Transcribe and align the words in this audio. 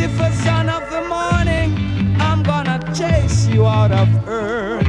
Lucifer, 0.00 0.32
son 0.44 0.70
of 0.70 0.90
the 0.90 1.02
morning, 1.02 2.16
I'm 2.18 2.42
gonna 2.42 2.78
chase 2.94 3.46
you 3.48 3.66
out 3.66 3.92
of 3.92 4.08
earth. 4.26 4.86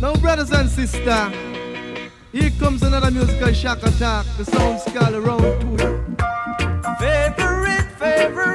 Now, 0.00 0.14
brothers 0.20 0.52
and 0.52 0.70
sisters, 0.70 1.02
here 1.02 1.02
comes 1.02 1.43
another 2.84 3.10
musical 3.10 3.52
shock 3.52 3.82
attack. 3.82 4.26
The 4.36 4.44
sound 4.44 4.80
scale 4.80 5.16
around 5.16 5.42
two. 5.60 5.76
Favorite, 6.98 7.86
favorite 7.98 8.53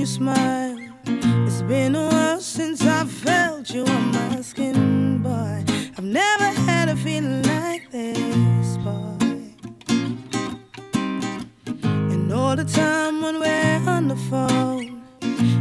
you 0.00 0.06
smile. 0.06 0.78
It's 1.04 1.60
been 1.60 1.94
a 1.94 2.08
while 2.08 2.40
since 2.40 2.80
I 2.80 3.04
felt 3.04 3.68
you 3.68 3.84
on 3.84 4.12
my 4.12 4.40
skin, 4.40 5.18
boy. 5.22 5.62
I've 5.98 6.04
never 6.20 6.48
had 6.68 6.88
a 6.88 6.96
feeling 6.96 7.42
like 7.42 7.90
this, 7.90 8.78
boy. 8.78 9.18
And 12.12 12.32
all 12.32 12.56
the 12.56 12.64
time 12.64 13.20
when 13.20 13.40
we're 13.40 13.82
on 13.86 14.08
the 14.08 14.16
phone, 14.30 15.02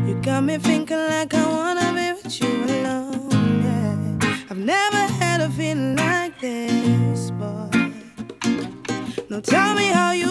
you 0.08 0.16
got 0.22 0.42
me 0.46 0.58
thinking 0.58 1.04
like 1.14 1.34
I 1.34 1.46
wanna 1.58 1.92
be 1.92 2.08
with 2.14 2.42
you 2.42 2.64
alone. 2.64 3.64
Yeah, 3.68 4.46
I've 4.50 4.64
never 4.76 5.04
had 5.22 5.42
a 5.42 5.50
feeling 5.50 5.98
like 5.98 6.40
this, 6.40 7.32
boy. 7.32 7.70
Now 9.30 9.42
tell 9.42 9.74
me 9.74 9.88
how 9.88 10.14
you 10.14 10.29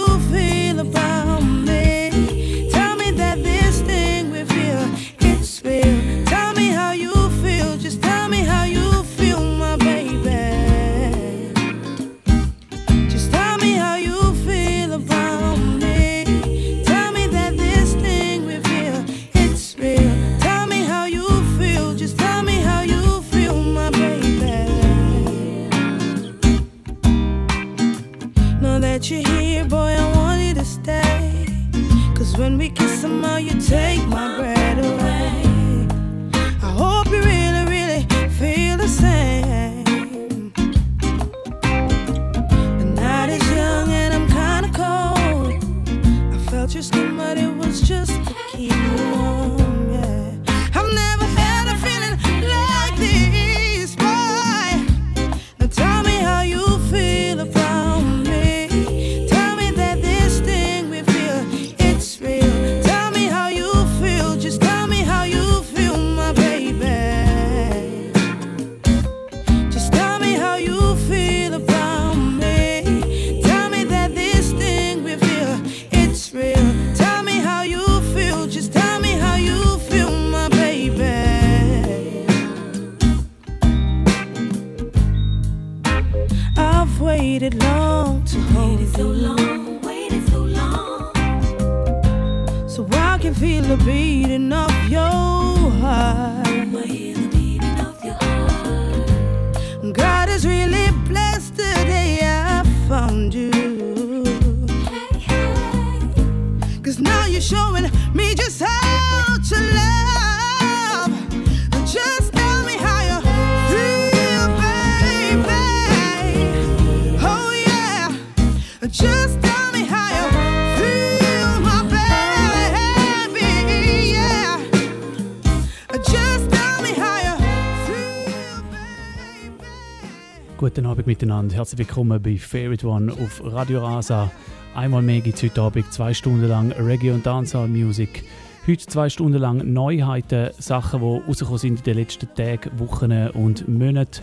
miteinander, 131.09 131.57
herzlich 131.57 131.79
willkommen 131.79 132.23
bei 132.23 132.37
Favorite 132.37 132.87
One 132.87 133.11
auf 133.11 133.41
Radio 133.43 133.83
Rasa. 133.83 134.31
Einmal 134.75 135.01
mehr 135.01 135.23
gibt 135.23 135.39
es 135.39 135.43
heute 135.43 135.63
Abend 135.63 135.91
zwei 135.91 136.13
Stunden 136.13 136.47
lang 136.47 136.71
Reggae 136.73 137.13
und 137.13 137.25
Dancehall 137.25 137.67
Music. 137.67 138.25
Heute 138.67 138.87
zwei 138.87 139.09
Stunden 139.09 139.39
lang 139.39 139.73
Neuheiten, 139.73 140.51
Sachen, 140.59 141.01
die 141.01 141.27
rausgekommen 141.27 141.59
sind 141.59 141.79
in 141.79 141.85
den 141.85 141.97
letzten 141.97 142.29
Tagen, 142.35 142.79
Wochen 142.79 143.11
und 143.11 143.67
Monaten. 143.67 144.21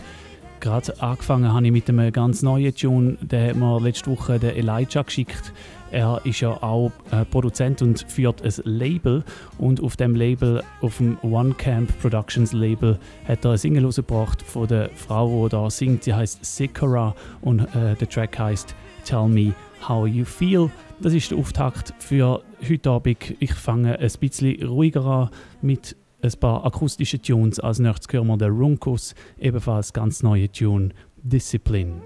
Gerade 0.60 1.02
angefangen 1.02 1.52
habe 1.52 1.66
ich 1.66 1.72
mit 1.72 1.88
einem 1.88 2.12
ganz 2.12 2.42
neuen 2.42 2.72
Tune, 2.72 3.18
den 3.20 3.48
hat 3.48 3.56
mir 3.56 3.80
letzte 3.80 4.08
Woche 4.08 4.38
der 4.38 4.56
Elijah 4.56 5.02
geschickt. 5.02 5.52
Er 5.90 6.20
ist 6.24 6.40
ja 6.40 6.50
auch 6.62 6.90
äh, 7.10 7.24
Produzent 7.24 7.80
und 7.82 8.04
führt 8.08 8.42
ein 8.42 8.52
Label 8.64 9.24
und 9.58 9.82
auf 9.82 9.96
dem 9.96 10.14
Label, 10.14 10.62
auf 10.80 10.98
dem 10.98 11.16
One 11.22 11.54
Camp 11.54 11.90
Productions 12.00 12.52
Label, 12.52 12.98
hat 13.26 13.44
er 13.44 13.50
eine 13.50 13.58
Single 13.58 13.84
rausgebracht 13.84 14.42
von 14.42 14.66
der 14.66 14.90
Frau, 14.94 15.44
die 15.44 15.50
da 15.50 15.70
singt. 15.70 16.04
Sie 16.04 16.14
heißt 16.14 16.44
Sikora 16.44 17.14
und 17.40 17.60
äh, 17.60 17.94
der 17.94 18.08
Track 18.08 18.38
heißt 18.38 18.74
Tell 19.04 19.28
Me 19.28 19.54
How 19.88 20.06
You 20.08 20.24
Feel. 20.24 20.70
Das 21.00 21.12
ist 21.12 21.30
der 21.30 21.38
Auftakt 21.38 21.94
für 21.98 22.42
heute 22.68 22.90
Abend. 22.90 23.36
Ich 23.38 23.54
fange 23.54 23.98
ein 23.98 24.12
bisschen 24.18 24.62
ruhiger 24.66 25.04
an 25.04 25.30
mit 25.62 25.96
ein 26.22 26.32
paar 26.40 26.64
akustischen 26.64 27.22
Tunes. 27.22 27.60
Als 27.60 27.78
nächstes 27.78 28.12
hören 28.12 28.26
wir 28.26 28.36
den 28.36 28.52
Runkus, 28.52 29.14
ebenfalls 29.38 29.92
ganz 29.92 30.22
neue 30.22 30.50
Tune 30.50 30.90
Discipline. 31.22 32.00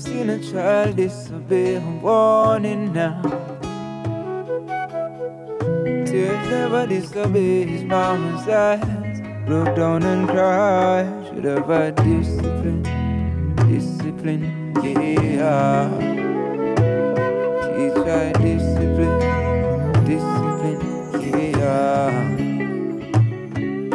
I've 0.00 0.06
seen 0.06 0.30
a 0.30 0.38
child 0.38 0.96
disobey 0.96 1.74
a 1.74 1.80
warning 2.00 2.90
now. 2.94 3.20
Tears 6.06 6.48
never 6.48 6.86
disobey 6.86 7.66
his 7.66 7.84
mama's 7.84 8.48
eyes. 8.48 9.20
Broke 9.44 9.76
down 9.76 10.02
and 10.04 10.26
cried. 10.26 11.26
Should 11.26 11.44
have 11.44 11.66
had 11.66 11.96
discipline, 11.96 12.82
discipline, 13.68 14.72
yeah. 14.82 15.90
Teach 17.66 17.98
I 18.08 18.32
discipline, 18.40 19.20
discipline, 20.06 20.80
yeah. 21.58 22.08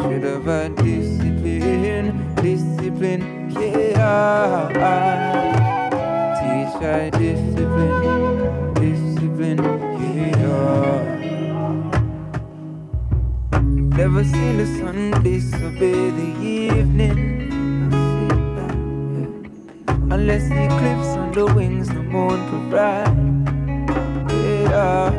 Should 0.03 0.23
have 0.23 0.45
had 0.45 0.75
discipline, 0.75 2.35
discipline, 2.35 3.49
yeah. 3.59 5.14
I 6.85 7.09
discipline, 7.09 8.73
discipline, 8.75 9.57
yeah. 10.37 11.15
Never 13.97 14.23
seen 14.23 14.57
the 14.57 14.65
sun 14.77 15.23
disobey 15.23 16.11
the 16.11 16.29
evening. 16.43 17.17
Unless 20.11 20.49
the 20.49 20.65
eclipse 20.65 21.11
on 21.17 21.31
the 21.31 21.45
wings 21.55 21.87
the 21.87 22.03
moon 22.03 22.39
provide. 22.49 23.17
Yeah. 24.29 25.09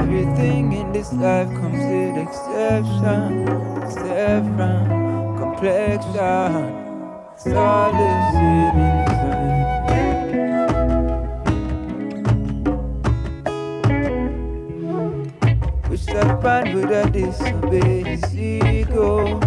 Everything 0.00 0.72
in 0.72 0.92
this 0.92 1.12
life 1.12 1.48
comes 1.60 1.84
with 1.86 2.16
exception, 2.26 3.46
exception, 3.84 5.36
complexion. 5.38 6.16
Uh, 6.18 7.32
it's 7.36 7.46
all 7.46 8.89
That 16.40 16.64
man 16.64 16.74
would 16.74 16.90
have 16.90 17.12
disobeyed 17.12 18.06
his 18.06 18.34
ego. 18.34 19.38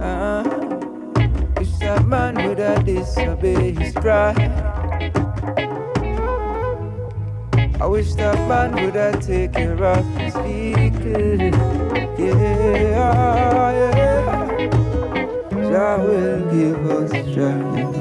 Ah. 0.00 0.42
Wish 1.58 1.76
that 1.80 2.06
man 2.06 2.34
would 2.48 2.58
have 2.58 2.86
disobeyed 2.86 3.78
his 3.78 3.92
pride. 3.92 4.38
I 7.78 7.86
wish 7.86 8.14
that 8.14 8.38
man 8.48 8.72
would 8.82 8.94
have 8.94 9.20
taken 9.20 9.52
care 9.52 9.84
of 9.84 10.06
his 10.16 10.34
vehicle. 10.36 11.40
Yeah, 12.16 13.72
yeah. 13.76 14.56
Jah 15.68 15.98
will 16.00 16.40
give 16.56 16.90
us 16.90 17.10
strength. 17.10 17.96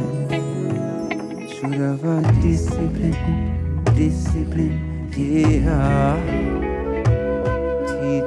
Should 1.54 1.74
have 1.74 2.02
had 2.02 2.42
discipline, 2.42 3.84
discipline, 3.98 5.12
yeah. 5.14 6.45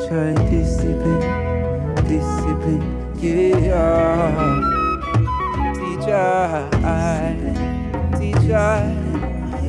Her 0.08 0.32
discipline, 0.48 1.20
discipline, 2.08 2.82
yeah. 3.18 4.32
Teach 5.74 6.06
her, 6.06 6.70
teach 8.18 8.48
her, 8.48 8.80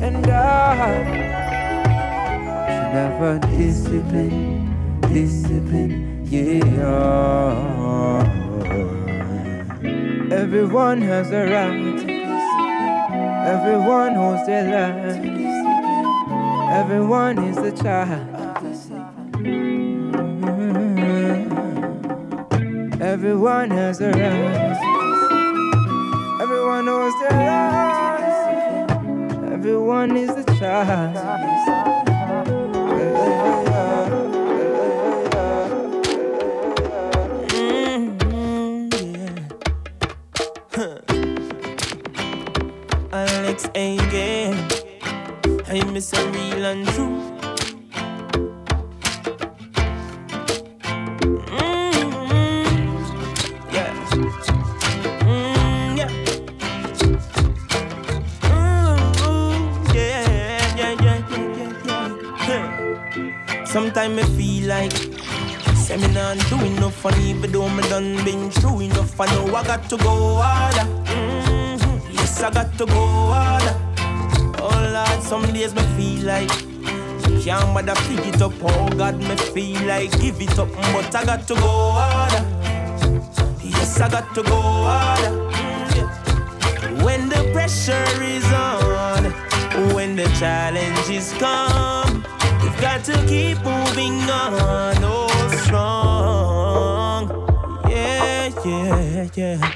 and 0.00 0.26
I 0.26 1.04
should 2.68 2.92
have 2.96 3.20
had 3.20 3.40
discipline, 3.58 4.74
discipline, 5.12 6.24
yeah. 6.24 6.80
Everyone 10.32 11.02
has 11.02 11.30
a 11.32 11.44
right. 11.52 12.00
Everyone 13.46 14.14
holds 14.14 14.46
their 14.46 14.64
land. 14.64 15.26
Everyone 16.72 17.38
is 17.44 17.58
a 17.58 17.72
child. 17.72 18.29
Everyone 23.22 23.70
has 23.72 24.00
a 24.00 24.12
right. 24.12 24.78
Everyone 26.40 26.86
knows 26.86 27.12
their 27.20 27.36
rights. 27.36 28.92
Everyone 29.52 30.16
is 30.16 30.30
a 30.30 30.44
child. 30.58 31.16
Alex 43.12 43.66
again. 43.74 44.56
I 45.68 45.84
miss 45.92 46.10
a 46.14 46.26
real 46.30 46.64
and 46.64 46.88
true. 46.88 47.39
Sometimes 64.00 64.30
I 64.30 64.36
feel 64.38 64.66
like. 64.66 64.92
Say 65.76 65.98
me 65.98 66.08
not 66.14 66.38
do 66.48 66.56
enough 66.64 67.04
and 67.04 67.18
even 67.18 67.52
though 67.52 67.68
me 67.68 67.82
done 67.90 68.16
been 68.24 68.50
through 68.50 68.80
enough. 68.80 69.20
I 69.20 69.26
know 69.26 69.54
I 69.54 69.62
got 69.62 69.90
to 69.90 69.96
go 69.98 70.36
harder. 70.36 70.86
Mhm. 71.04 72.00
Yes, 72.10 72.42
I 72.42 72.50
got 72.50 72.78
to 72.78 72.86
go 72.86 73.04
harder. 73.34 73.76
Oh 74.58 74.90
Lord, 74.94 75.22
some 75.22 75.52
days 75.52 75.74
me 75.74 75.82
feel 75.98 76.24
like. 76.24 76.48
Can't 77.44 77.74
bother 77.74 77.94
pick 78.08 78.24
it 78.26 78.40
up, 78.40 78.54
oh 78.62 78.88
God, 78.96 79.18
me 79.18 79.36
feel 79.36 79.82
like. 79.86 80.18
Give 80.18 80.40
it 80.40 80.58
up 80.58 80.68
But 80.94 81.14
I 81.14 81.24
got 81.26 81.46
to 81.48 81.54
go 81.54 81.72
harder. 81.98 82.42
Yes, 83.62 84.00
I 84.00 84.08
got 84.08 84.34
to 84.34 84.42
go 84.42 84.60
harder. 84.88 85.30
Mm, 85.52 85.96
yeah. 85.96 87.04
When 87.04 87.28
the 87.28 87.50
pressure 87.52 88.22
is 88.22 88.50
on 88.50 89.24
When 89.94 90.16
the 90.16 90.24
challenges 90.40 91.34
come 91.34 92.09
We've 92.09 92.09
got 92.80 93.04
to 93.04 93.12
keep 93.26 93.58
moving 93.62 94.18
on, 94.30 94.96
oh 95.04 95.28
strong. 95.64 97.28
Yeah, 97.90 98.48
yeah, 98.64 99.28
yeah. 99.34 99.72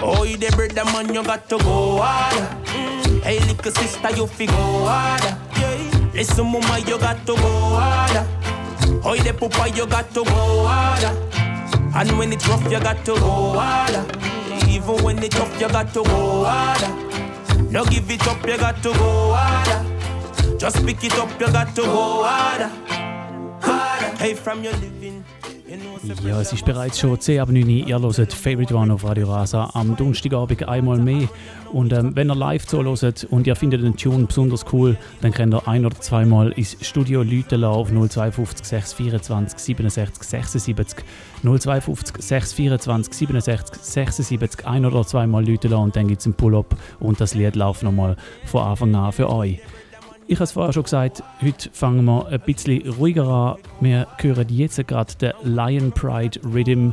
Oh, 0.00 0.24
you 0.24 0.36
the 0.36 0.50
brother 0.56 0.84
man, 0.92 1.14
you 1.14 1.22
got 1.22 1.48
to 1.48 1.58
go 1.58 1.98
harder. 1.98 2.48
Mm. 2.66 3.22
Hey, 3.22 3.38
little 3.40 3.72
sister, 3.72 4.10
you 4.16 4.26
fi 4.26 4.46
go 4.46 4.86
harder. 4.86 5.38
Yeah. 5.56 6.10
Listen, 6.14 6.46
mama, 6.46 6.78
you 6.80 6.98
got 6.98 7.24
to 7.26 7.34
go 7.34 7.50
harder. 7.78 8.26
Oh, 9.04 9.14
you 9.14 9.22
the 9.22 9.32
papa, 9.34 9.70
you 9.70 9.86
got 9.86 10.10
to 10.14 10.24
go 10.24 10.66
harder. 10.66 11.14
And 11.94 12.18
when 12.18 12.32
it's 12.32 12.46
rough, 12.48 12.64
you 12.70 12.80
got 12.80 13.04
to 13.04 13.14
go 13.14 13.58
harder. 13.58 14.04
Even 14.68 15.04
when 15.04 15.22
it's 15.22 15.36
tough, 15.36 15.60
you 15.60 15.68
got 15.68 15.94
to 15.94 16.02
go 16.02 16.44
harder. 16.44 16.90
No 17.70 17.84
give 17.84 18.10
it 18.10 18.26
up, 18.26 18.44
you 18.46 18.56
got 18.58 18.82
to 18.82 18.92
go 18.94 19.32
harder. 19.34 19.97
Just 20.58 20.84
pick 20.84 21.04
it 21.04 21.16
up, 21.18 21.30
you 21.40 21.46
got 21.52 21.74
to 21.76 21.82
go 21.82 22.24
harder. 22.24 22.70
Harder. 23.60 24.16
Hey, 24.18 24.34
from 24.34 24.64
your 24.64 24.72
living. 24.72 25.24
Ja, 26.26 26.40
es 26.40 26.52
ist 26.52 26.64
bereits 26.64 26.98
schon 26.98 27.20
10 27.20 27.40
ab 27.40 27.50
9 27.50 27.62
Uhr. 27.62 27.68
Ihr 27.68 28.00
hört 28.00 28.32
Favorite 28.32 28.74
One 28.74 28.92
auf 28.92 29.04
Radio 29.04 29.30
Rasa 29.30 29.70
am 29.74 29.94
Donnerstagabend 29.96 30.66
einmal 30.66 30.98
mehr. 30.98 31.28
Und 31.72 31.92
ähm, 31.92 32.16
wenn 32.16 32.30
ihr 32.30 32.34
live 32.34 32.66
zuhört 32.66 33.26
und 33.30 33.46
ihr 33.46 33.54
findet 33.54 33.82
den 33.82 33.94
Tune 33.94 34.24
besonders 34.24 34.64
cool, 34.72 34.96
dann 35.20 35.32
könnt 35.32 35.54
ihr 35.54 35.68
ein- 35.68 35.84
oder 35.84 36.00
zweimal 36.00 36.52
ins 36.52 36.76
Studio 36.80 37.22
Leute 37.22 37.68
auf 37.68 37.88
052 37.90 38.64
624 38.64 39.58
67 39.58 40.22
76 40.22 41.04
052 41.42 42.16
624 42.18 43.14
67 43.14 43.76
76 43.82 44.66
ein- 44.66 44.86
oder 44.86 45.06
zweimal 45.06 45.46
Leute 45.46 45.76
und 45.76 45.94
dann 45.94 46.08
gibt 46.08 46.20
es 46.20 46.26
einen 46.26 46.34
Pull-up 46.34 46.74
und 46.98 47.20
das 47.20 47.34
Lied 47.34 47.56
läuft 47.56 47.82
nochmal 47.82 48.16
von 48.46 48.62
Anfang 48.62 48.94
an 48.94 49.12
für 49.12 49.28
euch. 49.28 49.60
Ich 50.30 50.36
habe 50.36 50.44
es 50.44 50.52
vorher 50.52 50.74
schon 50.74 50.82
gesagt, 50.82 51.22
heute 51.42 51.70
fangen 51.72 52.04
wir 52.04 52.26
ein 52.26 52.40
bisschen 52.40 52.86
ruhiger 52.86 53.26
an. 53.26 53.56
Wir 53.80 54.06
hören 54.18 54.46
jetzt 54.50 54.86
gerade 54.86 55.14
den 55.14 55.32
Lion 55.42 55.90
Pride 55.90 56.38
Rhythm 56.44 56.90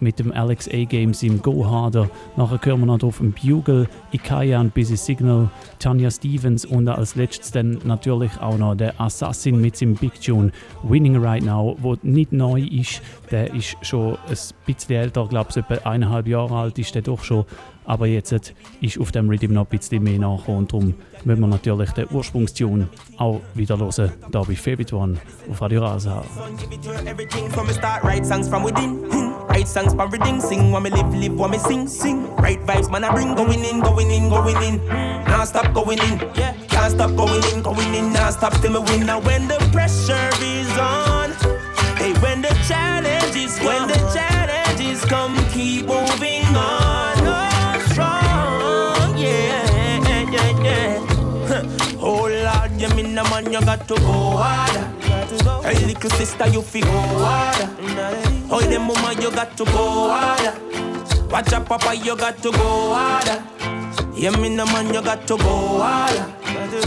mit 0.00 0.18
dem 0.18 0.32
Alex 0.32 0.66
A 0.68 0.84
Games 0.84 1.22
im 1.22 1.42
Go 1.42 1.66
Harder. 1.66 2.08
Nachher 2.38 2.58
hören 2.62 2.80
wir 2.80 2.86
noch 2.86 3.02
auf 3.02 3.18
dem 3.18 3.32
Bugle, 3.32 3.90
Ikaya 4.12 4.58
und 4.58 4.72
Busy 4.72 4.96
Signal, 4.96 5.50
Tanya 5.78 6.10
Stevens 6.10 6.64
und 6.64 6.88
als 6.88 7.14
letztes 7.14 7.50
dann 7.50 7.78
natürlich 7.84 8.32
auch 8.40 8.56
noch 8.56 8.74
der 8.74 8.98
Assassin 8.98 9.60
mit 9.60 9.76
seinem 9.76 9.94
Big 9.94 10.18
Tune 10.22 10.50
Winning 10.82 11.22
Right 11.22 11.44
Now, 11.44 11.76
wo 11.80 11.94
nicht 12.02 12.32
neu 12.32 12.62
ist. 12.62 13.02
Der 13.30 13.52
ist 13.52 13.76
schon 13.82 14.14
ein 14.14 14.36
bisschen 14.64 14.96
älter, 14.96 15.24
ich 15.24 15.28
glaube, 15.28 15.50
etwa 15.54 15.74
eineinhalb 15.90 16.26
Jahre 16.26 16.56
alt 16.56 16.78
ist 16.78 16.94
der 16.94 17.02
doch 17.02 17.22
schon. 17.22 17.44
Aber 17.88 18.06
jetzt 18.06 18.52
ist 18.82 19.00
auf 19.00 19.12
dem 19.12 19.30
Rhythm 19.30 19.54
noch 19.54 19.64
ein 19.64 19.78
bisschen 19.78 20.02
mehr 20.02 20.18
nachgekommen 20.18 20.58
und 20.58 20.72
darum 20.72 20.94
müssen 21.24 21.40
wir 21.40 21.46
natürlich 21.46 21.90
den 21.92 22.06
Ursprungstune 22.10 22.86
auch 23.16 23.40
wieder 23.54 23.78
hören, 23.78 24.12
da 24.30 24.42
bei 24.42 24.54
Favorite 24.54 24.94
One 24.94 25.16
auf 25.50 25.62
Radio 25.62 25.80
Rasa. 25.80 26.22
Write 29.48 29.66
songs 29.66 29.94
for 29.94 30.06
reading, 30.06 30.40
sing 30.40 30.70
when 30.70 30.82
me 30.82 30.90
live, 30.90 31.12
live 31.14 31.34
when 31.36 31.50
me 31.50 31.58
sing, 31.58 31.88
sing. 31.88 32.28
Right 32.36 32.60
vibes, 32.66 32.90
man, 32.90 33.02
I 33.02 33.10
bring 33.10 33.34
going 33.34 33.64
in, 33.64 33.80
going 33.80 34.10
in, 34.10 34.28
going 34.28 34.62
in. 34.62 34.86
Now 35.24 35.44
stop 35.44 35.72
going 35.72 35.98
in, 35.98 36.20
yeah. 36.36 36.52
Can't 36.68 36.92
stop 36.92 37.16
going 37.16 37.42
in, 37.52 37.62
going 37.62 37.94
in, 37.94 38.12
now 38.12 38.30
stop 38.30 38.52
till 38.60 38.70
me 38.70 38.80
win. 38.90 39.06
Now 39.06 39.20
when 39.20 39.48
the 39.48 39.56
pressure 39.72 40.30
is 40.42 40.68
on, 40.78 41.32
hey, 41.96 42.12
when 42.20 42.42
the 42.42 42.54
challenges 42.68 43.58
come, 43.58 43.66
when 43.66 43.88
the 43.88 43.98
challenges 44.14 45.04
come, 45.06 45.34
keep 45.50 45.86
moving 45.86 46.44
on. 46.54 47.16
Oh, 47.26 47.57
man, 53.48 53.60
you 53.60 53.66
got 53.66 53.88
to 53.88 53.94
go 53.94 54.36
harder. 54.36 54.84
Hey, 55.62 55.86
little 55.86 56.10
sister, 56.10 56.48
you 56.48 56.62
feel 56.62 56.84
go 56.84 56.90
harder. 56.90 57.68
Oh, 58.50 58.60
the 58.60 58.78
mama, 58.78 59.20
you 59.20 59.30
got 59.30 59.56
to 59.56 59.64
go 59.64 60.10
harder. 60.10 61.28
Watch 61.28 61.52
out, 61.52 61.66
papa, 61.66 61.94
you 61.96 62.16
got 62.16 62.36
to 62.38 62.50
go 62.52 62.94
harder. 62.94 63.42
Yeah, 64.14 64.30
me 64.30 64.54
the 64.56 64.64
man, 64.66 64.92
you 64.92 65.02
got 65.02 65.26
to 65.26 65.36
go 65.36 65.80
harder. 65.80 66.34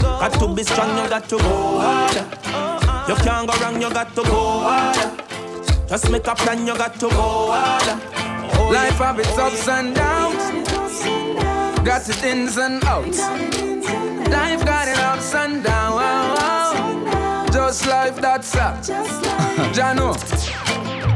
Got 0.02 0.32
to 0.40 0.54
be 0.54 0.62
strong, 0.62 0.96
you 0.98 1.08
got 1.08 1.28
to 1.28 1.38
go 1.38 1.78
harder. 1.80 2.26
You 3.08 3.14
can't 3.16 3.48
go 3.48 3.54
wrong, 3.60 3.80
you 3.80 3.90
got 3.90 4.14
to 4.14 4.22
go 4.22 4.60
harder. 4.60 5.24
Just 5.88 6.10
make 6.10 6.26
a 6.26 6.34
plan, 6.34 6.66
you 6.66 6.76
got 6.76 6.94
to 6.94 7.08
go 7.08 7.52
harder. 7.52 8.00
Oh, 8.54 8.70
Life 8.72 8.98
have 8.98 9.18
its 9.18 9.38
ups 9.38 9.68
and 9.68 9.94
downs. 9.94 10.52
Got 11.84 12.08
its 12.08 12.22
ins 12.22 12.56
and 12.58 12.84
outs. 12.84 13.20
Life 14.32 14.64
got 14.64 14.88
it 14.88 14.98
ups 14.98 15.34
and 15.34 15.62
downs. 15.62 17.52
Just 17.52 17.86
life 17.86 18.16
that's 18.20 18.56
up. 18.56 18.74
Jano. 19.76 20.16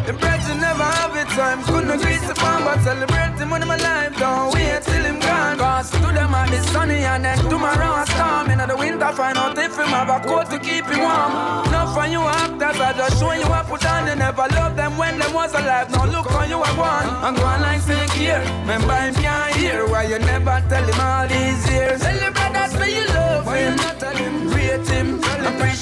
The 0.06 0.12
brethren 0.12 0.60
never 0.60 0.84
have 0.84 1.16
it 1.16 1.28
time. 1.34 1.64
Couldn't 1.64 1.98
greet 2.00 2.20
the 2.28 2.34
farm, 2.34 2.62
but 2.64 2.80
celebrate 2.82 3.38
him 3.40 3.50
when 3.50 3.66
my 3.66 3.76
life. 3.76 4.16
Don't 4.18 4.54
wait 4.54 4.82
till 4.82 5.02
him 5.02 5.18
gone. 5.18 5.58
Cause 5.58 5.90
to 5.90 5.98
them 5.98 6.34
at 6.34 6.50
the 6.50 6.62
sunny 6.70 7.02
and 7.02 7.24
then 7.24 7.38
tomorrow 7.50 8.02
a 8.02 8.06
storm. 8.06 8.50
In 8.50 8.58
the 8.68 8.76
winter, 8.76 9.12
find 9.12 9.36
out 9.36 9.58
if 9.58 9.76
him 9.76 9.88
have 9.88 10.08
a 10.08 10.20
coat 10.28 10.48
to 10.50 10.58
keep 10.58 10.84
him 10.84 11.00
warm. 11.00 11.32
Not 11.74 11.92
for 11.94 12.06
you 12.06 12.20
actors, 12.20 12.80
I 12.80 12.92
just 12.92 13.18
show 13.18 13.32
you 13.32 13.48
what 13.48 13.66
put 13.66 13.84
on. 13.84 14.06
You 14.06 14.14
never 14.14 14.46
love 14.54 14.76
them 14.76 14.96
when 14.96 15.18
them 15.18 15.32
was 15.32 15.52
alive. 15.54 15.90
Now 15.90 16.06
look 16.06 16.28
how 16.30 16.44
you 16.44 16.58
are 16.58 16.76
gone. 16.76 17.08
I'm 17.24 17.34
going 17.34 17.62
like 17.62 17.80
snake 17.80 18.10
here. 18.12 18.40
Remember 18.60 18.94
him 18.94 19.14
can't 19.14 19.56
hear 19.56 19.88
why 19.88 20.04
you 20.04 20.18
never 20.20 20.62
tell 20.68 20.84
him 20.84 21.00
all 21.00 21.26
these 21.26 21.70
years. 21.72 22.05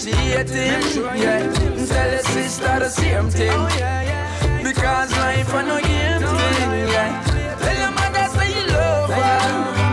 Appreciate. 0.06 0.50
Yeah, 1.16 1.52
tell 1.86 2.10
your 2.10 2.22
sister 2.22 2.78
the 2.78 2.88
same 2.88 3.30
thing. 3.30 4.62
Because 4.62 5.10
life 5.12 5.54
I 5.54 5.62
know 5.62 5.80
game 5.80 6.20
yeah. 6.90 7.56
Tell 7.58 7.76
your 7.76 7.90
mother 7.92 8.38
say 8.38 8.60
you 8.60 8.66
love 8.72 9.10
her. 9.10 9.83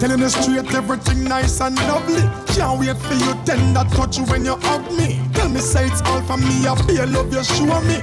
Telling 0.00 0.20
you 0.20 0.30
straight, 0.30 0.72
everything 0.72 1.24
nice 1.24 1.60
and 1.60 1.76
lovely. 1.76 2.22
Can't 2.54 2.80
wait 2.80 2.96
for 2.96 3.12
you 3.12 3.34
tender 3.44 3.84
touch 3.94 4.18
when 4.30 4.46
you 4.46 4.56
hug 4.56 4.90
me. 4.96 5.20
Tell 5.34 5.50
me 5.50 5.60
say 5.60 5.88
it's 5.88 6.00
all 6.02 6.22
for 6.22 6.38
me, 6.38 6.66
I 6.66 6.74
be 6.86 6.96
love 7.04 7.30
you 7.30 7.44
show 7.44 7.80
me. 7.82 8.00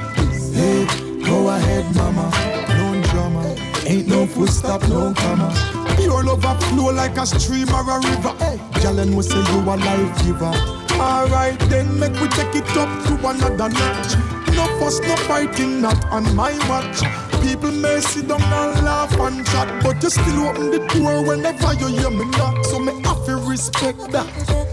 Hey, 0.53 0.85
go 1.25 1.49
ahead, 1.49 1.95
mama, 1.95 2.29
no 2.77 3.01
drama. 3.09 3.55
Ain't 3.87 4.07
no 4.07 4.27
full 4.27 4.45
stop, 4.45 4.87
no 4.89 5.11
comma. 5.15 5.51
Your 5.99 6.23
love 6.23 6.45
a 6.45 6.53
flow 6.65 6.91
like 6.91 7.17
a 7.17 7.25
stream 7.25 7.67
or 7.69 7.81
a 7.81 7.99
river. 7.99 8.35
Hey, 8.37 8.59
girl, 8.83 8.99
and 8.99 9.17
we 9.17 9.23
say 9.23 9.39
you 9.51 9.59
a 9.61 9.73
life 9.75 10.23
giver. 10.23 10.53
Alright 11.01 11.59
then, 11.61 11.99
make 11.99 12.13
we 12.21 12.27
take 12.27 12.53
it 12.53 12.77
up 12.77 12.89
to 13.07 13.27
another 13.27 13.69
notch. 13.69 14.15
No 14.55 14.67
fuss, 14.79 14.99
no 14.99 15.15
fighting, 15.25 15.81
not 15.81 16.05
on 16.11 16.35
my 16.35 16.53
watch. 16.69 17.26
People 17.43 17.71
may 17.71 17.99
sit 17.99 18.27
down 18.27 18.41
and 18.41 18.85
laugh 18.85 19.19
and 19.19 19.45
chat, 19.47 19.83
but 19.83 20.01
you 20.03 20.09
still 20.09 20.47
open 20.47 20.71
the 20.71 20.79
door 20.93 21.23
whenever 21.23 21.73
you 21.73 21.87
hear 21.87 22.09
me 22.09 22.25
knock. 22.37 22.65
So 22.65 22.79
me 22.79 22.93
have 23.03 23.25
to 23.25 23.37
respect 23.37 23.99
that. 24.11 24.66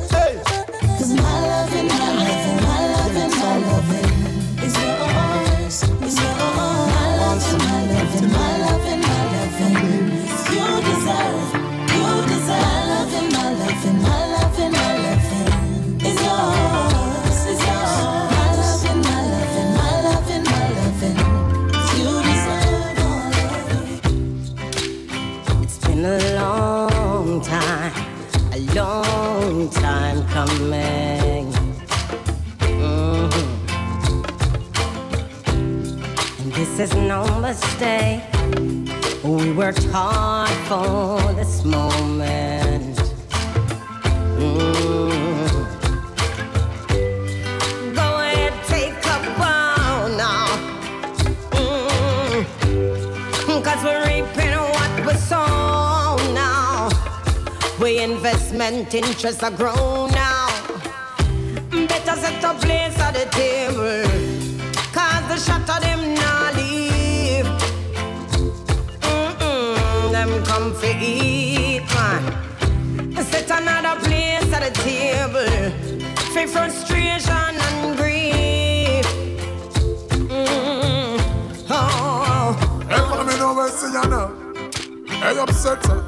No 37.44 37.50
mistake. 37.50 38.22
We 39.22 39.52
worked 39.52 39.84
hard 39.92 40.50
for 40.68 41.32
this 41.34 41.64
moment. 41.64 42.96
Mhm. 44.38 45.64
Go 47.94 48.08
ahead, 48.24 48.54
take 48.66 49.06
a 49.14 49.18
bow 49.38 50.08
now. 50.24 50.46
Mhm. 51.52 52.44
Cause 53.66 53.82
we're 53.84 54.04
reaping 54.12 54.56
what 54.76 54.92
we 55.06 55.14
sow 55.30 56.16
now. 56.32 56.88
We 57.80 57.98
investment 57.98 58.94
interests 58.94 59.42
are 59.42 59.56
grown 59.62 60.10
now. 60.10 60.48
Better 61.88 62.16
set 62.22 62.44
a 62.44 62.54
place 62.64 62.98
at 63.06 63.12
the 63.14 63.26
table. 63.38 64.24
the 65.34 65.40
shot 65.40 65.68
of 65.68 65.80
them 65.82 66.03
come 70.54 70.72
for 70.72 70.86
eat, 70.86 71.82
man. 71.94 72.22
Set 73.30 73.50
another 73.50 73.96
place 74.04 74.52
at 74.56 74.62
the 74.62 74.72
table 74.86 75.52
for 76.32 76.46
frustration 76.46 77.52
and 77.66 77.96
grief. 77.98 79.06
Mm, 80.30 81.16
oh. 81.70 82.86
Hey, 82.88 83.02
follow 83.08 83.24
me 83.30 83.34
now. 84.12 84.26
Hey, 85.22 85.38
upset 85.38 85.84
her. 85.86 86.00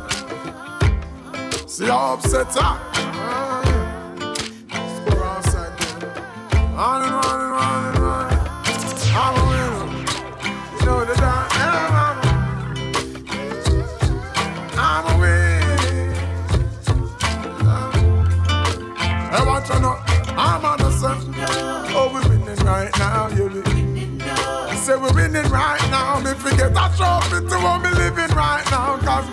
See 1.67 1.87
how 1.87 2.15
upset 2.15 2.55
her. 2.55 2.75
Outside. 5.25 5.75
On 6.77 7.03
and 7.03 7.15
on 7.15 7.26
right 25.57 25.91
now. 25.91 26.21
Me 26.21 26.33
forget 26.35 26.71
a 26.71 26.87
trophy 26.97 27.39
to 27.49 27.57
what 27.65 27.83
me 27.83 27.91
living 27.91 28.33
right 28.37 28.65
now. 28.71 28.99
Cause, 29.09 29.27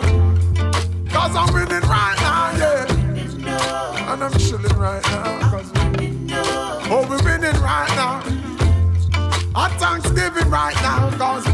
cause 1.12 1.36
I'm 1.36 1.54
winning 1.54 1.88
right 1.90 2.18
now, 2.28 2.44
yeah. 2.62 4.12
And 4.12 4.24
I'm 4.24 4.34
chilling 4.40 4.78
right 4.78 5.04
now. 5.12 5.52
Cause, 5.52 5.70
oh, 6.90 7.06
we're 7.10 7.24
winning 7.28 7.60
right 7.62 7.92
now. 8.02 8.24
Our 9.56 9.70
Thanksgiving 9.82 10.50
right 10.50 10.76
now. 10.76 11.10
Cause, 11.18 11.46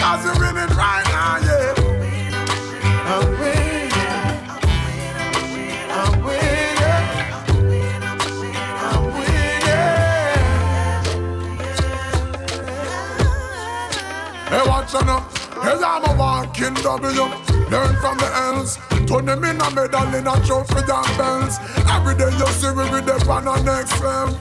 cause 0.00 0.20
we're 0.24 0.40
winning 0.40 0.76
right 0.76 1.04
now, 1.12 1.38
yeah. 1.44 1.77
Out 14.94 15.04
now. 15.04 15.20
Hey, 15.60 15.76
I'm 15.84 16.04
a 16.04 16.16
walking 16.16 16.72
W. 16.72 17.22
Learn 17.68 17.92
from 18.00 18.16
the 18.16 18.30
else. 18.32 18.78
Turn 19.04 19.26
them 19.26 19.44
in 19.44 19.60
a 19.60 19.70
medal 19.70 20.14
in 20.14 20.26
a 20.26 20.46
trophy 20.46 20.80
and 20.80 21.12
bells. 21.18 21.60
Every 21.92 22.16
day 22.16 22.32
you 22.32 22.46
see 22.56 22.72
we 22.72 22.88
with 22.88 23.04
them 23.04 23.20
on 23.28 23.48
our 23.48 23.62
next 23.62 24.00
level. 24.00 24.32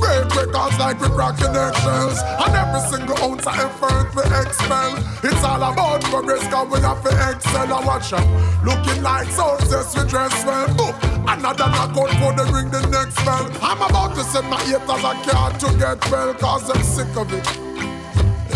Break 0.00 0.26
records 0.34 0.78
like 0.80 0.98
we 1.00 1.06
cracking 1.14 1.54
eggshells. 1.54 2.18
And 2.18 2.54
every 2.58 2.82
single 2.90 3.16
ounce 3.22 3.46
of 3.46 3.54
effort 3.54 4.10
we 4.10 4.22
expel. 4.42 4.98
It's 5.22 5.44
all 5.44 5.62
about 5.62 6.02
progress, 6.02 6.42
cause 6.50 6.66
we 6.66 6.80
have 6.80 7.02
to 7.04 7.30
excel. 7.30 7.70
And 7.70 7.86
watch 7.86 8.12
out. 8.12 8.26
Looking 8.66 9.02
like 9.04 9.28
success, 9.30 9.94
we 9.94 10.08
dress 10.10 10.34
well. 10.44 10.66
Boop. 10.74 10.98
Another 11.30 11.70
knockout 11.70 12.10
for 12.18 12.34
the 12.34 12.50
ring, 12.50 12.70
the 12.70 12.82
next 12.90 13.22
bell. 13.24 13.46
I'm 13.62 13.78
about 13.82 14.16
to 14.16 14.24
send 14.24 14.50
my 14.50 14.58
haters 14.66 14.82
a 14.82 15.14
card 15.30 15.60
to 15.60 15.78
get 15.78 16.10
well, 16.10 16.34
cause 16.34 16.70
I'm 16.70 16.82
sick 16.82 17.16
of 17.16 17.32
it. 17.32 17.65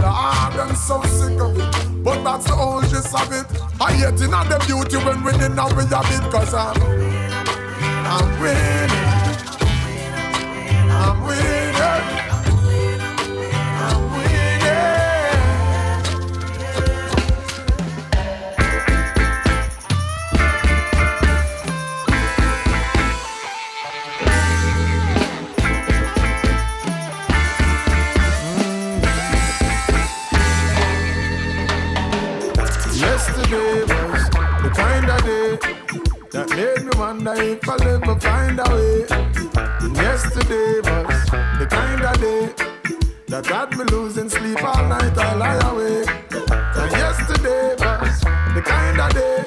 I'm 0.04 0.71
ah, 0.71 0.75
so 0.75 1.02
sick 1.02 1.40
of 1.40 1.57
it. 1.59 2.04
But 2.04 2.23
that's 2.25 2.47
the 2.47 2.54
whole 2.54 2.80
gist 2.83 3.14
of 3.14 3.33
it. 3.33 3.47
I 3.80 3.92
hate 3.92 4.21
in 4.21 4.30
the 4.30 4.62
beauty 4.66 4.97
when 5.04 5.23
winning 5.23 5.54
now 5.54 5.69
we 5.69 5.85
have 5.85 6.11
it. 6.11 6.30
Cause 6.30 6.54
I'm, 6.54 6.80
I'm 8.07 8.40
winning. 8.40 9.00
Wonder 37.11 37.42
if 37.42 37.68
I'll 37.68 37.83
ever 37.83 38.20
find 38.20 38.61
a 38.61 38.64
way. 38.70 39.01
Yesterday 40.05 40.79
was 40.87 41.20
the 41.59 41.66
kind 41.68 42.03
of 42.03 42.16
day 42.20 42.53
that 43.27 43.46
had 43.46 43.77
me 43.77 43.85
losing 43.87 44.29
sleep 44.29 44.62
all 44.62 44.87
night, 44.87 45.18
I 45.18 45.35
lie 45.35 45.61
awake. 45.70 46.09
And 46.31 46.92
yesterday 47.03 47.75
was 47.83 48.20
the 48.55 48.62
kind 48.64 49.01
of 49.01 49.11
day 49.12 49.44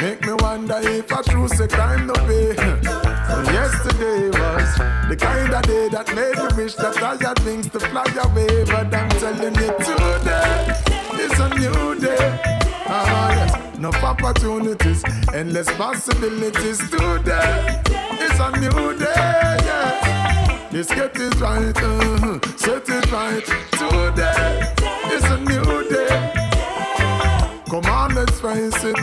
make 0.00 0.24
me 0.24 0.32
wonder 0.40 0.78
if 0.80 1.12
I 1.12 1.20
true 1.22 1.48
say 1.48 1.68
crime 1.68 2.06
no 2.06 2.14
pay. 2.14 2.56
And 2.56 3.46
yesterday 3.58 4.28
was 4.28 4.70
the 5.10 5.16
kind 5.20 5.52
of 5.52 5.62
day 5.64 5.88
that 5.90 6.08
made 6.16 6.38
me 6.42 6.62
wish 6.62 6.74
that 6.76 6.96
I 7.02 7.16
had 7.22 7.38
wings 7.44 7.68
to 7.70 7.80
fly 7.80 8.06
away. 8.24 8.64
But 8.64 8.94
I'm 8.94 9.10
telling 9.20 9.54
you 9.54 9.70
today, 9.84 10.48
it's 11.24 11.40
a 11.40 11.48
new 11.58 12.00
day. 12.00 12.40
Ah, 12.86 13.30
yes. 13.34 13.73
Enough 13.76 14.02
opportunities, 14.04 15.02
endless 15.34 15.70
possibilities 15.76 16.78
today. 16.90 17.82
It's 18.20 18.38
a 18.38 18.50
new 18.60 18.96
day, 18.96 19.58
yeah. 19.66 20.68
Let's 20.72 20.94
get 20.94 21.16
right, 21.40 21.76
uh, 21.82 22.38
set 22.56 22.88
it 22.88 23.12
right 23.12 23.44
today. 23.72 24.72
It's 25.12 25.24
a 25.26 25.38
new 25.40 25.88
day. 25.88 26.32
Come 27.68 27.86
on, 27.86 28.14
let's 28.14 28.40
face 28.40 28.84
it. 28.84 28.96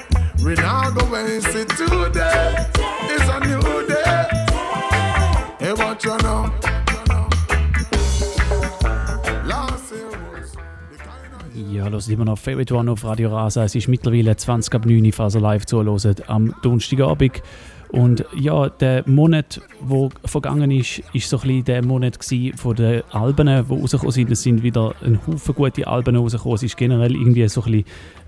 We 0.43 0.55
not 0.55 0.95
go 0.95 1.05
waste 1.11 1.53
it 1.53 1.69
today. 1.69 2.65
It's 3.13 3.29
a 3.29 3.39
new 3.41 3.87
day. 3.87 4.27
Hey, 5.59 5.73
what 5.73 6.03
you 6.03 6.17
know? 6.19 6.80
Das 11.89 12.07
ist 12.07 12.09
immer 12.09 12.25
noch 12.25 12.37
Favorite 12.37 12.75
One 12.75 12.91
auf 12.91 13.05
Radio 13.05 13.29
Rasa. 13.33 13.63
Es 13.63 13.75
ist 13.75 13.87
mittlerweile 13.87 14.35
20 14.35 14.73
ab 14.75 14.85
9 14.85 15.05
Uhr, 15.05 15.13
falls 15.13 15.35
ihr 15.35 15.41
live 15.41 15.65
zuhört, 15.65 16.29
am 16.29 16.53
Donnerstagabend. 16.61 17.41
Und 17.91 18.25
ja, 18.33 18.69
der 18.69 19.03
Monat, 19.05 19.59
der 19.81 20.09
vergangen 20.23 20.71
ist, 20.71 21.03
ist 21.13 21.29
so 21.29 21.37
ein 21.37 21.41
bisschen 21.41 21.65
der 21.65 21.85
Monat 21.85 22.17
von 22.55 22.75
den 22.75 23.03
Alben, 23.11 23.47
die 23.47 23.73
rausgekommen 23.73 24.11
sind. 24.11 24.31
Es 24.31 24.43
sind 24.43 24.63
wieder 24.63 24.95
ein 25.03 25.19
Haufen 25.27 25.55
gute 25.55 25.87
Alben 25.87 26.15
rausgekommen. 26.15 26.55
Es 26.55 26.63
ist 26.63 26.77
generell 26.77 27.13
irgendwie 27.15 27.47
so 27.49 27.61
ein 27.63 27.83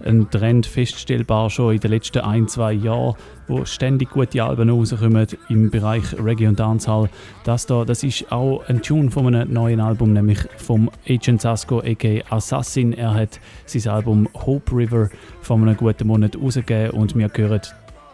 ein 0.06 0.30
Trend 0.30 0.66
feststellbar 0.66 1.50
schon 1.50 1.76
in 1.76 1.80
den 1.80 1.92
letzten 1.92 2.20
ein, 2.20 2.48
zwei 2.48 2.74
Jahren, 2.74 3.16
wo 3.48 3.66
ständig 3.66 4.10
gute 4.10 4.44
Alben 4.44 4.70
rauskommen 4.70 5.28
im 5.50 5.70
Bereich 5.70 6.04
Reggae 6.22 6.48
und 6.48 6.60
Dancehall. 6.60 7.10
Das 7.44 7.66
da, 7.66 7.86
das 7.86 8.04
ist 8.04 8.32
auch 8.32 8.64
ein 8.68 8.82
Tune 8.82 9.12
von 9.12 9.28
einem 9.28 9.52
neuen 9.52 9.80
Album, 9.80 10.14
nämlich 10.14 10.40
vom 10.58 10.90
Agent 11.08 11.42
Sasko 11.42 11.80
aka 11.80 12.20
Assassin. 12.30 12.94
Er 12.94 13.14
hat 13.14 13.40
sein 13.66 13.92
Album 13.92 14.28
Hope 14.34 14.76
River 14.76 15.10
vor 15.42 15.58
einem 15.58 15.78
guten 15.78 16.08
Monat 16.08 16.38
rausgegeben 16.38 16.92
und 16.92 17.16
wir 17.16 17.30
hören 17.34 17.62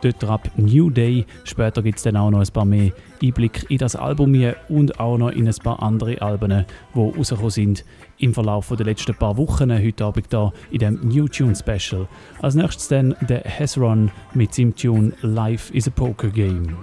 dort 0.02 0.24
ab 0.24 0.50
New 0.56 0.90
Day. 0.90 1.26
Später 1.44 1.82
gibt 1.82 1.98
es 1.98 2.04
dann 2.04 2.18
auch 2.18 2.30
noch 2.32 2.40
ein 2.40 2.48
paar 2.54 2.66
mehr 2.66 2.92
Einblicke 3.22 3.66
in 3.70 3.78
das 3.78 3.96
Album 3.96 4.34
hier 4.34 4.56
und 4.70 5.00
auch 5.00 5.18
noch 5.18 5.32
in 5.32 5.48
ein 5.48 5.56
paar 5.64 5.82
andere 5.82 6.22
Alben, 6.22 6.66
die 6.96 7.00
rausgekommen 7.00 7.50
sind 7.50 7.86
im 8.18 8.34
Verlauf 8.34 8.68
der 8.70 8.86
letzten 8.86 9.16
paar 9.16 9.38
Wochen. 9.38 9.72
Heute 9.72 10.06
Abend 10.06 10.28
hier 10.30 10.54
in 10.72 10.80
dem 10.80 11.00
New 11.04 11.28
Tune 11.28 11.56
Special. 11.56 12.08
Als 12.42 12.56
nächstes 12.56 12.88
dann 12.88 13.16
der 13.22 13.42
Hezron 13.44 14.12
mit 14.34 14.54
seinem 14.54 14.76
Tune 14.76 15.14
Life 15.22 15.74
is 15.74 15.88
a 15.88 15.92
Poker 15.92 16.30
Game. 16.30 16.78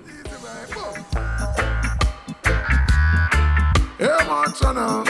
Yeah, 3.99 4.19
man, 4.29 5.05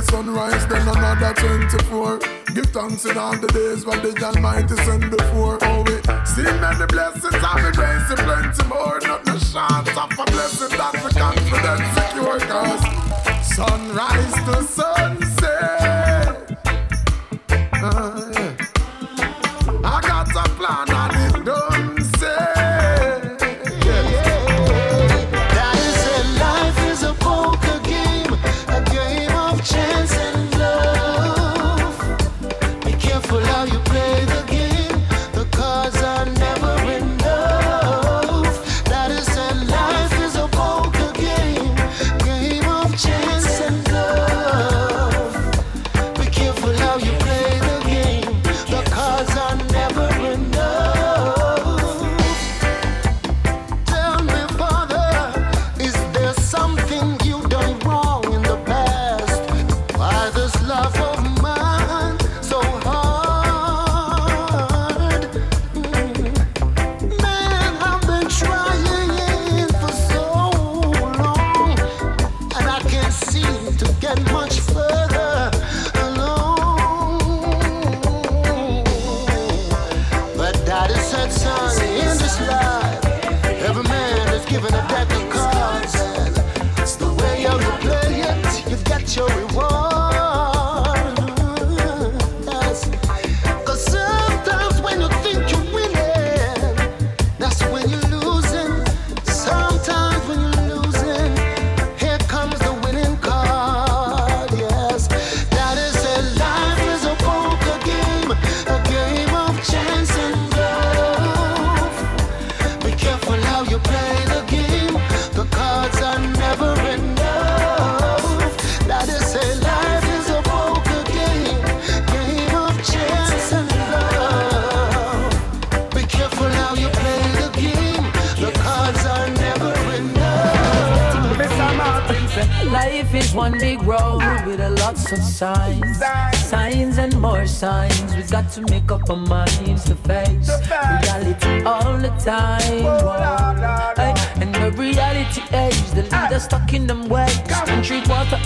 the 0.00 0.12
sunrise, 0.12 0.66
then 0.68 0.86
another 0.86 1.34
24. 1.34 2.18
Give 2.54 2.66
thanks 2.66 3.04
in 3.04 3.18
all 3.18 3.36
the 3.36 3.48
days 3.48 3.84
when 3.84 4.00
the 4.02 4.14
Almighty 4.24 4.76
sent 4.86 5.10
before. 5.10 5.58
Oh, 5.62 5.82
we 5.82 5.96
see 6.24 6.42
many 6.62 6.86
blessings 6.86 7.34
we 7.34 7.70
grace 7.72 8.10
and 8.10 8.20
plenty 8.20 8.64
more. 8.68 9.00
Not 9.02 9.24
the 9.24 9.38
chance 9.50 9.96
of 9.98 10.12
a 10.12 10.24
blessing 10.30 10.78
that's 10.78 11.02
the 11.02 11.10
confidence 11.18 11.88
secure. 11.98 12.38
Cause 12.46 12.84
sunrise 13.56 14.34
to 14.46 14.62
sunset. 14.62 16.38
Ah, 17.82 18.17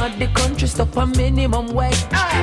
At 0.02 0.18
the 0.18 0.26
country 0.34 0.66
stop 0.66 0.96
a 0.96 1.06
minimum 1.06 1.68
wage. 1.68 1.94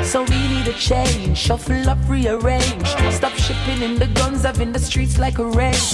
So 0.02 0.24
we 0.24 0.48
need 0.48 0.67
a 0.67 0.74
change. 0.74 1.38
Shuffle 1.38 1.89
up, 1.89 1.98
rearrange. 2.08 2.88
Stop 3.12 3.34
shipping 3.34 3.82
in 3.82 4.00
the 4.00 4.08
guns 4.08 4.45
up 4.45 4.60
in 4.60 4.72
the 4.72 4.80
streets 4.80 5.19
like 5.19 5.39
a 5.39 5.45
rage. 5.45 5.93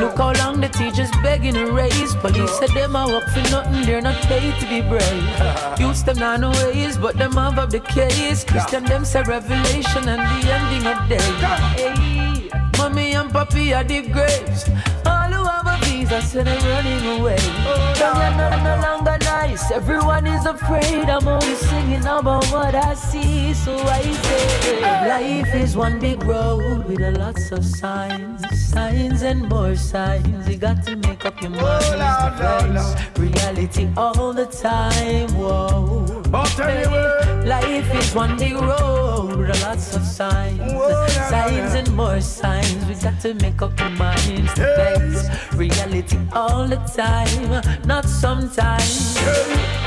Look 0.00 0.18
how 0.18 0.32
long 0.32 0.60
the 0.60 0.68
teachers 0.68 1.08
begging 1.22 1.54
to 1.54 1.70
raise. 1.70 2.16
Police 2.16 2.58
said 2.58 2.70
them 2.70 2.96
are 2.96 3.14
up 3.14 3.22
for 3.30 3.42
nothing, 3.52 3.86
they're 3.86 4.02
not 4.02 4.16
paid 4.24 4.58
to 4.60 4.66
be 4.66 4.80
brave. 4.82 5.78
Youths 5.78 6.02
them 6.02 6.18
no 6.18 6.50
ways, 6.50 6.98
but 6.98 7.16
them 7.16 7.32
have 7.34 7.60
up 7.60 7.70
the 7.70 7.80
case. 7.80 8.42
Christian 8.42 8.84
them 8.84 9.04
say 9.04 9.22
revelation 9.22 10.08
and 10.08 10.20
the 10.20 10.52
ending 10.52 10.86
of 10.86 11.08
day. 11.08 11.30
Hey, 11.78 12.50
mommy 12.76 13.14
and 13.14 13.30
papi 13.30 13.74
are 13.76 13.84
the 13.84 14.02
graves. 14.02 14.68
All 15.06 15.30
who 15.30 15.44
have 15.44 15.66
a 15.66 15.84
visa 15.86 16.20
say 16.20 16.42
they're 16.42 16.58
running 16.58 17.20
away. 17.20 17.38
Now 17.98 18.12
you're 18.20 18.36
not 18.36 18.62
no 18.64 18.82
longer 18.82 19.15
everyone 19.72 20.26
is 20.26 20.46
afraid. 20.46 21.08
I'm 21.08 21.26
only 21.28 21.54
singing 21.54 22.00
about 22.00 22.46
what 22.46 22.74
I 22.74 22.94
see, 22.94 23.54
so 23.54 23.76
I 23.76 24.02
say 24.02 24.80
life 24.80 25.54
is 25.54 25.76
one 25.76 25.98
big 25.98 26.22
road 26.24 26.86
with 26.86 27.00
a 27.00 27.12
lots 27.12 27.52
of 27.52 27.64
signs, 27.64 28.42
signs 28.70 29.22
and 29.22 29.48
more 29.48 29.76
signs. 29.76 30.48
You 30.48 30.56
got 30.56 30.82
to 30.84 30.96
make 30.96 31.24
up 31.24 31.40
your 31.40 31.50
mind 31.50 31.84
face 32.38 32.94
reality 33.18 33.88
all 33.96 34.32
the 34.32 34.46
time. 34.46 35.28
Whoa, 35.34 36.05
Hey, 36.26 36.84
life 37.44 37.94
is 37.94 38.14
one 38.14 38.36
big 38.36 38.54
road 38.54 39.46
lots 39.76 39.96
of 39.96 40.02
signs, 40.04 40.72
signs 41.28 41.74
and 41.74 41.94
more 41.94 42.20
signs. 42.20 42.84
We 42.86 42.94
got 42.94 43.20
to 43.20 43.34
make 43.34 43.60
up 43.62 43.80
our 43.80 43.90
minds 43.90 44.54
to 44.54 44.64
face 44.76 45.54
reality 45.54 46.18
all 46.32 46.66
the 46.66 46.76
time, 46.96 47.62
not 47.86 48.04
sometimes. 48.06 49.16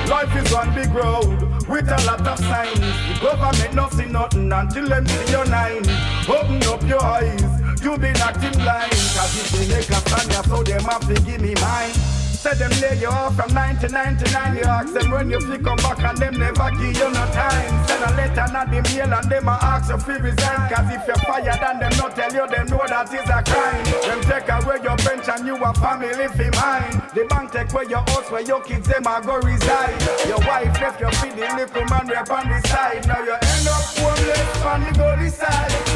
Life 0.09 0.35
is 0.35 0.53
one 0.53 0.73
big 0.73 0.91
road 0.93 1.39
with 1.67 1.87
a 1.89 2.01
lot 2.05 2.25
of 2.25 2.39
signs. 2.39 2.79
The 2.79 3.19
government 3.21 3.73
not 3.73 3.93
see 3.93 4.05
nothing 4.05 4.51
until 4.51 4.87
them 4.87 5.07
see 5.07 5.31
your 5.31 5.45
nine. 5.45 5.85
Open 6.27 6.63
up 6.63 6.83
your 6.83 7.03
eyes, 7.03 7.43
you 7.83 7.97
been 7.97 8.17
acting 8.17 8.53
blind. 8.61 8.91
Cause 8.91 9.35
if 9.41 9.51
they 9.51 9.67
make 9.75 9.89
a 9.89 9.99
yeah, 10.31 10.41
so 10.43 10.63
them 10.63 10.83
have 10.83 11.07
to 11.07 11.21
give 11.21 11.41
me 11.41 11.53
mine. 11.55 12.18
Say 12.39 12.53
them 12.55 12.71
lay 12.79 12.95
you 12.95 13.11
off 13.11 13.35
from 13.35 13.51
1999. 13.51 14.55
You 14.55 14.63
ask 14.63 14.93
them 14.93 15.11
when 15.11 15.29
you 15.29 15.41
feel 15.43 15.59
come 15.59 15.75
back 15.83 15.99
and 15.99 16.17
them 16.17 16.39
never 16.39 16.71
give 16.79 16.95
you 16.95 17.11
no 17.11 17.27
time. 17.35 17.67
Send 17.83 17.99
a 17.99 18.15
letter 18.15 18.47
not 18.55 18.71
the 18.71 18.79
mail 18.79 19.11
and 19.11 19.27
them 19.27 19.49
a 19.51 19.59
ask 19.59 19.91
you 19.91 19.99
to 19.99 20.23
resign. 20.23 20.71
Cause 20.71 20.87
if 20.87 21.03
you're 21.03 21.19
fired 21.27 21.59
and 21.59 21.81
them 21.83 21.91
not 21.99 22.15
tell 22.15 22.31
you, 22.31 22.47
them 22.47 22.67
know 22.71 22.79
that 22.87 23.11
is 23.11 23.27
a 23.27 23.43
crime. 23.43 23.83
Them 24.07 24.23
take 24.23 24.47
away 24.55 24.79
your 24.79 24.95
pension, 25.03 25.51
you 25.51 25.59
a 25.59 25.73
family 25.83 26.31
fi 26.31 26.47
mine. 26.55 27.03
The 27.11 27.27
bank 27.27 27.51
take 27.51 27.73
away 27.75 27.91
your 27.91 28.07
house 28.07 28.31
where 28.31 28.47
your 28.47 28.63
kids 28.63 28.87
them 28.87 29.03
a 29.03 29.19
go 29.19 29.35
reside. 29.43 29.99
Your 30.23 30.39
wife 30.47 30.79
left 30.79 31.03
you 31.03 31.11
feed 31.19 31.35
the 31.35 31.43
little 31.43 31.85
man 31.91 32.07
rap 32.07 32.31
on 32.31 32.47
the 32.47 32.63
side. 32.71 33.03
Now 33.03 33.19
you 33.19 33.35
end 33.35 33.67
up 33.67 33.83
homeless 33.99 34.63
on 34.63 34.79
the 34.87 34.91
gully 34.95 35.27
side. 35.27 35.88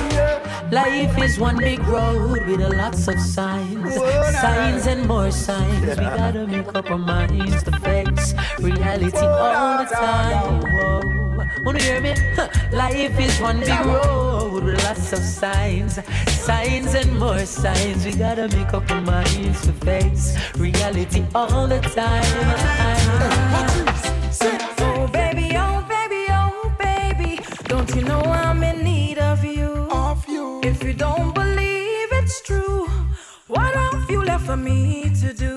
Life 0.71 1.17
is 1.19 1.39
one 1.39 1.58
big 1.58 1.80
road 1.88 2.45
with 2.47 2.60
lots 2.73 3.08
of 3.08 3.19
signs, 3.19 3.95
signs 4.41 4.88
and 4.88 5.08
more 5.08 5.32
signs. 5.32 5.88
We 5.97 6.06
gotta 6.06 6.47
make 6.47 6.73
up 6.73 6.89
our 6.89 6.97
minds 6.97 7.63
to 7.63 7.71
face 7.80 8.34
reality 8.60 9.17
all 9.17 9.84
the 9.84 9.89
time. 9.93 10.62
Whoa. 10.62 11.23
Wanna 11.65 11.82
hear 11.82 12.02
me? 12.02 12.13
Life 12.71 13.19
is 13.19 13.39
one 13.39 13.60
big 13.60 13.86
road 13.86 14.63
with 14.63 14.84
lots 14.84 15.13
of 15.13 15.19
signs, 15.19 15.99
signs 16.30 16.95
and 16.95 17.19
more 17.19 17.45
signs. 17.45 18.06
We 18.06 18.13
gotta 18.13 18.47
make 18.49 18.73
up 18.73 18.89
our 18.91 19.02
minds 19.02 19.62
to 19.67 19.73
face 19.86 20.36
reality 20.58 21.23
all 21.36 21.67
the 21.67 21.80
time. 21.80 22.23
Oh 24.80 25.08
baby, 25.08 25.56
oh 25.56 25.86
baby, 25.88 26.26
oh 26.30 26.73
baby, 26.80 27.39
don't 27.65 27.93
you 27.95 28.02
know 28.04 28.21
I'm 28.21 28.62
Don't 30.97 31.34
believe 31.34 32.10
it's 32.12 32.41
true, 32.43 32.88
what 33.47 33.73
have 33.73 34.10
you 34.10 34.23
left 34.23 34.45
for 34.45 34.56
me 34.56 35.12
to 35.21 35.34
do? 35.34 35.53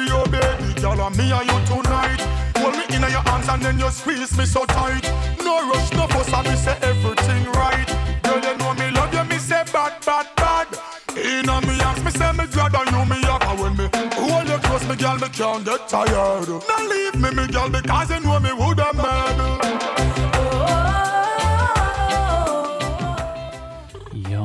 Cherry, 0.00 0.10
oh 0.12 0.24
baby, 0.24 0.80
girl, 0.80 1.00
and 1.00 1.16
me 1.16 1.30
and 1.30 1.46
you 1.46 1.60
tonight. 1.66 2.20
Hold 2.56 2.76
me 2.76 2.84
in 2.94 3.02
your 3.02 3.22
arms 3.28 3.48
and 3.48 3.62
then 3.62 3.78
you 3.78 3.90
squeeze 3.90 4.36
me 4.36 4.46
so 4.46 4.64
tight. 4.64 5.04
No 5.44 5.68
rush, 5.68 5.92
no 5.92 6.06
fuss, 6.08 6.32
and 6.32 6.48
me 6.48 6.56
say 6.56 6.76
everything 6.82 7.44
right. 7.52 7.86
Girl, 8.22 8.40
you 8.40 8.56
know 8.58 8.74
me 8.74 8.90
love 8.90 9.12
you, 9.12 9.24
me 9.24 9.38
say 9.38 9.62
bad, 9.72 9.92
bad, 10.04 10.26
bad. 10.36 10.68
Inna 11.16 11.60
me 11.62 11.80
arms, 11.82 12.04
me 12.04 12.10
say 12.10 12.32
me 12.32 12.46
glad 12.46 12.74
and 12.74 12.90
you 12.90 13.04
me 13.04 13.22
up. 13.28 13.46
And 13.46 13.60
when 13.60 13.76
me 13.76 13.88
hold 14.14 14.48
you 14.48 14.58
close, 14.58 14.88
me 14.88 14.96
girl, 14.96 15.18
me 15.18 15.28
can't 15.28 15.64
get 15.64 15.88
tired. 15.88 16.48
Now 16.48 16.88
leave 16.88 17.16
me, 17.16 17.30
me 17.30 17.46
girl, 17.48 17.68
because 17.68 18.10
you 18.10 18.20
know 18.20 18.40
me 18.40 18.52
woulda 18.52 18.92
mad. 18.94 19.60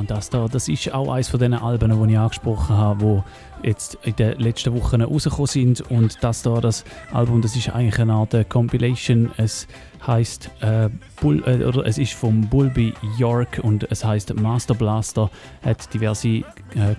Und 0.05 0.11
das 0.11 0.29
da, 0.29 0.47
das 0.47 0.67
ist 0.67 0.93
auch 0.93 1.11
eines 1.11 1.29
von 1.29 1.39
diesen 1.39 1.55
Alben, 1.55 1.89
die 1.89 2.11
ich 2.13 2.19
angesprochen 2.19 2.77
habe, 2.77 3.23
die 3.54 3.54
jetzt 3.65 3.97
in 4.03 4.15
den 4.15 4.39
letzten 4.39 4.73
Wochen 4.73 5.01
rausgekommen 5.01 5.47
sind. 5.47 5.81
Und 5.89 6.17
das 6.21 6.41
da, 6.43 6.61
das 6.61 6.85
Album, 7.11 7.41
das 7.41 7.55
ist 7.55 7.69
eigentlich 7.69 7.99
eine 7.99 8.13
Art 8.13 8.33
äh, 8.33 8.43
Compilation. 8.43 9.31
Es 9.37 9.67
heißt 10.05 10.51
äh, 10.61 10.89
Bull, 11.19 11.43
äh, 11.45 11.65
oder 11.65 11.85
es 11.85 11.97
ist 11.97 12.13
vom 12.13 12.41
Bulby 12.47 12.93
York 13.17 13.59
und 13.63 13.89
es 13.91 14.05
heißt 14.05 14.33
Master 14.35 14.75
Blaster. 14.75 15.29
Hat 15.63 15.93
diverse 15.93 16.27
äh, 16.27 16.43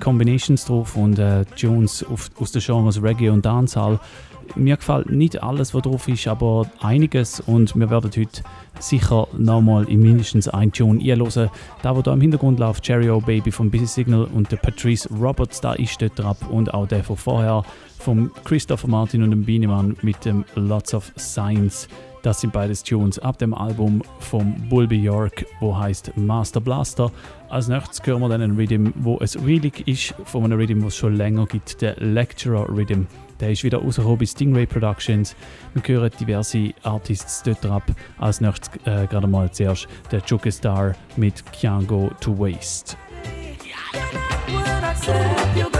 Combinations 0.00 0.64
drauf 0.64 0.96
und 0.96 1.18
äh, 1.18 1.44
Tunes 1.44 2.04
auf, 2.04 2.30
aus 2.38 2.52
den 2.52 2.62
Genres 2.62 3.02
Reggae 3.02 3.30
und 3.30 3.44
Dancehall. 3.44 4.00
Mir 4.54 4.76
gefällt 4.76 5.10
nicht 5.10 5.42
alles, 5.42 5.74
was 5.74 5.82
drauf 5.82 6.08
ist, 6.08 6.28
aber 6.28 6.70
einiges 6.80 7.40
und 7.40 7.74
wir 7.76 7.90
werden 7.90 8.10
heute 8.16 8.42
sicher 8.78 9.28
nochmal 9.36 9.88
in 9.88 10.00
mindestens 10.00 10.48
ein 10.48 10.72
Tune 10.72 11.00
einhören. 11.00 11.50
Da, 11.82 11.96
wo 11.96 12.02
da 12.02 12.12
im 12.12 12.20
Hintergrund 12.20 12.58
läuft, 12.58 12.84
Cherry 12.84 13.10
O 13.10 13.20
Baby 13.20 13.50
von 13.50 13.70
Busy 13.70 13.86
Signal 13.86 14.24
und 14.34 14.52
der 14.52 14.56
Patrice 14.56 15.08
Roberts, 15.14 15.60
da 15.60 15.74
ist 15.74 16.00
dort 16.00 16.18
drauf 16.18 16.38
und 16.50 16.72
auch 16.72 16.86
der 16.86 17.04
von 17.04 17.16
vorher 17.16 17.62
vom 17.98 18.30
Christopher 18.44 18.88
Martin 18.88 19.22
und 19.22 19.30
dem 19.30 19.44
Bienemann 19.44 19.96
mit 20.02 20.24
dem 20.24 20.44
Lots 20.54 20.94
of 20.94 21.12
Signs. 21.16 21.88
Das 22.22 22.40
sind 22.40 22.52
beides 22.52 22.82
Tunes 22.82 23.18
ab 23.20 23.38
dem 23.38 23.54
Album 23.54 24.02
vom 24.18 24.54
Bulby 24.68 24.96
York, 24.96 25.46
wo 25.60 25.76
heißt 25.76 26.16
Master 26.16 26.60
Blaster. 26.60 27.12
Als 27.48 27.68
nächstes 27.68 28.04
hören 28.04 28.20
wir 28.20 28.28
dann 28.28 28.42
einen 28.42 28.56
Rhythm, 28.56 28.90
wo 28.96 29.18
es 29.20 29.36
Relic 29.44 29.86
ist, 29.86 30.12
von 30.24 30.42
einem 30.42 30.58
Rhythm, 30.58 30.82
was 30.82 30.94
es 30.94 30.96
schon 30.96 31.14
länger 31.14 31.46
gibt, 31.46 31.80
der 31.82 31.94
Lecturer 32.00 32.68
Rhythm. 32.68 33.06
Der 33.40 33.50
ist 33.50 33.64
wieder 33.64 33.78
rausgekommen 33.78 34.18
bei 34.18 34.26
Stingray 34.26 34.66
Productions. 34.66 35.36
Wir 35.74 35.96
hören 35.96 36.10
diverse 36.18 36.72
Artists 36.82 37.42
dort 37.42 37.66
ab. 37.66 37.84
Als 38.18 38.40
nächstes 38.40 38.70
äh, 38.84 39.06
gerade 39.06 39.26
mal 39.26 39.50
zuerst 39.50 39.86
der 40.10 40.22
Juke 40.26 40.50
Star 40.50 40.94
mit 41.16 41.42
Can't 41.52 41.86
Go 41.86 42.10
to 42.20 42.38
Waste. 42.38 42.96
Tell 45.54 45.75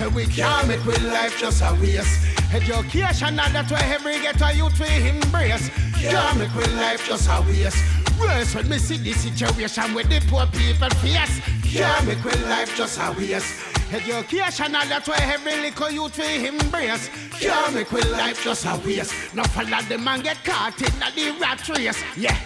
say 0.00 0.08
we 0.08 0.26
can't 0.26 0.68
make 0.68 0.84
with 0.84 1.02
life 1.02 1.38
just 1.38 1.62
a 1.62 1.72
waste. 1.80 2.26
Education 2.54 3.38
and 3.38 3.54
that 3.54 3.70
way 3.70 3.80
every 3.82 4.20
get 4.20 4.40
a 4.40 4.56
youth 4.56 4.78
we 4.80 5.08
embrace. 5.08 5.70
Can't 6.00 6.38
make 6.38 6.54
with 6.54 6.72
life 6.76 7.06
just 7.06 7.28
a 7.28 7.40
waste. 7.42 7.82
Worse 8.18 8.54
when 8.54 8.68
me 8.68 8.78
see 8.78 8.96
the 8.96 9.12
situation 9.12 9.94
with 9.94 10.08
the 10.08 10.20
poor 10.28 10.46
people 10.46 10.90
face. 11.00 11.40
Can't 11.64 12.06
make 12.06 12.24
with 12.24 12.42
life 12.48 12.74
just 12.76 12.98
a 12.98 13.12
waste. 13.16 13.54
Education 13.92 14.74
and 14.74 14.90
that 14.90 15.06
way 15.08 15.16
every 15.20 15.56
little 15.60 15.90
youth 15.90 16.18
we 16.18 16.48
embrace. 16.48 17.10
Can't 17.40 17.74
make 17.74 17.90
with 17.90 18.10
life 18.10 18.42
just 18.44 18.66
a 18.66 18.80
waste. 18.84 19.34
No 19.34 19.42
follow 19.44 19.80
them 19.88 20.06
and 20.06 20.22
get 20.22 20.44
caught 20.44 20.80
in 20.80 20.92
the 21.00 21.38
rat 21.40 21.66
race. 21.68 22.02
Yeah. 22.16 22.36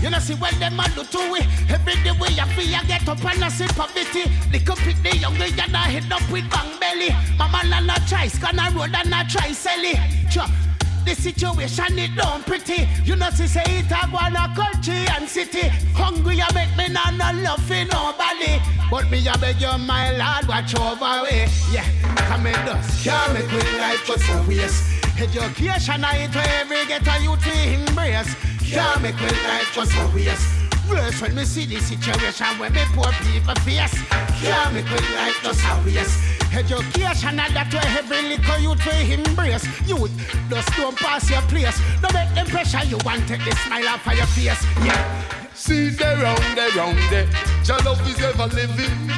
You 0.00 0.10
know 0.10 0.18
see 0.18 0.34
when 0.34 0.58
them 0.58 0.78
a 0.78 0.88
do 0.94 1.02
to 1.02 1.32
we 1.32 1.40
Every 1.68 1.94
day 2.04 2.12
we 2.20 2.28
have 2.34 2.54
to 2.54 2.86
get 2.86 3.08
up 3.08 3.24
and 3.24 3.42
a 3.42 3.50
see 3.50 3.66
poverty 3.68 4.30
Lick 4.52 4.68
up 4.68 4.84
with 4.86 5.02
the 5.02 5.16
younger 5.16 5.44
and 5.44 5.74
a 5.74 5.78
head 5.78 6.12
up 6.12 6.30
with 6.30 6.48
bang 6.50 6.78
belly 6.78 7.08
Mama 7.38 7.62
a 7.64 8.08
try 8.08 8.28
scan 8.28 8.58
a 8.58 8.70
road 8.76 8.94
and 8.94 9.14
a 9.14 9.24
try 9.28 9.52
sell 9.52 9.82
it. 9.82 10.73
The 11.04 11.14
situation 11.14 11.98
it 11.98 12.16
don't 12.16 12.44
pretty. 12.46 12.88
You 13.04 13.16
know 13.16 13.28
see 13.28 13.46
say 13.46 13.62
it 13.66 13.92
a 13.92 14.08
go 14.10 14.16
on 14.16 14.34
a 14.36 14.48
country 14.56 15.04
and 15.14 15.28
city. 15.28 15.68
Hungry 15.92 16.40
a 16.40 16.48
make 16.54 16.74
me 16.78 16.88
not 16.88 17.12
no 17.12 17.28
love 17.42 17.62
for 17.64 17.84
nobody. 17.84 18.56
But 18.90 19.10
me 19.10 19.20
a 19.28 19.36
beg 19.36 19.60
you 19.60 19.76
my 19.76 20.16
lord 20.16 20.48
watch 20.48 20.74
over 20.74 21.24
way 21.24 21.46
Yeah, 21.70 21.84
come 22.16 22.46
in 22.46 22.54
dust. 22.64 23.04
Can't 23.04 23.34
make 23.34 23.50
we 23.52 23.60
life 23.78 24.06
just 24.06 24.28
a 24.30 24.44
waste. 24.48 25.04
Education 25.20 26.04
I 26.04 26.26
where 26.32 26.60
every 26.60 26.86
get 26.86 27.06
a 27.06 27.22
youth 27.22 27.44
we 27.44 27.74
embrace. 27.74 28.34
Can't 28.64 29.02
make 29.02 29.20
we 29.20 29.28
life 29.44 29.72
just 29.74 29.92
a 29.92 30.06
waste. 30.14 30.48
Worse 30.88 31.20
when 31.20 31.34
me 31.34 31.44
see 31.44 31.66
the 31.66 31.80
situation 31.80 32.58
when 32.58 32.72
me 32.72 32.80
poor 32.94 33.12
people 33.20 33.54
face. 33.60 33.92
Can't 34.40 34.72
make 34.72 34.88
we 34.88 34.98
life 35.16 35.38
just 35.42 35.60
a 35.64 35.82
waste 35.84 36.43
Education 36.56 37.38
and 37.40 37.54
that 37.56 37.72
way 37.74 37.82
every 37.98 38.22
little 38.28 38.58
youth 38.60 38.86
we 38.86 39.14
embrace 39.14 39.66
Youth, 39.88 40.12
just 40.48 40.68
don't 40.76 40.96
pass 40.96 41.28
your 41.28 41.42
place 41.42 41.80
Don't 42.00 42.14
make 42.14 42.32
them 42.34 42.46
pressure 42.46 42.84
you 42.86 42.98
want 43.04 43.26
take 43.26 43.44
the 43.44 43.54
smile 43.56 43.88
off 43.88 44.06
of 44.06 44.14
your 44.14 44.26
face 44.26 44.62
Yeah 44.84 45.34
See 45.56 45.88
there 45.88 46.20
round 46.20 46.58
there 46.58 46.68
round 46.76 46.98
there. 47.10 47.28
Your 47.64 47.78
love 47.84 48.06
is 48.08 48.20
ever 48.22 48.46
living. 48.48 49.08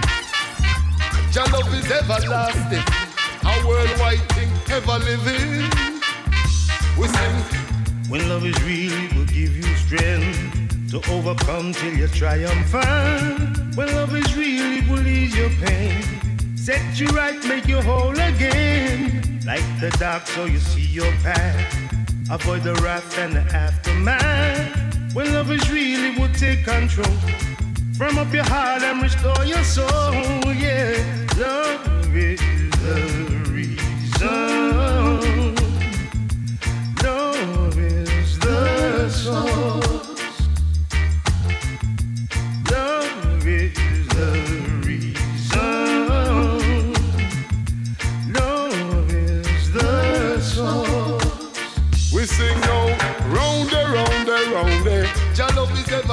Your 1.32 1.46
love 1.46 1.72
is 1.72 1.90
everlasting. 1.90 2.84
A 3.42 3.66
worldwide 3.66 4.20
thing 4.32 4.50
ever 4.70 4.98
living. 4.98 5.70
We 7.00 7.08
sing. 7.08 7.36
When 8.10 8.28
love 8.28 8.44
is 8.44 8.62
real, 8.64 8.92
it 8.92 9.14
will 9.14 9.24
give 9.24 9.56
you 9.56 9.64
strength 9.76 10.90
to 10.90 10.98
overcome 11.10 11.72
till 11.72 11.94
you 11.94 12.06
triumphant. 12.08 13.74
When 13.74 13.88
love 13.94 14.14
is 14.14 14.36
real, 14.36 14.72
it 14.76 14.88
will 14.90 15.06
ease 15.06 15.34
your 15.34 15.50
pain, 15.50 16.04
set 16.66 16.98
you 16.98 17.06
right, 17.14 17.40
make 17.46 17.68
you 17.68 17.80
whole 17.80 18.18
again. 18.18 19.40
Like 19.46 19.62
the 19.78 19.88
dark, 20.00 20.26
so 20.26 20.46
you 20.46 20.58
see 20.58 20.88
your 21.00 21.12
path. 21.22 21.62
Avoid 22.28 22.64
the 22.64 22.74
wrath 22.82 23.16
and 23.18 23.34
the 23.34 23.44
aftermath. 23.54 25.14
When 25.14 25.32
love 25.32 25.52
is 25.52 25.70
real, 25.70 26.00
it 26.00 26.18
will 26.18 26.34
take 26.34 26.64
control. 26.64 27.16
From 27.96 28.18
up 28.18 28.32
your 28.34 28.42
heart 28.42 28.82
and 28.82 29.00
restore 29.00 29.44
your 29.44 29.62
soul. 29.62 29.86
Yeah, 30.64 30.98
love 31.38 32.16
is 32.16 32.40
the 32.82 32.98
reason. 33.52 34.74
Love 37.04 37.78
is 37.78 38.38
the 38.40 39.08
source. 39.08 39.95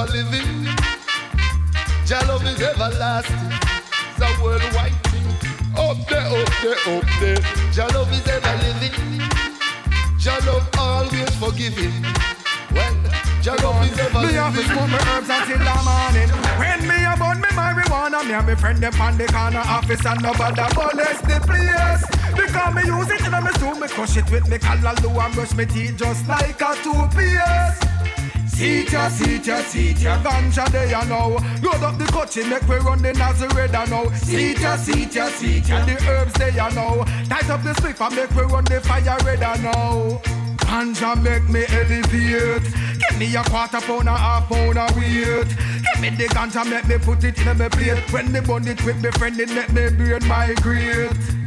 Ever 0.04 0.12
living. 0.12 0.66
Your 2.08 2.22
love 2.28 2.46
is 2.46 2.62
everlasting. 2.62 3.52
It's 4.10 4.22
a 4.22 4.44
worldwide 4.44 5.00
thing. 5.08 5.28
Up 5.78 5.98
there, 6.08 6.28
up 6.28 6.50
there, 6.62 6.98
up 6.98 7.08
there. 7.20 7.42
Your 7.74 7.88
love 7.90 8.12
is 8.12 8.28
ever 8.28 8.56
living. 8.64 9.22
Your 10.20 10.40
love 10.48 10.70
always 10.78 11.36
forgiving. 11.36 11.94
Well, 12.74 12.96
your 13.44 13.56
love 13.58 13.86
is 13.86 14.00
ever 14.00 14.22
Me 14.22 14.34
have 14.34 14.56
to 14.56 14.64
smoke 14.64 14.90
my 14.90 15.00
herbs 15.12 15.30
until 15.30 15.60
the 15.60 15.76
morning. 15.88 16.30
When 16.60 16.80
me 16.88 17.04
a 17.04 17.16
burn 17.18 17.40
me 17.42 17.50
marijuana, 17.50 18.26
me 18.26 18.34
and 18.34 18.48
me 18.48 18.56
friend 18.56 18.80
them 18.80 19.02
on 19.02 19.18
the 19.18 19.26
corner 19.28 19.64
office 19.66 20.06
and 20.06 20.22
nobody 20.22 20.64
bonus 20.76 21.22
the 21.22 21.40
place. 21.48 22.04
Because 22.36 22.76
me 22.76 22.84
use 22.86 23.10
it 23.10 23.26
in 23.26 23.44
me 23.44 23.52
stew, 23.54 23.80
me 23.80 23.88
crush 23.88 24.18
it 24.18 24.30
with 24.32 24.48
me 24.50 24.58
callaloo 24.58 25.24
and 25.24 25.34
brush 25.34 25.54
me 25.54 25.66
teeth 25.66 25.98
just 25.98 26.28
like 26.28 26.62
a 26.62 26.76
toothpaste. 26.84 27.94
Seat 28.54 28.92
ya, 28.92 29.10
seat 29.10 29.48
ya, 29.48 29.62
seat 29.64 30.00
ya, 30.00 30.18
ganja 30.24 30.70
there 30.72 30.86
you 30.86 31.10
know. 31.10 31.38
Load 31.64 31.84
up 31.84 31.98
the 31.98 32.06
coachy, 32.06 32.48
make 32.48 32.68
we 32.68 32.78
run 32.78 33.02
the 33.02 33.12
Nazareth 33.14 33.72
now. 33.72 34.10
Seat 34.14 34.60
ya, 34.60 34.76
seat 34.76 35.16
ya, 35.16 35.28
seat 35.30 35.68
ya, 35.68 35.84
the 35.86 35.94
herbs 36.08 36.34
there 36.34 36.50
you 36.50 36.76
know. 36.76 37.04
Tight 37.28 37.50
up 37.50 37.64
the 37.64 37.74
spliff 37.74 38.00
and 38.06 38.16
make 38.16 38.32
we 38.32 38.44
run 38.44 38.64
the 38.66 38.80
fire 38.82 39.18
red 39.26 39.40
now. 39.40 40.22
Ganja 40.58 41.22
make 41.22 41.50
me 41.50 41.66
elevate. 41.70 42.64
Give 43.10 43.20
me 43.20 43.36
a 43.36 43.44
quarter 43.44 43.82
pound, 43.82 44.08
a 44.08 44.16
half 44.16 44.48
pound 44.48 44.78
of 44.78 44.96
weight. 44.96 45.48
Give 45.48 46.02
me 46.02 46.10
the 46.12 46.28
ganja, 46.30 46.64
make 46.70 46.88
me 46.88 46.98
put 47.00 47.24
it 47.24 47.40
in 47.40 47.58
my 47.58 47.70
plate. 47.70 48.12
When 48.14 48.32
me 48.32 48.40
burn 48.40 48.68
it 48.68 48.84
with 48.86 49.02
me 49.04 49.12
friend, 49.12 49.40
it 49.40 49.50
make 49.50 49.72
me 49.72 49.90
brain 49.90 50.28
migrate. 50.28 51.43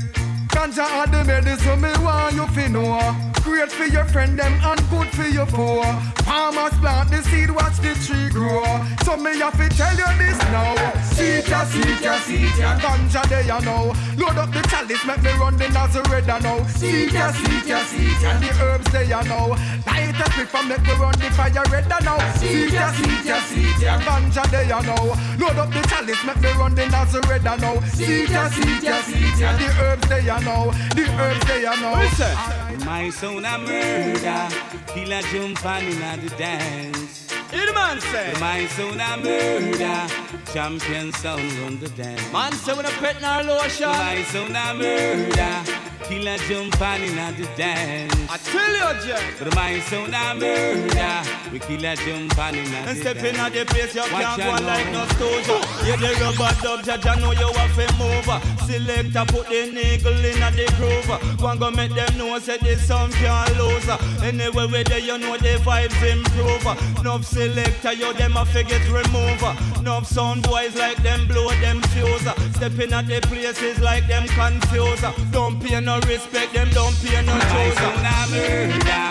Ganja 0.57 0.89
are 0.89 1.07
the 1.07 1.23
medicine 1.23 1.83
me 1.83 1.93
want 2.03 2.35
you 2.35 2.47
fi 2.47 2.67
know. 2.67 2.97
Great 3.45 3.71
for 3.71 3.85
your 3.85 4.07
friend 4.07 4.39
them 4.39 4.53
and 4.65 4.81
good 4.89 5.07
for 5.09 5.29
your 5.29 5.45
poor. 5.47 5.85
Farmers 6.25 6.73
plant 6.81 7.11
the 7.11 7.23
seed, 7.29 7.51
watch 7.51 7.77
the 7.79 7.93
tree 8.05 8.31
grow. 8.31 8.65
So 9.05 9.17
me 9.19 9.37
have 9.39 9.57
to 9.59 9.69
tell 9.77 9.95
you 9.95 10.11
this 10.19 10.39
now. 10.51 10.75
Seed 11.13 11.47
ya, 11.47 11.63
seed 11.65 12.01
ya, 12.01 12.19
seed 12.19 12.57
ya, 12.59 12.79
ganja 12.81 13.23
there 13.29 13.43
you 13.43 13.61
know. 13.67 13.93
Load 14.17 14.39
up 14.39 14.51
the 14.51 14.63
chalice, 14.71 15.05
make 15.05 15.23
me 15.23 15.31
run 15.39 15.57
the 15.59 15.69
Nazareth 15.69 16.27
now. 16.27 16.65
Seed 16.67 17.13
ya, 17.13 17.31
seed 17.33 17.67
ya, 17.67 17.85
seed 17.85 18.21
ya, 18.23 18.41
the 18.41 18.51
herbs 18.65 18.91
there 18.91 19.05
you 19.05 19.23
know. 19.29 19.55
Light 19.87 20.19
a 20.19 20.27
spliff 20.33 20.55
and 20.59 20.69
make 20.69 20.83
me 20.83 20.95
run 20.99 21.15
the 21.21 21.31
fire 21.37 21.65
red 21.71 21.89
now. 21.89 22.19
Seed 22.41 22.73
ya, 22.73 22.91
seed 22.93 23.25
ya, 23.25 23.39
seed 23.41 23.79
ya, 23.79 24.01
ganja 24.01 24.43
there 24.51 24.65
you 24.65 24.83
know. 24.83 25.15
Load 25.39 25.59
up 25.63 25.71
the 25.71 25.83
chalice, 25.87 26.25
make 26.25 26.41
me 26.41 26.51
run 26.59 26.75
the 26.75 26.87
Nazareth 26.89 27.45
now. 27.45 27.79
Seed 27.95 28.31
ya, 28.31 28.49
seed 28.49 28.83
ya, 28.83 29.01
seed 29.03 29.39
ya, 29.39 29.57
the 29.57 29.69
herbs 29.85 30.09
there 30.09 30.21
you 30.21 30.41
know. 30.45 30.46
The 30.47 31.05
herbs 31.19 31.45
there 31.47 31.59
you 31.59 31.81
know. 31.81 32.87
My 32.87 33.11
son 33.11 33.45
a 33.45 33.59
murder, 33.59 34.49
killer 34.95 35.21
jump 35.33 35.67
on 35.67 35.83
in 35.83 36.21
the 36.25 36.33
dance. 36.39 37.33
Hear 37.51 37.67
the 37.67 37.73
man 37.73 38.01
say. 38.01 38.33
My 38.39 38.65
son 38.67 39.01
a 39.01 39.17
murder, 39.17 40.07
champion 40.53 41.13
sound 41.15 41.41
on 41.65 41.81
the 41.81 41.89
dance. 41.97 42.33
Man 42.33 42.53
say 42.53 42.75
when 42.77 42.87
a 42.87 42.91
pet 42.91 43.21
nor 43.21 43.43
lotion. 43.43 43.89
My 43.89 44.23
son 44.23 44.55
a 44.55 44.73
murder, 44.73 45.65
killer 46.09 46.37
jump 46.49 46.81
on 46.81 47.03
in 47.03 47.17
the 47.17 47.49
dance. 47.57 48.31
I 48.31 48.37
tell 48.39 48.73
you, 48.73 49.07
Jack. 49.07 49.35
But 49.39 49.55
my 49.55 49.79
sound 49.81 50.15
a 50.15 50.35
murder. 50.35 51.23
We 51.53 51.59
killer 51.59 51.95
jump 51.97 52.39
on 52.39 52.55
in 52.55 52.65
the 52.65 52.71
dance. 52.71 52.89
And 52.91 52.99
step 52.99 53.17
in 53.19 53.37
at 53.37 53.53
the 53.53 53.65
place, 53.67 53.95
you 53.95 54.03
Watch 54.03 54.23
can't 54.23 54.39
go 54.43 54.57
know. 54.57 54.67
like 54.67 54.87
no 54.93 55.05
stoja. 55.15 55.57
Yeah, 55.87 55.97
the 55.97 56.11
rubber 56.23 56.53
dub, 56.63 56.81
Jaja 56.87 57.21
know 57.21 57.33
you 57.33 57.51
have 57.53 57.77
to 57.77 57.87
move. 57.99 58.29
Selector 58.67 59.25
put 59.33 59.49
the 59.49 59.71
niggle 59.73 60.25
in 60.25 60.43
at 60.43 60.55
the 60.55 60.67
groove. 60.77 61.41
One 61.41 61.59
go 61.59 61.71
make 61.71 61.95
them 61.95 62.19
know 62.19 62.39
say 62.39 62.59
this 62.59 62.87
song 62.87 63.11
can't 63.13 63.57
lose. 63.59 63.89
Anyway, 64.23 64.67
where 64.67 64.85
there 64.85 64.99
you 64.99 65.19
know 65.19 65.37
the 65.37 65.59
vibes 65.65 66.01
improve. 66.03 66.67
Enough 67.01 67.25
selector, 67.25 67.93
you 67.93 68.13
them 68.15 68.37
a 68.37 68.45
forget 68.47 68.83
remove. 68.89 69.43
Enough 69.79 70.07
sound 70.07 70.43
boys 70.43 70.75
like 70.77 71.03
them 71.03 71.27
blow 71.27 71.49
them 71.61 71.81
fuse. 71.95 72.27
Stepping 72.57 72.93
at 72.93 73.07
the 73.07 73.21
places 73.23 73.79
like 73.81 74.07
them 74.07 74.27
confuse. 74.29 75.01
Don't 75.31 75.61
pay 75.63 75.81
no 75.81 75.96
respect, 76.05 76.53
them 76.53 76.69
don't 76.71 76.95
pay 77.01 77.23
no 77.25 77.33
choice. 77.33 77.79
a 77.79 78.27
murder. 78.31 79.07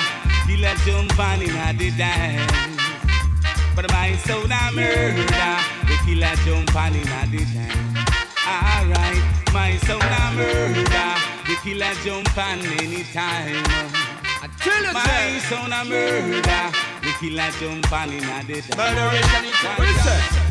Killer 0.48 0.76
jump 0.86 1.20
on 1.20 1.42
in 1.42 1.78
the 1.78 1.92
dance. 1.98 2.52
But 3.76 3.92
my 3.92 4.16
sound 4.18 4.52
a 4.52 4.72
murder. 4.72 5.26
The 5.88 5.98
killer 6.06 6.36
jump 6.46 6.76
on 6.76 6.94
in 6.94 7.04
the 7.32 7.46
dance. 7.54 7.96
Alright, 8.48 9.24
my 9.54 9.78
sound 9.78 10.04
a 10.04 10.32
murder. 10.36 11.10
The 11.48 11.56
killer 11.64 11.94
jump 12.04 12.38
on 12.38 12.60
anytime. 12.80 13.64
I 14.42 14.50
tell 14.60 14.84
you, 14.84 14.94
My 14.94 15.40
sound 15.50 15.74
a 15.74 15.84
murder. 15.86 16.72
The 17.02 17.12
killer 17.20 17.52
jump 17.60 17.92
on 17.92 18.10
in 18.10 18.20
the. 18.20 18.76
Murderation 18.78 19.46
is 19.46 19.64
what 19.64 19.80
it 19.80 19.96
say. 20.04 20.45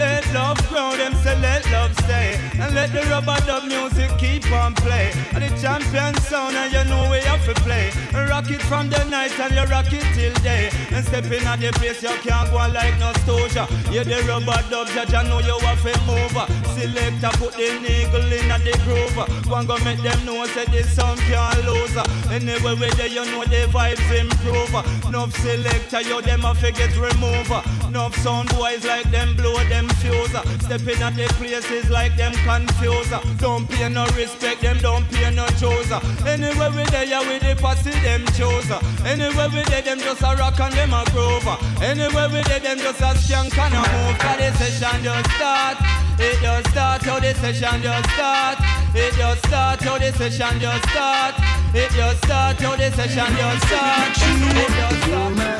Let 0.00 0.32
love 0.32 0.56
grow, 0.70 0.96
them 0.96 1.12
say 1.16 1.38
let 1.42 1.70
love 1.70 1.92
stay. 2.04 2.40
And 2.58 2.74
let 2.74 2.90
the 2.90 3.02
rubber 3.10 3.36
dub 3.44 3.64
music 3.68 4.10
keep 4.16 4.50
on 4.50 4.74
play. 4.74 5.12
And 5.34 5.44
the 5.44 5.48
champion 5.60 6.14
sound 6.24 6.56
and 6.56 6.72
you 6.72 6.84
know 6.88 7.10
we 7.10 7.18
have 7.28 7.44
to 7.44 7.52
play. 7.60 7.90
Rock 8.14 8.50
it 8.50 8.62
from 8.62 8.88
the 8.88 9.04
night 9.04 9.38
and 9.38 9.54
you 9.54 9.64
rock 9.64 9.92
it 9.92 10.06
till 10.16 10.32
day. 10.42 10.70
And 10.90 11.04
step 11.04 11.26
in 11.26 11.46
at 11.46 11.60
the 11.60 11.70
place 11.72 12.02
you 12.02 12.16
can't 12.24 12.48
go 12.48 12.64
like 12.72 12.98
no 12.98 13.12
stoja 13.20 13.68
Yeah 13.92 14.04
the 14.04 14.24
rubber 14.24 14.56
dub 14.70 14.88
judge 14.88 15.12
I 15.12 15.22
know 15.28 15.40
you 15.40 15.58
have 15.68 15.82
to 15.84 15.92
move. 16.08 16.32
Selector 16.72 17.36
put 17.36 17.52
the 17.60 17.68
niggle 17.84 18.32
in 18.32 18.50
at 18.50 18.64
the 18.64 18.72
groove. 18.88 19.50
One 19.50 19.66
go 19.66 19.76
make 19.84 20.00
them 20.00 20.24
know 20.24 20.46
say 20.46 20.64
this 20.72 20.96
song 20.96 21.18
can't 21.28 21.60
lose. 21.68 21.96
Anyway 22.32 22.72
where 22.72 22.90
there 22.96 23.06
you 23.06 23.26
know 23.26 23.44
the 23.44 23.68
vibes 23.68 24.08
improve. 24.16 24.72
Enough 25.04 25.36
selector 25.36 26.00
you 26.00 26.22
them 26.22 26.46
a 26.46 26.54
forget 26.54 26.96
remove 26.96 27.52
Enough 27.86 28.16
sound 28.16 28.48
boys 28.56 28.86
like 28.86 29.10
them 29.10 29.36
blow 29.36 29.56
them 29.68 29.89
fuse 29.98 30.36
Stepping 30.64 31.02
at 31.02 31.16
the 31.16 31.26
places 31.38 31.90
like 31.90 32.16
them 32.16 32.32
confuse 32.44 33.10
Don't 33.38 33.68
pay 33.68 33.88
no 33.88 34.06
respect 34.16 34.62
them 34.62 34.78
don't 34.78 35.08
pay 35.10 35.34
no 35.34 35.46
choose 35.58 35.90
Anyway 36.26 36.68
we 36.70 36.84
there 36.90 37.04
yeah, 37.04 37.20
with 37.20 37.42
the 37.42 37.56
posse 37.60 37.90
them 37.90 38.24
choose. 38.36 38.70
Anyway 39.04 39.48
we 39.52 39.62
there 39.64 39.82
them 39.82 39.98
just 39.98 40.22
a 40.22 40.36
rock 40.36 40.60
and 40.60 40.72
them 40.74 40.92
a 40.92 41.04
groove. 41.10 41.46
Anyway 41.82 42.26
we 42.30 42.42
there 42.44 42.60
them 42.60 42.78
just 42.78 43.00
a 43.00 43.10
skank 43.18 43.56
and 43.58 43.74
a 43.74 43.82
move. 43.82 44.18
Cause 44.18 44.38
the 44.38 44.52
session 44.58 45.02
just 45.02 45.30
start. 45.36 45.76
It 46.18 46.38
just 46.40 46.70
start 46.70 47.02
how 47.02 47.18
the 47.18 47.34
session 47.34 47.82
just 47.82 48.10
start. 48.10 48.58
It 48.94 49.14
just 49.14 49.46
start 49.46 49.80
how 49.82 49.98
the 49.98 50.12
session 50.12 50.60
just 50.60 50.88
start. 50.90 51.34
It 51.74 51.90
just 51.90 52.24
start 52.24 52.60
how 52.60 52.76
the 52.76 52.90
session 52.92 53.36
just 53.36 53.66
start. 53.66 54.14
It 54.54 54.68
just 54.78 55.02
start 55.04 55.50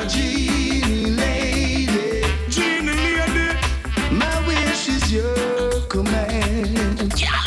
your 5.11 5.81
command. 5.89 7.11
My 7.19 7.40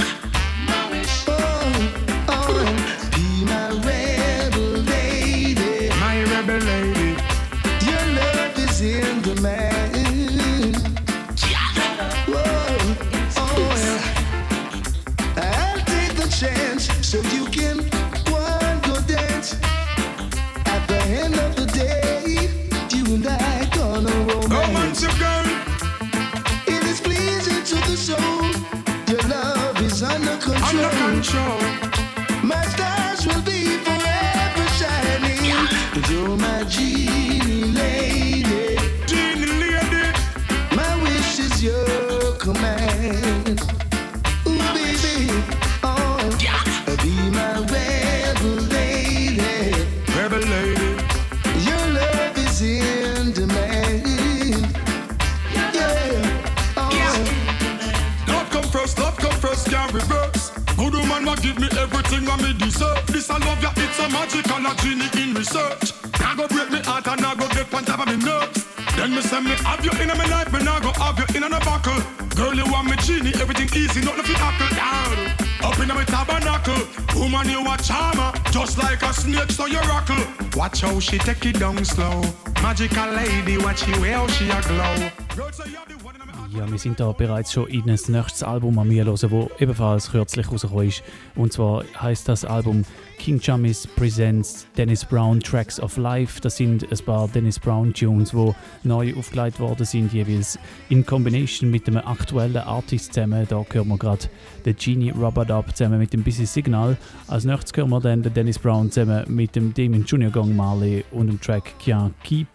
I 63.35 63.39
love 63.39 63.61
ya, 63.61 63.73
it's 63.75 63.99
a 63.99 64.09
magic 64.11 64.47
and 64.47 64.67
a 64.67 64.73
genie 64.79 65.11
in 65.19 65.35
research. 65.35 65.91
Now 66.21 66.37
go 66.37 66.47
break 66.47 66.71
me 66.71 66.79
heart 66.87 67.09
and 67.09 67.27
I 67.27 67.35
go 67.35 67.49
get 67.49 67.75
on 67.75 67.85
top 67.85 67.99
of 67.99 68.07
me 68.07 68.17
nerves. 68.23 68.63
Then 68.95 69.11
me 69.11 69.23
say 69.23 69.41
me 69.41 69.51
have 69.67 69.85
you 69.85 69.91
in 69.91 70.07
my 70.07 70.27
life, 70.31 70.53
me 70.53 70.63
now 70.63 70.79
go 70.79 70.93
have 71.03 71.19
you 71.19 71.27
in 71.35 71.43
a 71.43 71.59
buckle. 71.59 71.99
Girl, 72.39 72.55
you 72.55 72.65
want 72.71 72.87
me 72.87 72.97
genie, 73.03 73.35
everything 73.35 73.67
easy, 73.75 74.07
nothing 74.07 74.23
fi 74.23 74.35
hackle 74.39 74.71
down. 74.79 75.19
Up 75.67 75.79
in 75.83 75.89
my 75.89 76.05
tabernacle, 76.05 76.79
woman 77.19 77.51
you 77.51 77.59
a 77.67 77.77
charmer, 77.83 78.31
just 78.53 78.79
like 78.79 79.03
a 79.03 79.13
snake, 79.13 79.51
so 79.51 79.67
you 79.67 79.81
rockle. 79.81 80.23
Watch 80.55 80.83
how 80.83 81.01
she 81.01 81.19
take 81.19 81.45
it 81.45 81.59
down 81.59 81.85
slow. 81.85 82.23
Magical 82.63 83.11
lady, 83.19 83.59
watch 83.59 83.83
you 83.89 83.99
how 84.15 84.29
she 84.29 84.49
a 84.49 84.61
glow. 84.63 85.11
Girl, 85.35 85.51
say 85.51 85.71
you 85.71 85.83
the 85.89 86.05
one 86.05 86.15
in 86.15 86.21
my 86.25 86.35
Ja, 86.57 86.71
wir 86.71 86.79
sind 86.79 87.01
da 87.01 87.11
bereits 87.11 87.53
schon 87.53 87.67
in 87.67 87.83
ein 87.91 87.99
nächstes 88.07 88.45
Album 88.45 88.79
an 88.79 88.87
mir 88.87 89.05
hören, 89.05 89.17
das 89.21 89.25
ebenfalls 89.59 90.13
kürzlich 90.13 90.49
rausgekommen 90.49 90.87
ist. 90.87 91.03
Und 91.35 91.53
zwar 91.53 91.85
heißt 92.01 92.29
das 92.29 92.45
Album 92.45 92.85
King 93.19 93.41
Jamis 93.41 93.87
Presents 93.87 94.67
Dennis 94.77 95.05
Brown 95.05 95.41
Tracks 95.41 95.81
of 95.81 95.97
Life. 95.97 96.41
Das 96.41 96.57
sind 96.57 96.91
ein 96.91 96.99
paar 97.05 97.29
Dennis 97.29 97.59
Brown 97.59 97.93
Tunes, 97.93 98.31
die 98.31 98.53
neu 98.83 99.15
aufgelegt 99.17 99.61
worden 99.61 99.85
sind, 99.85 100.13
jeweils 100.13 100.59
in 100.89 101.05
Kombination 101.05 101.71
mit 101.71 101.87
einem 101.89 102.05
aktuellen 102.05 102.57
Artist 102.57 103.15
zusammen. 103.15 103.47
Da 103.49 103.65
hören 103.71 103.89
wir 103.89 103.99
gerade 103.99 104.29
den 104.65 104.77
Genie 104.77 105.11
Rubber 105.11 105.45
Dub 105.45 105.77
zusammen 105.77 105.99
mit 105.99 106.13
dem 106.13 106.23
Busy 106.23 106.47
Signal. 106.47 106.97
Als 107.29 107.45
nächstes 107.45 107.77
hören 107.77 107.91
wir 107.91 108.01
dann 108.01 108.23
den 108.23 108.35
Dennis 108.35 108.59
Brown 108.59 108.91
zusammen 108.91 109.25
mit 109.29 109.57
dem 109.57 109.73
Damon 109.75 110.05
Junior 110.05 110.31
Gang 110.31 110.55
Marley 110.55 111.05
und 111.11 111.29
dem 111.29 111.41
Track 111.41 111.75
Can't 111.85 112.13
Keep. 112.23 112.49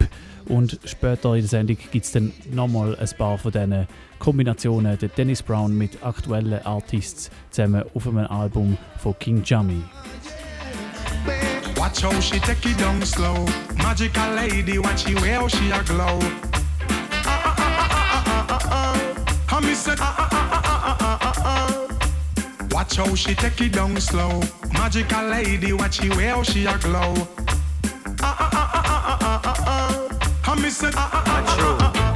Und 0.49 0.79
später 0.83 1.35
in 1.35 1.41
der 1.41 1.49
Sendung 1.49 1.77
gibt 1.91 2.05
es 2.05 2.11
dann 2.11 2.33
nochmal 2.51 2.95
ein 2.95 3.09
paar 3.17 3.37
von 3.37 3.51
diesen 3.51 3.87
Kombinationen. 4.17 4.97
Der 4.97 5.09
Dennis 5.09 5.43
Brown 5.43 5.77
mit 5.77 6.03
aktuellen 6.03 6.65
Artists 6.65 7.29
zusammen 7.51 7.83
auf 7.93 8.07
einem 8.07 8.25
Album 8.25 8.77
von 8.97 9.17
King 9.19 9.43
Jammy. 9.45 9.81
Watch 11.79 12.01
how 12.01 12.19
she 12.19 12.39
take 12.39 12.65
it 12.65 12.77
down 12.77 13.01
slow. 13.05 13.45
Magical 13.77 14.31
lady, 14.33 14.77
watch 14.79 15.07
you 15.07 15.17
how 15.17 15.47
she 15.47 15.71
a 15.71 15.81
glow. 15.83 16.19
Ah, 17.25 17.41
ah, 17.45 17.55
ah, 17.57 17.77
ah, 17.81 18.25
ah, 18.27 18.45
ah, 18.49 18.59
ah, 18.71 19.55
ah. 19.55 19.59
Me 19.61 19.73
said, 19.73 19.97
ah, 20.01 20.15
ah, 20.19 20.29
ah, 20.31 20.61
ah, 20.61 20.97
ah, 21.01 21.19
ah, 21.21 21.33
ah. 21.45 22.67
Watch 22.71 22.97
how 22.97 23.15
she 23.15 23.33
take 23.33 23.61
it 23.61 23.71
down 23.71 23.95
slow. 24.01 24.41
Magical 24.73 25.23
lady, 25.29 25.71
watch 25.71 26.03
you 26.03 26.11
how 26.19 26.43
she 26.43 26.65
a 26.65 26.77
glow. 26.79 27.13
Ah, 28.21 28.35
ah, 28.39 28.49
ah, 28.53 28.71
ah, 28.75 28.97
ah, 29.01 29.19
ah, 29.21 29.41
ah, 29.45 29.63
ah. 29.67 30.51
And 30.51 30.61
me 30.61 30.69
ah, 30.69 30.91
ah, 30.95 31.11
ah, 31.13 31.23
ah, 31.25 31.43
ah, 31.47 31.77
ah, 31.79 31.91
ah. 31.95 32.08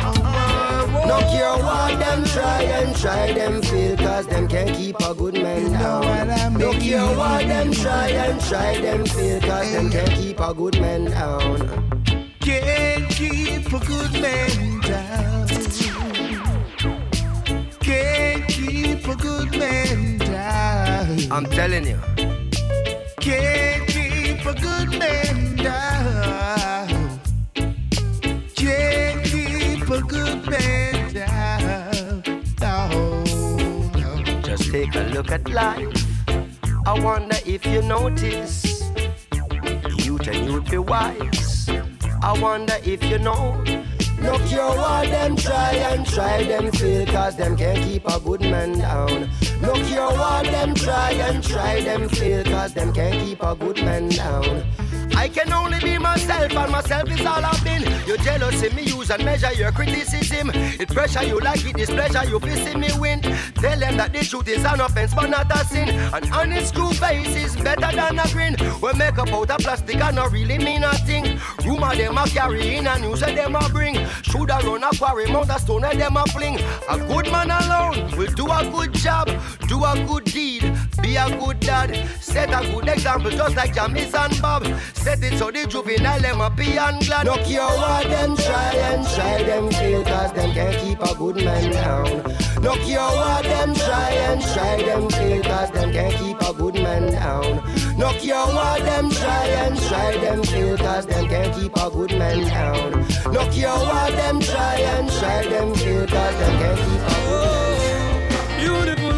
No 1.06 1.20
care 1.32 1.58
what 1.58 2.00
them 2.00 2.24
try 2.26 2.64
and 2.64 2.96
try 2.96 3.34
them 3.34 3.62
fail 3.62 3.98
Cause 3.98 4.28
them 4.28 4.48
can't 4.48 4.76
keep 4.76 5.00
a 5.02 5.14
good 5.14 5.36
man 5.36 5.72
down 5.72 6.54
No 6.58 6.72
care 6.74 7.06
what 7.18 7.48
them 7.48 7.72
try 7.72 8.08
and 8.08 8.40
try 8.42 8.80
them 8.80 9.06
fail 9.06 9.42
Cause 9.42 9.72
them 9.72 9.90
can't 9.90 10.12
keep 10.12 10.40
a 10.40 10.54
good 10.54 10.80
man 10.80 11.06
down 11.06 11.68
Can't 12.40 13.10
keep 13.10 13.74
a 13.74 13.80
good 13.80 14.14
man 14.22 14.80
down. 14.82 15.48
Can't 17.80 18.48
keep 18.48 19.08
a 19.08 19.16
good 19.16 19.58
man 19.58 20.18
down. 20.20 21.32
I'm 21.32 21.46
telling 21.48 21.86
you 21.88 22.00
Can't 23.20 23.88
keep 23.88 24.46
a 24.46 24.54
good 24.54 25.00
man 25.00 25.56
down. 25.56 27.20
Can't 28.56 29.03
a 34.96 35.04
look 35.10 35.32
at 35.32 35.50
life 35.50 36.14
I 36.86 37.00
wonder 37.00 37.38
if 37.46 37.66
you 37.66 37.82
notice. 37.82 38.82
Youth 40.00 40.28
and 40.28 40.46
youth 40.46 40.70
be 40.70 40.78
wise. 40.78 41.70
I 42.22 42.38
wonder 42.42 42.76
if 42.84 43.02
you 43.06 43.20
know. 43.20 43.64
No 44.22 44.38
cure 44.48 44.76
what 44.76 45.08
them 45.08 45.38
try 45.38 45.74
and 45.74 46.06
try 46.06 46.44
them 46.44 46.72
fail 46.72 47.06
Cause 47.08 47.36
them 47.36 47.58
can't 47.58 47.78
keep 47.84 48.08
a 48.08 48.20
good 48.22 48.40
man 48.40 48.80
down 48.80 49.30
No 49.62 49.74
cure 49.74 50.12
what 50.14 50.46
them 50.46 50.74
try 50.76 51.12
and 51.12 51.44
try 51.44 51.82
them 51.82 52.08
fail 52.08 52.44
Cause 52.46 52.74
them 52.74 52.94
can't 52.94 53.22
keep 53.22 53.44
a 53.44 53.54
good 53.54 53.78
man 53.78 54.08
down 54.08 54.64
I 55.16 55.30
can 55.30 55.52
only 55.54 55.80
be 55.80 55.98
myself, 55.98 56.52
and 56.52 56.72
myself 56.72 57.10
is 57.10 57.26
all 57.26 57.44
I've 57.44 57.64
been. 57.64 57.84
Your 58.08 58.18
jealousy, 58.18 58.70
me 58.76 58.84
use 58.84 59.10
and 59.10 59.24
measure 59.24 59.54
your 59.54 59.72
criticism. 59.72 60.52
It 60.54 60.90
pressure 60.90 61.24
you 61.24 61.40
like 61.40 61.66
it 61.66 61.76
displeasure 61.76 62.26
you 62.26 62.40
feel 62.40 62.58
see 62.58 62.76
me 62.76 62.90
win. 63.00 63.22
Tell 63.22 63.80
them 63.80 63.98
that 63.98 64.14
the 64.14 64.24
truth 64.24 64.48
is 64.48 64.64
an 64.66 64.82
offense, 64.82 65.14
but 65.14 65.30
not 65.30 65.52
a 65.52 65.66
sin. 65.66 65.90
An 65.90 66.32
honest 66.34 66.74
true 66.74 66.92
face 66.94 67.36
is 67.36 67.56
better 67.56 67.96
than 67.96 68.20
a 68.20 68.28
grin. 68.32 68.56
We 68.82 68.94
make 68.94 69.18
up 69.18 69.32
out 69.32 69.52
of 69.52 69.60
plastic 69.60 69.96
and 69.96 70.16
not 70.16 70.32
really 70.32 70.58
mean 70.58 70.84
a 70.84 70.94
thing. 71.06 71.40
Rumor 71.66 71.96
them 71.96 72.18
a 72.18 72.28
carry 72.28 72.76
in 72.76 72.88
and 72.88 73.02
news 73.02 73.22
that 73.22 73.36
them 73.36 73.56
a 73.56 73.70
bring. 73.70 73.96
Shoulda 74.24 74.60
run 74.64 74.84
a 74.84 74.90
quarry, 74.98 75.32
mount 75.32 75.50
a 75.50 75.60
stone 75.60 75.84
and 75.86 76.00
them 76.00 76.18
a 76.18 76.26
fling. 76.28 76.60
A 76.90 76.98
good 76.98 77.32
man 77.32 77.52
alone 77.52 78.18
will 78.18 78.34
do 78.34 78.46
a 78.52 78.70
good 78.70 78.94
job, 78.94 79.30
do 79.68 79.84
a 79.84 79.94
good 80.08 80.26
deed, 80.26 80.64
be 81.02 81.16
a 81.16 81.26
good 81.40 81.60
dad. 81.60 81.96
Set 82.20 82.50
a 82.50 82.66
good 82.72 82.88
example 82.88 83.32
just 83.32 83.56
like 83.56 83.74
Jamis 83.74 84.14
and 84.14 84.42
Bob. 84.42 84.66
Set 84.94 85.24
it 85.24 85.38
so 85.38 85.52
the 85.52 85.66
juvenile 85.68 86.20
them 86.20 86.38
happy 86.38 86.78
and 86.78 87.06
glad. 87.06 87.26
No 87.26 87.36
care 87.38 87.62
what 87.62 88.04
them 88.08 88.36
try 88.36 88.74
and 88.74 89.08
try 89.08 89.44
them 89.44 89.72
fail 89.72 90.04
cause 90.04 90.34
them 90.34 90.52
can't 90.54 90.78
keep 90.78 91.02
a 91.02 91.16
good 91.16 91.38
man 91.38 91.72
down. 91.72 92.06
No 92.62 92.76
care 92.76 93.00
what 93.00 93.44
them 93.44 93.74
try 93.76 94.10
and 94.28 94.42
try 94.42 94.82
them 94.82 95.10
fail 95.10 95.44
cause 95.44 95.72
them 95.72 95.92
can't 95.92 96.16
keep 96.16 96.42
a 96.42 96.54
good 96.54 96.76
man 96.76 97.12
down. 97.12 97.64
No 97.98 98.12
care 98.20 98.46
what 98.56 98.80
them 98.82 99.10
try 99.10 99.48
and 99.48 99.78
try 99.80 100.18
them 100.18 100.44
fail 100.44 100.78
cause 100.78 101.06
them 101.06 101.28
can't 101.28 101.54
keep 101.56 101.76
a 101.76 101.90
good 101.90 102.12
man 102.18 102.48
down. 102.48 102.92
No 103.34 103.42
care 103.52 103.70
what 103.70 104.12
them 104.12 104.40
try 104.40 104.76
and 104.76 105.10
try 105.10 105.44
them 105.48 105.74
fail 105.76 106.08
cause 106.08 106.36
them 106.40 106.60
can't 106.60 106.80
keep 106.80 107.02
a 107.02 107.20
good 107.26 107.34
man 107.34 107.34
down. 107.34 107.34
Oh, 107.36 108.58
beautiful 108.60 109.13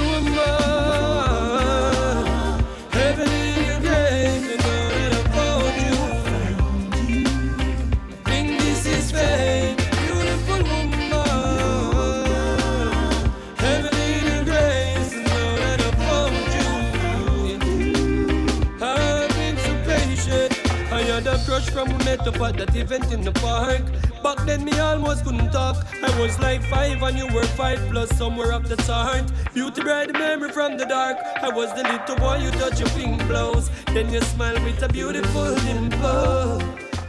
from 21.75 21.89
we 21.89 22.05
met 22.05 22.25
up 22.25 22.39
at 22.39 22.55
that 22.55 22.73
event 22.73 23.11
in 23.11 23.21
the 23.21 23.33
park. 23.33 23.83
Back 24.23 24.37
then 24.45 24.63
me 24.63 24.79
almost 24.79 25.25
couldn't 25.25 25.51
talk. 25.51 25.75
I 26.01 26.09
was 26.21 26.39
like 26.39 26.63
five 26.63 27.03
and 27.03 27.17
you 27.17 27.27
were 27.35 27.43
five 27.59 27.79
plus 27.91 28.09
somewhere 28.17 28.53
up 28.53 28.63
the 28.63 28.77
chart. 28.87 29.25
Beauty 29.53 29.81
bright 29.81 30.13
memory 30.13 30.51
from 30.51 30.77
the 30.77 30.85
dark. 30.85 31.17
I 31.43 31.49
was 31.49 31.73
the 31.73 31.83
little 31.83 32.15
boy 32.15 32.37
you 32.37 32.51
touch 32.51 32.79
your 32.79 32.87
pink 32.89 33.27
blouse. 33.27 33.69
Then 33.87 34.09
you 34.13 34.21
smile 34.21 34.57
with 34.63 34.81
a 34.83 34.87
beautiful 34.87 35.53
dimple. 35.55 36.59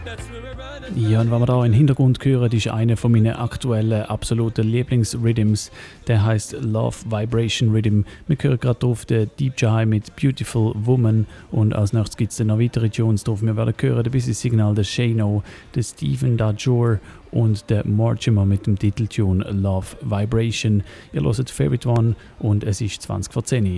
That's 0.04 0.26
where 0.30 0.42
we're 0.42 0.54
running. 0.54 0.76
Ja, 0.95 1.20
und 1.20 1.30
was 1.30 1.41
wir 1.41 1.47
da 1.47 1.64
im 1.64 1.72
Hintergrund 1.72 2.24
hören, 2.24 2.53
ist 2.53 2.68
einer 2.68 2.97
von 2.97 3.12
meinen 3.12 3.34
aktuellen 3.34 4.03
absoluten 4.03 4.66
Lieblingsrhythms. 4.66 5.70
Der 6.07 6.24
heißt 6.24 6.57
Love 6.61 6.97
Vibration 7.07 7.70
Rhythm. 7.70 8.03
Wir 8.28 8.37
hören 8.41 8.61
gerade 8.61 8.78
drauf 8.78 9.05
den 9.05 9.30
Deep 9.39 9.55
Jai 9.57 9.84
mit 9.84 10.14
Beautiful 10.16 10.72
Woman 10.76 11.26
und 11.51 11.74
als 11.74 11.93
nächstes 11.93 12.16
gibt 12.16 12.32
es 12.32 12.39
noch 12.39 12.61
weitere 12.61 12.89
Tunes 12.89 13.24
drauf. 13.24 13.43
Wir 13.43 13.57
werden 13.57 13.74
hören 13.78 14.05
der 14.05 14.11
Busy 14.11 14.32
Signal, 14.32 14.74
der 14.74 14.84
Shano, 14.84 15.43
der 15.74 15.82
Stephen 15.82 16.37
Dajor 16.37 17.01
und 17.32 17.68
der 17.68 17.87
Mortimer 17.87 18.47
mit 18.47 18.66
dem 18.66 18.78
Titeltune 18.78 19.45
Love 19.51 19.97
Vibration. 20.03 20.82
Ihr 21.12 21.22
hört 21.22 21.51
Favorite 21.51 21.89
One 21.89 22.14
und 22.39 22.64
es 22.64 22.80
ist 22.80 23.03
20 23.03 23.32
vor 23.32 23.45
10 23.45 23.64
Uhr. 23.64 23.70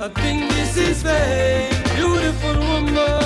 I 0.00 0.08
think 0.08 0.48
this 0.50 0.76
is 0.76 1.02
fate, 1.02 1.70
beautiful 1.96 2.54
woman. 2.56 3.23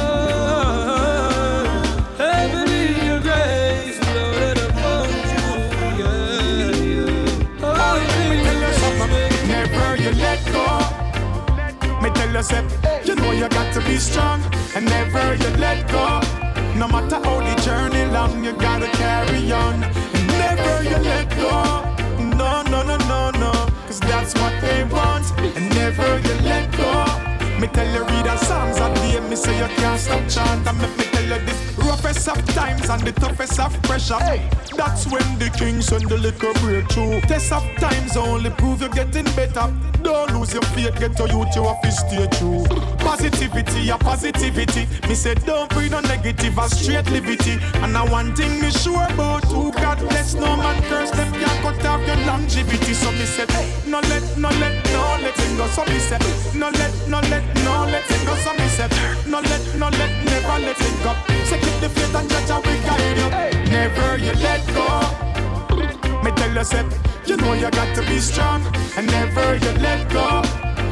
Tell 12.43 12.65
you 13.05 13.15
know 13.17 13.33
you 13.33 13.49
got 13.49 13.73
to 13.75 13.81
be 13.81 13.97
strong 13.97 14.41
and 14.77 14.85
never 14.85 15.35
you 15.35 15.51
let 15.57 15.89
go. 15.89 16.21
No 16.79 16.87
matter 16.87 17.17
how 17.17 17.41
the 17.41 17.61
journey 17.63 18.05
long, 18.13 18.45
you 18.45 18.53
gotta 18.53 18.87
carry 18.97 19.51
on. 19.51 19.83
And 19.83 20.27
never 20.29 20.83
you 20.85 20.99
let 20.99 21.29
go. 21.31 21.83
No, 22.37 22.63
no, 22.63 22.83
no, 22.83 22.97
no, 23.09 23.31
no. 23.31 23.53
Cause 23.87 24.01
that's 24.01 24.35
what 24.35 24.55
they 24.61 24.85
want. 24.85 25.27
And 25.57 25.69
never 25.75 26.19
you 26.21 26.35
let 26.43 26.71
go. 26.77 27.29
Me 27.59 27.67
tell 27.67 27.89
you 27.93 28.05
read 28.05 28.25
the 28.25 28.37
Psalms 28.37 28.79
a 28.79 28.95
day, 28.95 29.19
me 29.29 29.35
say 29.35 29.59
you 29.59 29.67
can't 29.77 30.01
stop 30.01 30.29
chant 30.29 30.69
And 30.69 30.81
make 30.81 30.97
me 30.97 31.08
tell 31.19 31.39
you 31.39 31.47
this 31.47 31.79
roughest 31.79 32.29
of 32.29 32.45
times 32.55 32.89
and 32.89 33.03
the 33.03 33.13
toughest 33.13 33.59
of 33.61 33.83
pressure. 33.83 34.19
That's 34.77 35.07
when 35.07 35.39
the 35.39 35.51
king 35.59 35.81
send 35.83 36.09
the 36.09 36.17
little 36.17 36.53
breakthrough. 36.55 37.21
Test 37.23 37.53
of 37.53 37.65
times 37.77 38.17
only 38.17 38.51
prove 38.51 38.81
you're 38.81 38.91
getting 38.91 39.25
better. 39.35 39.73
Don't 40.03 40.33
lose 40.35 40.53
your 40.53 40.63
faith, 40.75 40.95
get 40.99 41.19
your 41.19 41.29
youth, 41.29 41.55
you 41.57 41.65
have 41.65 41.81
to 41.83 41.91
stay 41.91 42.27
true. 42.39 42.65
Positivity, 42.99 43.91
a 43.91 43.99
positivity. 43.99 44.87
Me 45.09 45.15
say 45.15 45.35
don't 45.35 45.69
breathe 45.71 45.93
no 45.93 46.01
negative, 46.01 46.57
a 46.59 46.69
straight 46.69 47.11
liberty. 47.11 47.59
And 47.83 47.97
I 47.97 48.05
one 48.09 48.35
thing 48.37 48.61
me 48.61 48.71
sure 48.71 49.07
about 49.11 49.45
who 49.45 49.73
God 49.73 49.99
bless 49.99 50.35
no 50.35 50.57
man 50.57 50.81
curse 50.85 51.11
them 51.11 51.33
Can't 51.33 51.61
cut 51.63 51.85
off 51.87 52.07
your 52.07 52.17
longevity. 52.27 52.95
So 52.95 53.11
me 53.13 53.25
say, 53.25 53.47
no 53.87 54.01
let, 54.01 54.23
no 54.39 54.51
let, 54.61 54.75
no 54.93 55.03
let 55.23 55.39
it 55.39 55.59
go. 55.59 55.67
So 55.67 55.85
me 55.87 55.99
say, 55.99 56.19
no 56.55 56.71
let, 56.71 56.93
no 57.09 57.21
let, 57.33 57.45
no 57.65 57.85
let 57.91 58.09
it 58.09 58.27
go. 58.27 58.35
So 58.37 58.53
me 58.55 58.69
say, 58.69 58.89
no 59.27 59.41
let, 59.41 59.75
no 59.77 59.89
let, 59.89 60.18
never 60.31 60.59
let 60.67 60.81
it 60.81 60.97
go. 61.05 61.13
Say 61.49 61.59
keep 61.61 61.77
the 61.81 61.89
faith 61.89 62.15
and 62.15 62.29
judge 62.31 62.51
and 62.51 62.65
we 62.67 62.75
guide 62.87 63.19
you. 63.21 63.29
Never 63.73 64.17
you 64.19 64.33
let 64.45 64.63
go. 64.77 64.89
Me 66.23 66.31
tell 66.33 66.53
you 66.55 66.65
say, 66.65 66.85
you 67.27 67.37
know 67.37 67.53
you 67.53 67.71
got 67.71 67.95
to 67.97 68.03
be 68.03 68.19
strong. 68.19 68.63
And 68.97 69.07
never 69.07 69.57
you 69.57 69.73
let 69.83 70.09
go. 70.11 70.43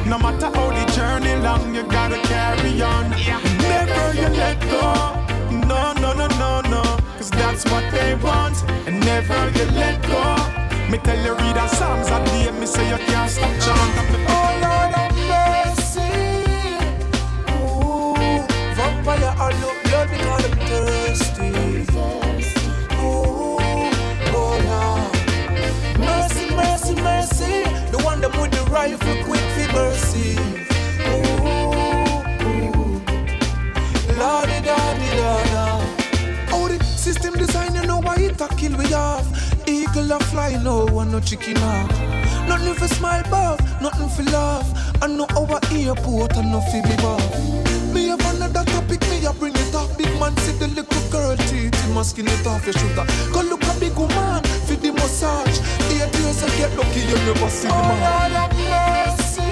No 0.05 0.17
matter 0.17 0.47
how 0.55 0.69
the 0.71 0.85
journey 0.93 1.35
long 1.43 1.75
You 1.75 1.83
gotta 1.83 2.17
carry 2.29 2.81
on. 2.81 3.09
Never 3.09 4.13
you 4.13 4.29
let 4.41 4.59
go. 4.61 4.83
No, 5.67 5.93
no, 5.93 6.13
no, 6.13 6.27
no, 6.39 6.61
no. 6.61 6.81
Cause 7.17 7.29
that's 7.31 7.65
what 7.71 7.83
they 7.91 8.15
want. 8.15 8.57
And 8.87 8.99
never 9.01 9.39
you 9.57 9.65
let 9.71 10.01
go. 10.03 10.23
Me 10.89 10.97
tell 10.99 11.19
you 11.25 11.33
read 11.35 11.55
the 11.55 11.67
Psalms 11.67 12.07
a 12.07 12.23
day 12.25 12.49
Me 12.57 12.65
say 12.65 12.87
you 12.89 12.97
can't 13.07 13.29
stop. 13.29 13.51
Chanting 13.59 14.25
Oh 14.29 14.59
Lord 14.63 14.86
I 19.39 19.51
look 19.61 19.77
blood 19.83 20.09
because 20.09 20.45
thirsty. 20.67 21.51
Oh. 22.93 23.59
Mercy, 25.99 26.49
mercy, 26.55 26.95
mercy. 26.95 27.63
The 27.91 27.99
one 28.03 28.19
that 28.21 28.31
with 28.39 28.51
the 28.51 28.63
rifle 28.71 29.23
quick 29.25 29.41
mercy. 29.73 30.35
The 36.77 36.85
system 36.97 37.35
you 37.75 37.85
know 37.85 37.99
why 37.99 38.15
it 38.17 38.37
kill 38.57 38.75
we. 38.75 39.25
Eagle 39.67 40.11
a 40.11 40.19
fly, 40.19 40.55
no 40.63 40.85
one 40.85 41.11
no 41.11 41.19
chicken. 41.19 41.53
Nothing 42.47 42.73
for 42.73 42.87
smile 42.87 43.21
above, 43.25 43.59
nothing 43.81 44.09
for 44.09 44.23
laugh. 44.31 44.67
I 45.01 45.07
know 45.07 45.27
our 45.35 45.59
airport, 45.71 46.35
I 46.35 46.41
know 46.41 46.61
for 46.61 46.81
be. 46.81 47.93
Me 47.93 48.07
have 48.07 48.25
another 48.35 48.63
topic, 48.65 49.06
bring 49.37 49.55
it 49.55 49.75
up. 49.75 49.97
Big 49.97 50.11
man 50.19 50.35
see 50.37 50.53
the 50.53 50.67
little 50.67 51.09
girl 51.09 51.35
teeth, 51.37 51.73
he 51.85 51.93
must 51.93 52.11
skin 52.11 52.27
it 52.27 52.47
off 52.47 52.65
your 52.65 52.73
shoulder. 52.73 53.05
Go 53.31 53.41
look 53.41 53.63
a 53.63 53.73
big 53.79 53.95
woman 53.95 54.43
for 54.65 54.75
the 54.75 54.91
massage. 54.91 55.59
Eight 55.93 56.13
years 56.19 56.43
I 56.43 56.49
get 56.57 56.75
lucky, 56.77 57.01
you 57.01 57.15
never 57.25 57.49
see 57.49 57.67
the 57.67 57.73
man. 57.73 57.99
Lord 58.05 58.31
have 58.37 58.53
mercy. 58.73 59.51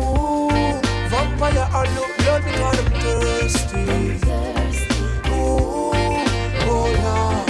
Ooh, 0.00 0.50
vampire, 1.10 1.68
I 1.70 1.74
look 1.94 2.10
blood 2.18 2.42
because 2.44 2.78
I'm 2.78 2.88
thirsty. 3.02 3.84
Ooh, 5.30 5.92
oh 6.70 6.86
Lord. 7.04 7.48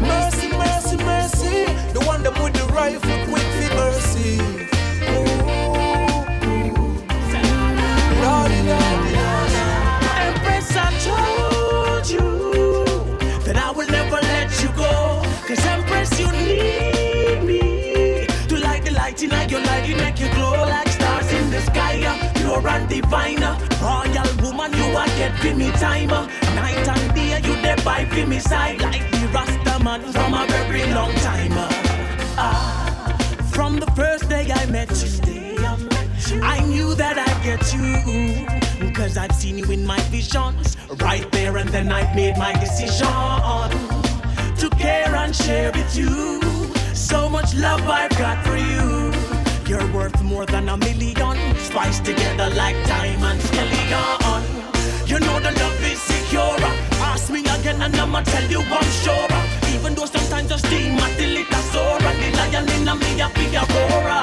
Mercy, 0.00 0.48
mercy, 0.56 0.96
mercy. 1.04 1.56
The 1.92 2.00
one 2.06 2.22
that 2.22 2.34
with 2.42 2.54
the 2.54 2.64
rifle 2.72 3.27
You 19.88 19.96
make 19.96 20.20
you 20.20 20.28
glow 20.34 20.52
like 20.52 20.88
stars 20.88 21.32
in 21.32 21.50
the 21.50 21.62
sky. 21.62 21.94
You're 22.40 22.68
a 22.68 22.86
diviner, 22.86 23.56
uh. 23.56 24.04
royal 24.04 24.30
woman. 24.42 24.70
You 24.76 24.84
are 24.94 25.06
get 25.16 25.34
for 25.38 25.54
me 25.54 25.70
timer. 25.80 26.28
Uh. 26.28 26.54
Night 26.56 26.86
and 26.86 27.14
day 27.14 27.40
you 27.40 27.54
there 27.62 27.78
by 27.86 28.04
for 28.04 28.26
me 28.26 28.38
side 28.38 28.82
like 28.82 29.10
the 29.10 29.26
Rasta 29.32 29.82
man 29.82 30.02
from 30.12 30.34
a 30.34 30.46
very 30.46 30.92
long 30.92 31.14
time. 31.28 31.52
Uh. 31.52 31.68
Ah, 32.36 33.16
from 33.50 33.76
the 33.76 33.90
first 33.92 34.28
day 34.28 34.52
I 34.52 34.66
met 34.66 34.90
you, 35.02 36.42
I 36.42 36.60
knew 36.66 36.94
that 36.94 37.16
I'd 37.16 37.42
get 37.42 37.64
you. 37.72 38.92
Cause 38.92 39.16
I've 39.16 39.32
seen 39.32 39.56
you 39.56 39.70
in 39.70 39.86
my 39.86 40.00
visions, 40.10 40.76
right 41.00 41.26
there, 41.32 41.56
and 41.56 41.70
then 41.70 41.90
I've 41.90 42.14
made 42.14 42.36
my 42.36 42.52
decision 42.60 43.08
to 44.60 44.68
care 44.76 45.14
and 45.14 45.34
share 45.34 45.72
with 45.72 45.96
you. 45.96 46.42
So 46.92 47.30
much 47.30 47.54
love 47.54 47.88
I've 47.88 48.10
got 48.18 48.44
for 48.44 48.58
you. 48.58 49.17
You're 49.68 49.92
worth 49.92 50.22
more 50.22 50.46
than 50.46 50.66
a 50.70 50.78
million. 50.78 51.36
Spiced 51.58 52.02
together 52.02 52.48
like 52.56 52.74
diamonds, 52.86 53.44
skeleton. 53.44 54.42
You 55.06 55.20
know 55.20 55.38
the 55.40 55.52
love 55.60 55.84
is 55.84 56.00
secure. 56.00 56.56
Ask 57.04 57.30
me 57.30 57.40
again 57.40 57.82
and 57.82 57.94
I'ma 57.94 58.22
tell 58.22 58.50
you 58.50 58.62
I'm 58.62 58.90
sure. 59.04 59.28
Even 59.74 59.94
though 59.94 60.06
sometimes 60.06 60.50
I 60.52 60.56
steam 60.56 60.96
it 60.96 61.52
a 61.52 61.60
sore. 61.70 61.98
The 61.98 62.28
lion 62.38 62.66
in 62.76 62.88
me 62.98 63.20
a 63.20 63.28
big 63.36 63.54
aurora. 63.62 64.22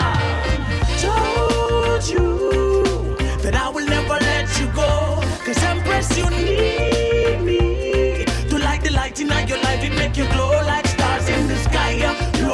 Told 1.04 2.04
you 2.10 3.16
that 3.44 3.54
I 3.54 3.70
will 3.70 3.86
never 3.86 4.18
let 4.30 4.50
you 4.60 4.66
go. 4.74 5.22
Cause 5.46 5.64
Empress, 5.64 6.18
you 6.18 6.28
need 6.32 7.40
me. 7.44 8.26
To 8.50 8.58
light 8.58 8.82
the 8.82 8.90
light 8.92 9.22
in 9.22 9.28
your 9.48 9.62
life, 9.62 9.84
it 9.84 9.94
make 9.94 10.18
you 10.18 10.28
glow 10.30 10.50
like 10.66 10.75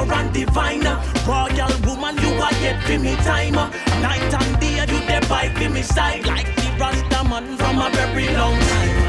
Pure 0.02 0.14
and 0.16 0.34
divine. 0.34 0.84
Royal 1.28 1.72
woman, 1.86 2.18
you 2.18 2.30
are 2.42 2.54
yet 2.54 2.82
for 2.84 2.98
me 2.98 3.16
time. 3.18 3.54
Night 4.02 4.34
and 4.34 4.60
day, 4.60 4.80
you 4.80 5.00
there 5.06 5.22
by 5.30 5.50
for 5.50 5.70
me 5.70 5.84
side. 5.84 6.26
Like 6.26 6.48
the 6.56 6.76
Rasta 6.80 7.24
man 7.30 7.58
from 7.58 7.78
a 7.78 7.90
very 7.92 8.28
long 8.36 8.60
time. 8.60 9.01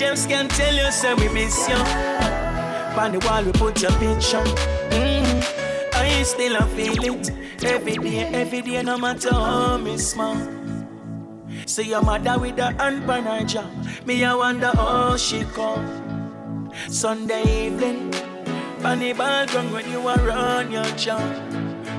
Angels 0.00 0.26
can 0.28 0.46
tell 0.46 0.76
you 0.76 0.92
say 0.92 1.12
we 1.14 1.28
miss 1.30 1.68
you. 1.68 1.74
On 1.74 3.10
the 3.10 3.18
wall 3.26 3.42
we 3.42 3.50
put 3.50 3.82
your 3.82 3.90
picture. 3.98 4.46
Mm. 4.94 5.42
I 5.92 6.22
still 6.22 6.54
a 6.54 6.64
feel 6.66 7.02
it 7.02 7.30
every 7.64 7.96
day, 7.96 8.20
every 8.32 8.62
day, 8.62 8.80
no 8.84 8.96
matter 8.96 9.32
how 9.32 9.76
me 9.76 9.98
small. 9.98 10.38
See 11.66 11.88
your 11.90 12.02
mother 12.02 12.38
with 12.38 12.54
the 12.54 12.70
hand 12.78 13.10
on 13.10 13.24
her 13.24 13.44
jaw. 13.44 13.68
Me 14.06 14.22
I 14.22 14.36
wonder 14.36 14.68
how 14.68 15.16
she 15.16 15.42
come. 15.42 16.70
Sunday 16.88 17.66
evening, 17.66 18.14
on 18.84 19.00
the 19.00 19.12
background 19.14 19.72
when 19.72 19.90
you 19.90 19.98
are 20.06 20.30
on 20.30 20.70
your 20.70 20.90
job. 20.94 21.26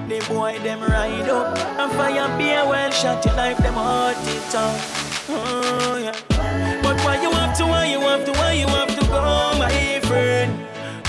The 0.07 0.25
boy 0.29 0.57
them 0.59 0.79
ride 0.79 1.27
up 1.27 1.57
and 1.57 1.91
fire 1.91 2.37
be 2.37 2.51
a 2.51 2.63
well 2.65 2.91
shot 2.91 3.25
your 3.25 3.35
life 3.35 3.57
them 3.57 3.73
hurt 3.73 4.15
it 4.23 4.55
up. 4.55 4.79
Oh 5.27 5.97
yeah. 6.01 6.28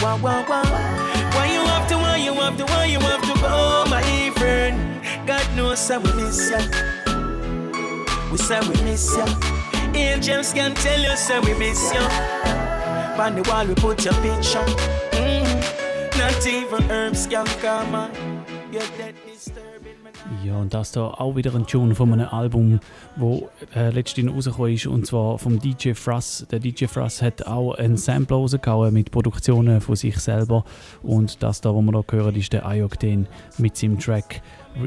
Wah 0.03 0.17
wah 0.17 0.45
wah. 0.49 0.65
Why 1.35 1.53
you 1.53 1.61
have 1.61 1.87
to, 1.89 1.97
why 1.97 2.17
you 2.17 2.33
have 2.35 2.57
to, 2.57 2.65
why 2.65 2.87
you 2.87 2.99
have 3.01 3.21
to 3.21 3.35
go, 3.41 3.85
my 3.91 4.31
friend? 4.37 4.79
God 5.27 5.47
knows 5.55 5.91
I 5.91 5.99
will 5.99 6.15
miss 6.17 6.51
ya. 6.51 6.59
We 8.33 8.39
say 8.39 8.61
we 8.61 8.75
miss 8.83 9.17
ya. 9.17 9.27
Angels 9.95 10.53
can 10.55 10.75
tell 10.75 11.01
you 11.01 11.17
say 11.17 11.39
we 11.41 11.53
miss 11.55 11.93
ya. 11.93 12.01
On 13.21 13.35
the 13.35 13.43
wall 13.49 13.67
we 13.67 13.75
put 13.75 14.03
your 14.05 14.15
picture. 14.25 14.65
Mm. 15.13 16.17
Not 16.17 16.47
even 16.47 16.91
herbs 16.91 17.27
can 17.27 17.47
come 17.61 17.95
on. 17.95 18.11
You're 18.73 18.81
dead 18.97 19.15
me. 19.27 19.31
Ja, 20.45 20.57
und 20.57 20.73
das 20.73 20.93
da 20.93 21.09
auch 21.09 21.35
wieder 21.35 21.55
ein 21.55 21.67
Tune 21.67 21.95
von 21.95 22.13
einem 22.13 22.29
Album, 22.29 22.81
wo 23.17 23.49
äh, 23.75 23.91
letztens 23.91 24.33
rausgekommen 24.33 24.73
ist, 24.73 24.87
und 24.87 25.07
zwar 25.07 25.39
vom 25.39 25.59
DJ 25.59 25.93
Frass. 25.95 26.47
Der 26.51 26.61
DJ 26.61 26.87
Frass 26.87 27.21
hat 27.21 27.47
auch 27.47 27.75
ein 27.75 27.97
Sample 27.97 28.37
rausgehauen 28.37 28.95
mit 28.95 29.11
Produktionen 29.11 29.81
von 29.81 29.97
sich 29.97 30.19
selber. 30.19 30.65
Und 31.03 31.43
das 31.43 31.61
da, 31.61 31.75
was 31.75 31.83
wir 31.83 31.93
da 31.93 32.05
hören, 32.11 32.37
ist 32.37 32.53
der 32.53 32.65
Ayokden 32.65 33.27
mit 33.59 33.77
seinem 33.77 33.99
Track 33.99 34.41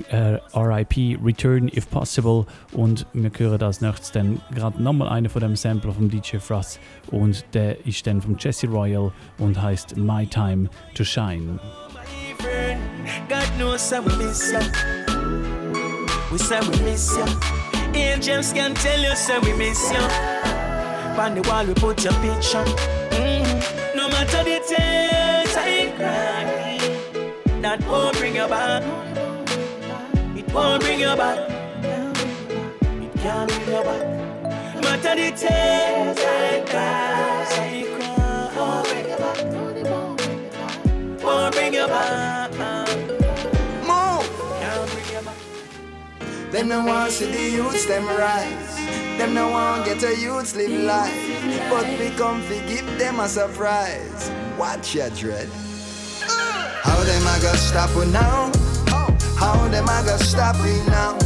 äh, 0.10 0.40
RIP, 0.56 1.20
Return 1.24 1.68
If 1.68 1.90
Possible. 1.90 2.46
Und 2.72 3.06
wir 3.14 3.32
hören 3.38 3.62
als 3.62 3.82
nächstes 3.82 4.12
dann 4.14 4.40
gerade 4.56 4.82
nochmal 4.82 5.10
einen 5.10 5.30
von 5.30 5.42
dem 5.42 5.58
Sampler 5.58 5.92
vom 5.92 6.10
DJ 6.10 6.38
Frass. 6.38 6.80
Und 7.12 7.44
der 7.54 7.86
ist 7.86 8.08
dann 8.08 8.22
von 8.22 8.38
Jesse 8.40 8.68
Royal 8.68 9.12
und 9.40 9.62
heißt 9.62 9.98
My 9.98 10.26
Time 10.26 10.70
to 10.96 11.04
Shine. 11.04 11.60
God 13.30 13.48
knows 13.58 13.92
I. 13.92 15.13
We 16.34 16.40
say 16.40 16.60
we 16.62 16.80
miss 16.82 17.16
you. 17.16 17.26
Angels 17.94 18.54
can 18.54 18.74
tell 18.74 19.00
you 19.00 19.16
say 19.16 19.38
we 19.38 19.54
miss 19.54 19.92
you. 19.92 20.00
On 21.22 21.36
the 21.36 21.44
wall 21.48 21.64
we 21.64 21.76
put 21.76 22.04
your 22.04 22.14
picture. 22.14 22.66
Mm. 23.14 23.96
No 23.96 24.10
matter 24.10 24.44
the 24.44 24.60
tears 24.68 25.56
I 25.56 25.94
cry, 25.96 26.80
that 27.62 27.86
won't 27.88 28.18
bring 28.18 28.36
you 28.36 28.48
back. 28.48 28.82
It 30.36 30.52
won't 30.52 30.82
bring 30.82 31.02
you 31.02 31.16
back. 31.16 31.38
It 31.84 33.14
can't 33.22 33.48
bring 33.48 33.68
you 33.68 33.84
back. 33.84 34.02
No 34.74 34.82
matter 34.82 35.16
the 35.16 35.30
tears 35.38 36.18
I 36.18 36.64
cry, 36.66 37.46
I 37.60 37.86
cry. 37.94 38.50
Won't 38.58 38.88
bring 38.88 39.06
you 39.08 39.18
back. 39.22 39.38
Won't 41.24 41.54
bring 41.54 41.74
you 41.76 41.86
back. 41.86 42.33
Them 46.54 46.68
no 46.68 46.86
want 46.86 47.12
see 47.12 47.32
the 47.32 47.50
youths 47.50 47.88
them 47.88 48.06
rise. 48.06 48.76
Them 49.18 49.34
no 49.34 49.50
want 49.50 49.86
get 49.86 50.04
a 50.04 50.16
youths 50.16 50.56
live 50.56 50.84
life. 50.84 51.12
But 51.68 51.88
we 51.98 52.12
come 52.12 52.44
fi 52.44 52.60
give 52.68 52.86
them 53.00 53.20
a 53.20 53.28
surprise. 53.28 54.30
Watch 54.56 54.94
ya 54.94 55.10
dread. 55.10 55.50
How 56.86 57.04
them 57.10 57.26
a 57.26 57.42
go 57.42 57.52
stop 57.56 57.90
we 57.96 58.06
now? 58.06 58.52
How 59.36 59.68
them 59.70 59.90
a 59.90 60.04
go 60.06 60.16
stop 60.18 60.56
we 60.62 60.78
now? 60.94 61.18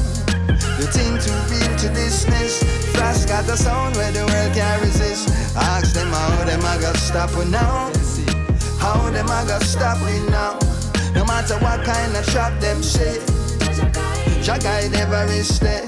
The 0.80 0.88
think 0.96 1.20
too 1.20 1.36
real 1.52 1.76
to 1.76 1.90
dismiss? 1.94 2.64
Flash 2.96 3.26
got 3.26 3.50
a 3.50 3.58
sound 3.58 3.98
where 3.98 4.14
the 4.14 4.24
world 4.32 4.56
can't 4.56 4.82
resist. 4.82 5.28
Ask 5.58 5.94
them 5.94 6.08
how 6.08 6.46
them 6.46 6.62
I 6.64 6.80
got 6.80 6.96
stop 6.96 7.36
we 7.36 7.44
now? 7.52 7.92
How 8.80 9.10
them 9.12 9.30
I 9.30 9.44
got 9.46 9.62
stop 9.64 10.00
we 10.06 10.24
now? 10.32 10.58
No 11.14 11.26
matter 11.26 11.56
what 11.60 11.84
kind 11.84 12.16
of 12.16 12.26
trap 12.28 12.62
them 12.62 12.82
say, 12.82 13.20
Jack 14.48 14.64
I 14.64 14.88
never 14.88 15.26
is 15.34 15.60
there. 15.60 15.84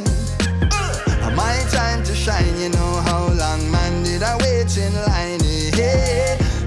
Uh, 1.24 1.32
my 1.34 1.56
time 1.72 2.04
to 2.04 2.14
shine, 2.14 2.60
you 2.60 2.68
know 2.68 3.02
how 3.08 3.28
long 3.32 3.72
man 3.72 4.04
did 4.04 4.22
I 4.22 4.36
wait 4.36 4.76
in 4.76 4.94
line? 5.08 5.40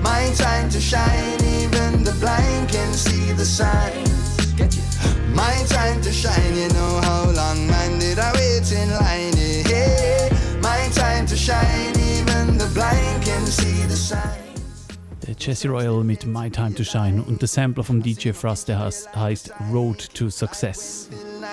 My 0.02 0.32
time 0.34 0.70
to 0.70 0.80
shine, 0.80 1.44
even 1.60 2.02
the 2.02 2.16
blind 2.18 2.70
can 2.70 2.94
see 2.94 3.32
the 3.32 3.44
sign. 3.44 4.08
My 5.34 5.52
time 5.68 6.00
to 6.00 6.10
shine, 6.10 6.56
you 6.56 6.70
know 6.70 7.00
how 7.04 7.30
long 7.30 7.66
man 7.66 7.98
did 7.98 8.18
I 8.18 8.32
wait 8.40 8.72
in 8.72 8.88
line? 8.96 9.36
My 10.62 10.88
time 10.94 11.26
to 11.26 11.36
shine, 11.36 11.94
even 12.16 12.56
the 12.56 12.70
blind 12.72 13.22
can 13.22 13.44
see 13.44 13.84
the 13.86 13.96
sign. 13.96 14.40
Der 15.26 15.34
Jesse 15.38 15.68
Royal 15.68 16.02
mit 16.04 16.24
My 16.24 16.48
Time 16.48 16.74
to 16.74 16.84
Shine 16.84 17.22
und 17.22 17.42
der 17.42 17.48
Sampler 17.48 17.84
vom 17.84 18.02
DJ 18.02 18.32
Frass, 18.32 18.64
der 18.64 18.78
heißt 18.78 19.52
Road 19.70 20.08
to 20.14 20.30
Success. 20.30 21.10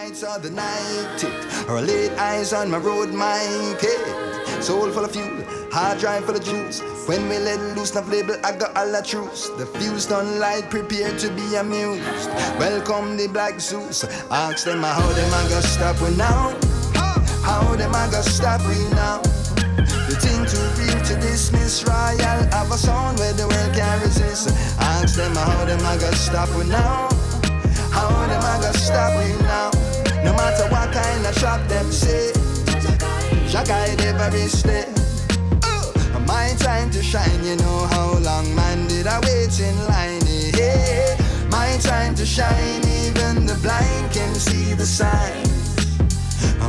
Nights 0.10 0.24
or 0.24 0.40
the 0.40 0.50
night 0.50 1.18
tick 1.18 1.70
Or 1.70 1.82
late 1.82 2.12
eyes 2.18 2.54
on 2.54 2.72
my 2.72 2.78
road, 2.78 3.14
my 3.14 3.40
kid 3.80 4.64
Soul 4.64 4.90
full 4.92 5.06
of 5.06 5.12
fuel, 5.12 5.44
hard 5.72 6.00
drive 6.00 6.26
full 6.26 6.36
of 6.36 6.44
juice. 6.44 6.82
When 7.08 7.30
we 7.30 7.38
let 7.38 7.78
loose, 7.78 7.96
nav 7.96 8.10
label, 8.10 8.36
I 8.44 8.52
got 8.58 8.76
all 8.76 8.92
the 8.92 9.02
truths. 9.02 9.48
The 9.52 9.66
fuse 9.66 10.06
done 10.06 10.38
light, 10.38 10.70
prepare 10.70 11.18
to 11.18 11.30
be 11.30 11.56
amused. 11.56 12.28
Welcome 12.60 13.16
the 13.16 13.28
Black 13.28 13.62
Zeus. 13.62 14.04
Ask 14.30 14.66
them 14.66 14.84
how 14.84 15.08
them 15.14 15.34
I 15.34 15.48
got 15.48 15.64
stop 15.64 16.02
we 16.02 16.14
now? 16.18 16.58
How 17.42 17.74
them 17.78 17.96
I 17.96 18.12
got 18.12 18.26
stop 18.26 18.60
we 18.68 18.76
now? 18.90 19.22
The 20.10 20.18
thing 20.20 20.44
to 20.44 20.60
real 20.76 21.06
to 21.06 21.16
dismiss 21.22 21.88
Royal 21.88 22.44
have 22.52 22.70
a 22.70 22.78
sound 22.78 23.18
where 23.20 23.32
the 23.32 23.48
world 23.48 23.74
can 23.74 24.02
resist. 24.02 24.50
Ask 24.78 25.16
them 25.16 25.34
how 25.36 25.64
them 25.64 25.80
I 25.86 25.98
got 25.98 26.16
stop 26.16 26.50
we 26.58 26.66
now? 26.68 27.08
How 27.96 28.10
them 28.28 28.44
I 28.44 28.60
got 28.62 28.76
stop 28.76 29.16
we 29.16 29.42
now 29.44 29.89
No 30.24 30.34
matter 30.34 30.68
what 30.70 30.92
kind 30.92 31.26
of 31.26 31.36
trap 31.36 31.68
them 31.68 31.92
say 31.92 32.34
Jack 33.48 33.70
I 33.70 33.96
never 33.96 34.36
is 34.36 34.62
there 34.64 34.94
uh, 35.64 36.20
My 36.28 36.54
time 36.60 36.90
to 36.92 37.02
shine 37.02 37.44
You 37.44 37.56
know 37.58 37.88
how 37.92 38.18
long 38.20 38.54
man 38.56 38.88
did 38.88 39.08
I 39.08 39.20
wait 39.22 39.60
in 39.60 39.78
line 39.88 40.22
yeah. 40.58 41.16
My 41.50 41.78
time 41.82 42.16
to 42.16 42.26
shine 42.26 42.84
Even 43.06 43.46
the 43.46 43.58
blind 43.62 44.12
can 44.12 44.34
see 44.36 44.74
the 44.74 44.86
signs 44.86 45.60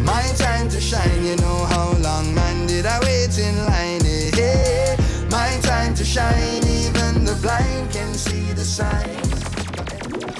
my 0.02 0.22
time 0.36 0.68
to 0.70 0.80
shine, 0.80 1.24
you 1.24 1.36
know 1.36 1.64
how 1.66 1.92
long 1.98 2.34
man 2.34 2.66
did 2.66 2.86
I 2.86 2.98
wait 3.00 3.38
in 3.38 3.56
line 3.66 4.00
yeah. 4.34 4.96
My 5.30 5.58
time 5.62 5.94
to 5.94 6.04
shine, 6.04 6.64
even 6.64 7.24
the 7.24 7.38
blind 7.42 7.92
can 7.92 8.14
see 8.14 8.52
the 8.52 8.64
signs 8.64 9.49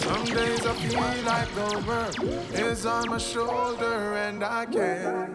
Some 0.01 0.25
days 0.25 0.67
I 0.67 0.75
feel 0.75 1.25
like 1.25 1.55
the 1.55 1.85
world 1.87 2.17
is 2.55 2.87
on 2.87 3.09
my 3.11 3.19
shoulder 3.19 4.15
and 4.15 4.43
I 4.43 4.67
can't, 4.67 5.33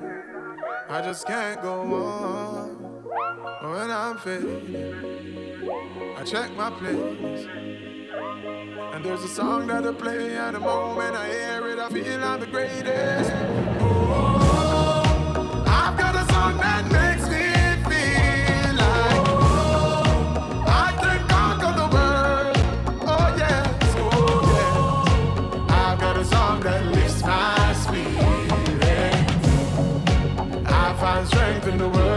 I 0.89 1.01
just 1.01 1.26
can't 1.28 1.61
go 1.61 1.82
on. 1.82 2.86
When 3.61 3.91
I'm 3.91 4.18
fading, 4.18 5.70
I 6.18 6.24
check 6.24 6.51
my 6.55 6.70
place. 6.72 7.47
And 8.93 9.03
there's 9.03 9.24
a 9.24 9.28
song 9.28 9.68
that 9.68 9.86
I 9.86 9.91
play, 9.91 10.38
and 10.38 10.55
the 10.55 10.59
moment 10.59 11.16
I 11.16 11.28
hear 11.28 11.68
it, 11.68 11.80
I 11.80 11.89
feel 11.89 12.24
I'm 12.24 12.39
the 12.39 12.47
greatest. 12.47 13.32
Oh, 13.82 15.03
I've 15.68 15.97
got 15.97 16.16
a 16.16 16.26
song 16.32 16.57
that 16.57 16.86
in 31.68 31.78
the 31.80 31.89
words. 31.89 32.14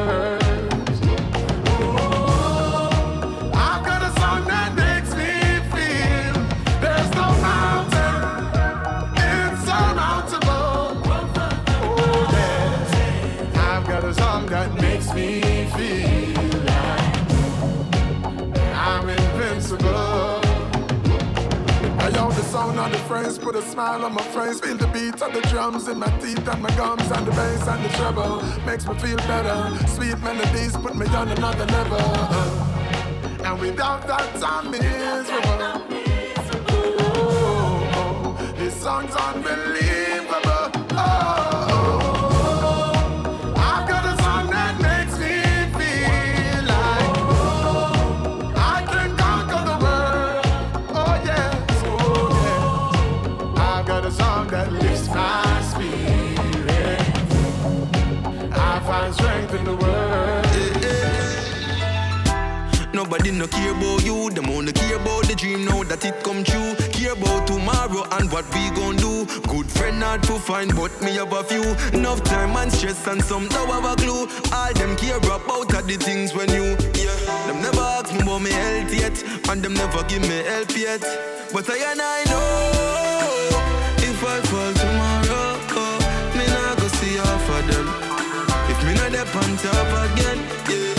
Own 22.79 22.93
the 22.93 22.99
phrase, 22.99 23.39
put 23.39 23.57
a 23.57 23.63
smile 23.63 24.05
on 24.05 24.15
my 24.15 24.23
face. 24.23 24.61
Feel 24.61 24.77
the 24.77 24.87
beat 24.89 25.21
of 25.21 25.33
the 25.33 25.41
drums 25.51 25.89
in 25.89 25.99
my 25.99 26.11
teeth 26.19 26.47
and 26.49 26.63
my 26.63 26.71
gums, 26.77 27.11
and 27.11 27.27
the 27.27 27.33
bass 27.33 27.67
and 27.67 27.85
the 27.85 27.89
treble 27.97 28.43
makes 28.65 28.87
me 28.87 28.95
feel 28.99 29.17
better. 29.17 29.87
Sweet 29.89 30.19
melodies 30.21 30.77
put 30.77 30.95
me 30.95 31.07
on 31.09 31.29
another 31.29 31.67
level. 31.67 31.99
And 33.45 33.61
without 33.61 34.07
that, 34.07 34.43
I'm 34.43 34.71
miserable. 34.71 35.59
Oh, 36.71 37.91
oh, 37.95 38.55
this 38.57 38.75
song's 38.75 39.15
unbelievable. 39.15 40.08
Nobody 63.11 63.31
no 63.31 63.47
care 63.47 63.71
about 63.71 64.05
you, 64.05 64.29
them 64.29 64.51
only 64.51 64.71
care 64.71 64.97
about 64.97 65.27
the 65.27 65.35
dream 65.35 65.65
now 65.65 65.83
that 65.85 66.05
it 66.05 66.23
come 66.23 66.45
true. 66.45 66.75
Care 66.93 67.13
about 67.13 67.47
tomorrow 67.47 68.05
and 68.21 68.31
what 68.31 68.45
we 68.53 68.69
gon' 68.77 68.97
do. 68.97 69.25
Good 69.49 69.65
friend 69.65 70.03
hard 70.03 70.23
to 70.25 70.39
find, 70.39 70.77
but 70.77 70.93
me 71.01 71.17
have 71.17 71.33
a 71.33 71.43
few. 71.43 71.65
Enough 71.97 72.23
time 72.25 72.55
and 72.59 72.71
stress 72.71 73.07
and 73.07 73.25
some 73.25 73.49
don't 73.49 73.67
have 73.71 73.87
a 73.89 73.97
clue. 73.97 74.29
All 74.53 74.73
them 74.75 74.95
care 74.97 75.17
about 75.17 75.73
are 75.73 75.81
the 75.81 75.97
things 75.97 76.35
when 76.35 76.51
you, 76.53 76.77
yeah. 77.01 77.17
Them 77.49 77.63
never 77.63 77.81
ask 77.81 78.13
me 78.13 78.21
about 78.21 78.43
me 78.43 78.51
health 78.51 78.93
yet, 78.93 79.17
and 79.49 79.63
them 79.63 79.73
never 79.73 80.05
give 80.05 80.21
me 80.29 80.45
help 80.45 80.77
yet. 80.77 81.01
But 81.51 81.65
I 81.71 81.81
and 81.89 82.03
I 82.05 82.21
know 82.29 83.57
if 84.05 84.21
I 84.21 84.37
fall 84.53 84.73
tomorrow, 84.77 85.57
oh, 85.81 85.97
me 86.37 86.45
not 86.45 86.77
go 86.77 86.89
see 87.01 87.17
half 87.17 87.49
of 87.57 87.65
them. 87.73 87.89
If 88.69 88.79
me 88.85 88.93
not 89.01 89.13
dep 89.17 89.35
on 89.35 89.57
top 89.57 90.13
again, 90.13 90.45
yeah. 90.69 90.98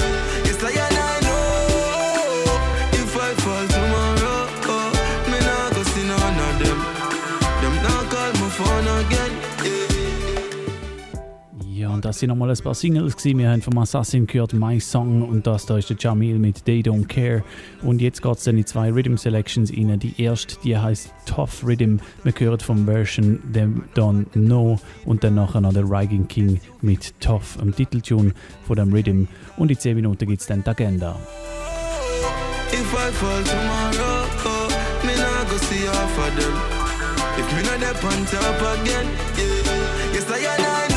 Das 12.09 12.17
sind 12.17 12.29
nochmal 12.29 12.49
ein 12.49 12.57
paar 12.57 12.73
Singles. 12.73 13.15
Gewesen. 13.15 13.37
Wir 13.37 13.51
haben 13.51 13.61
vom 13.61 13.77
Assassin 13.77 14.25
gehört 14.25 14.53
My 14.53 14.79
Song 14.79 15.21
und 15.21 15.45
das 15.45 15.67
da 15.67 15.77
ist 15.77 15.91
der 15.91 15.97
Jamil 15.99 16.39
mit 16.39 16.65
They 16.65 16.81
Don't 16.81 17.05
Care. 17.07 17.43
Und 17.83 18.01
jetzt 18.01 18.23
geht 18.23 18.35
es 18.35 18.45
dann 18.45 18.57
in 18.57 18.65
zwei 18.65 18.91
Rhythm 18.91 19.15
Selections 19.15 19.71
rein. 19.71 19.99
Die 19.99 20.19
erste, 20.19 20.55
die 20.63 20.75
heißt 20.75 21.13
Tough 21.27 21.63
Rhythm. 21.63 21.97
Wir 22.23 22.33
hören 22.35 22.59
vom 22.61 22.85
Version 22.85 23.39
Them 23.53 23.83
Don't 23.93 24.25
Know 24.31 24.79
und 25.05 25.23
dann 25.23 25.35
nachher 25.35 25.61
noch 25.61 25.71
der 25.71 25.83
Rigging 25.83 26.27
King 26.27 26.59
mit 26.81 27.13
Tough, 27.19 27.59
am 27.61 27.75
Titeltune 27.75 28.33
von 28.65 28.75
dem 28.75 28.91
Rhythm. 28.91 29.25
Und 29.57 29.69
in 29.69 29.77
10 29.77 29.95
Minuten 29.95 30.25
gibt 30.25 30.41
es 30.41 30.47
dann 30.47 30.63
die 30.63 30.69
Agenda. 30.69 31.15
If 32.71 32.91
I 32.91 33.11
fall 33.11 33.43
tomorrow, 33.43 34.25
oh, 34.45 35.05
me 35.05 35.15
not 35.15 35.47
go 35.47 35.57
see 35.57 35.85
half 35.85 36.17
of 36.17 36.35
them. 36.35 36.79
If 37.37 37.55
me 37.55 37.61
not 37.69 37.79
dep 37.79 38.03
on 38.03 38.25
top 38.25 38.81
again, 38.81 39.05
yeah. 39.37 39.59
Yes, 40.11 40.31
I 40.31 40.39
and 40.39 40.88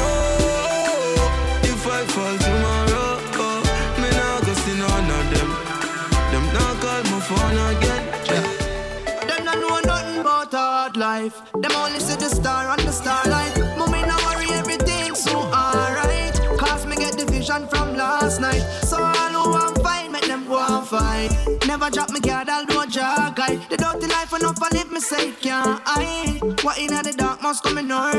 life. 11.22 11.52
Them 11.52 11.72
only 11.76 12.00
see 12.00 12.16
the 12.16 12.28
star 12.28 12.68
and 12.70 12.80
the 12.82 12.92
starlight. 12.92 13.54
Mommy, 13.78 14.02
no 14.02 14.16
worry, 14.26 14.50
everything's 14.52 15.22
so 15.22 15.38
alright. 15.38 16.34
Cause 16.58 16.86
me 16.86 16.96
get 16.96 17.16
the 17.16 17.24
vision 17.26 17.66
from 17.68 17.96
last 17.96 18.40
night. 18.40 18.62
So 18.90 18.96
all 18.98 19.32
who 19.36 19.50
want 19.50 19.78
fight, 19.82 20.10
make 20.10 20.26
them 20.26 20.46
go 20.46 20.58
and 20.58 20.86
fight. 20.86 21.30
Never 21.66 21.90
drop 21.90 22.10
me 22.10 22.20
guard, 22.20 22.48
I'll 22.48 22.66
do 22.66 22.80
a 22.80 22.86
jog 22.86 23.36
guy. 23.36 23.56
The 23.70 23.76
dirty 23.76 24.06
life 24.06 24.32
enough, 24.32 24.62
I 24.62 24.68
live 24.76 24.90
me 24.90 25.00
say 25.00 25.32
can't 25.32 25.80
hide. 25.84 26.40
What 26.64 26.78
in 26.78 26.88
the 26.88 27.14
dark 27.16 27.42
must 27.42 27.62
come 27.62 27.78
in 27.78 27.90
our. 27.90 28.12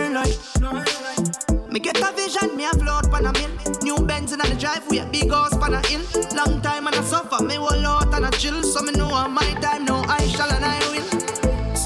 Me 1.74 1.80
get 1.80 1.98
a 1.98 2.12
vision, 2.14 2.56
me 2.56 2.66
a 2.66 2.70
float 2.70 3.10
pan 3.12 3.26
a 3.26 3.34
mill. 3.34 3.54
New 3.82 3.98
Benz 4.06 4.32
in 4.32 4.40
the 4.40 4.56
driveway, 4.60 5.10
big 5.12 5.32
house 5.32 5.58
pan 5.58 5.74
a 5.74 5.82
hill. 5.88 6.04
Long 6.36 6.62
time 6.62 6.86
and 6.88 6.96
I 6.96 7.02
suffer 7.02 7.44
me 7.44 7.58
wall 7.58 7.86
out 7.86 8.14
and 8.14 8.26
I 8.26 8.30
chill, 8.32 8.62
so 8.62 8.82
me 8.82 8.92
know 8.92 9.28
my 9.28 9.50
time, 9.60 9.86
no 9.86 10.04
I 10.08 10.28
shall 10.28 10.52
and 10.52 10.64
I 10.64 10.80
will. 10.92 11.13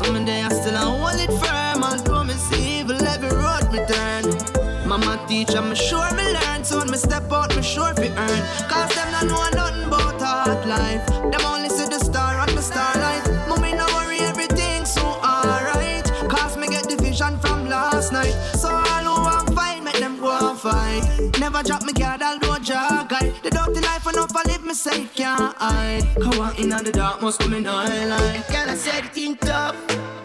Some 0.07 0.23
day 0.23 0.41
I 0.41 0.47
still 0.47 0.77
hold 0.77 1.19
it 1.19 1.29
firm, 1.43 1.83
although 1.83 2.23
me 2.23 2.33
see 2.35 2.79
evil 2.79 2.95
every 3.07 3.27
road 3.27 3.69
me 3.73 3.79
turn. 3.91 4.87
Mama 4.87 5.19
teach, 5.27 5.53
I'm 5.53 5.75
sure 5.75 6.09
me 6.15 6.23
learn, 6.31 6.63
so 6.63 6.77
when 6.77 6.89
me 6.89 6.95
step 6.97 7.29
out, 7.29 7.53
me 7.57 7.61
sure 7.61 7.93
fi 7.93 8.07
earn. 8.15 8.41
Cause 8.69 8.95
them 8.95 9.11
not 9.11 9.25
know 9.25 9.49
nothing 9.59 9.83
about 9.83 10.21
hard 10.21 10.65
life. 10.65 11.05
Them 11.07 11.41
only 11.43 11.67
see 11.67 11.89
the 11.89 11.99
star 11.99 12.39
on 12.39 12.47
the 12.55 12.61
starlight. 12.61 13.27
Mommy, 13.49 13.73
no 13.73 13.85
worry, 13.95 14.19
everything's 14.21 14.93
so 14.93 15.05
alright. 15.05 16.05
Cause 16.29 16.55
me 16.55 16.67
get 16.67 16.87
the 16.87 16.95
vision 16.95 17.37
from 17.39 17.67
last 17.67 18.13
night. 18.13 18.31
So 18.55 18.69
all 18.69 19.23
want 19.23 19.53
fight, 19.53 19.83
make 19.83 19.99
them 19.99 20.21
go 20.21 20.31
and 20.31 20.57
fight. 20.57 21.03
Never 21.37 21.61
drop 21.63 21.83
me 21.83 21.91
guard, 21.91 22.21
I'll 22.21 22.39
do 22.39 22.53
a 22.53 22.59
jog. 22.61 23.09
The 23.43 23.49
dirty 23.49 23.81
life 24.07 24.15
enough, 24.15 24.35
I 24.35 24.43
live 24.49 24.75
safe, 24.75 25.13
can't 25.15 25.55
hide. 25.57 26.03
Come 26.21 26.39
on 26.39 26.55
in 26.57 26.69
the 26.69 26.91
dark, 26.91 27.21
must 27.21 27.39
come 27.39 27.53
in 27.53 27.65
highlight. 27.65 28.47
Girl, 28.47 28.69
I 28.69 28.75
said 28.75 29.05
it 29.05 29.17
in 29.17 29.37
tough, 29.37 29.75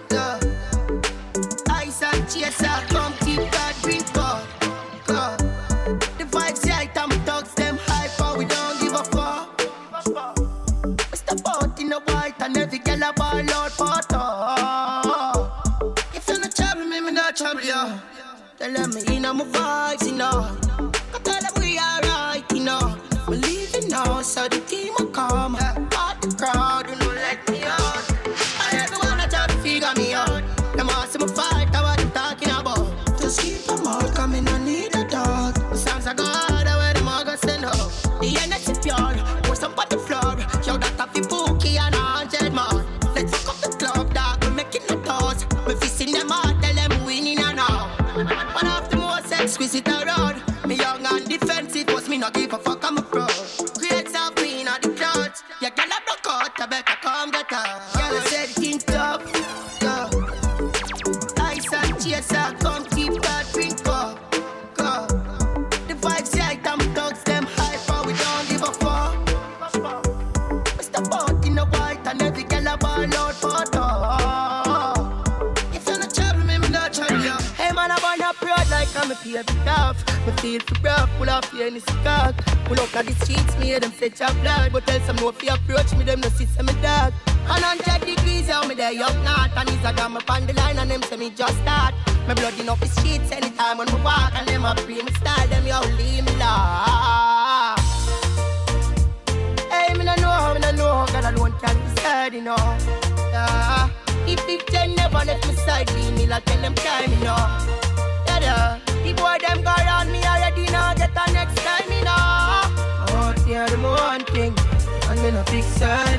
tough. 0.09 0.43
Ice 1.71 2.03
and 2.03 2.29
chaser, 2.29 2.87
come 2.89 3.13
keep 3.21 3.41
that 3.51 3.75
drink 3.83 4.07
up. 4.17 4.45
The 5.07 6.25
vibes 6.25 6.69
right, 6.69 6.91
I'm 6.97 7.11
thugs, 7.25 7.55
them 7.55 7.79
hyper, 7.81 8.39
we 8.39 8.45
don't 8.45 8.81
give 8.81 8.95
a 8.95 9.05
fuck. 9.05 9.61
Step 11.15 11.41
out 11.47 11.81
in 11.81 11.89
the 11.89 12.01
white 12.01 12.41
and 12.41 12.57
every 12.57 12.79
girl 12.79 13.03
a 13.03 13.13
ball 13.13 13.51
out 13.51 13.73
for. 13.73 13.93
If 16.15 16.29
you 16.29 16.39
not 16.39 16.55
trouble 16.55 16.85
me, 16.85 17.01
me 17.01 17.13
not 17.13 17.37
trouble 17.37 17.63
you. 17.63 18.01
Tell 18.59 18.73
them 18.73 18.95
me 18.95 19.17
in 19.17 19.23
my 19.23 19.45
vibes, 19.45 20.07
you 20.07 20.17
know. 20.17 20.57
Go 21.13 21.19
tell 21.19 21.41
them 21.41 21.53
we 21.59 21.79
alright, 21.79 22.45
you 22.53 22.61
know. 22.65 22.97
Leaving 23.29 23.62
now, 23.93 24.23
so 24.23 24.49
the 24.49 24.59
team 24.61 24.95
will 24.99 25.07
come. 25.09 25.72
Better 56.73 56.97
come 57.03 57.31
I 57.95 58.21
said 58.31 58.49
it 58.49 58.65
in 58.65 58.79
tough. 58.79 59.21
Ice 61.39 61.71
and 61.71 61.95
chaser, 62.03 62.49
come 62.65 62.85
keep 62.95 63.13
that 63.21 63.45
drink 63.53 63.87
up. 63.87 64.17
The 65.89 65.95
vibes 66.03 66.35
I'm 66.67 66.81
thugs, 66.95 67.23
them 67.25 67.45
we 68.07 68.15
don't 68.15 68.49
give 68.49 68.63
a 68.63 68.73
fuck. 68.83 69.13
Step 70.81 71.13
in 71.45 71.57
the 71.57 71.67
white 71.73 72.03
girl 72.49 73.33
for. 73.35 73.65
If 75.77 75.87
not 75.87 76.15
trouble 76.15 76.45
me, 76.47 76.57
me 76.57 76.69
not 76.71 76.95
trouble. 76.95 77.43
Hey 77.61 77.71
man, 77.73 77.91
I'm 77.91 79.11
a 79.37 79.45
tough. 79.67 80.12
Me 80.27 80.33
feel 80.39 80.61
for 80.61 80.81
rough, 80.83 81.11
pull 81.19 81.29
off 81.29 81.51
the 81.51 81.83
cock. 82.05 82.35
Pull 82.67 82.79
up 82.79 82.95
at 82.95 83.07
the 83.07 83.13
streets, 83.25 83.59
me 83.59 83.67
hear 83.67 83.81
them 83.81 83.91
say 83.93 84.09
chop 84.09 84.33
blood. 84.41 84.73
But 84.73 84.87
tell 84.87 85.01
some 85.01 85.17
no 85.17 85.33
fi 85.33 85.49
approach 85.49 85.93
me, 85.97 86.05
them 86.05 86.21
no 86.21 86.29
see 86.29 86.47
some 86.47 86.67
me 86.67 86.75
dog. 86.75 87.13
And 87.27 87.65
hundred 87.65 88.07
degrees, 88.07 88.47
yeah, 88.47 88.65
me 88.69 88.75
there 88.75 88.95
up 89.03 89.17
north. 89.27 89.51
And 89.57 89.69
he's 89.69 89.85
a 89.85 89.93
got 89.93 90.13
me 90.13 90.21
on 90.29 90.47
the 90.47 90.53
line 90.53 90.79
and 90.79 90.91
them 90.91 91.03
say 91.03 91.17
me 91.17 91.31
just 91.31 91.57
start. 91.63 91.95
My 92.29 92.35
blood 92.35 92.59
in 92.61 92.69
up 92.69 92.79
the 92.79 92.87
streets 92.87 93.33
anytime 93.33 93.79
when 93.79 93.89
me 93.89 94.01
walk. 94.05 94.33
And 94.37 94.47
them 94.47 94.65
a 94.65 94.75
pray 94.77 95.03
me 95.03 95.13
style, 95.13 95.49
them 95.49 95.67
yo 95.67 95.81
leave 95.99 96.25
me 96.25 96.33
lost. 96.39 97.83
Hey, 99.73 99.93
me 99.95 100.05
no 100.05 100.15
know, 100.23 100.55
me 100.55 100.61
no 100.61 100.71
know, 100.71 101.07
God 101.11 101.35
alone 101.35 101.55
can 101.61 101.77
decide, 101.95 102.35
you 102.35 102.43
know. 102.43 102.79
Yeah. 103.35 103.91
If 104.27 104.49
if 104.49 104.65
ten 104.67 104.95
never 104.95 105.25
left 105.25 105.49
me 105.49 105.55
side, 105.57 105.91
leave 105.95 106.15
me 106.15 106.27
like 106.27 106.45
tell 106.45 106.61
them 106.63 106.77
time, 106.77 107.11
you 107.11 107.25
know. 107.25 107.43
Yeah, 108.27 108.41
yeah. 108.41 108.92
The 109.13 109.21
boy 109.21 109.37
them 109.47 109.63
go 109.63 109.71
around 109.71 110.11
me 110.11 110.25
already, 110.25 110.65
now 110.73 110.95
get 110.95 111.13
the 111.13 111.33
next 111.33 111.59
time, 111.59 111.85
you 111.93 112.03
know. 112.03 112.17
Oh, 112.17 113.35
yeah, 113.47 113.67
them 113.67 113.83
one 113.83 114.25
thing, 114.25 114.55
and 115.07 115.23
me 115.23 115.31
no 115.31 115.45
big 115.53 115.65
side. 115.65 116.19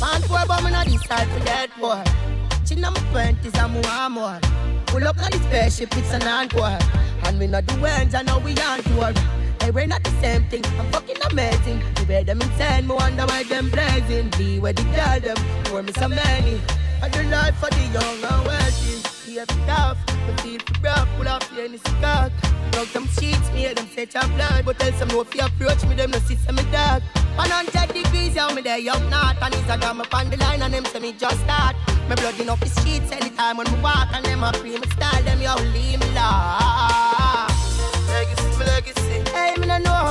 Man 0.00 0.22
poor, 0.22 0.40
but 0.48 0.64
me 0.64 0.70
not 0.70 0.86
decide 0.86 1.28
for 1.28 1.40
that 1.44 1.68
boy. 1.78 2.02
Chin 2.64 2.82
on 2.82 2.94
my 2.94 3.00
twenties, 3.10 3.54
I'm 3.58 3.72
more 3.72 4.08
more. 4.08 4.40
Pull 4.86 5.06
up 5.06 5.18
on 5.22 5.30
the 5.30 5.38
spaceship, 5.44 5.94
it's 5.98 6.10
an 6.14 6.26
encore. 6.26 6.78
And 7.24 7.38
we 7.38 7.48
not 7.48 7.66
do 7.66 7.84
ends, 7.84 8.14
and 8.14 8.28
now 8.28 8.38
we 8.38 8.52
on 8.60 8.82
tour. 8.84 9.12
Hey, 9.60 9.70
we're 9.70 9.86
not 9.86 10.02
the 10.04 10.10
same 10.22 10.48
thing. 10.48 10.64
I'm 10.78 10.90
fucking 10.90 11.20
amazing. 11.30 11.82
The 11.96 12.06
way 12.08 12.24
them 12.24 12.40
insane, 12.40 12.86
me 12.86 12.94
wonder 12.94 13.26
why 13.26 13.42
them 13.42 13.68
blazing. 13.68 14.30
Be 14.38 14.58
where 14.58 14.72
the 14.72 14.84
girl 14.84 15.20
them, 15.20 15.36
for 15.64 15.82
me 15.82 15.92
so 15.92 16.08
many. 16.08 16.62
I 17.02 17.10
do 17.10 17.22
life 17.24 17.56
for 17.56 17.68
the 17.68 17.82
young 17.92 18.24
and 18.24 18.46
wealthy. 18.46 19.13
Keep 19.34 19.42
it 19.42 19.66
tough, 19.66 19.98
me 20.28 20.32
feel 20.42 20.60
for 20.60 20.80
rough, 20.80 21.08
pull 21.16 21.26
off 21.26 21.50
the 21.50 21.76
skirt. 21.76 22.30
Dog 22.70 22.86
them 22.92 23.08
sheets, 23.18 23.50
me 23.52 23.66
them 23.66 23.88
say 23.88 24.06
your 24.14 24.28
blood. 24.36 24.64
But 24.64 24.78
tell 24.78 24.92
some 24.92 25.08
no 25.08 25.24
fi 25.24 25.44
approach 25.44 25.84
me, 25.86 25.96
them 25.96 26.12
no 26.12 26.18
see 26.20 26.36
me 26.52 26.62
dark. 26.70 27.02
100 27.34 27.92
degrees, 27.92 28.36
yeah, 28.36 28.54
me 28.54 28.62
there 28.62 28.78
up 28.92 29.02
north. 29.10 29.42
And 29.42 29.80
got 29.80 29.96
me 29.96 30.04
on 30.12 30.30
the 30.30 30.36
line, 30.36 30.62
and 30.62 30.72
them 30.72 30.84
say 30.84 31.00
me 31.00 31.12
just 31.14 31.40
start. 31.40 31.74
My 32.08 32.14
blood 32.14 32.38
in 32.38 32.48
up 32.48 32.60
the 32.60 32.68
streets 32.68 33.10
anytime 33.10 33.56
when 33.56 33.66
me 33.72 33.80
walk, 33.80 34.06
and 34.12 34.24
them 34.24 34.44
a 34.44 34.52
free 34.52 34.78
me 34.78 34.86
style, 34.90 35.22
them 35.24 35.42
yo 35.42 35.56
leave 35.72 35.98
me 35.98 36.14
lost. 36.14 37.03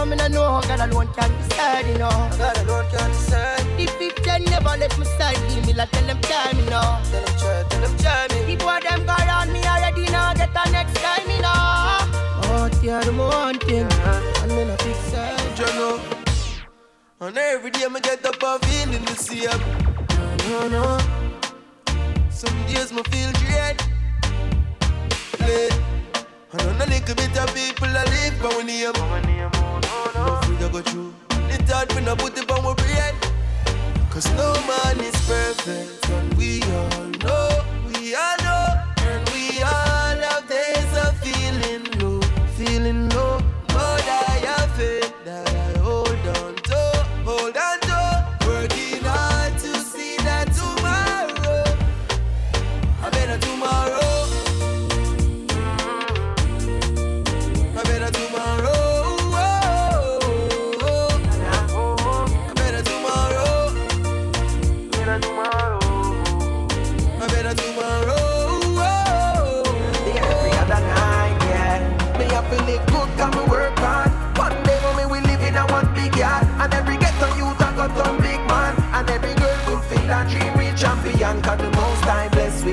Me 0.06 0.16
no 0.16 0.28
know, 0.28 0.60
me 0.60 0.68
no 0.68 0.68
know, 0.68 0.68
God 0.68 0.90
alone 0.90 1.08
can 1.14 1.32
decide, 1.48 1.88
you 1.88 1.98
know. 1.98 2.10
God 2.38 2.58
alone 2.58 2.86
can 2.92 3.10
decide. 3.10 3.60
The 3.78 3.88
15 3.88 4.46
never 4.46 4.78
left 4.78 4.98
my 4.98 5.06
side, 5.06 5.40
leave 5.50 5.66
me 5.66 5.74
like 5.74 5.92
tell 5.92 6.06
them 6.06 6.20
time, 6.22 6.58
you 6.58 6.66
know. 6.66 7.00
Tell 7.12 7.24
them 7.24 7.36
try, 7.38 7.64
tell 7.70 7.82
them 7.82 7.98
try 7.98 8.28
me. 8.32 8.56
The 8.56 8.64
boy 8.64 8.80
them 8.82 9.06
go 9.06 9.14
around 9.14 9.52
me 9.54 9.64
already, 9.64 10.06
now 10.12 10.34
get 10.34 10.54
the 10.54 10.72
next 10.72 10.96
time, 10.96 11.30
you 11.30 11.42
know. 11.42 11.54
Oh, 12.46 12.70
yeah, 12.82 13.02
the 13.02 13.14
one 13.14 13.60
thing, 13.60 13.88
and 13.92 14.52
me 14.52 14.66
no 14.66 14.76
big 14.78 14.96
side, 15.12 15.60
you 15.60 15.66
know. 15.78 16.00
And 17.22 17.38
every 17.38 17.72
day 17.72 17.88
me 17.88 18.00
get 18.02 18.26
up 18.26 18.42
a 18.44 18.60
feeling 18.66 19.06
the 19.06 19.16
same. 19.16 19.62
No, 20.50 20.68
no, 20.68 20.98
no. 20.98 22.30
Some 22.30 22.58
days 22.68 22.92
me 22.92 23.02
feel 23.04 23.32
dread. 23.32 23.82
Play. 25.40 25.93
And 26.54 26.62
on 26.62 26.82
a 26.82 26.86
little 26.86 27.16
bit 27.16 27.36
of 27.38 27.54
people 27.56 27.88
I 27.88 28.04
live 28.06 28.40
by 28.40 28.50
one 28.56 28.68
name. 28.68 28.92
No 30.14 30.40
free 30.44 30.58
to 30.58 30.70
go 30.70 30.82
through. 30.82 31.14
It's 31.50 31.72
hard 31.72 31.92
when 31.94 32.08
I 32.08 32.16
put 32.16 32.38
it 32.38 32.52
on 32.52 32.64
my 32.64 32.74
bread. 32.76 33.16
Cause 34.12 34.30
no 34.34 34.54
man 34.68 35.00
is 35.00 35.16
perfect. 35.28 36.08
And 36.10 36.34
we 36.36 36.62
all 36.62 37.06
know, 37.26 37.66
we 37.88 38.14
all 38.14 38.43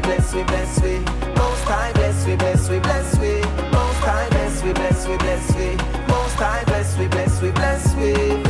we, 0.01 0.07
bless 0.07 0.35
we, 0.35 0.43
bless 0.45 0.81
we. 0.81 0.99
Most 1.35 1.65
high, 1.65 1.93
bless 1.93 2.27
we, 2.27 2.37
bless 2.37 2.69
we, 2.69 2.79
bless 2.79 3.19
we. 3.19 3.41
Most 3.71 4.01
high, 4.01 4.29
bless 4.31 4.63
we, 4.63 4.73
bless 4.73 5.07
we, 5.07 5.17
bless 5.17 5.55
we. 5.57 5.77
Most 6.09 6.37
high, 6.37 6.65
bless 6.65 6.97
we, 6.99 7.09
bless 7.09 7.43
we, 7.43 7.51
bless 7.51 7.95
we 7.95 8.43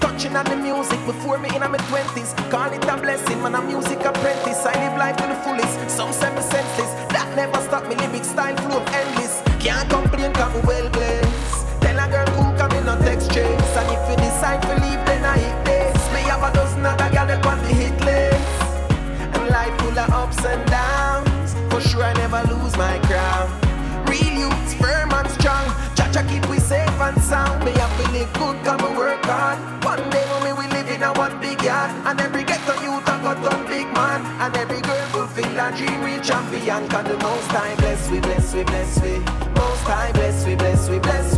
touching 0.00 0.34
on 0.34 0.44
the 0.46 0.56
music 0.56 0.98
before 1.06 1.38
me 1.38 1.48
in 1.54 1.60
my 1.60 1.78
twenties. 1.88 2.34
Call 2.50 2.72
it 2.72 2.84
a 2.84 2.96
blessing, 2.96 3.40
man. 3.42 3.54
A 3.54 3.62
music 3.62 4.00
apprentice. 4.04 4.64
I 4.66 4.74
live 4.82 4.98
life 4.98 5.16
to 5.16 5.26
the 5.26 5.34
fullest. 5.44 5.90
Some 5.90 6.12
say 6.12 6.34
me 6.34 6.42
senseless. 6.42 6.90
That 7.12 7.30
never 7.36 7.60
stop 7.62 7.86
me. 7.88 7.94
Lyric 7.94 8.24
style 8.24 8.56
flow 8.56 8.82
endless. 8.90 9.42
Can't 9.60 9.88
complain, 9.88 10.32
cause 10.32 10.52
me 10.54 10.60
well 10.66 10.88
blessed. 10.90 11.66
Tell 11.80 11.98
a 11.98 12.10
girl 12.10 12.26
cool, 12.34 12.52
cause 12.58 12.72
me 12.72 12.80
no 12.82 12.98
text 13.06 13.30
chase. 13.30 13.76
And 13.78 13.88
if 13.94 14.02
you 14.10 14.16
decide 14.16 14.62
to 14.62 14.74
leave, 14.82 15.02
then 15.06 15.24
I 15.24 15.38
hit 15.38 15.64
this. 15.64 16.12
Me 16.12 16.20
have 16.26 16.42
a 16.42 16.50
dozen 16.52 16.84
other 16.84 17.10
girls 17.14 17.28
that 17.28 17.44
want 17.46 17.62
the 17.62 17.68
hit 17.68 18.00
list. 18.00 19.38
And 19.38 19.48
life 19.50 19.74
full 19.78 19.98
of 19.98 20.10
ups 20.10 20.44
and 20.44 20.67
for 21.80 21.88
sure 21.88 22.02
I 22.02 22.12
never 22.14 22.42
lose 22.52 22.76
my 22.76 22.98
crown. 23.06 23.46
Real 24.06 24.34
youth, 24.42 24.74
firm 24.80 25.12
and 25.12 25.30
strong. 25.38 25.66
Cha-cha 25.94 26.26
keep 26.28 26.48
we 26.48 26.58
safe 26.58 27.00
and 27.00 27.20
sound. 27.22 27.64
Me 27.64 27.70
have 27.72 27.94
to 28.00 28.10
live 28.10 28.32
good, 28.34 28.56
come 28.64 28.80
and 28.84 28.96
work 28.96 29.24
hard. 29.24 29.58
One 29.84 30.10
day 30.10 30.24
when 30.42 30.56
we 30.58 30.66
live 30.74 30.88
in 30.90 31.02
a 31.02 31.12
one 31.12 31.38
big 31.40 31.62
yard, 31.62 31.90
and 32.06 32.20
every 32.20 32.42
ghetto 32.42 32.74
youth 32.82 33.06
a 33.06 33.14
got 33.22 33.38
one 33.40 33.66
big 33.66 33.86
man, 33.94 34.20
and 34.42 34.56
every 34.56 34.80
girl 34.80 35.06
fulfill 35.14 35.60
a 35.60 35.70
dream, 35.76 36.02
real 36.02 36.20
champion. 36.20 36.88
Cause 36.88 37.06
the 37.06 37.18
most 37.18 37.48
time 37.50 37.76
bless 37.76 38.10
we, 38.10 38.18
bless 38.20 38.54
we, 38.54 38.64
bless 38.64 39.00
we. 39.02 39.18
Most 39.54 39.82
time 39.84 40.12
bless 40.14 40.46
we, 40.46 40.54
bless 40.56 40.88
we, 40.88 40.98
bless 40.98 41.37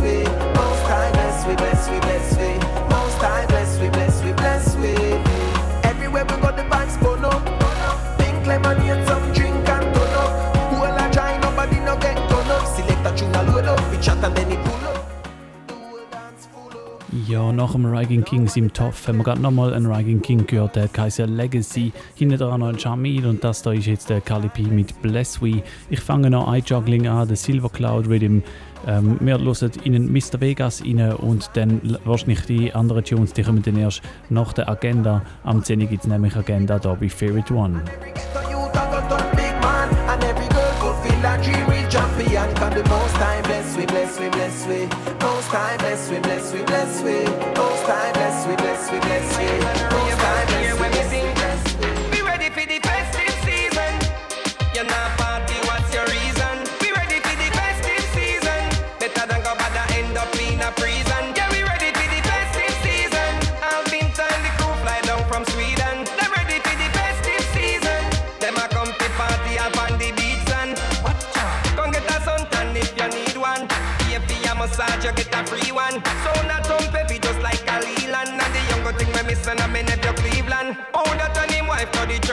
Ja, 17.31 17.53
nach 17.53 17.71
dem 17.71 17.85
Rising 17.85 18.25
Kings 18.25 18.57
im 18.57 18.73
Toff 18.73 19.07
haben 19.07 19.19
wir 19.19 19.23
gerade 19.23 19.41
nochmal 19.41 19.73
einen 19.73 19.85
Rising 19.85 20.21
King 20.21 20.45
gehört, 20.45 20.75
der 20.75 20.89
Kaiser 20.89 21.27
Legacy. 21.27 21.93
Hinten 22.13 22.37
dran 22.37 22.59
noch 22.59 22.67
ein 22.67 22.75
Jamil 22.77 23.25
und 23.25 23.41
das 23.41 23.61
da 23.61 23.71
ist 23.71 23.85
jetzt 23.85 24.09
der 24.09 24.19
Kali 24.19 24.49
P 24.49 24.63
mit 24.63 25.01
Bless 25.01 25.41
We. 25.41 25.63
Ich 25.89 26.01
fange 26.01 26.29
noch 26.29 26.49
ein 26.49 26.61
Juggling 26.65 27.07
an, 27.07 27.29
der 27.29 27.37
Silver 27.37 27.69
Cloud 27.69 28.09
Rhythm. 28.09 28.39
Ähm, 28.85 29.15
wir 29.21 29.39
hören 29.39 29.71
in 29.85 30.11
Mr. 30.11 30.41
Vegas 30.41 30.81
rein 30.81 31.13
und 31.13 31.49
dann 31.53 31.97
wahrscheinlich 32.03 32.41
die 32.47 32.73
anderen 32.73 33.05
Tunes, 33.05 33.31
die 33.31 33.43
kommen 33.43 33.63
dann 33.63 33.77
erst 33.77 34.01
nach 34.29 34.51
der 34.51 34.67
Agenda. 34.67 35.21
Am 35.45 35.63
10 35.63 35.87
gibt 35.87 36.03
es 36.03 36.09
nämlich 36.09 36.35
Agenda 36.35 36.79
da 36.79 36.95
bei 36.95 37.07
Favorite 37.07 37.53
One. 37.53 37.81
Champion. 41.91 42.55
Cause 42.55 42.73
the 42.73 42.89
most 42.89 43.15
time 43.15 43.43
bless 43.43 43.75
we, 43.75 43.85
bless 43.85 44.17
we, 44.17 44.29
bless 44.29 44.50
we. 44.71 44.87
Most 45.19 45.47
time 45.49 45.77
bless 45.79 46.09
we, 46.09 46.19
bless 46.19 46.53
we, 46.53 46.63
bless 46.63 47.01
we. 47.03 47.17
Most 47.59 47.83
time 47.85 48.13
bless 48.13 48.47
we, 48.47 48.55
bless 48.55 48.91
we, 48.91 48.99
bless 48.99 49.27
we. 49.37 49.47
Most 49.95 50.17
time 50.23 50.47
bless 50.47 50.79
we, 50.79 51.00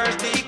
wife 0.09 0.48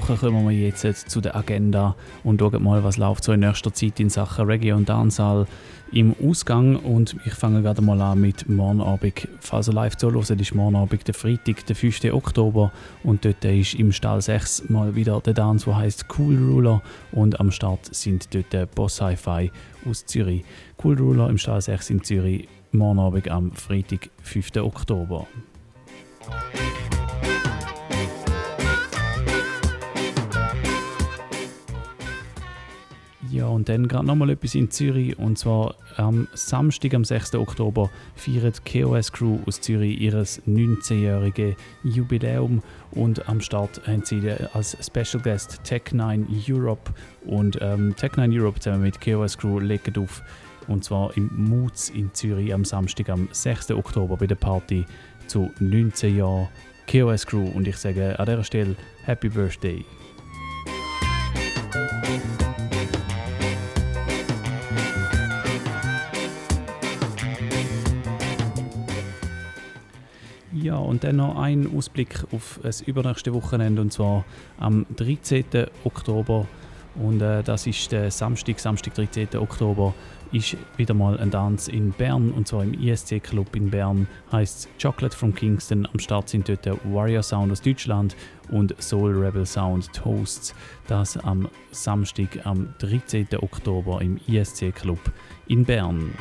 Versprochen 0.00 0.32
kommen 0.32 0.48
wir 0.48 0.58
jetzt 0.58 1.08
zu 1.08 1.20
der 1.20 1.36
Agenda 1.36 1.94
und 2.24 2.40
schauen 2.40 2.62
mal, 2.64 2.82
was 2.82 2.96
läuft 2.96 3.22
so 3.22 3.30
in 3.30 3.40
nächster 3.40 3.72
Zeit 3.72 4.00
in 4.00 4.10
Sachen 4.10 4.46
Reggae 4.46 4.72
und 4.72 4.88
Dancehall 4.88 5.46
im 5.92 6.16
Ausgang. 6.20 6.74
Und 6.74 7.14
ich 7.24 7.34
fange 7.34 7.62
gerade 7.62 7.80
mal 7.80 8.00
an 8.00 8.20
mit 8.20 8.48
morgen 8.48 8.80
Abend. 8.80 9.28
Falls 9.38 9.68
ihr 9.68 9.72
live 9.72 9.96
zuhört, 9.96 10.30
ist 10.30 10.52
morgen 10.52 10.74
Abend 10.74 11.06
der 11.06 11.14
Freitag, 11.14 11.64
der 11.66 11.76
5. 11.76 12.12
Oktober. 12.12 12.72
Und 13.04 13.24
dort 13.24 13.44
ist 13.44 13.74
im 13.74 13.92
Stall 13.92 14.20
6 14.20 14.68
mal 14.68 14.96
wieder 14.96 15.20
der 15.20 15.34
Dance, 15.34 15.66
der 15.66 15.76
heißt 15.76 16.06
Cool 16.18 16.38
Ruler. 16.38 16.82
Und 17.12 17.38
am 17.38 17.52
Start 17.52 17.94
sind 17.94 18.34
dort 18.34 18.74
Boss 18.74 19.00
Hi-Fi 19.00 19.52
aus 19.88 20.06
Zürich. 20.06 20.44
Cool 20.82 20.98
Ruler 20.98 21.28
im 21.30 21.38
Stall 21.38 21.60
6 21.60 21.90
in 21.90 22.02
Zürich, 22.02 22.48
morgen 22.72 22.98
Abend 22.98 23.28
am 23.28 23.52
Freitag, 23.52 24.10
5. 24.22 24.56
Oktober. 24.56 25.28
Ja, 33.34 33.48
und 33.48 33.68
dann 33.68 33.88
gerade 33.88 34.06
nochmal 34.06 34.30
etwas 34.30 34.54
in 34.54 34.70
Zürich. 34.70 35.18
Und 35.18 35.40
zwar 35.40 35.74
am 35.96 36.28
Samstag, 36.34 36.94
am 36.94 37.02
6. 37.02 37.34
Oktober, 37.34 37.90
feiert 38.14 38.64
KOS 38.64 39.10
Crew 39.10 39.40
aus 39.44 39.60
Zürich 39.60 40.00
ihr 40.00 40.12
19-jähriges 40.14 41.56
Jubiläum. 41.82 42.62
Und 42.92 43.28
am 43.28 43.40
Start 43.40 43.80
haben 43.88 44.04
sie 44.04 44.22
als 44.52 44.76
Special 44.80 45.20
Guest 45.20 45.62
Tech9 45.64 46.48
Europe. 46.48 46.92
Und 47.26 47.58
ähm, 47.60 47.96
Tech9 47.96 48.40
Europe 48.40 48.60
zusammen 48.60 48.82
mit 48.84 49.00
KOS 49.00 49.36
Crew 49.36 49.58
legen 49.58 49.98
auf. 49.98 50.22
Und 50.68 50.84
zwar 50.84 51.16
im 51.16 51.28
Moods 51.34 51.88
in 51.88 52.14
Zürich 52.14 52.54
am 52.54 52.64
Samstag, 52.64 53.08
am 53.08 53.28
6. 53.32 53.72
Oktober 53.72 54.16
bei 54.16 54.28
der 54.28 54.36
Party 54.36 54.86
zu 55.26 55.50
19 55.58 56.18
Jahren 56.18 56.46
KOS 56.88 57.26
Crew. 57.26 57.50
Und 57.52 57.66
ich 57.66 57.78
sage 57.78 58.16
an 58.16 58.26
dieser 58.26 58.44
Stelle 58.44 58.76
Happy 59.02 59.28
Birthday. 59.28 59.84
Ja, 70.64 70.76
und 70.76 71.04
dann 71.04 71.16
noch 71.16 71.36
ein 71.36 71.70
Ausblick 71.76 72.24
auf 72.32 72.58
das 72.62 72.80
übernächste 72.80 73.34
Wochenende 73.34 73.82
und 73.82 73.92
zwar 73.92 74.24
am 74.58 74.86
13. 74.96 75.44
Oktober. 75.84 76.46
Und 76.94 77.20
äh, 77.20 77.42
das 77.42 77.66
ist 77.66 77.92
der 77.92 78.10
Samstag, 78.10 78.58
Samstag, 78.58 78.94
13. 78.94 79.28
Oktober, 79.36 79.92
ist 80.32 80.56
wieder 80.78 80.94
mal 80.94 81.20
ein 81.20 81.30
Tanz 81.30 81.68
in 81.68 81.90
Bern 81.90 82.30
und 82.30 82.48
zwar 82.48 82.64
im 82.64 82.72
ISC 82.72 83.22
Club 83.22 83.54
in 83.54 83.68
Bern. 83.68 84.06
Heißt 84.32 84.70
Chocolate 84.80 85.14
from 85.14 85.34
Kingston. 85.34 85.86
Am 85.92 85.98
Start 85.98 86.30
sind 86.30 86.48
dort 86.48 86.64
der 86.64 86.78
Warrior 86.84 87.22
Sound 87.22 87.52
aus 87.52 87.60
Deutschland 87.60 88.16
und 88.50 88.74
Soul 88.82 89.22
Rebel 89.22 89.44
Sound 89.44 89.92
Toasts. 89.92 90.54
Das 90.86 91.18
am 91.18 91.46
Samstag, 91.72 92.46
am 92.46 92.72
13. 92.78 93.26
Oktober 93.42 94.00
im 94.00 94.18
ISC 94.26 94.74
Club 94.74 95.12
in 95.46 95.66
Bern. 95.66 96.14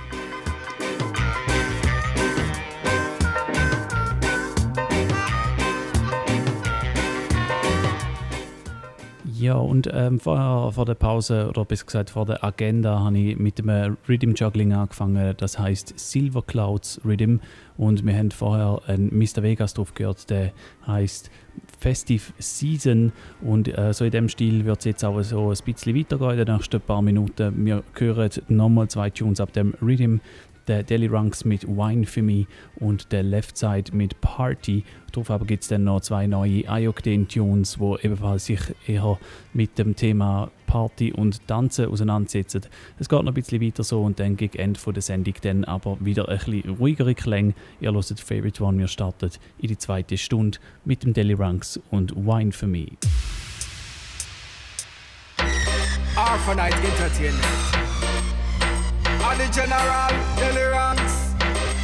Ja, 9.44 9.56
und 9.56 9.90
ähm, 9.92 10.22
vorher, 10.22 10.72
vor 10.72 10.86
der 10.86 10.94
Pause, 10.94 11.50
oder 11.50 11.66
besser 11.66 11.86
gesagt 11.86 12.12
vor 12.12 12.26
der 12.26 12.46
Agenda, 12.46 13.02
habe 13.02 13.18
ich 13.18 13.38
mit 13.38 13.60
dem 13.60 13.68
äh, 13.68 13.92
Rhythm 14.08 14.36
Juggling 14.36 14.72
angefangen. 14.72 15.34
Das 15.36 15.60
heißt 15.60 16.00
Silver 16.00 16.42
Clouds 16.44 17.02
Rhythm. 17.04 17.40
Und 17.76 18.06
wir 18.06 18.16
haben 18.16 18.32
vorher 18.32 18.80
einen 18.88 19.10
Mr. 19.10 19.44
Vegas 19.44 19.74
drauf 19.74 19.96
gehört, 19.96 20.30
der 20.30 20.54
heißt 20.88 21.30
Festive 21.78 22.24
Season 22.38 23.12
und 23.42 23.68
äh, 23.78 23.92
so 23.92 24.06
in 24.06 24.12
dem 24.12 24.30
Stil 24.30 24.64
wird 24.64 24.80
es 24.80 24.86
jetzt 24.86 25.04
auch 25.04 25.22
so 25.24 25.50
ein 25.50 25.58
bisschen 25.66 25.94
weitergehen 25.94 26.40
in 26.40 26.46
den 26.46 26.56
nächsten 26.56 26.80
paar 26.80 27.02
Minuten. 27.02 27.66
Wir 27.66 27.84
hören 27.96 28.30
nochmal 28.48 28.88
zwei 28.88 29.10
Tunes 29.10 29.42
ab 29.42 29.52
dem 29.52 29.74
Rhythm 29.82 30.20
der 30.68 30.84
Deli 30.84 31.08
Ranks 31.08 31.46
mit 31.46 31.68
Wine 31.68 32.06
for 32.06 32.24
Me 32.24 32.46
und 32.76 33.12
der 33.12 33.24
Left 33.24 33.58
Side 33.58 33.92
mit 33.94 34.20
Party. 34.22 34.84
Darauf 35.12 35.30
aber 35.30 35.46
gibt 35.46 35.64
es 35.64 35.70
dann 35.70 35.84
noch 35.84 36.02
zwei 36.02 36.28
neue 36.28 36.68
Ayokden-Tunes, 36.68 37.78
die 37.80 38.06
ebenfalls 38.06 38.46
sich 38.46 38.62
eher 38.88 39.20
mit 39.54 39.78
dem 39.78 39.96
Thema 39.96 40.50
Party 40.66 41.14
und 41.14 41.48
Tanzen 41.48 41.86
auseinandersetzen. 41.86 42.62
Es 42.98 43.08
geht 43.08 43.20
noch 43.22 43.28
ein 43.28 43.34
bisschen 43.34 43.62
weiter 43.62 43.84
so 43.84 44.02
und 44.02 44.20
dann 44.20 44.38
gegen 44.38 44.58
Ende 44.58 44.80
der 44.92 45.02
Sendung 45.02 45.36
dann 45.42 45.66
aber 45.66 45.98
wieder 46.00 46.30
ein 46.30 46.40
bisschen 46.40 46.78
ruhigere 46.78 47.14
Klänge. 47.14 47.54
Ihr 47.80 47.94
hört 47.94 48.20
Favorite 48.20 48.64
One, 48.64 48.80
wir 48.80 48.88
starten 48.88 49.30
in 49.60 49.68
die 49.68 49.78
zweite 49.78 50.18
Stunde 50.18 50.58
mit 50.84 51.04
dem 51.04 51.14
Deli 51.14 51.34
Ranks 51.34 51.80
und 51.92 52.16
Wine 52.16 52.52
for 52.52 52.68
Me. 52.68 52.88
Night 56.56 56.76
Entertainment. 56.84 57.93
On 59.24 59.38
the 59.38 59.48
general, 59.56 60.12
ranks. 60.72 61.34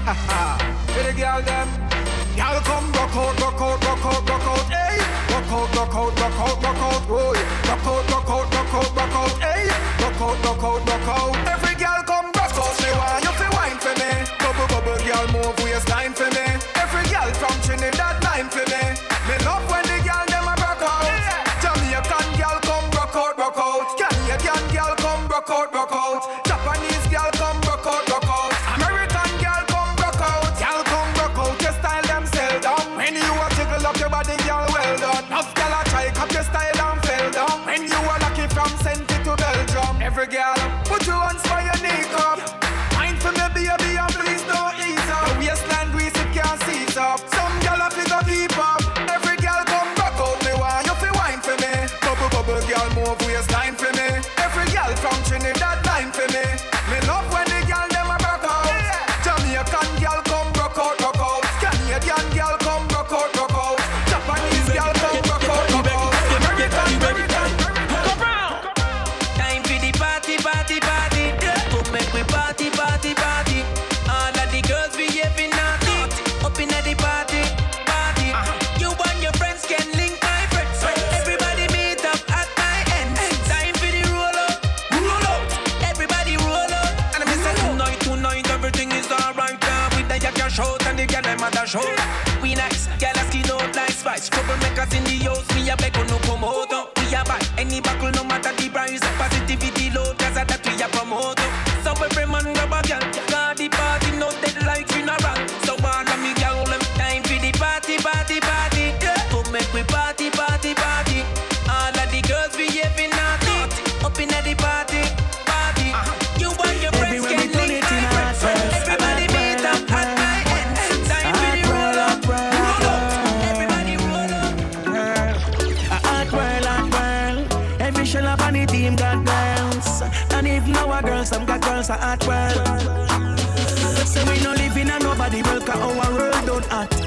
Haha, 0.03 0.59
for 0.91 1.03
the 1.03 1.13
girl 1.13 1.41
them. 1.41 1.67
Y'all 2.35 2.59
come 2.61 2.91
rock 2.91 3.15
out, 3.15 3.39
rock 3.39 3.61
out, 3.61 3.83
rock 3.83 4.05
out, 4.05 4.29
rock 4.29 4.47
out, 4.47 4.67
hey. 4.69 4.99
Rock 5.31 5.51
out, 5.51 5.75
rock 5.75 5.95
out, 5.95 6.19
rock 6.19 6.39
out, 6.39 6.63
rock 6.63 6.83
out, 6.87 7.03
oh 7.09 7.33
yeah. 7.35 7.69
Rock 7.69 7.87
out, 7.87 8.11
rock 8.11 8.29
out, 8.29 8.53
rock 8.53 8.73
out, 8.79 8.95
rock 8.95 9.15
out, 9.19 9.35
hey. 9.43 9.67
Rock 9.99 10.21
out, 10.21 10.37
rock 10.45 10.63
out, 10.63 10.81
rock 10.87 11.09
out. 11.09 11.35
Every 11.47 11.75
girl 11.75 12.01
come 12.05 12.29
rock 12.35 12.55
out, 12.59 12.75
me 12.79 12.89
want 12.95 13.23
you 13.23 13.33
fi 13.39 13.47
wine 13.55 13.79
for 13.83 13.93
me. 13.99 14.11
Bubble, 14.39 14.67
bubble, 14.71 14.99
girl 15.03 15.25
move 15.33 15.57
waistline 15.63 16.13
for 16.13 16.28
them 91.73 91.81
out. 91.85 92.41
We 92.41 92.55
nice, 92.55 92.87
girl 92.99 93.11
a 93.15 93.23
skin 93.29 93.51
out 93.51 93.75
like 93.75 93.91
spice. 93.91 94.29
Troublemakers 94.29 94.95
in 94.97 95.03
the 95.03 95.25
house, 95.25 95.47
me 95.55 95.69
a 95.69 95.75
beg 95.77 95.97
on 95.97 96.07
no 96.07 96.17
out. 96.73 96.89
We 96.97 97.15
a 97.15 97.23
buy 97.23 97.41
any 97.57 97.81
buckle 97.81 98.11
no 98.11 98.23
matter 98.23 98.53
the 98.55 98.69
price. 98.69 99.01
Positivity 99.17 99.91
low, 99.91 100.13
cause 100.15 100.35
that 100.35 100.61
we 100.65 100.81
a 100.81 100.87
promote. 100.87 101.38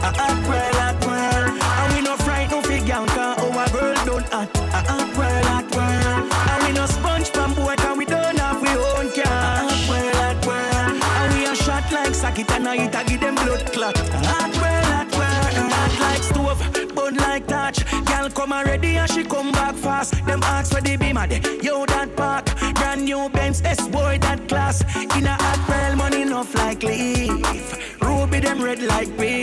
Don't 0.02 0.14
hot. 0.14 0.14
A 0.14 0.18
hot 0.18 1.06
world. 1.06 1.62
And 1.62 1.94
we 1.94 2.02
no 2.02 2.16
fright 2.16 2.50
no 2.50 2.62
figure, 2.62 2.94
cause 2.94 3.18
our 3.18 3.36
oh, 3.38 3.74
world 3.74 3.98
don't 4.06 4.28
hot. 4.32 4.56
A 4.56 4.80
hot 4.90 5.16
world, 5.16 5.44
hot 5.44 5.76
world. 5.76 6.32
And 6.50 6.62
we 6.66 6.72
no 6.72 6.86
sponge 6.86 7.28
from 7.30 7.54
boy, 7.54 7.76
we 7.96 8.04
don't 8.04 8.38
have 8.38 8.60
we 8.60 8.68
own 8.68 9.10
cash. 9.12 9.26
A 9.26 9.30
hot 9.30 9.88
world, 9.88 10.14
hot 10.14 10.46
world. 10.46 11.02
And 11.02 11.34
we 11.34 11.46
a 11.46 11.54
shot 11.54 11.90
like 11.92 12.14
socket 12.14 12.50
and 12.50 12.68
I 12.68 13.04
give 13.04 13.20
them 13.20 13.34
blood 13.36 13.72
clot. 13.72 13.98
A 13.98 14.18
hot 14.26 14.52
world, 14.60 14.90
hot 14.96 15.10
world. 15.18 15.72
Hot 15.72 16.00
like 16.00 16.22
stove, 16.22 16.94
burn 16.94 17.16
like 17.16 17.46
touch. 17.46 17.84
Girl 18.06 18.28
come 18.30 18.52
already 18.52 18.96
and 18.96 19.10
she 19.10 19.24
come 19.24 19.52
back 19.52 19.74
fast. 19.74 20.24
Them 20.26 20.42
ask 20.42 20.72
for 20.72 20.80
the 20.80 20.96
beamer, 20.96 21.26
yo 21.62 21.86
that 21.86 22.14
park. 22.16 22.46
Brand 22.74 23.04
new 23.04 23.28
Benz, 23.28 23.62
S 23.64 23.86
boy 23.88 24.18
that 24.22 24.48
class. 24.48 24.82
In 25.16 25.26
a 25.26 25.36
hot 25.40 25.96
money 25.96 26.22
enough 26.22 26.54
like 26.54 26.82
leaf. 26.82 28.00
Ruby 28.02 28.40
them 28.40 28.62
red 28.62 28.82
like 28.82 29.08
wings. 29.18 29.41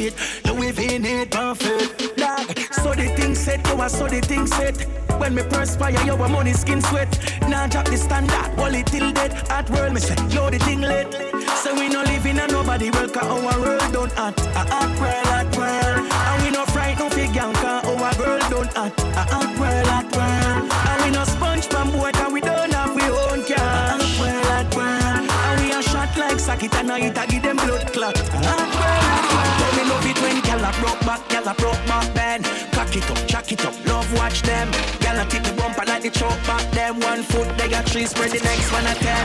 Unbrushed 0.00 0.16
teeth. 0.16 0.46
Louis 0.46 0.72
V 0.72 0.98
need 0.98 1.30
perfect. 1.30 2.16
Dog, 2.16 2.58
so 2.72 2.94
the 2.94 3.12
thing 3.16 3.34
set, 3.34 3.66
yo, 3.66 3.78
I 3.78 3.88
saw 3.88 4.08
the 4.08 4.20
thing 4.20 4.46
set. 4.46 4.76
When 5.18 5.34
me 5.34 5.42
perspire, 5.42 6.02
yo, 6.06 6.14
a 6.14 6.28
money 6.28 6.52
skin 6.52 6.80
sweat. 6.80 7.08
Now 7.42 7.66
drop 7.66 7.86
the 7.86 7.96
standard, 7.96 8.58
hold 8.58 8.74
it 8.74 8.86
till 8.86 9.12
dead. 9.12 9.32
At 9.50 9.68
world, 9.70 9.94
me 9.94 10.00
say, 10.00 10.16
yo, 10.28 10.50
the 10.50 10.58
thing 10.58 10.80
lit. 10.80 11.12
So 11.62 11.74
we 11.74 11.88
no 11.88 12.02
live 12.02 12.26
in 12.26 12.38
a 12.38 12.46
nobody 12.46 12.90
world, 12.90 13.12
cause 13.12 13.24
our 13.24 13.60
world 13.60 13.92
don't 13.92 14.12
hot. 14.12 14.38
A 14.40 14.64
hot 14.72 14.98
world, 15.00 15.26
hot 15.26 15.56
world. 15.56 16.10
And 16.10 16.42
we 16.42 16.50
no 16.50 16.64
fright, 16.66 16.98
no 16.98 17.10
figure, 17.10 17.52
cause 17.62 17.84
our 17.84 18.18
world 18.18 18.44
don't 18.50 18.72
hot. 18.72 18.98
A 18.98 19.22
hot 19.32 19.58
world, 19.58 19.86
hot 19.86 20.16
world. 20.16 20.72
And 20.88 21.04
we 21.04 21.10
no 21.10 21.24
sponge 21.24 21.66
from 21.66 21.90
boy, 21.92 22.12
cause 22.12 22.32
we 22.32 22.40
don't 22.40 22.72
have 22.72 22.94
we 22.94 23.02
own 23.02 23.44
cash. 23.44 23.58
A 23.58 24.04
hot 24.04 24.20
world, 24.20 24.46
hot 24.46 24.76
world. 24.76 25.30
And 25.30 25.60
we 25.60 25.72
a 25.72 25.82
shot 25.82 26.16
like 26.16 26.40
socket 26.40 26.74
and 26.74 26.90
I 26.90 27.08
eat 27.08 27.18
a 27.18 27.29
a 31.50 31.54
broke 31.54 31.84
back 31.86 32.14
bend. 32.14 32.44
Cock 32.72 32.94
it 32.94 33.10
up, 33.10 33.26
jack 33.26 33.50
it 33.52 33.64
up, 33.64 33.74
love 33.86 34.08
watch 34.14 34.42
them. 34.42 34.70
Gyal 35.02 35.20
a 35.20 35.28
tip 35.28 35.42
the 35.42 35.52
bumper 35.54 35.84
like 35.84 36.02
the 36.02 36.10
choke 36.10 36.40
back 36.46 36.64
them. 36.70 37.00
One 37.00 37.22
foot 37.22 37.48
they 37.58 37.68
got 37.68 37.84
three, 37.88 38.06
spread 38.06 38.30
the 38.30 38.40
next 38.40 38.70
one 38.72 38.86
a 38.86 38.94
ten. 38.94 39.24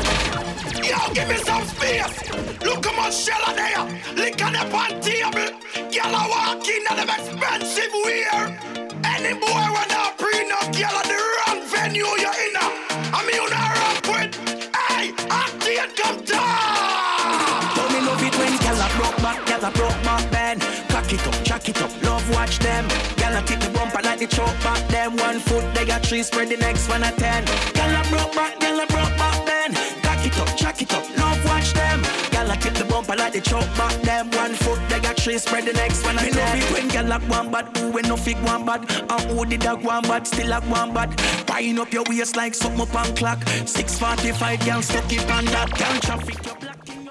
Yo, 0.84 0.98
give 1.14 1.30
me 1.30 1.38
some 1.38 1.66
space. 1.66 2.16
Look 2.64 2.86
how 2.86 2.96
much 2.98 3.16
shell 3.16 3.42
are 3.48 3.56
there. 3.56 3.86
Lick 4.16 4.42
on 4.44 4.54
the 4.54 4.66
pan 4.74 5.00
table. 5.02 5.50
Girl, 5.94 6.16
I 6.20 6.24
walk 6.34 6.68
in 6.68 6.84
at 6.90 6.96
them 6.98 7.10
expensive 7.16 7.94
wear. 8.04 8.42
Any 9.14 9.34
boy 9.38 9.66
wanna 9.76 10.02
prenup, 10.22 10.68
girl, 10.74 10.98
at 11.02 11.06
the 11.12 11.18
wrong 11.36 11.62
venue 11.70 12.10
you're 12.24 12.38
in. 12.46 12.56
I 12.58 13.22
mean, 13.26 13.36
you're 13.36 13.54
not 13.54 13.70
rock 13.80 14.02
with. 14.10 14.30
Hey, 14.74 15.14
I 15.30 15.88
come 16.02 16.20
down. 16.26 17.76
But 17.76 17.88
me 17.94 18.00
love 18.08 18.24
it 18.24 18.36
when 18.40 18.54
gyal 18.64 18.82
a 18.82 18.88
broke 18.98 19.18
back, 19.22 19.40
gyal 19.46 19.68
a 19.68 19.72
broke. 19.72 19.96
Cock 20.16 20.35
jack 21.66 21.76
it 21.76 21.82
up, 21.82 22.04
love 22.04 22.30
watch 22.32 22.60
them. 22.60 22.88
Gyal 23.18 23.42
a 23.42 23.46
tip 23.46 23.60
the 23.60 23.70
bumper 23.72 24.02
like 24.04 24.20
the 24.20 24.28
choke 24.28 24.56
back 24.64 24.88
them. 24.90 25.16
One 25.18 25.40
foot 25.40 25.64
they 25.74 25.86
got 25.86 26.06
three, 26.06 26.24
spread 26.24 26.50
the 26.50 26.58
next 26.58 26.88
one 26.90 27.04
a 27.04 27.12
ten. 27.12 27.44
Gyal 27.74 28.00
a 28.00 28.10
broke 28.10 28.34
back, 28.34 28.60
gyal 28.60 28.84
a 28.84 28.88
broke 28.88 29.18
back 29.18 29.46
bend. 29.46 29.76
Cock 30.04 30.26
it 30.26 30.38
up, 30.38 30.58
jack 30.58 30.82
it 30.82 30.94
up, 30.94 31.04
love 31.18 31.44
watch 31.46 31.74
them. 31.74 32.02
Gyal 32.32 32.54
a 32.54 32.58
tip 32.58 32.74
the 32.76 32.86
bumper 32.86 33.16
like 33.16 33.34
the 33.34 33.42
choke 33.42 33.70
back 33.78 34.00
them. 34.02 34.30
One 34.32 34.54
foot 34.54 34.80
they 34.90 35.00
got 35.00 35.18
three, 35.18 35.38
spread 35.38 35.66
the 35.66 35.74
next 35.74 36.04
one 36.04 36.18
a 36.18 36.20
ten. 36.20 36.34
Me 36.34 36.40
love 36.40 36.56
it 36.56 36.72
when 36.74 36.90
gyal 36.90 37.16
a 37.16 37.20
one 37.30 37.52
bad, 37.52 37.78
who 37.78 37.92
when 37.92 38.08
no 38.08 38.18
fig 38.18 38.38
one 38.44 38.66
bad, 38.66 38.82
and 38.90 39.22
who 39.32 39.46
did 39.46 39.66
a 39.66 39.76
one 39.76 40.04
bad, 40.04 40.28
still 40.28 40.52
a 40.52 40.62
one 40.62 40.94
bad. 40.94 41.10
Wind 41.50 41.80
up 41.80 41.92
your 41.94 42.04
waist 42.08 42.36
like 42.36 42.54
something 42.54 42.82
up 42.82 42.96
on 42.96 43.16
clock. 43.16 43.42
Six 43.66 43.98
forty 43.98 44.32
five, 44.32 44.60
gyal 44.60 44.84
stuck 44.84 45.12
it 45.12 45.30
on 45.32 45.46
that, 45.46 45.70
gyal 45.70 46.00
traffic. 46.02 47.05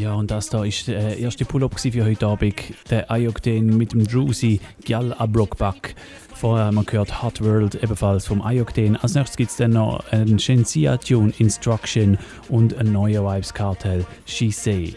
Ja, 0.00 0.14
und 0.14 0.30
das 0.30 0.48
da 0.48 0.64
ist 0.64 0.88
der 0.88 1.18
erste 1.18 1.44
Pull-up 1.44 1.78
für 1.78 2.04
heute 2.06 2.26
Abend. 2.26 2.54
Der 2.88 3.10
Ayokden 3.10 3.76
mit 3.76 3.92
dem 3.92 4.06
Druzy 4.06 4.58
Gyal 4.82 5.12
a 5.12 5.26
Brockback. 5.26 5.94
Vorher 6.34 6.64
haben 6.66 6.76
wir 6.76 6.84
gehört 6.84 7.22
Hot 7.22 7.42
World, 7.44 7.74
ebenfalls 7.74 8.26
vom 8.26 8.40
Ayokden. 8.40 8.96
Als 8.96 9.14
nächstes 9.14 9.36
gibt 9.36 9.50
es 9.50 9.58
dann 9.58 9.72
noch 9.72 10.02
einen 10.10 10.38
Shensia 10.38 10.96
Tune 10.96 11.34
Instruction 11.36 12.16
und 12.48 12.74
ein 12.78 12.92
neuer 12.92 13.22
Vibes 13.22 13.52
Cartel 13.52 14.06
She 14.24 14.50
Say. 14.50 14.94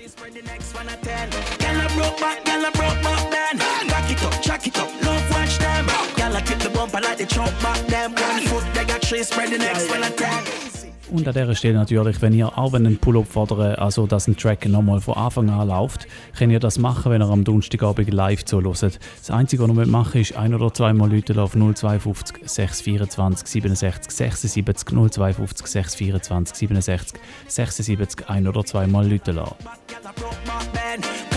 The 6.60 6.70
bumper 6.70 7.02
they 7.18 7.26
choke 7.26 7.52
back. 7.62 7.78
One 7.92 8.42
foot 8.48 8.64
they 8.74 8.86
got 8.86 9.02
three, 9.02 9.24
spread 9.24 9.50
the 9.50 9.58
next 9.58 9.90
one 9.90 10.02
at 10.02 10.16
ten. 10.16 10.63
Und 11.14 11.28
an 11.28 11.34
dieser 11.36 11.54
Stelle 11.54 11.76
natürlich, 11.76 12.24
wenn 12.24 12.34
ihr 12.34 12.58
auch 12.58 12.74
einen 12.74 12.98
Pull-up 12.98 13.28
fordert, 13.28 13.78
also 13.78 14.08
dass 14.08 14.28
ein 14.28 14.36
Track 14.36 14.68
nochmal 14.68 15.00
von 15.00 15.14
Anfang 15.14 15.48
an 15.52 15.68
läuft, 15.68 16.08
könnt 16.36 16.52
ihr 16.52 16.60
das 16.60 16.80
machen, 16.80 17.12
wenn 17.12 17.22
ihr 17.22 17.30
am 17.30 17.44
Donnerstagabend 17.44 18.12
live 18.12 18.44
zuhört. 18.46 18.82
Das 18.82 19.30
Einzige, 19.30 19.62
was 19.62 19.78
ihr 19.78 19.92
machen 19.92 20.18
müsst, 20.18 20.32
ist 20.32 20.38
ein 20.38 20.56
oder 20.56 20.74
zweimal 20.74 21.12
Leute 21.12 21.40
auf 21.40 21.52
052 21.52 22.38
624 22.50 23.48
67 23.48 24.12
76 24.12 24.90
052 24.90 25.68
624 25.68 26.58
67 26.58 27.20
76 27.48 28.28
ein 28.28 28.48
oder 28.48 28.66
zweimal 28.66 29.08
Leute 29.08 29.34
lassen. 29.34 29.54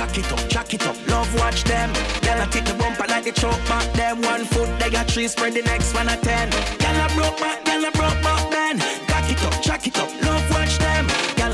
Cock 0.06 0.18
it 0.18 0.32
up, 0.32 0.48
jack 0.48 0.72
it 0.72 0.86
up, 0.86 1.08
love 1.08 1.34
watch 1.34 1.64
them. 1.64 1.92
Gyal 2.22 2.46
a 2.46 2.50
tip 2.50 2.64
the 2.64 2.74
bumper 2.74 3.06
like 3.08 3.24
they 3.24 3.32
choke 3.32 3.58
back 3.68 3.92
them. 3.94 4.22
One 4.22 4.44
foot 4.44 4.68
they 4.78 4.88
got 4.88 5.10
three, 5.10 5.26
spread 5.26 5.54
the 5.54 5.62
next 5.62 5.94
one 5.94 6.08
at 6.08 6.22
ten. 6.22 6.48
Gyal 6.78 7.04
a 7.04 7.14
broke 7.14 7.38
back, 7.40 7.64
gyal 7.64 7.88
a 7.88 7.90
broke 7.90 8.22
back 8.22 8.50
then. 8.50 8.78
Cock 9.08 9.28
it 9.28 9.42
up, 9.42 9.62
jack 9.62 9.86
it 9.86 9.98
up, 9.98 10.08
love 10.22 10.55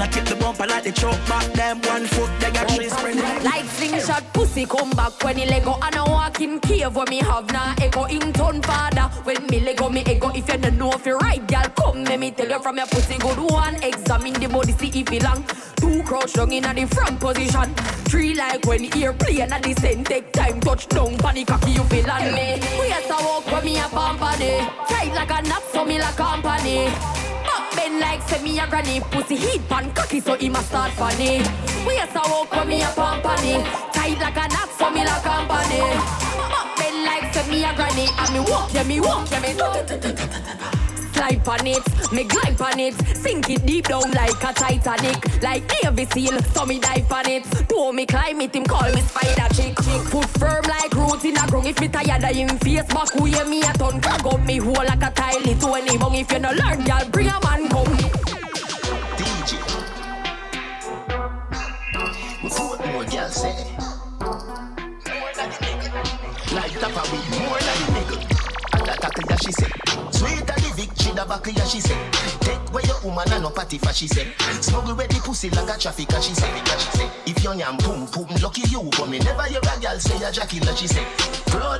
them. 0.03 0.13
Tip 0.13 0.25
the 0.25 0.37
bumper 0.37 0.67
like 0.67 0.85
they 0.85 0.93
choke 0.93 1.19
back. 1.27 1.53
Them. 1.53 1.81
One 1.83 2.07
foot 2.07 2.31
they 2.41 2.51
got 2.51 2.71
three, 2.71 2.89
spread. 2.89 3.45
Like 3.45 3.65
slingshot 3.65 4.33
pussy 4.33 4.67
come 4.67 4.91
back 4.91 5.23
when 5.23 5.37
he 5.37 5.47
lego 5.47 5.75
and 5.83 5.97
I 5.97 6.03
walk 6.09 6.41
in 6.41 6.61
cave 6.61 6.95
where 6.95 7.07
me 7.07 7.19
have 7.19 7.51
na 7.53 7.75
echo 7.81 8.05
in 8.05 8.33
turn 8.33 8.63
father 8.63 9.03
when 9.25 9.47
me 9.47 9.61
lego 9.61 9.89
me 9.89 10.03
ego. 10.07 10.31
If 10.35 10.49
you 10.49 10.59
don't 10.59 10.79
know 10.79 10.93
if 10.93 11.07
you 11.07 11.17
right 11.19 11.47
girl 11.47 11.69
come 11.77 12.05
let 12.05 12.19
me 12.19 12.31
tell 12.31 12.49
you 12.49 12.61
from 12.61 12.77
your 12.77 12.87
pussy 12.87 13.19
good 13.19 13.39
one. 13.39 13.77
Examine 13.83 14.35
the 14.35 14.49
body 14.49 14.73
see 14.73 15.01
if 15.01 15.13
it 15.13 15.23
long. 15.23 15.45
Two 15.77 16.03
crouch 16.03 16.33
down 16.35 16.53
in 16.53 16.65
a 16.65 16.75
the 16.75 16.87
front 16.87 17.21
position. 17.21 17.75
Three 18.05 18.35
like 18.35 18.65
when 18.67 18.85
ear 18.97 19.13
play 19.13 19.41
and 19.41 19.53
at 19.53 19.63
the 19.63 19.75
same 19.75 20.05
take 20.05 20.33
time 20.33 20.61
touch 20.61 20.89
down 20.89 21.17
panic 21.19 21.47
cocky 21.47 21.73
you 21.73 21.85
feel 21.85 22.11
on 22.11 22.35
me. 22.35 22.61
We 22.81 22.91
have 22.91 23.07
to 23.07 23.25
walk 23.25 23.47
when 23.51 23.65
me 23.65 23.79
a 23.79 23.89
company 23.89 24.59
tight 24.89 25.13
like 25.15 25.31
a 25.31 25.49
knot 25.49 25.63
so 25.73 25.85
me 25.85 25.99
like 25.99 26.17
company 26.17 26.93
Back 27.53 27.77
bend 27.77 28.01
like 28.01 28.43
me 28.43 28.59
a 28.59 28.67
granny. 28.67 29.01
Pussy 29.11 29.37
heat 29.37 29.69
pan 29.69 29.93
cocky 29.93 30.21
so 30.21 30.37
he 30.37 30.49
must 30.49 30.69
start 30.69 30.93
funny. 30.93 31.43
We 31.87 31.99
a 31.99 32.07
walk 32.31 32.51
when 32.53 32.69
me 32.69 32.83
a 32.83 32.87
company 32.87 33.63
Tight 33.93 34.19
like 34.21 34.37
a 34.37 34.49
knot 34.49 34.71
so 34.79 34.91
me 34.91 35.05
like 35.05 35.23
company 35.23 35.81
Back 36.53 36.69
bend 36.79 37.05
like 37.05 37.49
me 37.49 37.65
a 37.65 37.75
granny. 37.75 38.07
And 38.19 38.33
me 38.33 38.41
walk 38.41 38.73
yeah 38.73 38.85
me 38.85 39.01
walk 39.01 39.31
yeah 39.31 39.41
me 39.41 40.92
Slide 41.23 41.49
on 41.49 41.67
it, 41.69 42.13
me 42.13 42.25
glide 42.25 42.61
on 42.61 42.81
it. 42.81 42.95
Sink 43.17 43.49
it 43.49 43.65
deep 43.65 43.87
down 43.87 44.11
like 44.11 44.43
a 44.43 44.53
Titanic. 44.53 45.41
Like 45.41 45.63
Navy 45.85 46.05
SEAL, 46.07 46.43
so 46.43 46.67
me 46.67 46.81
dive 46.81 47.13
on 47.13 47.29
it. 47.29 47.69
Do 47.69 47.93
me 47.93 48.07
climb 48.07 48.41
it, 48.41 48.53
him 48.53 48.65
call 48.65 48.91
me 48.93 49.03
spider 49.03 49.55
chick. 49.55 49.77
Chick 49.85 50.03
Foot 50.11 50.25
firm 50.41 50.65
like 50.65 50.93
roots 50.93 51.25
in 51.25 51.37
a 51.37 51.47
ground. 51.47 51.69
If 51.69 51.81
me 51.81 51.87
tired 51.87 52.25
him 52.25 52.49
face 52.59 52.83
back 52.93 53.13
hear 53.13 53.45
me 53.45 53.61
a 53.61 53.73
ton. 53.75 54.01
Crack 54.01 54.27
up 54.27 54.41
me 54.45 54.57
hole 54.57 54.73
like 54.73 55.01
a 55.01 55.13
tile 55.13 55.41
to 55.41 55.75
any 55.75 55.97
bung. 55.97 56.17
If 56.17 56.33
you 56.33 56.41
no 56.41 56.51
learn, 56.51 56.85
y'all 56.87 57.09
bring 57.11 57.29
a 57.29 57.39
man 57.39 57.69
come. 57.69 57.97
Four 62.51 62.79
more 62.85 63.05
girl 63.05 63.29
say. 63.29 63.55
Like 66.53 66.83
of 66.83 67.13
weed 67.13 67.39
more 67.39 67.61
than 67.61 67.79
a 67.79 67.95
nigga. 67.95 68.17
And 68.75 68.87
that 68.89 69.01
tackle 69.01 69.25
yeah 69.29 69.37
she 69.37 69.53
the 69.53 69.82
back 71.43 71.57
yeah 71.57 71.65
she 71.65 71.81
your 71.81 72.42
woman 73.03 73.31
and 73.33 73.43
no 73.43 73.51
party 73.51 73.79
for 73.79 73.93
she 73.93 74.07
say 74.07 74.33
Smuggle 74.61 74.95
ready 74.95 75.19
pussy 75.21 75.51
like 75.51 75.69
a 75.75 75.79
traffic 75.79 76.11
she 76.23 76.35
say 76.35 76.51
If 77.27 77.43
your 77.43 77.55
yam 77.55 77.77
pum 77.79 78.07
pum 78.07 78.27
lucky 78.43 78.63
you 78.71 78.83
But 78.97 79.09
me 79.09 79.19
never 79.19 79.43
hear 79.45 79.61
a 79.61 79.81
girl 79.81 79.99
say 79.99 80.17
a 80.17 80.31
like 80.31 80.77
she 80.77 80.87
say 80.87 81.05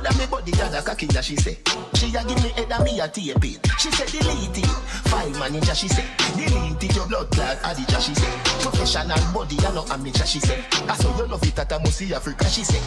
of 0.05 0.19
me 0.19 0.25
body 0.27 0.51
and 0.59 0.75
a 0.75 0.81
cocky 0.81 1.07
she 1.21 1.35
say 1.35 1.57
She 1.95 2.07
a 2.15 2.23
give 2.23 2.41
me 2.43 2.49
head 2.49 2.71
and 2.71 2.83
me 2.83 2.99
a 2.99 3.07
tape 3.07 3.43
it 3.43 3.67
She 3.79 3.89
say 3.91 4.05
delete 4.05 4.57
it 4.57 4.69
Five 5.07 5.37
manager 5.39 5.75
she 5.75 5.87
say 5.87 6.05
Delete 6.35 6.83
it 6.83 6.95
your 6.95 7.07
blood 7.07 7.29
clot 7.31 7.57
adija 7.63 7.99
she 8.01 8.13
say 8.15 8.31
Professional 8.61 9.33
body 9.33 9.57
and 9.65 9.75
no 9.75 9.85
amateur 9.89 10.25
she 10.25 10.39
say 10.39 10.63
I 10.87 10.95
saw 10.95 11.15
you 11.17 11.27
love 11.27 11.43
it 11.43 11.57
at 11.59 11.71
a 11.71 11.79
Musi 11.79 12.11
Africa 12.11 12.45
she 12.49 12.63
say 12.63 12.81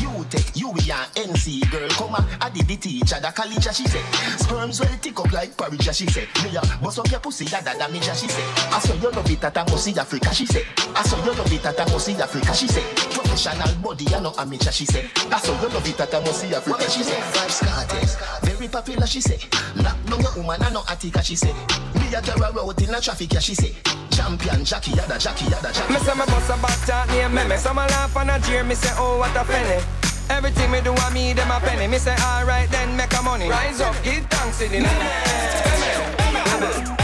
You 0.00 0.24
take 0.30 0.56
you 0.56 0.70
and 0.70 1.32
NC 1.32 1.70
girl 1.70 1.88
come 1.90 2.14
on 2.14 2.26
I 2.40 2.50
did 2.50 2.66
the 2.66 2.76
teacher 2.76 3.20
the 3.20 3.32
college 3.34 3.64
she 3.74 3.86
say 3.86 4.02
Sperms 4.38 4.80
well 4.80 4.98
tick 5.00 5.18
up 5.20 5.32
like 5.32 5.56
porridge 5.56 5.94
she 5.94 6.06
say 6.06 6.26
Me 6.42 6.56
a 6.56 6.60
bust 6.82 6.98
up 6.98 7.10
your 7.10 7.20
pussy 7.20 7.44
that 7.46 7.64
that 7.82 7.90
damage 7.90 8.04
she 8.18 8.28
say 8.28 8.44
I 8.70 8.78
saw 8.78 8.94
you 8.94 9.10
love 9.10 9.30
it 9.30 9.42
at 9.44 9.56
a 9.56 9.64
Musi 9.64 9.96
Africa 9.96 10.34
she 10.34 10.46
say 10.46 10.62
I 10.94 11.02
saw 11.02 11.18
you 11.24 11.32
love 11.32 11.52
it 11.52 11.64
at 11.66 11.78
a 11.78 11.84
Musi 11.90 12.18
Africa 12.20 12.54
she 12.54 12.68
say 12.68 12.82
Professional 13.10 13.74
body 13.82 14.06
and 14.14 14.22
no 14.24 14.32
amateur 14.38 14.70
she 14.70 14.86
say 14.86 15.10
I 15.30 15.38
saw 15.38 15.60
you 15.60 15.68
love 15.68 15.86
it 15.86 16.00
at 16.00 16.14
a 16.14 16.20
Musi 16.20 16.52
Africa 16.52 16.90
she 16.90 17.02
say 17.02 17.20
Five 17.20 17.50
scarters 17.50 18.16
very 18.42 18.68
popular 18.68 19.06
she 19.06 19.20
say 19.20 19.38
Lock 19.76 19.96
down 20.06 20.20
your 20.20 20.32
woman 20.36 20.62
and 20.62 20.74
no 20.74 20.82
attica 20.88 21.22
she 21.22 21.36
say 21.36 21.52
Me 21.94 22.14
a 22.14 22.22
terror 22.22 22.44
out 22.44 22.82
in 22.82 22.94
a 22.94 23.00
traffic 23.00 23.32
yeah 23.32 23.40
she 23.40 23.54
say 23.54 23.74
Champion 24.10 24.64
Jackie 24.64 24.92
yada 24.92 25.18
Jackie 25.18 25.46
yada 25.46 25.72
Jackie 25.72 25.92
Me 25.92 25.98
say 25.98 26.14
me 26.14 26.24
bust 26.26 26.50
a 26.50 26.56
back 26.62 26.86
talk 26.86 27.08
name 27.08 27.34
me. 27.34 27.44
Me 27.48 27.56
some 27.56 27.78
a 27.78 27.86
laugh 27.86 28.14
and 28.16 28.30
a 28.30 28.38
jeer. 28.40 28.62
Me 28.62 28.74
say 28.74 28.92
oh 28.98 29.18
what 29.18 29.34
a 29.34 29.44
penny. 29.44 29.82
Everything 30.28 30.70
me 30.70 30.80
do 30.82 30.92
I 30.92 31.10
me 31.12 31.32
them 31.32 31.50
a 31.50 31.58
penny. 31.60 31.88
Me 31.88 31.98
say 31.98 32.14
alright 32.20 32.70
then 32.70 32.94
make 32.96 33.12
a 33.18 33.22
money. 33.22 33.48
Rise 33.48 33.80
up, 33.80 33.96
give 34.04 34.24
thanks 34.26 34.60
in 34.60 34.82
the 34.82 37.01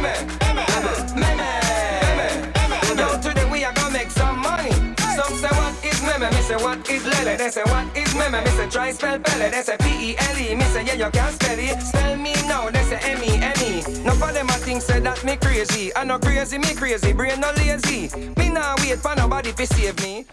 Yo, 0.00 0.39
say 6.50 6.64
what 6.64 6.90
is 6.90 7.04
lele. 7.06 7.36
They 7.36 7.50
say 7.50 7.62
what 7.64 7.86
is 7.96 8.14
meme, 8.14 8.42
me 8.44 8.50
say 8.50 8.68
try 8.68 8.92
spell 8.92 9.18
pele. 9.18 9.50
They 9.50 9.62
say 9.62 9.76
P 9.78 10.16
E 10.50 10.54
me 10.54 10.64
say 10.72 10.84
yeah 10.84 10.94
you 10.94 11.10
can't 11.10 11.34
spell 11.34 11.58
it. 11.58 11.80
Spell 11.80 12.16
me 12.16 12.32
now, 12.48 12.70
they 12.70 12.82
say 12.82 12.98
M 13.02 13.22
E 13.22 13.32
M 13.38 13.60
E. 13.68 14.04
No 14.04 14.12
for 14.12 14.32
them 14.32 14.48
a 14.48 14.56
think 14.64 14.82
say 14.82 15.00
that 15.00 15.22
me 15.24 15.36
crazy. 15.36 15.94
I 15.94 16.04
no 16.04 16.18
crazy, 16.18 16.58
me 16.58 16.74
crazy, 16.74 17.12
brain 17.12 17.40
no 17.40 17.50
lazy. 17.56 18.10
Me 18.36 18.48
nah 18.50 18.74
wait 18.80 18.98
for 18.98 19.14
nobody 19.14 19.52
to 19.52 19.66
save 19.66 19.98
me. 20.02 20.26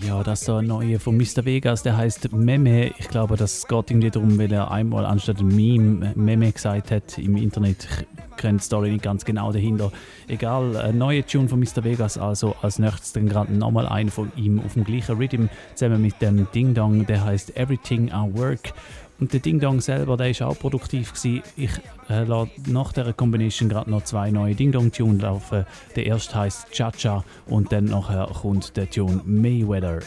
Ja, 0.00 0.22
das 0.22 0.40
ist 0.40 0.46
so 0.46 0.56
ein 0.56 0.66
neuer 0.66 0.98
von 0.98 1.16
Mr. 1.16 1.44
Vegas, 1.44 1.82
der 1.82 1.96
heißt 1.96 2.32
Meme. 2.32 2.92
Ich 2.98 3.08
glaube, 3.08 3.36
das 3.36 3.66
geht 3.68 3.90
irgendwie 3.90 4.10
darum, 4.10 4.38
weil 4.38 4.52
er 4.52 4.70
einmal 4.70 5.04
anstatt 5.04 5.42
Meme 5.42 6.12
Meme 6.16 6.52
gesagt 6.52 6.90
hat 6.90 7.18
im 7.18 7.36
Internet. 7.36 7.86
Ich 8.30 8.36
kenne 8.36 8.58
die 8.58 8.64
Story 8.64 8.90
nicht 8.90 9.04
ganz 9.04 9.26
genau 9.26 9.52
dahinter. 9.52 9.92
Egal, 10.26 10.76
ein 10.78 10.96
neuer 10.96 11.26
Tune 11.26 11.48
von 11.48 11.60
Mr. 11.60 11.84
Vegas, 11.84 12.16
also 12.16 12.56
als 12.62 12.78
nächstes 12.78 13.12
dann 13.12 13.28
gerade 13.28 13.52
nochmal 13.52 13.86
einen 13.86 14.10
von 14.10 14.32
ihm 14.36 14.60
auf 14.64 14.72
dem 14.72 14.84
gleichen 14.84 15.16
Rhythm 15.18 15.49
zusammen 15.74 16.02
mit 16.02 16.20
dem 16.20 16.46
Ding 16.52 16.74
Dong, 16.74 17.06
der 17.06 17.24
heißt 17.24 17.56
Everything 17.56 18.08
I 18.08 18.38
Work. 18.38 18.72
Und 19.20 19.34
der 19.34 19.40
Ding 19.40 19.60
Dong 19.60 19.82
selber, 19.82 20.16
der 20.16 20.30
ist 20.30 20.40
auch 20.40 20.58
produktiv 20.58 21.12
gewesen. 21.12 21.42
Ich 21.56 21.70
äh, 22.08 22.24
lasse 22.24 22.50
nach 22.66 22.92
dieser 22.92 23.12
Combination 23.12 23.68
gerade 23.68 23.90
noch 23.90 24.02
zwei 24.04 24.30
neue 24.30 24.54
Ding 24.54 24.72
Dong 24.72 24.90
Tunes 24.90 25.20
laufen. 25.20 25.66
Der 25.94 26.06
erste 26.06 26.34
heißt 26.36 26.70
Cha 26.72 26.90
Cha 26.90 27.22
und 27.46 27.70
dann 27.70 27.84
nachher 27.84 28.30
kommt 28.40 28.76
der 28.78 28.88
Tune 28.88 29.20
Mayweather. 29.26 30.00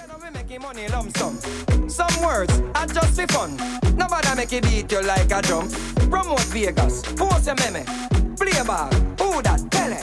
Some 1.88 2.16
words 2.22 2.62
are 2.74 2.88
just 2.88 3.20
for 3.20 3.28
fun. 3.28 3.58
Nobody 3.98 4.36
make 4.36 4.52
it 4.52 4.64
beat 4.64 4.92
you 4.92 5.02
like 5.02 5.32
a 5.32 5.42
drum. 5.42 5.68
Promote 6.10 6.42
Vegas, 6.52 7.04
post 7.16 7.46
your 7.46 7.56
meme. 7.56 7.86
Play 8.36 8.64
ball, 8.66 8.90
who 9.20 9.42
that? 9.44 9.62
Pele. 9.70 9.98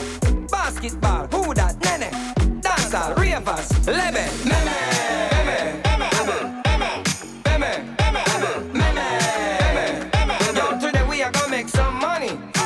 Basketball, 0.50 1.26
who 1.32 1.52
that? 1.54 1.74
Nene. 1.80 2.19
Dancehall, 2.90 3.16
ravers, 3.18 3.86
lebe. 3.86 4.26
Meme. 4.44 4.90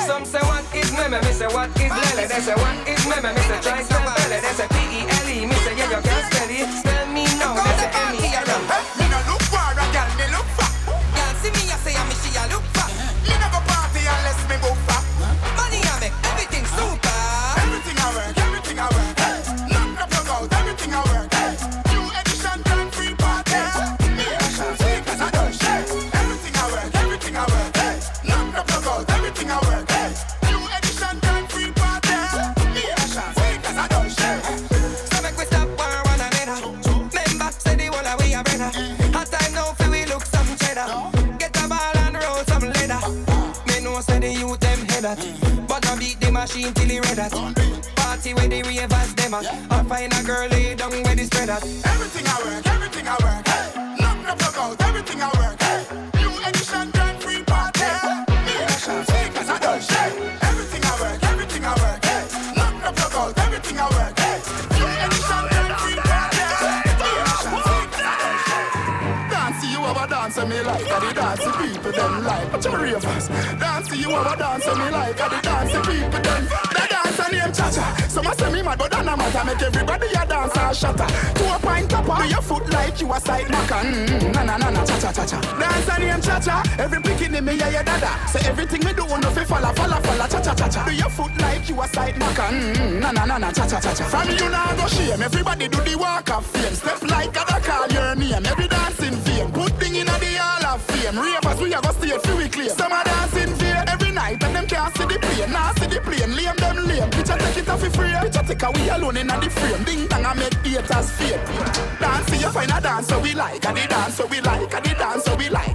Some 0.06 0.24
say 0.24 0.38
what 0.40 0.64
is 0.74 0.92
meme, 0.92 1.10
me 1.10 1.32
say 1.32 1.46
what 1.46 1.68
is 1.78 1.90
lele. 1.90 2.28
They 2.28 2.40
say 2.40 2.54
what 2.54 2.88
is 2.88 3.06
meme, 3.06 3.34
me 3.34 3.40
say 3.42 3.60
try 3.60 3.82
that. 45.04 45.68
But 45.68 45.86
I 45.86 45.98
beat 45.98 46.18
the 46.20 46.32
machine 46.32 46.72
till 46.72 46.88
he 46.88 46.98
red 46.98 47.18
hot. 47.18 47.54
Party 47.94 48.32
where 48.34 48.48
the 48.48 48.62
ravers 48.62 49.14
them 49.14 49.34
at. 49.34 49.46
I 49.70 49.82
find 49.84 50.12
a 50.12 50.22
girl 50.22 50.48
lay 50.48 50.74
down 50.74 50.90
where 50.90 51.14
the 51.14 51.24
spread 51.24 51.50
at. 51.50 51.62
Everything 51.62 52.26
I 52.26 52.36
work, 52.44 52.66
everything 52.66 53.08
I 53.08 53.16
work. 53.22 53.53
Dance 70.44 70.54
me 70.54 70.62
like 70.62 70.90
I 70.90 71.00
the 71.00 71.14
dance 71.14 71.56
people 71.56 71.92
them 71.92 72.24
like 72.24 72.52
But 72.52 72.64
you 72.64 72.76
ravers 72.76 73.28
Dance 73.28 73.96
you 73.96 74.10
a 74.10 74.36
dance 74.36 74.66
me 74.66 74.90
like 74.90 75.20
I 75.20 75.28
the 75.28 75.40
dance 75.42 75.72
people 75.72 76.20
them. 76.20 76.44
The 76.44 76.86
dance 76.90 77.18
a 77.18 77.32
name 77.32 77.52
Cha-Cha 77.52 78.06
Some 78.08 78.26
a 78.26 78.34
say 78.34 78.52
me 78.52 78.62
mad 78.62 78.78
but 78.78 78.90
that 78.90 79.04
no 79.04 79.16
matter. 79.16 79.44
Make 79.44 79.62
everybody 79.62 80.06
a 80.08 80.26
dance 80.26 80.56
and 80.56 80.76
shatter. 80.76 81.06
To 81.06 81.54
a 81.54 81.58
pint 81.58 81.90
topper 81.90 82.22
Do 82.22 82.28
your 82.28 82.42
foot 82.42 82.68
like 82.70 83.00
you 83.00 83.12
a 83.12 83.20
side 83.20 83.50
knocker 83.50 83.80
mm, 83.84 84.34
Na 84.34 84.44
na 84.44 84.56
na 84.56 84.70
na 84.70 84.84
cha-cha-cha-cha 84.84 85.40
Dance 85.58 85.88
a 85.88 85.98
name 85.98 86.20
Cha-Cha 86.20 86.62
Every 86.78 86.98
bikini 87.00 87.40
me 87.42 87.54
yeah 87.56 87.68
yeah 87.70 87.82
dada 87.82 88.10
Say 88.28 88.46
everything 88.48 88.84
me 88.84 88.92
do 88.92 89.06
no 89.06 89.30
fi 89.30 89.44
falla 89.44 89.72
falla 89.74 90.00
falla. 90.02 90.28
Cha-cha-cha-cha 90.28 90.84
Do 90.84 90.92
your 90.94 91.10
foot 91.10 91.32
like 91.40 91.68
you 91.68 91.80
a 91.80 91.88
side 91.88 92.18
knocker 92.18 92.50
mm, 92.52 93.00
Na 93.00 93.10
na 93.12 93.24
na 93.24 93.38
na 93.38 93.50
cha-cha-cha-cha 93.52 94.04
From 94.04 94.28
you 94.30 94.48
now 94.50 94.76
go 94.76 94.86
shame. 94.88 95.22
Everybody 95.22 95.68
do 95.68 95.78
the 95.80 95.96
walk 95.96 96.30
of 96.30 96.44
fame. 96.46 96.74
Step 96.74 97.02
like 97.02 97.34
a 97.36 97.60
call 97.60 97.88
your 97.88 98.14
name. 98.14 98.44
Every 98.46 98.68
dancing 98.68 99.16
fame. 99.24 99.50
Put 99.52 99.72
thing 99.80 99.96
in 99.96 100.08
a 100.08 100.18
fame. 100.88 101.18
Ravers 101.18 101.60
we 101.60 101.72
a 101.72 101.80
go 101.80 101.90
stay 101.92 102.18
fi 102.18 102.34
we 102.36 102.48
claim 102.48 102.68
Some 102.70 102.92
a 102.92 103.02
dancing 103.04 103.54
fear 103.56 103.84
every 103.88 104.12
night 104.12 104.42
And 104.42 104.54
them 104.54 104.66
can't 104.66 104.94
see 104.96 105.04
the 105.04 105.18
plane 105.18 105.50
Nah 105.52 105.72
see 105.74 105.86
the 105.86 106.00
plane 106.00 106.34
Lame 106.36 106.56
them 106.56 106.76
lame. 106.86 107.10
Picture 107.10 107.36
take 107.38 107.58
it 107.58 107.68
off 107.68 107.80
fi 107.80 107.88
free 107.88 108.14
Picture 108.20 108.44
take 108.46 108.62
a 108.62 108.70
we 108.70 108.88
alone 108.88 109.16
in 109.16 109.26
the 109.26 109.50
frame. 109.50 109.84
Ding 109.84 110.06
dong 110.08 110.24
a 110.24 110.34
make 110.34 110.54
haters 110.64 111.10
fade 111.12 111.40
Dance 112.00 112.40
you 112.40 112.50
find 112.50 112.70
a 112.70 112.80
dance 112.80 113.08
so 113.08 113.20
we 113.20 113.34
like 113.34 113.64
And 113.64 113.76
the 113.76 113.86
dance 113.88 114.14
so 114.14 114.26
we 114.26 114.40
like 114.40 114.74
And 114.74 114.84
the 114.84 114.94
dance 114.94 115.24
so 115.24 115.36
we 115.36 115.48
like 115.48 115.73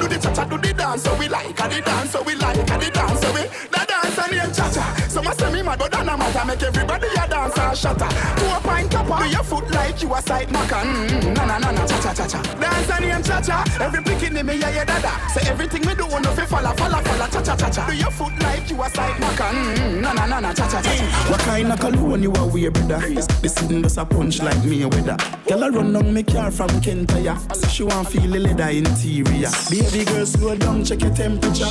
Do 0.00 0.08
the 0.08 0.18
cha-cha 0.18 0.44
do 0.44 0.58
the 0.58 0.72
dance 0.74 1.02
so 1.02 1.14
we 1.18 1.28
like 1.28 1.58
And 1.60 1.72
the 1.72 1.80
dance 1.80 2.10
so 2.12 2.22
we 2.22 2.34
like 2.34 2.58
And 2.58 2.82
the 2.82 2.90
dance 2.90 3.20
so 3.20 3.32
we 3.32 3.42
The 3.72 3.80
dance 3.88 4.18
and 4.18 4.32
name 4.32 4.52
cha-cha. 4.52 4.84
Some 5.08 5.26
a 5.26 5.34
say 5.34 5.52
me 5.52 5.62
mad 5.62 5.78
but 5.78 5.90
that 5.92 6.04
no 6.06 6.16
matter 6.16 6.44
Make 6.46 6.62
everybody 6.62 7.08
a 7.08 7.26
dance 7.28 7.58
and 7.58 7.76
shatter. 7.76 8.08
To 8.08 8.44
a 8.56 8.60
pint 8.60 8.90
topper 8.92 9.24
Do 9.24 9.30
your 9.30 9.44
foot 9.44 9.70
like 9.70 10.02
you 10.02 10.14
a 10.14 10.20
side 10.22 10.50
knocker. 10.52 10.82
Mm, 10.84 11.34
Na 11.36 11.44
na 11.46 11.58
na 11.58 11.70
na 11.72 11.86
cha-cha-cha-cha 11.86 12.40
Dance 12.60 12.90
and 12.90 13.04
name 13.06 13.22
cha-cha 13.22 13.64
Every 13.80 14.00
bikini 14.02 14.44
me 14.44 14.56
yeah 14.58 14.70
yeah 14.70 14.84
dada 14.84 15.12
Say 15.32 15.48
everything 15.50 15.86
me 15.86 15.94
do 15.94 16.06
no 16.08 16.30
fi 16.36 16.44
falla 16.46 16.72
falla 16.76 17.02
falla 17.02 17.26
cha-cha-cha-cha 17.30 17.86
Do 17.86 17.94
your 17.96 18.10
foot 18.10 18.32
like 18.42 18.68
you 18.70 18.82
a 18.82 18.88
side 18.90 19.18
knocker. 19.20 19.50
Mm, 19.50 20.00
Na 20.02 20.12
na 20.12 20.26
na 20.26 20.40
na 20.40 20.52
cha-cha-cha-cha 20.52 21.30
What 21.30 21.40
kind 21.40 21.72
of 21.72 21.80
cologne 21.80 22.22
you 22.22 22.32
a 22.32 22.46
wear, 22.46 22.70
brother? 22.70 22.98
This 23.42 23.54
sitting 23.54 23.82
just 23.82 23.96
a 23.98 24.04
punch 24.04 24.42
like 24.42 24.62
me 24.64 24.84
weather. 24.84 25.16
Girl 25.48 25.62
a 25.64 25.70
run 25.70 25.92
down 25.92 26.12
me 26.12 26.22
car 26.22 26.50
from 26.50 26.68
Kentaya. 26.80 27.34
Say 27.54 27.68
she 27.68 27.82
want 27.84 28.08
feel 28.08 28.30
the 28.30 28.38
leather 28.40 28.68
interior. 28.68 29.48
Baby 29.70 30.04
girl, 30.04 30.26
slow 30.26 30.56
down, 30.56 30.84
check 30.84 31.02
your 31.02 31.14
temperature. 31.14 31.66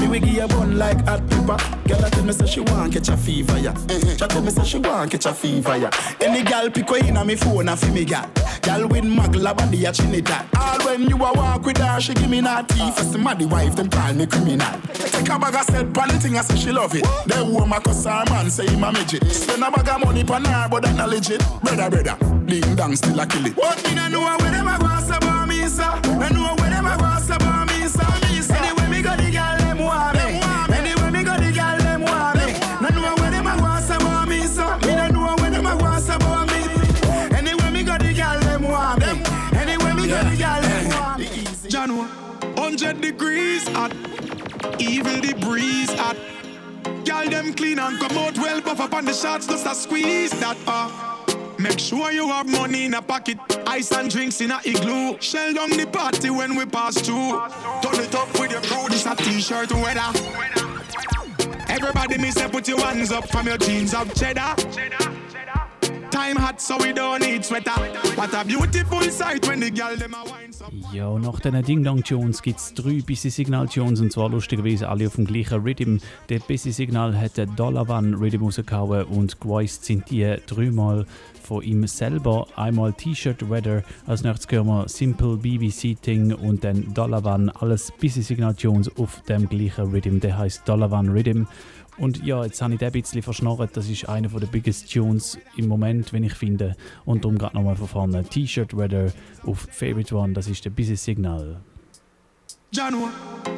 Me 0.00 0.08
we 0.08 0.20
give 0.20 0.34
you 0.34 0.48
bun 0.48 0.78
like 0.78 1.04
hot 1.06 1.20
pepper. 1.28 1.56
Girl 1.88 2.04
a 2.04 2.10
tell 2.10 2.24
me 2.24 2.32
say 2.32 2.46
she 2.46 2.60
want 2.60 2.92
catch 2.92 3.08
a 3.08 3.16
fever, 3.16 3.58
yeah. 3.58 3.74
She 3.86 4.16
tell 4.16 4.42
me 4.42 4.50
say 4.50 4.64
she 4.64 4.78
want 4.78 5.10
catch 5.10 5.26
a 5.26 5.32
fever, 5.32 5.76
yeah. 5.76 5.90
Any 6.20 6.42
girl 6.42 6.70
pick 6.70 6.90
way 6.90 7.00
inna 7.00 7.24
me 7.24 7.36
phone 7.36 7.68
a 7.68 7.76
fi 7.76 7.90
me 7.90 8.04
gal. 8.04 8.28
Girl 8.62 8.88
with 8.88 9.04
magla 9.04 9.56
body 9.56 9.84
a 9.84 9.90
it 9.90 10.30
All 10.56 10.78
when 10.84 11.08
you 11.08 11.16
a 11.16 11.32
walk 11.32 11.64
with 11.64 11.78
her, 11.78 12.00
she 12.00 12.14
give 12.14 12.28
me 12.28 12.40
naughty. 12.40 12.90
First 12.92 13.12
the 13.12 13.48
wife, 13.50 13.76
them 13.76 13.88
call 13.88 14.14
me 14.14 14.26
criminal. 14.26 14.80
Take 14.92 15.28
a 15.28 15.38
bag 15.38 15.54
of 15.54 15.62
said 15.62 15.94
pan 15.94 16.08
the 16.08 16.18
thing, 16.20 16.36
I 16.36 16.42
say 16.42 16.56
she 16.56 16.72
love 16.72 16.94
it. 16.94 17.06
Then 17.26 17.52
woman 17.52 17.80
cuss 17.82 18.04
her 18.04 18.24
man, 18.30 18.50
say 18.50 18.66
him 18.66 18.84
a 18.84 18.92
midget. 18.92 19.24
Spend 19.30 19.62
a 19.62 19.70
bag 19.70 19.88
of 19.88 20.04
money 20.04 20.24
pan 20.24 20.44
her, 20.44 20.68
but 20.68 20.82
that 20.82 20.96
not 20.96 21.08
legit. 21.08 21.40
Brother, 21.62 21.88
brother, 21.90 22.44
ding 22.46 22.74
dong 22.74 22.96
still 22.96 23.18
a 23.18 23.26
kill 23.26 23.46
it. 23.46 23.56
What 23.56 23.82
me 23.84 23.94
no 23.94 24.08
know 24.08 24.20
where 24.20 24.50
them 24.50 24.68
a 24.68 24.78
go 24.78 25.37
sir. 25.68 26.00
No 26.04 26.28
know 26.28 26.54
where 26.58 26.70
them 26.70 26.86
a 26.86 26.96
go 26.96 27.34
about 27.34 27.68
me, 27.68 27.86
sir. 27.86 28.04
Me, 28.22 28.40
sir. 28.40 28.54
Anyway, 28.56 28.88
me 28.88 29.02
go 29.02 29.14
the 29.16 29.30
girl 29.30 29.56
them 29.58 29.78
want 29.78 30.16
me. 30.16 30.40
Anyway, 30.74 31.10
me 31.10 31.22
go 31.24 31.36
the 31.36 31.52
girl 31.52 31.78
them 31.78 32.02
want 32.02 32.36
me. 32.38 32.52
No 32.80 32.88
know 32.88 33.14
where 33.16 33.30
them 33.30 33.46
a 33.46 33.82
say 33.82 33.96
about 33.96 34.28
me, 34.28 34.40
sir. 34.42 34.78
Me 34.86 34.94
no 34.96 35.08
know 35.08 35.36
where 35.36 35.50
them 35.50 35.66
a 35.66 36.00
say 36.00 36.14
about 36.14 36.46
me. 36.48 36.60
Anyway, 37.36 37.70
me 37.70 37.82
go 37.82 37.96
the 37.98 38.12
girl 38.14 38.40
them 38.40 38.62
want 38.62 39.00
me. 39.00 39.58
Anyway, 39.58 39.92
me 39.94 40.08
go 40.08 40.22
the 40.24 40.36
girl 40.36 40.60
them 40.62 40.88
want 40.90 41.18
me. 41.20 41.68
January, 41.68 42.08
100 42.56 43.00
degrees 43.00 43.68
hot. 43.68 43.92
Evil 44.78 45.20
the 45.20 45.34
breeze 45.40 45.92
hot. 45.94 46.16
Girl 47.04 47.28
them 47.28 47.52
clean 47.54 47.78
and 47.78 47.98
come 47.98 48.16
out 48.18 48.36
well 48.38 48.60
buff 48.60 48.80
up 48.80 48.94
on 48.94 49.04
the 49.04 49.12
shots 49.12 49.46
just 49.46 49.66
a 49.66 49.74
squeeze 49.74 50.30
that 50.40 50.56
uh. 50.66 51.17
Make 51.58 51.80
sure 51.80 52.12
you 52.12 52.28
have 52.28 52.48
money 52.48 52.84
in 52.84 52.94
a 52.94 53.02
pocket, 53.02 53.38
ice 53.66 53.90
and 53.90 54.08
drinks 54.08 54.40
in 54.40 54.52
a 54.52 54.60
igloo. 54.64 55.16
Shell 55.20 55.54
down 55.54 55.70
the 55.70 55.86
party 55.86 56.30
when 56.30 56.54
we 56.54 56.64
pass 56.66 57.00
through. 57.00 57.32
Turn 57.82 58.00
it 58.00 58.14
up 58.14 58.32
with 58.38 58.52
your 58.52 58.60
crew, 58.60 58.88
this 58.88 59.06
a 59.06 59.16
t-shirt 59.16 59.72
weather. 59.72 60.10
Everybody 61.68 62.18
me 62.18 62.30
say 62.30 62.48
put 62.48 62.68
your 62.68 62.80
hands 62.80 63.10
up 63.10 63.28
from 63.28 63.46
your 63.48 63.58
jeans 63.58 63.92
of 63.92 64.14
cheddar. 64.14 64.54
Time 66.10 66.36
hot 66.36 66.60
so 66.60 66.78
we 66.78 66.92
don't 66.92 67.22
need 67.22 67.44
sweater. 67.44 67.70
What 68.14 68.32
a 68.34 68.44
beautiful 68.44 69.02
sight 69.02 69.46
when 69.48 69.60
the 69.60 69.70
girl 69.70 69.96
them 69.96 70.14
a. 70.14 70.38
Ja, 70.92 71.18
nach 71.18 71.40
diesen 71.40 71.62
Ding 71.62 71.84
Dong 71.84 72.02
Tunes 72.02 72.42
gibt 72.42 72.58
es 72.58 72.74
drei 72.74 73.02
Busy 73.02 73.30
Signal 73.30 73.68
Tunes 73.68 74.00
und 74.00 74.12
zwar 74.12 74.30
lustigerweise 74.30 74.88
alle 74.88 75.06
auf 75.06 75.16
dem 75.16 75.26
gleichen 75.26 75.62
Rhythm. 75.62 75.98
Der 76.28 76.38
Busy 76.40 76.72
Signal 76.72 77.18
hat 77.18 77.36
den 77.36 77.54
Dollar 77.56 77.88
One 77.88 78.18
Rhythm 78.18 78.42
rausgehauen 78.42 79.04
und 79.04 79.40
geweist 79.40 79.84
sind 79.84 80.10
die 80.10 80.36
dreimal 80.46 81.06
von 81.48 81.62
ihm 81.62 81.86
selber. 81.86 82.46
Einmal 82.56 82.92
T-Shirt 82.92 83.48
Weather, 83.48 83.82
als 84.06 84.22
nächstes 84.22 84.52
hören 84.52 84.66
wir 84.66 84.88
Simple 84.88 85.38
BBC 85.38 86.00
Thing 86.00 86.34
und 86.34 86.62
dann 86.62 86.92
Dollar 86.92 87.24
One. 87.24 87.50
Alles 87.60 87.90
Busy 87.98 88.22
Signal 88.22 88.54
Tunes 88.54 88.94
auf 88.98 89.22
dem 89.22 89.48
gleichen 89.48 89.90
Rhythm. 89.90 90.20
Der 90.20 90.36
heißt 90.36 90.68
Dollar 90.68 90.92
One 90.92 91.12
Rhythm. 91.12 91.44
Und 91.96 92.24
ja, 92.24 92.44
jetzt 92.44 92.60
habe 92.60 92.74
ich 92.74 92.78
den 92.78 92.86
ein 92.86 92.92
bisschen 92.92 93.22
verschnorrt. 93.22 93.76
Das 93.76 93.88
ist 93.88 94.08
einer 94.08 94.28
der 94.28 94.46
biggest 94.46 94.92
Tunes 94.92 95.38
im 95.56 95.68
Moment, 95.68 96.12
wenn 96.12 96.22
ich 96.22 96.34
finde. 96.34 96.76
Und 97.06 97.24
darum 97.24 97.38
gerade 97.38 97.56
nochmal 97.56 97.76
von 97.76 97.88
vorne. 97.88 98.24
T-Shirt 98.24 98.76
Weather 98.76 99.10
auf 99.44 99.66
Favorite 99.72 100.14
One, 100.14 100.34
das 100.34 100.48
ist 100.48 100.64
der 100.64 100.70
Busy 100.70 100.96
Signal. 100.96 101.60
January, 102.72 103.10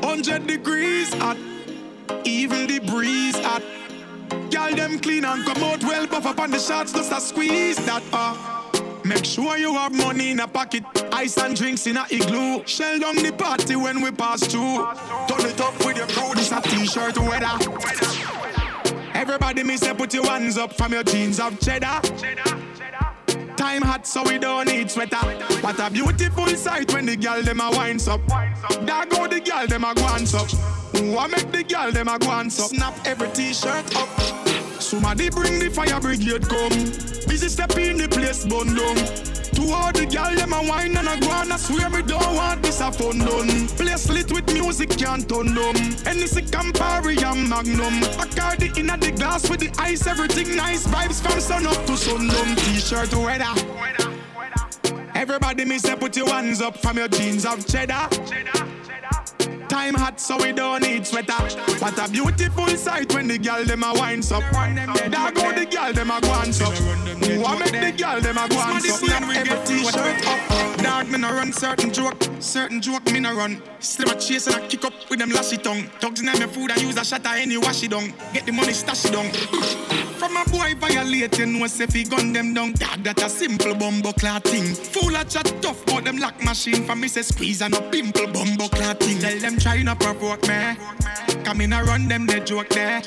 100 0.03 0.49
degrees 0.49 1.11
hot. 1.21 1.37
Evil 2.25 2.69
the 2.69 2.79
breeze 2.81 3.37
hot. 3.43 3.63
Girl 4.51 4.75
them 4.75 4.99
clean 4.99 5.25
and 5.25 5.45
come 5.45 5.63
out 5.63 5.83
well 5.83 6.07
buff 6.07 6.27
up 6.27 6.41
on 6.41 6.51
the 6.51 6.59
shots 6.59 6.93
just 6.93 7.13
a 7.13 7.21
squeeze 7.21 7.77
that 7.87 8.03
uh. 8.13 8.37
Make 9.05 9.25
sure 9.25 9.57
you 9.57 9.73
have 9.75 9.93
money 9.93 10.31
in 10.31 10.41
a 10.41 10.47
pocket, 10.47 10.85
ice 11.13 11.37
and 11.39 11.57
drinks 11.57 11.87
in 11.87 11.97
a 11.97 12.07
igloo. 12.11 12.63
Shell 12.67 13.01
down 13.01 13.17
the 13.17 13.33
party 13.33 13.75
when 13.75 14.03
we 14.03 14.11
pass 14.11 14.47
through. 14.47 14.87
Turn 15.27 15.51
it 15.51 15.61
up 15.61 15.77
with 15.85 15.97
your 15.97 16.07
crew, 16.09 16.35
this 16.35 16.53
a 16.53 16.61
t-shirt 16.61 17.19
weather. 17.19 17.49
Everybody 19.15 19.65
me 19.65 19.77
say 19.77 19.95
put 19.95 20.15
your 20.15 20.27
hands 20.27 20.59
up 20.59 20.75
from 20.75 20.93
your 20.93 21.03
jeans 21.03 21.41
of 21.41 21.59
cheddar. 21.61 22.01
Time 23.61 23.83
hot 23.83 24.07
so 24.07 24.23
we 24.23 24.39
don't 24.39 24.69
need 24.69 24.91
sweater. 24.91 25.19
What 25.61 25.79
a 25.81 25.91
beautiful 25.91 26.47
sight 26.47 26.91
when 26.95 27.05
the 27.05 27.15
girl 27.15 27.43
them 27.43 27.61
a 27.61 27.71
winds 27.71 28.09
up. 28.09 28.23
There 28.27 29.05
go 29.05 29.29
the 29.29 29.39
girl 29.39 29.67
them 29.67 29.85
a 29.85 29.95
guans 29.95 30.33
up. 30.35 30.51
What 31.15 31.31
make 31.31 31.53
the 31.53 31.63
girl 31.63 31.93
them 31.93 32.09
a 32.09 32.19
guans 32.19 32.59
up? 32.59 32.71
Snap 32.71 32.95
every 33.05 33.29
t-shirt 33.33 33.95
up. 33.97 34.09
Somebody 34.81 35.29
bring 35.29 35.59
the 35.59 35.69
fire 35.69 36.01
brigade 36.01 36.49
come. 36.49 36.71
Busy 37.29 37.51
step 37.51 37.77
in 37.77 37.99
the 37.99 38.09
place 38.09 38.47
bun 38.47 38.75
down. 38.75 39.40
To 39.61 39.75
all 39.75 39.93
the 39.93 40.07
girl 40.07 40.35
them 40.35 40.55
a 40.55 40.63
wine 40.67 40.97
and 40.97 41.07
a 41.07 41.21
go 41.21 41.29
I 41.31 41.57
swear 41.59 41.91
me 41.91 42.01
don't 42.01 42.35
want 42.35 42.63
this 42.63 42.81
a 42.81 42.91
fun 42.91 43.19
done. 43.19 43.69
Place 43.77 44.09
lit 44.09 44.33
with 44.33 44.51
music 44.55 44.89
can't 44.97 45.29
turn 45.29 45.55
them. 45.55 45.77
Anything 46.07 46.47
Campari 46.47 47.23
and 47.23 47.47
Magnum. 47.47 48.01
Bacardi 48.17 48.75
in 48.79 48.89
a 48.89 48.97
the 48.97 49.11
glass 49.11 49.51
with 49.51 49.61
the 49.61 49.71
ice, 49.79 50.07
everything 50.07 50.57
nice. 50.57 50.87
Vibes 50.87 51.21
from 51.21 51.39
sun 51.41 51.67
up 51.67 51.85
to 51.85 51.95
sundown. 51.95 52.57
T-shirt 52.57 53.13
weather. 53.13 53.53
Everybody 55.15 55.67
me 55.67 55.77
say 55.77 55.95
put 55.95 56.17
your 56.17 56.31
hands 56.31 56.63
up 56.63 56.79
from 56.79 56.97
your 56.97 57.09
jeans 57.09 57.45
of 57.45 57.67
cheddar. 57.67 58.09
Time 59.81 59.95
hot 59.95 60.21
so 60.21 60.37
we 60.37 60.53
don't 60.53 60.83
need 60.83 61.07
sweater. 61.07 61.33
What 61.79 61.99
a 61.99 62.07
beautiful 62.11 62.67
sight 62.77 63.15
when 63.15 63.29
the 63.29 63.39
girl 63.39 63.65
them 63.65 63.83
a 63.83 63.95
winds 63.95 64.31
up. 64.31 64.43
There 64.53 65.33
go 65.33 65.53
the 65.55 65.65
girl 65.65 65.95
them 65.95 66.11
a 66.11 66.21
guans 66.21 66.61
up. 66.61 66.75
What 67.41 67.59
make 67.61 67.73
the 67.73 67.91
girl 67.91 68.21
them 68.21 68.37
a 68.37 68.47
guans 68.47 68.85
up? 68.91 69.03
Every 69.35 69.67
t-shirt 69.67 70.27
up. 70.27 70.77
Dog 70.83 71.09
me 71.09 71.17
no 71.17 71.33
run 71.33 71.55
certain 71.55 71.91
joke. 71.91 72.30
Certain 72.41 72.81
joke 72.81 73.05
me 73.13 73.21
no 73.21 73.35
run. 73.35 73.63
Still 73.81 74.11
a 74.11 74.19
chase 74.19 74.47
and 74.47 74.57
I 74.57 74.67
kick 74.67 74.85
up 74.85 74.95
with 75.11 75.19
them 75.19 75.31
lashy 75.31 75.59
tongue. 75.59 75.91
Dogs 76.01 76.21
in 76.21 76.27
my 76.27 76.33
food, 76.33 76.71
I 76.71 76.77
use 76.77 76.97
a 76.97 77.05
shot 77.05 77.27
at 77.27 77.37
any 77.37 77.59
wash 77.59 77.83
it 77.83 77.91
down. 77.91 78.15
Get 78.33 78.47
the 78.47 78.53
money 78.53 78.73
stash 78.73 79.05
it 79.05 79.13
down. 79.13 79.31
From 80.19 80.37
a 80.37 80.45
boy 80.51 80.75
you 80.89 81.47
know, 81.47 81.67
say 81.67 81.87
fi 81.87 82.05
gun 82.05 82.33
them 82.33 82.55
down. 82.55 82.73
Dog, 82.73 83.03
that 83.05 83.23
a 83.23 83.29
simple 83.29 83.75
bumbo 83.75 84.13
thing. 84.13 84.75
Fool 84.75 85.17
a 85.17 85.25
chat 85.25 85.53
tough, 85.61 85.85
but 85.85 86.05
them 86.05 86.17
lock 86.17 86.43
machine. 86.43 86.85
For 86.85 86.97
me 86.97 87.09
say 87.09 87.23
squeeze 87.23 87.61
and 87.61 87.75
a 87.75 87.83
pimple 87.91 88.27
bumbo 88.29 88.69
thing. 88.69 89.19
Tell 89.19 89.39
them 89.39 89.59
try 89.59 89.83
not 89.83 90.01
provoke 90.01 90.43
me. 90.49 90.77
Come 91.45 91.61
in 91.61 91.73
and 91.75 91.87
run 91.87 92.09
them, 92.09 92.27
they 92.27 92.41
joke 92.41 92.71
there. 92.71 93.03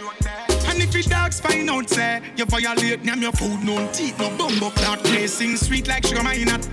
And 0.68 0.81
if 0.81 0.93
your 0.93 1.03
dogs 1.03 1.39
find 1.39 1.69
out, 1.69 1.89
say, 1.89 2.22
you 2.35 2.45
violate, 2.45 3.03
name 3.03 3.22
your 3.22 3.31
food, 3.31 3.64
no 3.64 3.91
teeth, 3.91 4.18
no 4.19 4.30
bumbo 4.38 4.69
clot. 4.69 5.05
Sweet 5.05 5.88
like 5.88 6.05
sugar, 6.05 6.23
why 6.23 6.43
not? 6.43 6.68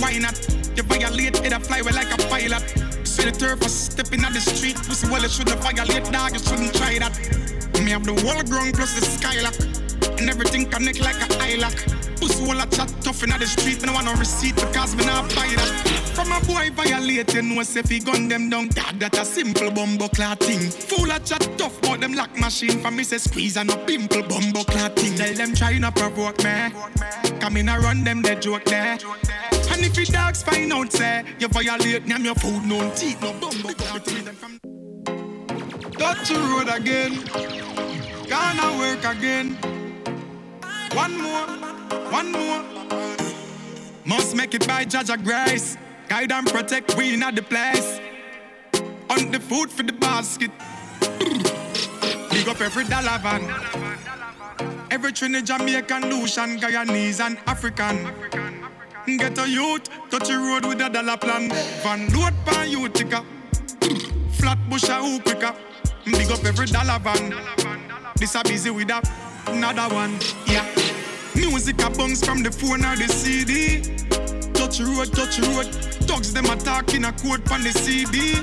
Why 0.00 0.18
not? 0.18 0.38
You 0.76 0.82
violate, 0.84 1.40
it 1.44 1.52
I 1.52 1.58
fly 1.58 1.82
well 1.82 1.94
like 1.94 2.12
a 2.12 2.16
pilot. 2.28 2.62
See 3.06 3.24
the 3.24 3.32
turf 3.32 3.60
was 3.62 3.72
stepping 3.72 4.24
on 4.24 4.32
the 4.32 4.40
street. 4.40 4.76
Pussy 4.76 5.08
well, 5.08 5.24
it 5.24 5.30
shouldn't 5.30 5.60
violate, 5.60 6.04
dog, 6.10 6.32
you 6.32 6.38
shouldn't 6.38 6.74
try 6.74 6.98
that. 6.98 7.12
Me 7.84 7.90
have 7.90 8.04
the 8.04 8.14
wall 8.24 8.42
ground 8.44 8.74
plus 8.74 8.94
the 8.94 9.04
skylock. 9.04 9.58
And 10.18 10.30
everything 10.30 10.70
connect 10.70 11.00
like 11.00 11.20
a 11.20 11.42
eye 11.42 11.56
lock. 11.56 11.76
Pussy 12.16 12.42
well, 12.42 12.60
a 12.60 12.66
chat 12.66 12.92
tough 13.00 13.22
in 13.22 13.30
the 13.30 13.46
street. 13.46 13.84
No 13.84 13.92
want 13.92 14.06
no 14.06 14.14
receipt 14.14 14.54
because 14.56 14.96
me 14.96 15.04
not 15.04 15.28
buy 15.34 15.48
that. 15.56 16.02
From 16.14 16.30
a 16.30 16.40
boy 16.46 16.70
violate, 16.70 17.34
you 17.34 17.42
know, 17.42 17.62
say 17.62 17.82
fi 17.82 17.98
gun 17.98 18.28
them 18.28 18.48
down. 18.48 18.68
Dog, 18.68 18.98
that 18.98 19.18
a 19.18 19.24
simple 19.24 19.70
bumbo 19.70 20.08
clot 20.08 20.40
thing. 20.40 20.70
Fool 20.70 21.10
a 21.10 21.18
chat 21.20 21.46
tough, 21.58 21.80
but 21.82 22.00
them 22.00 22.12
lock 22.12 22.38
machine. 22.38 22.80
For 22.80 22.90
me 22.90 23.02
say 23.02 23.18
squeeze 23.18 23.56
and 23.56 23.68
no 23.68 23.76
pimple 23.76 24.22
bumbo 24.22 24.62
clot. 24.64 24.96
Tell 24.96 25.34
them 25.34 25.54
try 25.54 25.78
not 25.78 25.96
provoke 25.96 26.42
me. 26.44 26.72
Come 27.40 27.56
in 27.56 27.68
and 27.68 27.82
run 27.82 28.04
them, 28.04 28.22
they 28.22 28.36
joke 28.36 28.64
there. 28.64 28.98
And 29.72 29.84
if 29.86 29.96
your 29.96 30.04
dogs 30.04 30.42
find 30.42 30.70
out, 30.70 30.92
say, 30.92 31.24
you 31.38 31.48
violate, 31.48 32.06
name 32.06 32.26
your 32.26 32.34
food, 32.34 32.62
no 32.64 32.92
teeth, 32.94 33.20
no 33.22 33.32
thing. 33.32 34.24
Got 35.92 36.26
to 36.26 36.34
road 36.34 36.68
again. 36.68 37.24
Gonna 38.28 38.78
work 38.78 39.04
again. 39.04 39.56
One 40.92 41.16
more, 41.22 41.46
one 42.10 42.32
more. 42.32 42.62
Must 44.04 44.36
make 44.36 44.52
it 44.54 44.68
by 44.68 44.84
Judge 44.84 45.08
of 45.08 45.24
Grace. 45.24 45.78
Guide 46.08 46.32
and 46.32 46.46
protect, 46.46 46.94
we 46.96 47.16
not 47.16 47.34
the 47.34 47.42
place. 47.42 47.98
On 49.08 49.30
the 49.30 49.40
food 49.40 49.70
for 49.70 49.84
the 49.84 49.94
basket. 49.94 50.50
Big 52.30 52.46
up 52.46 52.60
every 52.60 52.84
dollar 52.84 53.18
van. 53.18 53.42
Every 54.90 55.12
Trinidad, 55.12 55.46
Jamaican, 55.46 56.10
Lucian, 56.10 56.58
Guyanese, 56.58 57.20
and 57.20 57.38
African. 57.46 58.81
Get 59.04 59.36
a 59.36 59.48
youth, 59.48 59.88
touch 60.10 60.28
the 60.28 60.38
road 60.38 60.64
with 60.64 60.80
a 60.80 60.88
dollar 60.88 61.16
plan. 61.16 61.50
Van 61.82 62.08
load 62.12 62.34
pan 62.44 62.70
Utica. 62.70 63.24
Flat 64.34 64.58
bush 64.70 64.88
a 64.88 64.94
hoop 64.94 65.24
quicker. 65.24 65.52
Big 66.04 66.30
up 66.30 66.44
every 66.44 66.66
dollar 66.66 67.00
van. 67.00 67.34
This 68.16 68.36
a 68.36 68.44
busy 68.44 68.70
with 68.70 68.90
a 68.90 69.02
another 69.48 69.92
one. 69.92 70.18
Yeah. 70.46 70.64
Music 71.34 71.82
a 71.82 71.90
bounce 71.90 72.24
from 72.24 72.44
the 72.44 72.52
phone 72.52 72.84
or 72.84 72.94
the 72.94 73.08
CD. 73.08 73.82
Touch 74.52 74.78
road, 74.80 75.12
touch 75.12 75.40
road. 75.40 76.06
Dogs 76.06 76.32
them 76.32 76.44
attack 76.46 76.94
in 76.94 77.04
a 77.04 77.12
code 77.12 77.50
on 77.50 77.62
the 77.64 77.72
CD. 77.72 78.34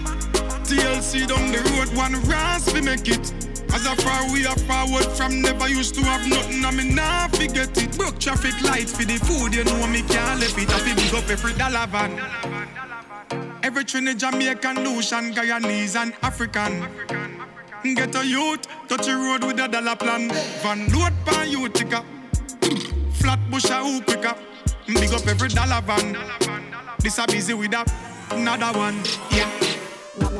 TLC 0.67 1.25
down 1.25 1.51
the 1.53 1.59
road, 1.71 1.95
one 1.95 2.21
ras 2.27 2.71
we 2.73 2.81
make 2.81 3.07
it. 3.07 3.48
As 3.71 3.85
a 3.85 3.95
far 3.97 4.31
we 4.31 4.45
are 4.45 4.57
forward 4.57 5.05
from 5.15 5.41
never 5.41 5.67
used 5.67 5.95
to 5.95 6.03
have 6.03 6.27
nothing, 6.27 6.65
I 6.65 6.71
mean 6.71 6.95
nah 6.95 7.27
forget 7.27 7.77
it. 7.77 7.97
Broke 7.97 8.19
traffic 8.19 8.59
lights 8.61 8.91
for 8.95 9.05
the 9.05 9.17
food, 9.17 9.53
you 9.53 9.63
know 9.63 9.87
me 9.87 10.01
can't 10.01 10.39
left 10.39 10.57
it. 10.57 10.69
I 10.69 10.79
feel 10.79 10.95
big 10.95 11.13
up 11.13 11.29
every 11.29 11.53
dollar 11.53 11.87
van. 11.87 12.19
Every 13.63 13.83
Trinidad, 13.83 14.19
Jamaican, 14.19 14.83
Lucian, 14.83 15.33
Guyanese, 15.33 15.95
and 15.95 16.13
African. 16.21 16.87
Get 17.83 18.15
a 18.15 18.25
youth, 18.25 18.67
touch 18.87 19.05
the 19.05 19.15
road 19.15 19.43
with 19.43 19.59
a 19.59 19.67
dollar 19.67 19.95
plan. 19.95 20.29
Van 20.61 20.87
load 20.89 21.13
pan 21.25 21.49
Utica. 21.49 22.03
Flat 23.13 23.39
bush 23.51 23.69
a 23.69 23.83
hoop 23.83 24.05
quicker. 24.05 24.35
Big 24.87 25.13
up 25.13 25.27
every 25.27 25.49
dollar 25.49 25.81
van. 25.81 26.17
This 26.99 27.17
a 27.17 27.27
busy 27.27 27.53
with 27.53 27.73
a 27.73 27.85
another 28.31 28.77
one. 28.77 28.99
Yeah. 29.31 29.68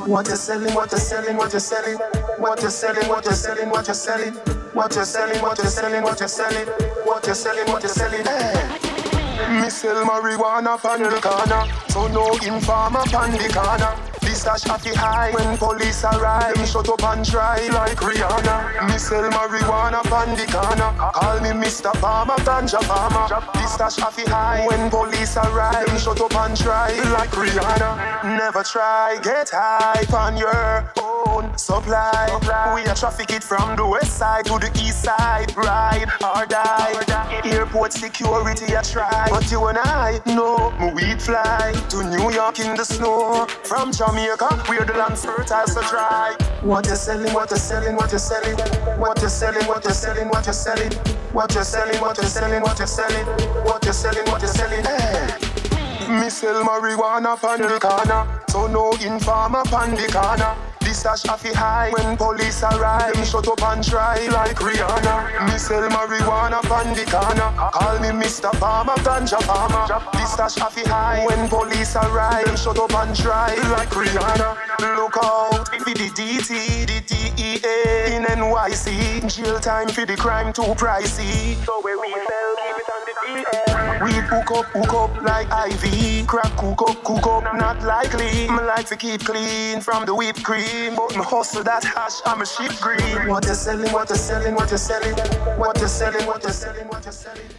What 0.07 0.27
you're 0.27 0.35
selling, 0.35 0.73
what 0.73 0.91
you're 0.91 0.99
selling, 0.99 1.37
what 1.37 1.51
you're 1.51 1.59
selling, 1.59 1.97
what 2.37 2.61
you're 2.61 2.69
selling, 2.69 3.07
what 3.07 3.25
you're 3.25 3.33
selling, 3.33 3.69
what 3.69 3.85
you're 3.87 3.95
selling, 3.95 4.33
what 4.73 4.95
you're 4.95 5.05
selling, 5.05 5.41
what 5.41 5.57
you're 5.57 5.67
selling, 5.67 6.03
what 6.03 6.19
you're 6.19 6.27
selling, 6.27 6.67
what 7.05 7.25
you're 7.25 7.35
selling, 7.35 7.67
what 7.71 7.83
you're 7.83 7.89
selling. 7.89 8.27
Eh. 8.27 9.61
Me 9.61 9.69
sell 9.69 10.03
marijuana 10.05 10.77
pan 10.81 11.01
the 11.03 11.19
corner, 11.21 11.65
so 11.89 12.07
no 12.07 12.31
informer 12.45 13.03
pan 13.05 13.31
the 13.31 13.49
corner. 13.53 14.08
Stash 14.39 14.69
at 14.69 14.81
the 14.81 14.95
high 14.95 15.31
when 15.31 15.57
police 15.57 16.05
arrive. 16.05 16.55
Them 16.55 16.65
shut 16.65 16.87
up 16.87 17.03
and 17.03 17.25
try 17.25 17.67
like 17.73 17.97
Rihanna. 17.97 18.87
Me 18.87 18.97
sell 18.97 19.29
marijuana 19.31 20.01
pan 20.03 20.29
the 20.37 20.45
corner. 20.49 21.11
Call 21.11 21.41
me 21.41 21.49
Mr. 21.49 21.93
Farmer, 21.97 22.37
ganja 22.47 22.81
farmer. 22.83 23.27
This 23.55 23.73
stash 23.73 23.99
at 23.99 24.13
the 24.15 24.29
high 24.31 24.65
when 24.65 24.89
police 24.89 25.35
arrive. 25.35 25.87
Them 25.87 25.97
shut 25.97 26.21
up 26.21 26.33
and 26.35 26.55
try 26.55 26.91
like 27.11 27.31
Rihanna. 27.31 28.37
Never 28.37 28.63
try 28.63 29.19
get 29.21 29.49
high 29.49 30.05
on 30.15 30.37
your 30.37 30.89
own 31.01 31.57
supply. 31.57 32.31
We 32.73 32.89
a 32.89 32.95
traffic 32.95 33.31
it 33.31 33.43
from 33.43 33.75
the 33.75 33.85
west 33.85 34.17
side 34.17 34.45
to 34.45 34.57
the 34.57 34.71
east 34.81 35.03
side. 35.03 35.53
Ride 35.57 36.07
or 36.23 36.45
die. 36.45 36.95
Airport 37.43 37.91
security 37.91 38.73
a 38.73 38.81
try, 38.81 39.27
but 39.29 39.51
you 39.51 39.65
and 39.67 39.77
I 39.79 40.21
know 40.25 40.71
me 40.79 40.93
weed 40.93 41.21
fly 41.21 41.73
to 41.89 42.03
New 42.03 42.31
York 42.31 42.59
in 42.59 42.75
the 42.77 42.85
snow. 42.85 43.45
From 43.63 43.91
Jamaica, 43.91 44.28
where 44.37 44.85
the 44.85 44.93
land's 44.93 45.25
fertile 45.25 45.65
so 45.65 45.81
dry. 45.89 46.35
What 46.61 46.85
you're 46.85 46.95
selling, 46.95 47.33
what 47.33 47.49
you're 47.49 47.57
selling, 47.57 47.95
what 47.95 48.11
you're 48.11 48.19
selling, 48.19 48.55
what 48.99 49.19
you're 49.19 49.29
selling, 49.29 49.65
what 49.67 49.83
you're 49.83 49.93
selling, 49.93 50.29
what 50.29 50.45
you're 50.45 50.53
selling, 50.53 50.89
what 51.31 51.49
you're 51.55 51.63
selling, 51.63 51.99
what 51.99 52.17
you're 52.17 52.27
selling, 52.27 52.61
what 52.61 52.77
you're 52.77 52.87
selling, 52.87 53.25
what 53.65 53.83
you're 53.83 53.93
selling, 53.93 54.25
what 54.25 54.41
you're 54.41 54.47
selling. 54.47 54.85
Hey. 54.85 56.19
Me 56.21 56.29
sell 56.29 56.63
marijuana 56.63 57.39
pan 57.41 57.61
the 57.61 57.79
corner, 57.79 58.41
so 58.49 58.67
no 58.67 58.91
informer 59.01 59.63
pan 59.63 59.95
the 59.95 60.07
corner. 60.11 60.68
Stash 60.99 61.23
a 61.29 61.37
fi 61.37 61.53
high 61.53 61.91
when 61.91 62.17
police 62.17 62.61
arrive. 62.61 63.13
Them 63.13 63.23
shut 63.23 63.47
up 63.47 63.63
and 63.63 63.81
try 63.81 64.27
like 64.33 64.57
Rihanna. 64.57 65.47
Me 65.49 65.57
sell 65.57 65.87
marijuana 65.87 66.61
pan 66.63 66.93
the 66.93 67.05
corner. 67.09 67.55
Call 67.71 67.99
me 67.99 68.09
Mr. 68.09 68.53
Farmer, 68.59 68.95
ganja 68.95 69.41
farmer. 69.43 69.87
This 70.11 70.33
stash 70.33 70.55
fi 70.55 70.81
high 70.89 71.25
when 71.25 71.47
police 71.47 71.95
arrive. 71.95 72.47
Them 72.47 72.57
shut 72.57 72.77
up 72.77 72.93
and 72.95 73.15
try 73.15 73.55
like 73.71 73.87
Rihanna. 73.91 74.57
Look 74.97 75.15
out 75.23 75.69
for 75.69 75.93
the 75.93 76.09
DT, 76.17 76.85
the 76.85 76.99
DEA 77.07 78.15
in 78.17 78.23
NYC. 78.23 79.33
Jail 79.33 79.57
time 79.61 79.87
for 79.87 80.05
the 80.05 80.17
crime 80.17 80.51
too 80.51 80.63
pricey. 80.75 81.55
So 81.65 81.79
where 81.79 81.97
we 81.97 82.11
sell, 82.11 82.55
keep 82.59 82.75
it 82.75 82.89
on 82.91 83.01
the 83.07 83.13
DA. 83.23 84.03
We 84.03 84.13
hook 84.27 84.51
up, 84.51 84.65
hook 84.65 84.93
up 84.93 85.21
like 85.23 85.47
IV. 85.47 86.27
Crack 86.27 86.55
cook 86.57 86.81
up, 86.89 87.03
cook 87.03 87.25
up, 87.25 87.43
not 87.55 87.81
likely. 87.83 88.49
Me 88.49 88.61
like 88.63 88.85
to 88.87 88.95
keep 88.95 89.21
clean 89.25 89.81
from 89.81 90.05
the 90.05 90.13
whipped 90.13 90.43
cream, 90.43 90.88
but 90.95 91.15
me 91.15 91.23
hustle 91.23 91.63
that 91.63 91.83
hash, 91.83 92.21
I'm 92.25 92.41
a 92.41 92.45
sheep 92.45 92.71
green. 92.81 93.27
What 93.27 93.45
you're 93.45 93.55
selling, 93.55 93.91
what 93.91 94.09
you're 94.09 94.17
selling, 94.17 94.55
what 94.55 94.69
you're 94.69 94.77
selling, 94.77 95.15
what 95.57 95.77
you're 95.77 95.87
selling, 95.87 96.25
what 96.27 96.43
you're 96.43 96.53
selling, 96.53 96.87
what 96.87 97.03
you're 97.03 97.11
selling. 97.11 97.49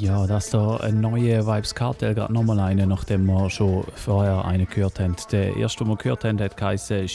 Ja, 0.00 0.26
das 0.26 0.48
da 0.48 0.78
eine 0.78 0.98
neue 0.98 1.46
Vibes 1.46 1.74
Cartel, 1.74 2.14
gerade 2.14 2.32
nochmal 2.32 2.58
eine, 2.58 2.86
nachdem 2.86 3.26
wir 3.26 3.50
schon 3.50 3.84
vorher 3.94 4.44
eine 4.46 4.64
gehört 4.64 4.98
haben. 4.98 5.14
Der 5.30 5.54
erste, 5.56 5.84
den 5.84 5.88
wir 5.88 5.96
gehört 5.96 6.24
haben, 6.24 6.40
hat 6.40 6.56
geheißen. 6.56 7.06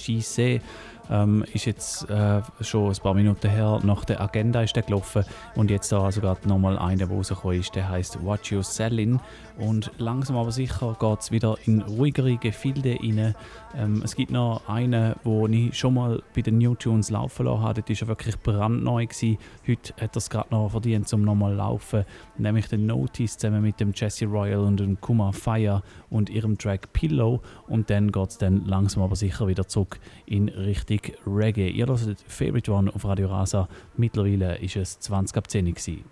Ähm, 1.10 1.44
ist 1.54 1.66
jetzt 1.66 2.10
äh, 2.10 2.42
schon 2.62 2.92
ein 2.92 2.98
paar 2.98 3.14
Minuten 3.14 3.50
her, 3.50 3.80
nach 3.84 4.06
der 4.06 4.22
Agenda 4.22 4.62
ist 4.62 4.76
der 4.76 4.84
gelaufen 4.84 5.24
und 5.56 5.72
jetzt 5.72 5.92
da 5.92 6.04
also 6.04 6.22
gerade 6.22 6.48
nochmal 6.48 6.78
einer, 6.78 6.98
der 6.98 7.10
rausgekommen 7.10 7.60
ist, 7.60 7.76
der 7.76 7.90
heißt 7.90 8.24
What 8.24 8.48
You 8.48 8.62
Selling 8.62 9.20
und 9.58 9.92
langsam 9.98 10.38
aber 10.38 10.52
sicher 10.52 10.96
geht 11.00 11.20
es 11.20 11.32
wieder 11.32 11.58
in 11.66 11.82
ruhigere 11.82 12.38
Gefilde 12.38 12.98
rein. 13.02 13.36
Ähm, 13.76 14.02
es 14.04 14.16
gibt 14.16 14.32
noch 14.32 14.62
einen, 14.68 15.16
wo 15.24 15.48
ich 15.48 15.78
schon 15.78 15.96
mal 15.96 16.22
bei 16.34 16.42
den 16.42 16.58
New 16.58 16.76
Tunes 16.76 17.10
laufen 17.10 17.46
lassen 17.46 17.62
habe, 17.62 17.82
das 17.82 18.02
war 18.02 18.08
wirklich 18.10 18.38
brandneu. 18.40 19.06
Gewesen. 19.06 19.38
Heute 19.68 19.94
hat 20.02 20.16
er 20.16 20.18
es 20.18 20.30
gerade 20.30 20.50
noch 20.52 20.70
verdient, 20.70 21.12
um 21.14 21.24
nochmal 21.24 21.54
laufen, 21.54 22.06
nämlich 22.38 22.68
den 22.68 22.86
Notice 22.86 23.38
zusammen 23.38 23.62
mit 23.62 23.80
dem 23.80 23.92
Jesse 23.94 24.26
Royal 24.26 24.60
und 24.60 24.80
dem 24.80 25.00
Kuma 25.02 25.32
Fire 25.32 25.82
und 26.10 26.30
ihrem 26.30 26.58
Track 26.58 26.94
Pillow 26.94 27.42
und 27.70 27.90
dann 27.90 28.12
geht 28.12 28.30
es 28.30 28.38
dann 28.38 28.66
langsam 28.66 29.04
aber 29.04 29.16
sicher 29.16 29.48
wieder 29.48 29.68
zurück 29.68 30.00
in 30.26 30.50
Richtung 30.50 31.00
Reggae. 31.26 31.70
Ihr 31.70 31.88
hört 31.88 32.22
Favorite 32.28 32.72
One 32.72 32.94
auf 32.94 33.06
Radio 33.06 33.28
Rasa. 33.28 33.68
Mittlerweile 33.96 34.58
ist 34.58 34.76
es 34.76 35.00
20 35.00 35.38
ab 35.38 35.50
10 35.50 35.66
gewesen. 35.74 36.04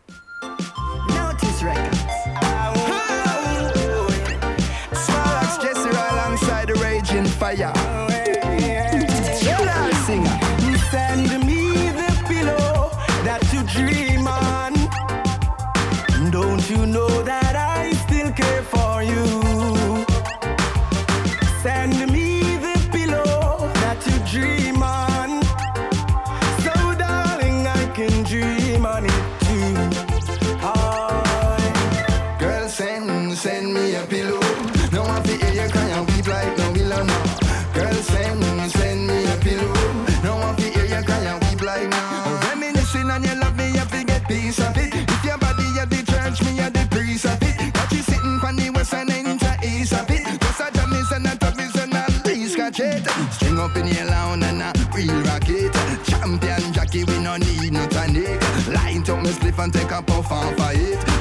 Ratchet. 52.79 53.33
String 53.33 53.59
up 53.59 53.75
in 53.75 53.87
your 53.87 54.05
lawn 54.05 54.43
and 54.43 54.61
a 54.61 54.73
real 54.93 55.13
rocket. 55.23 55.73
Champion 56.05 56.73
Jackie, 56.73 57.03
we 57.03 57.19
no 57.19 57.37
need 57.37 57.73
no 57.73 57.85
tonic. 57.87 58.41
Light 58.67 59.09
up 59.09 59.23
my 59.23 59.29
spliff 59.29 59.63
and 59.63 59.73
take 59.73 59.91
a 59.91 60.01
puff 60.01 60.31
off 60.31 60.51
of 60.51 60.75
it. 60.75 61.16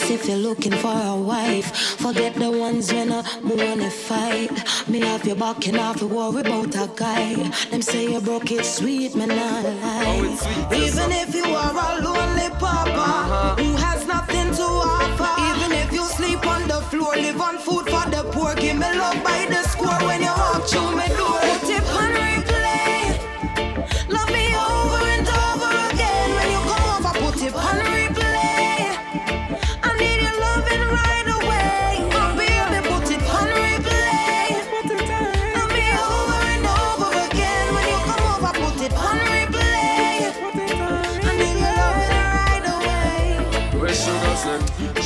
Choice 0.00 0.10
if 0.10 0.28
you're 0.28 0.36
looking 0.36 0.72
for 0.72 0.92
a 0.92 1.16
wife. 1.16 1.74
Forget 1.98 2.34
the 2.34 2.50
ones 2.50 2.92
when 2.92 3.12
I 3.12 3.22
wanna 3.42 3.90
fight. 3.90 4.50
Me 4.88 5.00
have 5.00 5.26
your 5.26 5.36
back 5.36 5.66
and 5.66 5.76
have 5.76 5.98
to 5.98 6.06
worry 6.06 6.40
about 6.40 6.74
a 6.74 6.90
guy. 6.94 7.34
Them 7.70 7.82
say 7.82 8.10
you 8.12 8.20
broke 8.20 8.50
it 8.50 8.64
sweet, 8.64 9.14
man, 9.14 9.30
I 9.30 9.36
lie. 9.36 10.38
Oh, 10.70 10.74
Even 10.74 11.12
if 11.12 11.34
you 11.34 11.44
are 11.44 11.72
a 11.72 12.02
lonely 12.02 12.48
papa 12.58 12.90
uh-huh. 12.90 13.56
who 13.56 13.76
has 13.76 14.06
nothing 14.06 14.50
to 14.54 14.62
offer. 14.62 15.32
Even 15.50 15.72
if 15.72 15.92
you 15.92 16.04
sleep 16.04 16.46
on 16.46 16.68
the 16.68 16.80
floor, 16.90 17.14
live 17.16 17.40
on 17.40 17.58
food 17.58 17.84
for 17.88 18.04
the 18.10 18.22
poor. 18.32 18.54
Give 18.54 18.76
me 18.76 18.90
love 18.98 19.22
by 19.24 19.46
the 19.48 19.62
score 19.68 20.00
when 20.06 20.20
you 20.20 20.34
walk 20.42 20.62
through 20.68 20.92
my 20.96 21.08
door. 21.08 21.49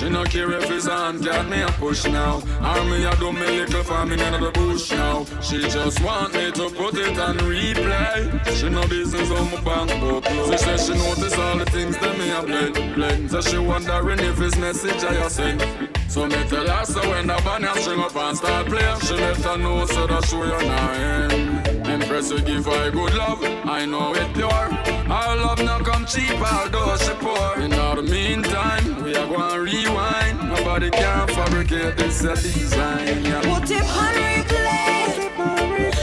She 0.04 0.10
no 0.10 0.22
care 0.24 0.52
if 0.52 0.70
it's 0.70 0.86
on. 0.86 1.22
Got 1.22 1.48
me 1.48 1.62
a 1.62 1.66
push 1.66 2.04
now. 2.04 2.36
Or 2.60 2.84
me 2.84 3.06
a 3.06 3.16
do 3.16 3.32
me 3.32 3.46
little 3.46 3.82
farming 3.84 4.20
in 4.20 4.32
the 4.38 4.50
bush 4.50 4.90
now. 4.90 5.24
She 5.40 5.62
just 5.62 5.98
want 6.02 6.34
me 6.34 6.52
to 6.52 6.68
put 6.68 6.94
it 6.98 7.18
on 7.18 7.38
replay. 7.38 8.46
She 8.54 8.68
no 8.68 8.86
business 8.86 9.30
on 9.30 9.50
my 9.50 9.60
bank 9.62 9.98
book. 10.02 10.26
She 10.26 10.58
say 10.58 10.76
she 10.76 10.92
notice 10.92 11.38
all 11.38 11.56
the 11.56 11.64
things 11.64 11.96
that 11.96 12.18
me 12.18 12.30
a 12.30 12.42
blend 12.42 12.94
blend. 12.94 13.30
So 13.30 13.40
she 13.40 13.56
wondering 13.56 14.20
if 14.20 14.38
it's 14.42 14.58
message 14.58 15.02
I 15.02 15.26
send. 15.28 15.62
So 16.10 16.26
me 16.26 16.36
tell 16.48 16.68
her 16.68 16.84
so 16.84 17.00
when 17.08 17.26
the 17.26 17.40
band 17.42 17.64
a 17.64 17.74
string 17.80 18.00
up 18.00 18.14
and 18.14 18.36
start 18.36 18.66
play 18.66 18.96
She 19.06 19.14
let 19.14 19.38
her 19.38 19.56
know 19.56 19.86
so 19.86 20.06
that 20.06 20.24
show 20.26 20.44
you 20.44 20.68
not 20.68 20.96
end 20.96 21.83
Empress 21.94 22.32
will 22.32 22.40
give 22.40 22.64
her 22.64 22.90
good 22.90 23.14
love. 23.14 23.38
I 23.64 23.86
know 23.86 24.12
it 24.16 24.34
pure. 24.34 24.50
Our 24.50 25.36
love 25.36 25.60
now 25.62 25.78
come 25.78 26.04
cheap 26.06 26.40
although 26.40 26.96
she 26.96 27.12
poor. 27.20 27.60
In 27.60 27.70
the 27.70 28.02
meantime 28.02 29.04
we 29.04 29.14
are 29.14 29.28
going 29.28 29.60
rewind. 29.60 30.48
Nobody 30.48 30.90
can 30.90 31.28
fabricate 31.28 31.96
this 31.96 32.24
a 32.24 32.34
design 32.34 33.24
yeah. 33.24 33.40
Put 33.42 33.70
it 33.70 33.84
on 33.84 34.14
replay. 34.14 35.93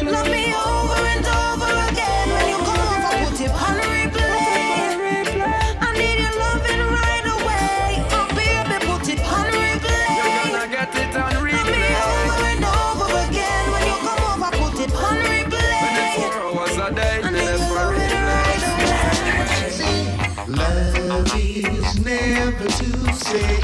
Say 23.31 23.61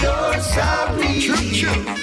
you're 0.00 0.40
sorry. 0.40 1.18
You're 1.18 2.01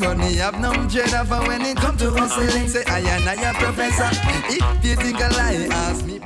me 0.00 0.36
have 0.36 0.60
no 0.60 0.72
cheddar 0.88 1.24
for 1.24 1.46
when 1.48 1.62
it 1.62 1.76
come 1.76 1.96
to 1.96 2.10
hustling. 2.10 2.68
Say 2.68 2.84
I 2.86 3.00
and 3.00 3.28
I 3.28 3.52
professor. 3.54 4.08
If 4.48 4.84
you 4.84 4.96
think 4.96 5.20
I 5.20 5.28
lie, 5.28 5.68
ask 5.70 6.06
me. 6.06 6.20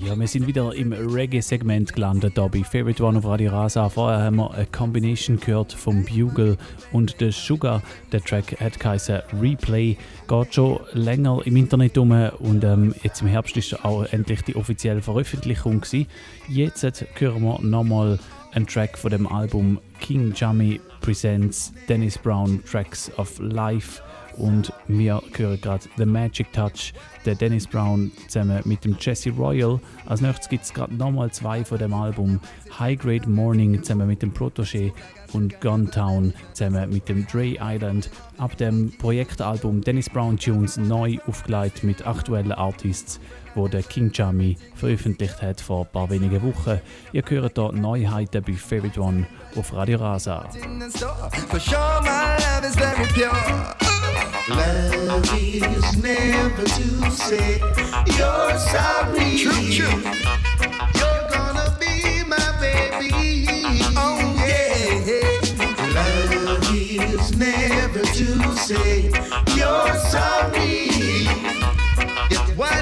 Ja, 0.00 0.18
wir 0.18 0.26
sind 0.26 0.48
wieder 0.48 0.74
im 0.74 0.92
Reggae-Segment 0.92 1.92
gelandet, 1.92 2.34
hier 2.34 2.48
bei 2.48 2.64
Favorite 2.64 3.04
One 3.04 3.18
auf 3.18 3.24
Radio 3.24 3.52
Rasa. 3.52 3.88
Vorher 3.88 4.24
haben 4.24 4.36
wir 4.36 4.52
eine 4.52 4.66
Combination 4.66 5.38
gehört 5.38 5.72
vom 5.72 6.04
Bugle 6.04 6.56
und 6.90 7.20
der 7.20 7.30
Sugar. 7.30 7.82
Der 8.10 8.20
Track 8.20 8.60
hat 8.60 8.80
geheißen 8.80 9.20
Replay. 9.40 9.96
Geht 10.26 10.54
schon 10.54 10.80
länger 10.92 11.40
im 11.44 11.56
Internet 11.56 11.96
um 11.98 12.10
und 12.10 12.64
ähm, 12.64 12.94
jetzt 13.04 13.22
im 13.22 13.28
Herbst 13.28 13.56
ist 13.56 13.84
auch 13.84 14.04
endlich 14.06 14.42
die 14.42 14.56
offizielle 14.56 15.02
Veröffentlichung 15.02 15.80
gewesen. 15.80 16.08
Jetzt 16.48 16.84
hören 17.14 17.42
wir 17.42 17.60
nochmal 17.62 18.18
einen 18.52 18.66
Track 18.66 18.98
von 18.98 19.10
dem 19.12 19.28
Album 19.28 19.78
King 20.00 20.32
Jammy 20.34 20.80
Presents 21.02 21.72
Dennis 21.88 22.16
Brown 22.16 22.62
Tracks 22.64 23.10
of 23.18 23.38
Life. 23.40 24.00
Und 24.38 24.72
wir 24.88 25.20
hören 25.36 25.60
gerade 25.60 25.84
The 25.98 26.06
Magic 26.06 26.52
Touch, 26.52 26.94
der 27.26 27.34
Dennis 27.34 27.66
Brown 27.66 28.10
zusammen 28.28 28.62
mit 28.64 28.84
dem 28.84 28.96
Jesse 28.98 29.30
Royal. 29.30 29.78
Als 30.06 30.22
nächstes 30.22 30.48
gibt 30.48 30.64
es 30.64 30.72
gerade 30.72 30.94
nochmal 30.94 31.30
zwei 31.32 31.64
von 31.64 31.78
dem 31.78 31.92
Album. 31.92 32.40
High 32.78 32.98
Grade 32.98 33.28
Morning 33.28 33.82
zusammen 33.82 34.06
mit 34.06 34.22
dem 34.22 34.32
Protégé 34.32 34.92
und 35.34 35.60
Guntown 35.60 36.32
zusammen 36.54 36.88
mit 36.90 37.08
dem 37.08 37.26
Dre 37.26 37.56
Island. 37.60 38.10
Ab 38.38 38.56
dem 38.56 38.92
Projektalbum 38.96 39.82
Dennis 39.82 40.08
Brown 40.08 40.38
Tunes 40.38 40.78
neu 40.78 41.18
aufgelegt 41.26 41.84
mit 41.84 42.06
aktuellen 42.06 42.52
Artists, 42.52 43.20
wo 43.54 43.68
der 43.68 43.82
King 43.82 44.10
Jammy 44.12 44.56
veröffentlicht 44.74 45.42
hat 45.42 45.60
vor 45.60 45.84
ein 45.84 45.92
paar 45.92 46.10
wenigen 46.10 46.42
Wochen. 46.42 46.80
Ihr 47.12 47.22
hört 47.28 47.56
hier 47.56 47.72
Neuheiten 47.72 48.42
bei 48.42 48.52
Favorite 48.52 49.00
One 49.00 49.26
auf 49.56 49.72
Radio 49.72 49.98
Rasa. 49.98 50.48
love 54.48 55.34
is 55.34 56.02
never 56.02 56.64
to 56.64 57.10
say 57.10 57.58
you're 58.18 58.58
sorry. 58.58 59.36
You're 59.38 61.28
gonna 61.30 61.76
be 61.78 62.24
my 62.26 62.52
baby. 62.60 63.46
Oh 63.96 64.18
yeah. 64.46 65.22
Love 65.94 66.72
is 66.72 67.36
never 67.36 68.00
to 68.00 68.56
say 68.56 69.10
you're 69.56 69.94
sorry. 70.10 70.88
If 72.30 72.56
what 72.56 72.81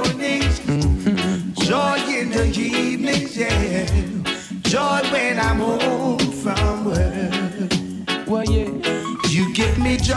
the 2.45 2.51
the 2.51 2.61
evenings, 2.61 3.37
yeah. 3.37 3.85
Joy 4.61 5.01
when 5.11 5.39
I'm 5.39 5.59
home 5.59 6.19
from 6.19 6.85
work. 6.85 8.27
Well, 8.27 8.45
yeah. 8.45 8.69
You 9.29 9.53
give 9.53 9.77
me 9.77 9.97
joy 9.97 10.15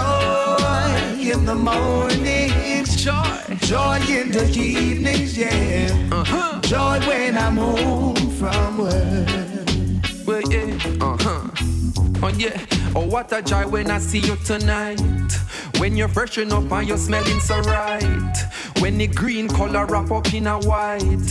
in 1.19 1.45
the 1.45 1.55
mornings, 1.55 3.03
joy, 3.03 3.57
joy 3.61 4.01
in 4.09 4.33
the 4.33 4.51
evenings, 4.57 5.37
yeah. 5.37 6.09
Uh-huh. 6.11 6.61
Joy 6.63 7.01
when 7.07 7.37
I'm 7.37 7.57
home 7.57 8.17
from 8.39 8.79
work. 8.79 9.29
Well, 10.27 10.43
yeah, 10.51 10.79
uh 11.01 11.17
huh. 11.21 11.51
Oh, 12.23 12.33
yeah. 12.37 12.59
Oh, 12.97 13.07
what 13.07 13.33
a 13.33 13.43
joy 13.43 13.69
when 13.69 13.91
I 13.91 13.99
see 13.99 14.21
you 14.21 14.37
tonight. 14.37 15.01
When 15.79 15.97
you're 15.97 16.09
freshen 16.09 16.53
up 16.53 16.71
and 16.73 16.89
you're 16.89 16.97
smelling 16.97 17.41
so 17.41 17.61
right. 17.61 18.35
When 18.95 19.01
the 19.01 19.13
green 19.13 19.49
color 19.49 19.87
wrap 19.87 20.13
up 20.13 20.33
in 20.33 20.47
a 20.47 20.57
white. 20.57 21.29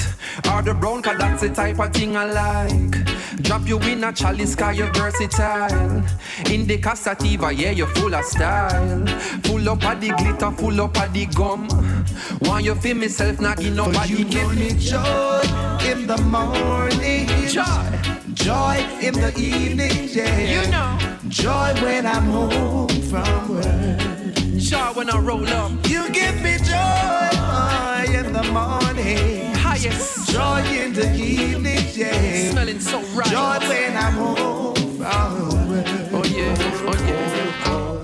Or 0.52 0.62
the 0.62 0.76
brown, 0.78 1.02
cause 1.02 1.18
that's 1.18 1.44
the 1.44 1.50
type 1.50 1.80
of 1.80 1.94
thing 1.94 2.18
I 2.18 2.26
like. 2.26 3.06
Drop 3.42 3.66
you 3.66 3.80
in 3.80 4.04
a 4.04 4.12
chalice, 4.12 4.54
cause 4.54 4.78
you're 4.78 4.92
versatile. 4.92 6.04
In 6.52 6.68
the 6.68 6.78
Casativa, 6.78 7.58
yeah, 7.58 7.72
you're 7.72 7.88
full 7.88 8.14
of 8.14 8.26
style. 8.26 9.08
Full 9.44 9.70
up 9.70 9.86
of 9.86 10.02
the 10.02 10.10
glitter, 10.10 10.52
full 10.52 10.82
up 10.82 10.98
of 11.00 11.14
the 11.14 11.26
gum. 11.28 11.70
Want 12.42 12.66
you 12.66 12.76
feel 12.76 12.98
myself, 12.98 13.40
not 13.40 13.58
give 13.58 13.74
nobody 13.74 14.14
you 14.14 14.26
give 14.26 14.54
me 14.58 14.74
joy 14.78 15.42
in 15.88 16.06
the 16.06 16.18
morning. 16.18 17.30
Joy. 17.48 17.64
Joy 18.34 18.86
in 19.02 19.14
the 19.14 19.32
evening, 19.38 20.10
yeah. 20.12 20.64
You 20.64 20.70
know. 20.70 21.00
Joy 21.30 21.74
when 21.82 22.08
I'm 22.08 22.24
home 22.24 22.90
from 22.90 23.48
work. 23.48 24.23
When 24.72 25.10
I 25.10 25.20
roll 25.20 25.46
up. 25.50 25.72
You 25.90 26.10
give 26.12 26.42
me 26.42 26.58
joy 26.58 28.18
in 28.18 28.32
the 28.32 28.44
morning. 28.54 29.54
Highest. 29.56 30.30
Joy 30.32 30.64
in 30.64 30.94
the 30.94 31.14
evening, 31.14 31.86
yeah. 31.94 32.52
Smelling 32.52 32.80
so 32.80 33.02
right. 33.14 33.28
Joy 33.28 33.60
when 33.68 33.98
I'm 33.98 34.14
home 34.14 34.74
work. 35.70 35.86
Oh 36.14 36.24
yeah, 36.26 36.82
oh 36.86 36.96
yeah. 37.06 37.66
Oh, 37.66 38.03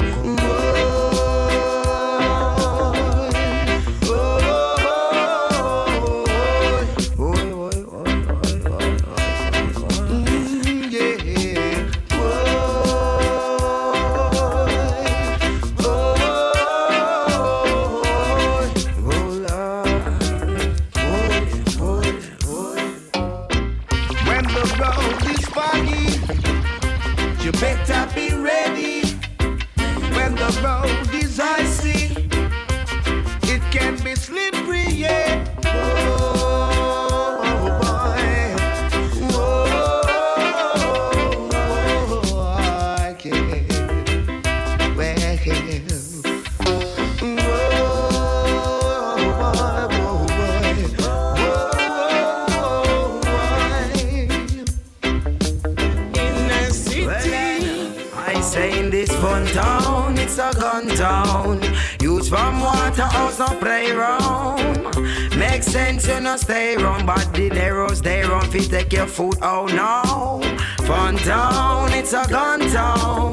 Waterhouse 63.39 63.53
no 63.53 63.59
play 63.59 63.91
round. 63.91 65.37
Make 65.37 65.63
sense, 65.63 66.07
you 66.07 66.19
no 66.19 66.35
stay 66.35 66.75
wrong, 66.75 67.05
but 67.05 67.31
the 67.33 67.49
narrows 67.49 68.01
they 68.01 68.21
run 68.23 68.49
fi 68.49 68.59
take 68.59 68.91
your 68.91 69.07
food. 69.07 69.35
Oh 69.41 69.65
no, 69.65 70.41
fun 70.89 71.15
town, 71.17 71.93
it's 71.93 72.13
a 72.13 72.25
gun 72.27 72.61
town. 72.61 73.31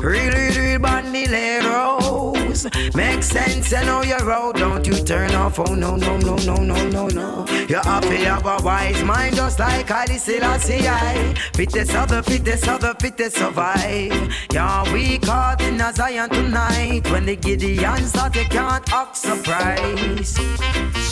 Real, 0.00 0.32
real, 0.32 0.80
bandileros. 0.80 2.60
Make 2.96 3.22
sense, 3.22 3.70
you 3.70 3.82
know 3.82 4.02
your 4.02 4.24
road, 4.26 4.56
don't 4.56 4.84
you 4.84 4.94
turn 5.04 5.32
off. 5.36 5.60
Oh 5.60 5.74
no, 5.76 5.94
no, 5.94 6.16
no, 6.16 6.34
no, 6.38 6.56
no, 6.56 6.88
no, 6.88 7.06
no. 7.06 7.46
You 7.68 7.76
have 7.76 8.02
to 8.02 8.16
have 8.16 8.46
a 8.46 8.58
wise 8.64 9.00
mind, 9.04 9.36
just 9.36 9.60
like 9.60 9.88
Ali 9.92 10.18
Selassie. 10.18 10.88
I 10.88 11.34
fittest 11.54 11.94
of 11.94 12.08
the 12.08 12.20
fittest 12.24 12.66
of 12.66 12.80
the 12.80 12.96
fittest 12.98 13.36
survive. 13.36 14.34
Yeah, 14.52 14.92
we 14.92 15.18
caught 15.18 15.62
in 15.62 15.80
a 15.80 15.92
Zion 15.92 16.28
tonight. 16.30 17.08
When 17.12 17.26
the 17.26 17.36
Gideons 17.36 18.10
thought 18.10 18.32
they 18.34 18.44
can't 18.44 18.92
act 18.92 19.16
surprise. 19.16 20.30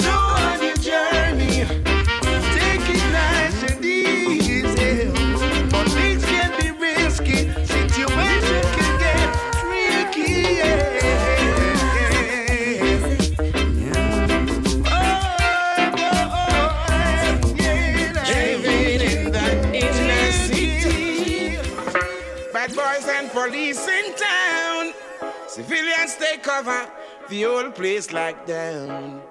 So 0.00 0.10
on 0.10 0.60
your 0.64 0.76
journey, 0.88 1.85
police 23.46 23.86
in 23.86 24.14
town. 24.14 24.92
Civilians 25.46 26.16
take 26.16 26.42
cover, 26.42 26.90
the 27.28 27.42
whole 27.42 27.70
place 27.70 28.12
like 28.12 28.44
down. 28.46 29.22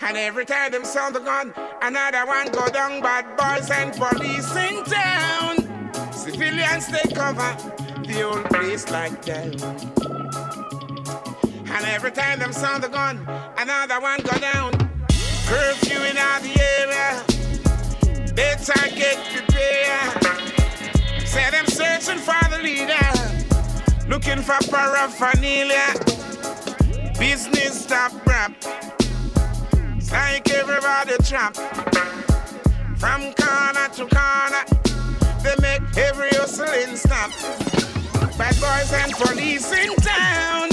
And 0.00 0.16
every 0.16 0.46
time 0.46 0.72
them 0.72 0.84
sound 0.84 1.14
the 1.14 1.20
gun, 1.20 1.52
another 1.82 2.24
one 2.26 2.50
go 2.50 2.68
down. 2.68 3.02
Bad 3.02 3.26
boys 3.36 3.70
and 3.70 3.92
police 3.92 4.50
in 4.56 4.82
town. 4.84 5.56
Civilians 6.12 6.86
take 6.86 7.14
cover, 7.14 7.54
the 8.06 8.20
whole 8.22 8.42
place 8.44 8.90
like 8.90 9.22
down. 9.24 9.52
And 11.70 11.84
every 11.86 12.12
time 12.12 12.38
them 12.38 12.52
sound 12.52 12.82
the 12.82 12.88
gun, 12.88 13.18
another 13.58 14.00
one 14.00 14.20
go 14.20 14.38
down. 14.38 14.72
Curfew 15.46 16.00
in 16.02 16.16
all 16.16 16.40
the 16.40 16.54
area. 16.78 17.24
Better 18.34 18.96
get 18.96 19.18
prepared. 19.34 20.47
Say 21.28 21.50
them 21.50 21.66
searching 21.66 22.18
for 22.18 22.48
the 22.48 22.58
leader, 22.62 24.08
looking 24.08 24.42
for 24.42 24.56
paraphernalia. 24.70 25.92
Business 27.18 27.84
stop 27.84 28.12
rap. 28.26 28.52
It's 29.96 30.10
like 30.10 30.48
everybody 30.50 31.18
trap. 31.22 31.54
From 32.96 33.34
corner 33.34 33.88
to 33.96 34.06
corner, 34.08 34.64
they 35.42 35.54
make 35.60 35.82
every 35.98 36.30
hustling 36.30 36.96
stop. 36.96 37.30
Bad 38.38 38.56
boys 38.58 38.90
and 38.94 39.12
police 39.12 39.70
in 39.70 39.94
town. 39.96 40.70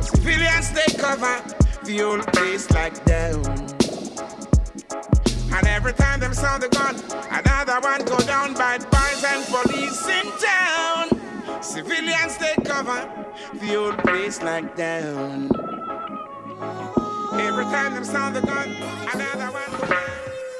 Civilians 0.00 0.70
they 0.70 0.94
cover 0.96 1.42
the 1.82 2.02
old 2.02 2.24
place 2.32 2.70
like 2.70 3.04
down. 3.04 3.87
And 5.50 5.66
every 5.66 5.92
time 5.94 6.20
them 6.20 6.34
sound 6.34 6.62
the 6.62 6.68
gun, 6.68 6.94
another 7.30 7.80
one 7.80 8.04
go 8.04 8.18
down. 8.26 8.54
Bad 8.54 8.88
boys 8.90 9.24
and 9.24 9.44
police 9.46 10.06
in 10.06 10.30
town. 10.38 11.62
Civilians 11.62 12.36
they 12.38 12.54
cover 12.64 13.08
the 13.54 13.66
whole 13.66 13.92
place 13.92 14.42
like 14.42 14.76
down. 14.76 15.50
Every 17.40 17.64
time 17.64 17.94
them 17.94 18.04
sound 18.04 18.36
the 18.36 18.42
gun, 18.42 18.68
another 19.14 19.50
one 19.52 19.80
go 19.80 19.86
down. 19.86 20.08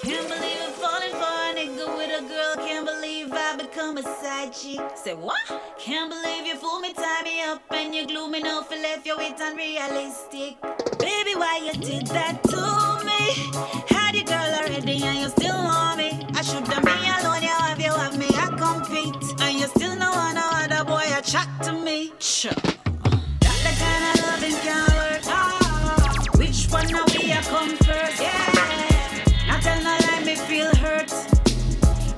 Can't 0.02 0.28
believe 0.28 0.58
I'm 0.64 0.72
falling 0.72 1.14
for 1.20 1.36
a 1.46 1.52
nigga 1.54 1.96
with 1.96 2.20
a 2.20 2.28
girl. 2.28 2.66
Can't 2.66 2.86
believe 2.86 3.32
I 3.32 3.56
become 3.56 3.98
a 3.98 4.02
side 4.02 4.52
chick. 4.52 4.80
Say 4.96 5.14
what? 5.14 5.36
Can't 5.78 6.10
believe 6.10 6.46
you 6.46 6.56
fool 6.56 6.80
me, 6.80 6.94
tie 6.94 7.22
me 7.22 7.42
up, 7.42 7.62
and 7.70 7.94
you 7.94 8.06
glue 8.06 8.30
me 8.30 8.40
now 8.40 8.62
for 8.62 8.76
left 8.76 9.06
your 9.06 9.20
it 9.20 9.36
unrealistic. 9.38 10.87
Baby, 11.28 11.40
why 11.40 11.60
you 11.62 11.72
did 11.72 12.06
that 12.08 12.42
to 12.44 13.04
me? 13.04 13.52
Had 13.86 14.14
your 14.14 14.24
girl 14.24 14.50
already 14.60 15.02
and 15.02 15.18
you 15.18 15.28
still 15.28 15.62
want 15.62 15.98
me. 15.98 16.26
I 16.34 16.40
should 16.40 16.66
have 16.68 16.82
me 16.82 16.92
alone, 16.92 17.42
you 17.42 17.48
have 17.48 17.78
you 17.78 17.92
have 17.92 18.16
me, 18.16 18.28
I 18.32 18.46
compete. 18.56 19.14
And 19.42 19.60
you 19.60 19.66
still 19.66 19.94
no 19.96 20.10
one 20.10 20.36
no 20.36 20.48
other 20.52 20.84
boy 20.84 21.04
a 21.14 21.20
chat 21.20 21.46
to 21.64 21.72
me. 21.72 22.12
Sure. 22.18 22.52
That 22.52 23.58
the 23.60 23.72
kind 23.76 24.04
of 24.08 24.24
loving 24.24 24.56
can 24.64 24.86
work. 24.96 25.22
Ah, 25.26 26.24
which 26.38 26.66
one 26.72 26.88
now 26.90 27.04
we 27.12 27.30
a 27.32 27.42
come 27.42 27.76
first? 27.76 28.22
Yeah. 28.22 29.48
Not 29.48 29.60
tell 29.60 29.82
no 29.82 29.98
lie, 30.00 30.24
me 30.24 30.34
feel 30.34 30.74
hurt. 30.76 31.12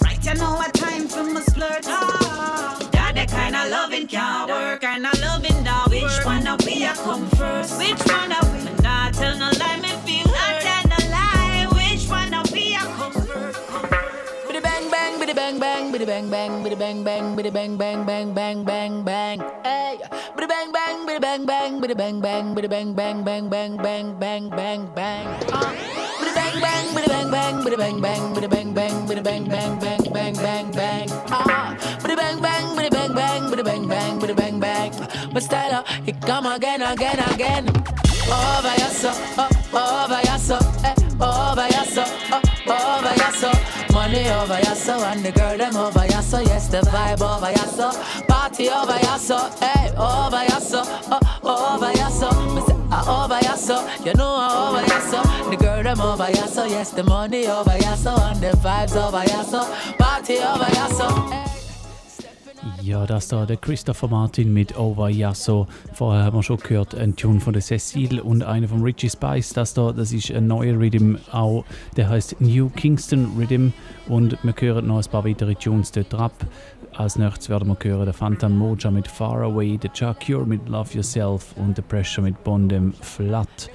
Right, 0.05 0.25
you 0.25 0.35
know 0.35 0.55
what 0.55 0.73
time 0.75 1.09
for 1.09 1.25
my 1.25 1.41
flirt. 1.41 1.85
Ah, 1.87 2.79
that 2.93 3.17
the 3.17 3.27
kind 3.27 3.57
of 3.57 3.71
loving 3.71 4.07
can 4.07 4.49
work. 4.49 4.83
Kind 4.83 5.05
of 5.05 5.21
loving 5.21 5.65
now. 5.65 5.87
Which 5.89 6.25
one 6.25 6.45
now 6.45 6.57
we 6.65 6.85
a 6.85 6.95
come 6.95 7.27
first? 7.31 7.77
Which 7.77 7.99
one 8.07 8.29
now 8.29 8.41
we? 8.53 8.70
Bang 15.61 15.93
biddy 15.93 16.07
bang 16.07 16.31
bang, 16.31 16.63
biddy 16.65 16.75
bang 16.75 17.05
bang, 17.05 17.37
biddy 17.37 17.51
bang 17.51 17.77
bang 17.77 18.07
bang 18.07 18.35
bang 18.35 18.65
bang 18.65 19.05
bang. 19.05 19.39
Hey, 19.63 19.99
biddy 20.35 20.47
bang 20.49 20.73
bang, 20.73 21.07
biddy 21.07 21.21
bang 21.21 21.45
bang, 21.47 21.81
biddy 21.81 21.95
bang 21.95 22.21
bang, 22.21 22.55
biddy 22.55 22.69
bang 22.69 22.95
bang 22.95 23.25
bang 23.25 23.49
bang 23.51 23.77
bang 23.77 24.07
bang 24.19 24.49
bang 24.49 24.89
bang. 24.97 25.27
Biddy 26.19 26.33
bang 26.35 26.57
bang, 26.65 26.85
biddy 26.95 27.09
bang 27.09 27.31
bang, 27.31 27.55
biddy 27.65 27.77
bang 27.77 28.01
bang, 28.01 28.35
biddy 28.35 28.49
bang 28.49 28.75
bang, 28.75 29.07
biddy 29.07 29.23
bang 29.23 29.45
bang 29.49 29.73
bang 29.81 30.03
bang 30.13 30.35
bang 30.43 30.67
bang. 30.73 31.07
Ah, 31.31 31.77
biddy 32.03 32.17
bang 32.17 32.41
bang, 32.41 32.65
biddy 32.77 32.91
bang 32.91 33.13
bang, 33.15 33.43
biddy 33.51 33.63
bang 33.63 33.85
bang, 33.89 34.13
biddy 34.19 34.35
bang 34.35 34.57
bang. 34.61 34.91
My 35.33 35.41
style, 35.41 35.85
it 36.07 36.21
come 36.23 36.47
again, 36.47 36.81
again, 36.83 37.21
again 37.21 38.10
all 38.33 38.63
by 38.63 38.75
yourself, 38.77 39.19
oh, 39.39 39.49
all 39.73 40.09
by 40.09 40.23
yourself, 40.23 40.85
eh. 40.85 40.95
Money 43.93 44.29
over 44.29 44.59
yourself 44.59 45.03
and 45.05 45.25
the 45.25 45.33
girl 45.33 45.57
them 45.59 45.77
over 45.77 46.05
yourself, 46.07 46.47
yes 46.47 46.69
the 46.69 46.81
vibe 46.81 47.21
over 47.21 47.51
yourself, 47.51 48.27
party 48.27 48.69
over 48.69 48.97
yourself, 48.99 49.63
eh, 49.63 49.93
all 49.97 50.31
by 50.31 50.45
yourself, 50.45 50.89
oh, 51.11 51.41
all 51.43 51.81
by. 51.81 51.91
I 52.93 53.25
over 53.25 53.39
ya 53.41 53.55
you 54.05 54.15
know 54.15 54.35
I 54.35 54.51
over 54.67 54.85
ya. 54.87 55.51
The 55.51 55.57
girl 55.57 55.83
them 55.83 56.01
over 56.01 56.29
ya 56.31 56.65
yes 56.67 56.91
the 56.91 57.05
money 57.05 57.47
over 57.47 57.77
ya 57.79 57.93
and 57.93 58.41
the 58.41 58.51
vibes 58.59 58.97
over 58.97 59.25
ya 59.25 59.95
party 59.97 60.39
over 60.39 60.69
ya. 60.75 60.89
Eh. 61.33 61.50
Ja, 62.83 63.07
das 63.07 63.29
da 63.29 63.47
der 63.47 63.57
Christopher 63.57 64.09
Martin 64.09 64.53
mit 64.53 64.77
Over 64.79 65.09
Yasso. 65.09 65.67
Vorher 65.95 66.25
haben 66.25 66.37
wir 66.37 66.43
schon 66.43 66.59
gehört, 66.59 66.95
ein 66.95 67.17
Tune 67.17 67.41
von 67.41 67.55
der 67.55 67.63
Cecile 67.63 68.23
und 68.23 68.43
einer 68.43 68.69
von 68.69 68.83
Richie 68.83 69.09
Spice. 69.09 69.55
Das 69.55 69.73
da, 69.73 69.93
das 69.93 70.13
ist 70.13 70.31
ein 70.31 70.47
neuer 70.47 70.79
Rhythm 70.79 71.17
auch, 71.33 71.65
der 71.97 72.11
heißt 72.11 72.41
New 72.41 72.69
Kingston 72.69 73.33
Rhythm 73.39 73.71
und 74.09 74.37
wir 74.43 74.55
hören 74.59 74.89
noch 74.89 74.99
ein 74.99 75.11
paar 75.11 75.25
weitere 75.25 75.55
Tunes 75.55 75.91
dort 75.93 76.13
ab. 76.13 76.35
Als 76.95 77.17
nächstes 77.17 77.49
werden 77.49 77.69
wir 77.69 77.77
hören 77.83 78.05
der 78.05 78.15
Phantom 78.15 78.57
Moja 78.57 78.91
mit 78.91 79.09
Far 79.09 79.43
Away, 79.43 79.79
der 79.79 79.93
Chuck 79.93 80.19
Cure 80.27 80.45
mit 80.45 80.69
Love 80.69 80.97
Yourself 80.97 81.55
und 81.57 81.79
der 81.79 81.83
Pressure 81.83 82.23
mit 82.23 82.43
Bondem 82.45 82.93
Flat. 83.01 83.71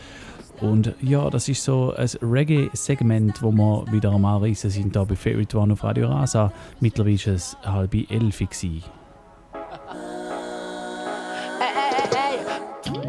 Und 0.62 0.94
ja, 1.02 1.30
das 1.30 1.50
ist 1.50 1.64
so 1.64 1.94
ein 1.96 2.10
Reggae-Segment, 2.22 3.42
wo 3.42 3.52
wir 3.52 3.86
wieder 3.92 4.12
einmal 4.12 4.38
Anreisen 4.38 4.70
sind, 4.70 4.96
da 4.96 5.04
bei 5.04 5.16
Favorite 5.16 5.58
One 5.58 5.74
auf 5.74 5.84
Radio 5.84 6.08
Rasa. 6.08 6.52
Mittlerweile 6.80 7.18
war 7.26 7.34
es 7.34 7.58
halb 7.64 7.94
elf. 8.10 8.40
Gewesen. 8.40 8.84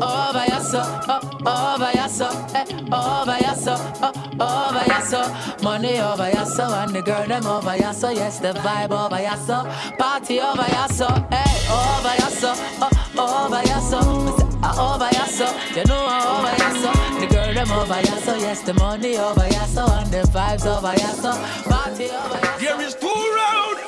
oh 0.00 0.30
bayaso, 0.32 0.80
oh 1.08 1.20
oh 1.44 1.78
bayaso, 1.78 2.28
eh, 2.54 2.64
oh 2.90 3.24
bayaso, 3.26 3.74
oh 4.02 4.12
oh 4.38 4.72
bayaso. 4.72 5.62
Money 5.62 5.98
oh 6.00 6.14
bayaso, 6.16 6.84
and 6.84 6.94
the 6.94 7.02
girl 7.02 7.26
them 7.26 7.46
oh 7.46 7.60
bayaso, 7.62 8.14
yes 8.14 8.38
the 8.40 8.52
vibe 8.52 8.90
oh 8.90 9.08
bayaso, 9.10 9.64
party 9.98 10.38
oh 10.40 10.54
bayaso, 10.54 11.08
eh, 11.32 11.44
oh 11.70 12.00
bayaso, 12.04 12.54
oh 12.82 12.90
oh 13.16 13.48
bayaso. 13.50 14.45
Ah, 14.62 14.94
Over 14.94 15.10
your 15.16 15.26
so, 15.26 15.46
you 15.76 15.84
know 15.86 16.04
ah, 16.08 16.38
over 16.38 16.54
your 16.62 16.74
so. 16.82 16.92
The 17.20 17.26
girl 17.34 17.54
them 17.54 17.70
over 17.72 18.00
your 18.00 18.20
so, 18.20 18.34
yes, 18.36 18.62
the 18.62 18.74
money 18.74 19.16
over 19.16 19.46
your 19.48 19.66
so, 19.66 19.86
and 19.86 20.10
the 20.10 20.22
vibes 20.34 20.66
over 20.66 20.92
your 20.96 21.14
so, 21.22 21.32
party 21.70 22.10
over 22.10 22.38
your 22.38 22.58
so. 22.58 22.64
There 22.64 22.80
is 22.82 22.94
two 22.94 23.06
road. 23.06 23.78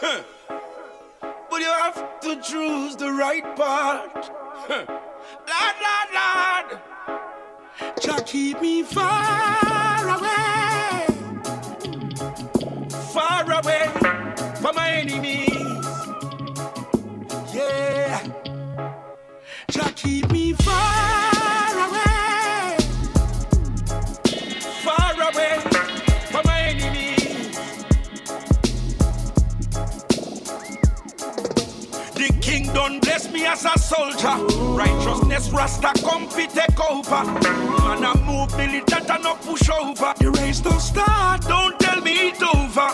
Huh. 0.00 0.22
But 1.50 1.60
you 1.60 1.66
have 1.66 2.20
to 2.20 2.40
choose 2.40 2.96
the 2.96 3.12
right 3.12 3.44
part. 3.56 4.30
Huh. 4.68 4.84
Lord, 5.52 5.76
Lord, 5.86 6.10
Lord. 6.18 6.80
Jah 8.00 8.22
keep 8.26 8.60
me 8.60 8.82
far 8.82 10.08
away. 10.08 11.06
Far 13.12 13.44
away 13.44 13.88
from 14.60 14.74
my 14.74 14.90
enemies. 14.90 15.41
Jah 19.72 19.90
keep 19.96 20.30
me 20.30 20.52
far 20.52 21.72
away. 21.88 22.76
Far 24.84 25.14
away 25.14 25.60
from 26.30 26.44
my 26.44 26.60
enemies. 26.60 27.56
The 32.12 32.38
king 32.42 32.66
done 32.74 33.00
bless 33.00 33.32
me 33.32 33.46
as 33.46 33.64
a 33.64 33.78
soldier. 33.78 34.36
Righteousness 34.74 35.48
Rasta 35.48 35.94
come 36.04 36.28
fi 36.28 36.44
take 36.48 36.78
over. 36.78 37.24
Man 37.24 38.04
I 38.04 38.12
move 38.26 38.54
militant 38.58 39.08
and 39.08 39.22
not 39.22 39.40
push 39.40 39.70
over. 39.70 40.12
The 40.18 40.32
race 40.32 40.60
don't 40.60 40.80
start, 40.80 41.48
don't 41.48 41.80
tell 41.80 42.02
me 42.02 42.28
it 42.28 42.42
over. 42.42 42.90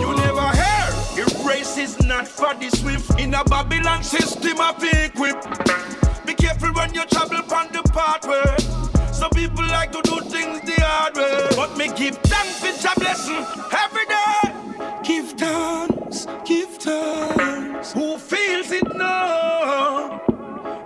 You 0.00 0.16
never 0.16 0.48
hear. 0.56 0.90
The 1.14 1.44
race 1.46 1.78
is 1.78 2.00
not 2.00 2.26
for 2.26 2.52
the 2.54 2.68
swift. 2.76 3.20
In 3.20 3.32
a 3.32 3.44
Babylon 3.44 4.02
system 4.02 4.58
equip. 4.58 5.40
Be 5.44 6.05
careful 6.46 6.72
when 6.74 6.94
you 6.94 7.04
travel 7.06 7.38
on 7.54 7.66
the 7.72 7.82
pathway. 7.92 8.56
Some 9.12 9.30
people 9.30 9.66
like 9.66 9.90
to 9.92 10.00
do 10.02 10.20
things 10.30 10.60
the 10.60 10.76
hard 10.80 11.16
way. 11.16 11.48
But 11.56 11.76
me 11.76 11.86
give 11.88 12.16
thanks 12.18 12.60
for 12.60 12.72
your 12.84 12.94
blessing 13.02 13.44
every 13.84 14.06
day. 14.16 14.42
Give 15.02 15.30
thanks, 15.32 16.26
give 16.44 16.70
thanks. 16.76 17.92
Who 17.92 18.18
feels 18.18 18.70
it 18.70 18.94
now? 18.94 20.20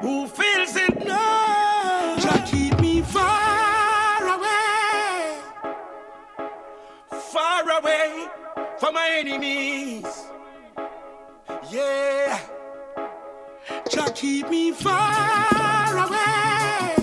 Who 0.01 0.27
feels 0.29 0.50
keep 14.21 14.51
me 14.51 14.71
far 14.71 15.97
away, 15.97 16.95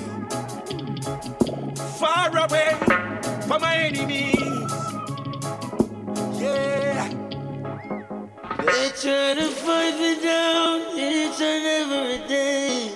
far 1.97 2.29
away 2.45 2.75
from 3.47 3.59
my 3.59 3.75
enemies. 3.75 4.71
Yeah. 6.39 7.09
They 8.59 8.89
try 9.01 9.33
to 9.33 9.47
fight 9.49 9.95
me 9.99 10.21
down 10.21 10.81
each 10.95 11.41
and 11.41 11.65
every 11.81 12.27
day. 12.27 12.91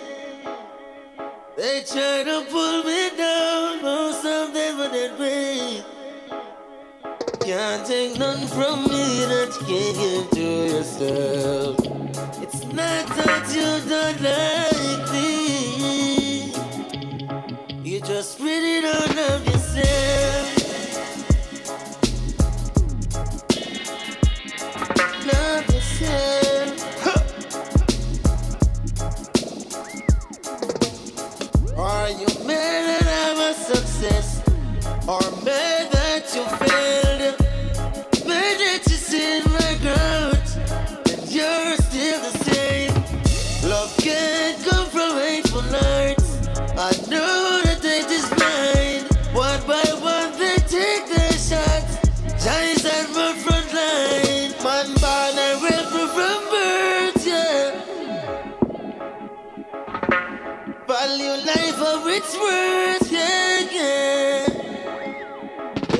They 1.57 1.81
try 1.81 2.23
to 2.23 2.45
pull 2.51 2.83
me 2.83 3.09
down, 3.17 3.81
most 3.81 4.23
of 4.23 4.53
them 4.53 4.81
are 4.81 4.91
dead 4.91 5.17
way. 5.17 5.83
Can't 7.39 7.87
take 7.87 8.19
none 8.19 8.45
from 8.45 8.83
me 8.83 9.25
that 9.31 9.57
you 9.61 9.65
can't 9.65 9.97
give 9.97 10.29
to 10.29 10.75
yourself. 10.75 11.80
Not 12.73 13.05
that 13.17 13.51
you 13.53 13.81
don't 13.89 14.21
like 14.21 15.11
me. 15.11 16.53
You 17.83 17.99
just 17.99 18.39
really 18.39 18.81
don't 18.81 19.15
love 19.15 19.45
yourself. 19.45 20.20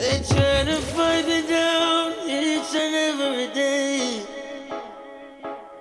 They 0.02 0.18
try 0.28 0.64
to 0.64 0.78
fight 0.94 1.28
me 1.28 1.42
down 1.48 2.14
each 2.28 2.76
and 2.76 2.96
every 2.96 3.48
day. 3.54 4.26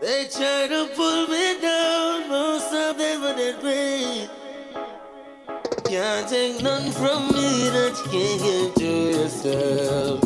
They 0.01 0.27
try 0.29 0.67
to 0.69 0.89
pull 0.95 1.27
me 1.29 1.61
down, 1.61 2.29
most 2.29 2.73
of 2.73 2.97
dead 2.99 3.63
way. 3.63 4.29
Can't 5.85 6.29
take 6.29 6.63
none 6.63 6.91
from 6.93 7.29
me 7.29 7.69
that 7.71 7.95
can't 8.11 8.41
give 8.43 8.75
to 8.75 8.93
yourself. 9.19 10.23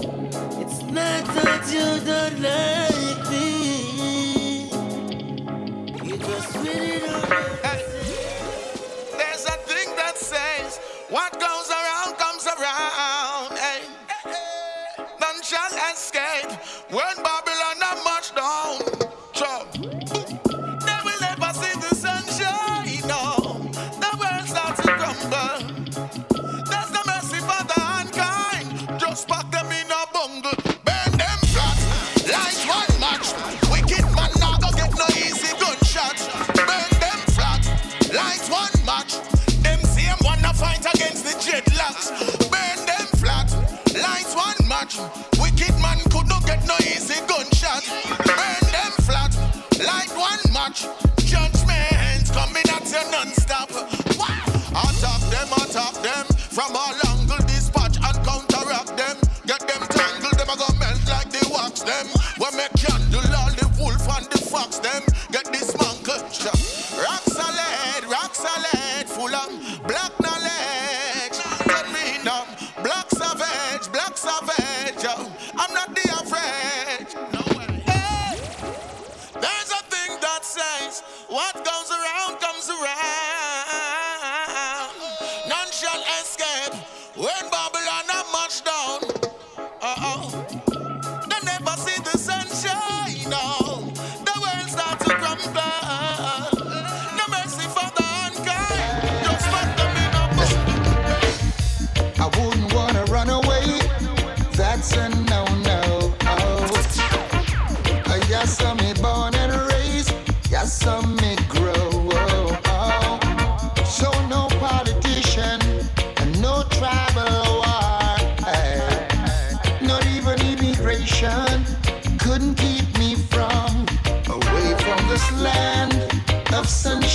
It's 0.60 0.82
not 0.82 1.24
that 1.36 1.62
you 1.72 2.04
don't 2.04 2.40
like 2.40 2.93
What 11.14 11.38
goes 11.38 11.70
around 11.70 12.18
comes 12.18 12.44
around. 12.44 13.52
Eh? 13.52 13.82
Hey. 14.24 15.04
None 15.20 15.42
shall 15.44 15.70
escape. 15.92 16.50
When 16.90 17.14
Babylon 17.22 17.33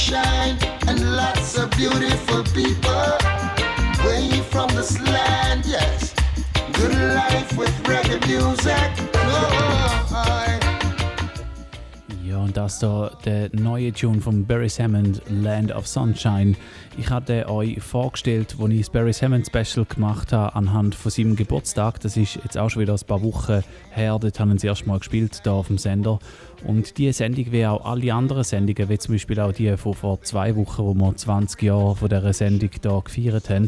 sunshine 0.09 0.57
and 0.87 1.15
lots 1.15 1.57
of 1.57 1.69
beautiful 1.71 2.43
people. 2.53 3.17
Away 4.03 4.41
from 4.49 4.69
this 4.69 4.99
land, 4.99 5.65
yes. 5.65 6.13
Good 6.73 6.95
life 6.95 7.57
with 7.57 7.71
reggae 7.83 8.19
music. 8.27 8.91
Oh, 9.15 9.99
Ja, 12.25 12.37
und 12.37 12.55
das 12.55 12.79
da 12.79 13.11
der 13.25 13.49
neue 13.53 13.91
Tune 13.91 14.21
von 14.21 14.45
Barry 14.45 14.69
Hammond, 14.69 15.21
Land 15.29 15.71
of 15.71 15.87
Sunshine. 15.87 16.55
Ich 16.97 17.09
hatte 17.09 17.47
euch 17.49 17.81
vorgestellt, 17.81 18.55
als 18.59 18.71
ich 18.71 18.79
das 18.81 18.89
Barry 18.89 19.13
Hammond 19.13 19.47
Special 19.47 19.85
gemacht 19.85 20.31
habe, 20.31 20.55
anhand 20.55 20.95
von 20.95 21.11
seinem 21.11 21.35
Geburtstag. 21.35 21.99
Das 22.01 22.17
ist 22.17 22.35
jetzt 22.35 22.57
auch 22.57 22.69
schon 22.69 22.81
wieder 22.81 22.93
ein 22.93 23.07
paar 23.07 23.23
Wochen 23.23 23.63
her. 23.91 24.17
Dort 24.19 24.39
haben 24.39 24.51
sie 24.51 24.67
das 24.67 24.77
erste 24.77 24.87
Mal 24.87 24.99
gespielt, 24.99 25.39
hier 25.43 25.53
auf 25.53 25.67
dem 25.67 25.77
Sender. 25.77 26.19
Und 26.65 26.97
diese 26.97 27.13
Sendung, 27.13 27.51
wie 27.51 27.65
auch 27.65 27.85
alle 27.85 28.13
anderen 28.13 28.43
Sendungen, 28.43 28.89
wie 28.89 28.97
zum 28.97 29.15
Beispiel 29.15 29.39
auch 29.39 29.53
die 29.53 29.75
von 29.77 29.93
vor 29.93 30.21
zwei 30.21 30.55
Wochen, 30.55 30.83
wo 30.83 30.93
wir 30.93 31.15
20 31.15 31.61
Jahre 31.61 31.95
von 31.95 32.09
dieser 32.09 32.33
Sendung 32.33 32.69
hier 32.69 33.01
gefeiert 33.01 33.49
haben, 33.49 33.67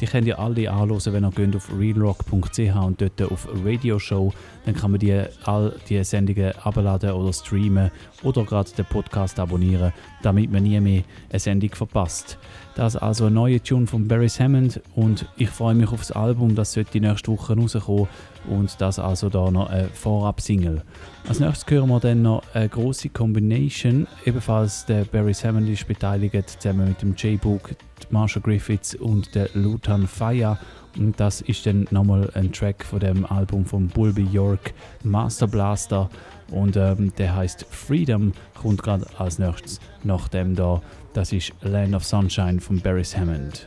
die 0.00 0.06
könnt 0.06 0.26
ihr 0.26 0.38
alle 0.40 0.68
anhören, 0.68 1.00
wenn 1.12 1.24
ihr 1.24 1.30
geht 1.30 1.54
auf 1.54 1.70
realrock.ch 1.78 2.58
und 2.84 3.00
dort 3.00 3.22
auf 3.22 3.46
Radio 3.64 4.00
Show. 4.00 4.32
Dann 4.66 4.74
kann 4.74 4.90
man 4.90 4.98
die, 4.98 5.22
all 5.44 5.76
die 5.88 6.02
Sendungen 6.02 6.52
abladen 6.58 7.12
oder 7.12 7.32
streamen 7.32 7.92
oder 8.24 8.44
gerade 8.44 8.72
den 8.72 8.84
Podcast 8.86 9.38
abonnieren, 9.38 9.92
damit 10.22 10.50
man 10.50 10.64
nie 10.64 10.80
mehr 10.80 11.04
eine 11.30 11.38
Sendung 11.38 11.70
verpasst. 11.70 12.36
Das 12.74 12.96
ist 12.96 13.00
also 13.00 13.26
ein 13.26 13.34
neuer 13.34 13.62
Tune 13.62 13.86
von 13.86 14.08
Barry 14.08 14.28
Hammond 14.28 14.80
und 14.96 15.26
ich 15.36 15.50
freue 15.50 15.74
mich 15.74 15.92
auf 15.92 16.00
das 16.00 16.10
Album, 16.10 16.56
das 16.56 16.72
sollte 16.72 16.98
nächste 16.98 17.30
Woche 17.30 17.54
rauskommen 17.54 18.08
und 18.48 18.80
das 18.80 18.98
also 18.98 19.28
da 19.28 19.50
noch 19.50 19.70
ein 19.70 19.88
Vorab-Single. 19.90 20.82
Als 21.28 21.40
nächstes 21.40 21.70
hören 21.70 21.88
wir 21.88 22.00
dann 22.00 22.22
noch 22.22 22.42
eine 22.54 22.68
große 22.68 23.08
Combination, 23.10 24.06
ebenfalls 24.24 24.86
der 24.86 25.04
Barry 25.04 25.34
Hammond 25.34 25.68
ist 25.68 25.86
beteiligt, 25.86 26.50
zusammen 26.60 26.88
mit 26.88 27.02
dem 27.02 27.14
J-Book, 27.14 27.70
Marshall 28.10 28.42
Griffiths 28.42 28.94
und 28.94 29.34
der 29.34 29.48
Lutan 29.54 30.06
Faya 30.06 30.58
und 30.98 31.18
das 31.18 31.40
ist 31.40 31.64
dann 31.66 31.86
nochmal 31.90 32.30
ein 32.34 32.52
Track 32.52 32.84
von 32.84 33.00
dem 33.00 33.24
Album 33.26 33.64
von 33.64 33.88
Bulby 33.88 34.26
York, 34.30 34.74
Master 35.04 35.46
Blaster 35.46 36.10
und 36.50 36.76
ähm, 36.76 37.12
der 37.16 37.34
heißt 37.34 37.66
Freedom, 37.70 38.32
kommt 38.54 38.82
gerade 38.82 39.06
als 39.18 39.38
nächstes 39.38 39.80
nach 40.02 40.28
dem 40.28 40.54
da. 40.54 40.82
Das 41.14 41.32
ist 41.32 41.52
Land 41.62 41.94
of 41.94 42.04
Sunshine 42.04 42.60
von 42.60 42.80
Barry 42.80 43.04
Hammond. 43.04 43.66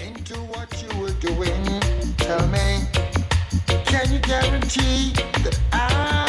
into 0.00 0.34
what 0.40 0.82
you 0.82 1.00
were 1.00 1.12
doing. 1.20 1.80
Tell 2.16 2.46
me, 2.48 2.73
can 4.04 4.12
you 4.12 4.18
guarantee 4.18 5.12
that 5.44 5.58
I'll 5.72 6.23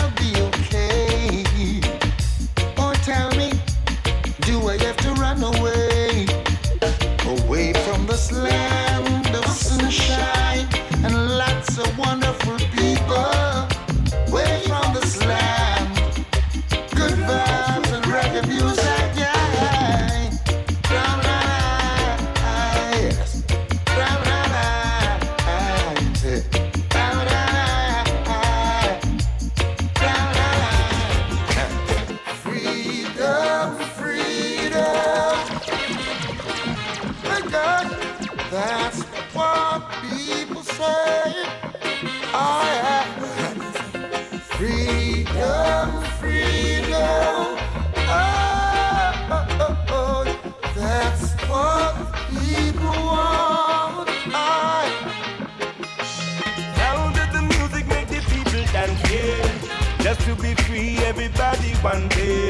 Just 60.05 60.21
to 60.21 60.35
be 60.35 60.53
free, 60.53 60.97
everybody 60.97 61.71
one 61.81 62.07
day. 62.09 62.49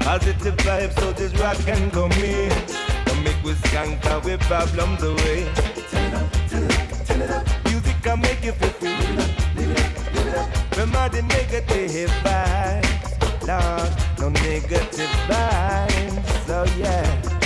Positive 0.00 0.54
vibes, 0.58 1.00
so 1.00 1.12
this 1.12 1.32
rock 1.40 1.56
can 1.64 1.88
go 1.88 2.08
me. 2.08 2.50
Come 3.06 3.24
make 3.24 3.42
we 3.42 3.52
skank 3.52 4.04
our 4.04 4.36
problems 4.36 5.02
away. 5.02 5.48
Music 7.64 7.96
can 8.02 8.20
make 8.20 8.44
you 8.44 8.52
feel 8.52 8.68
free. 8.80 8.90
Remember 10.76 11.08
the 11.08 11.22
negative 11.22 12.10
vibes, 12.22 13.48
Lord, 13.48 13.92
no 14.18 14.28
negative 14.42 15.08
vibes. 15.26 16.46
So 16.46 16.64
yeah. 16.76 17.39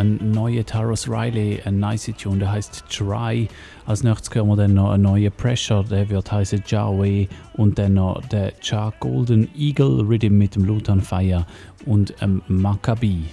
ein 0.00 0.30
neuer 0.32 0.64
Taros 0.64 1.06
Riley, 1.06 1.60
ein 1.66 1.78
nice 1.78 2.10
Tune, 2.16 2.38
der 2.38 2.50
heißt 2.50 2.84
Try. 2.88 3.48
Als 3.84 4.02
nächstes 4.02 4.34
hören 4.34 4.48
wir 4.48 4.56
dann 4.56 4.72
noch 4.72 4.92
einen 4.92 5.02
neuen 5.02 5.30
Pressure, 5.30 5.84
der 5.84 6.08
wird 6.08 6.32
heißen 6.32 6.62
Jawe 6.66 7.28
und 7.52 7.78
dann 7.78 7.94
noch 7.94 8.22
der 8.28 8.54
Char 8.62 8.94
Golden 8.98 9.48
Eagle 9.54 10.00
Rhythm 10.00 10.38
mit 10.38 10.56
dem 10.56 10.64
Luton 10.64 11.02
Fire 11.02 11.44
und 11.84 12.14
dem 12.22 12.40
Maccabi. 12.48 13.24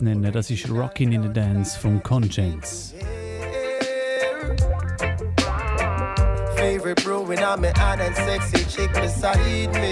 Nennen. 0.00 0.30
Das 0.30 0.48
ist 0.48 0.70
Rockin' 0.70 1.10
in 1.10 1.24
the 1.24 1.28
Dance 1.28 1.76
von 1.76 2.00
Conscience. 2.00 2.94
Favorite 6.56 7.02
brewing, 7.02 7.40
I'm 7.40 7.64
an 7.64 8.00
and 8.00 8.14
sexy 8.14 8.64
chick 8.66 8.92
beside 8.94 9.72
me. 9.74 9.85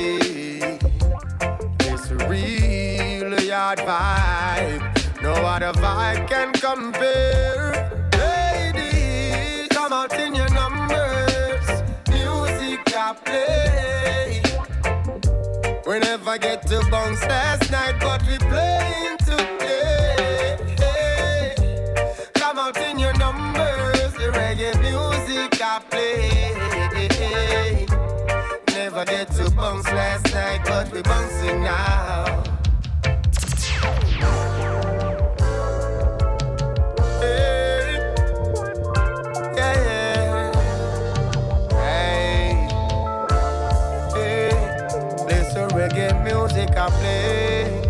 a 46.86 46.90
play. 46.90 47.80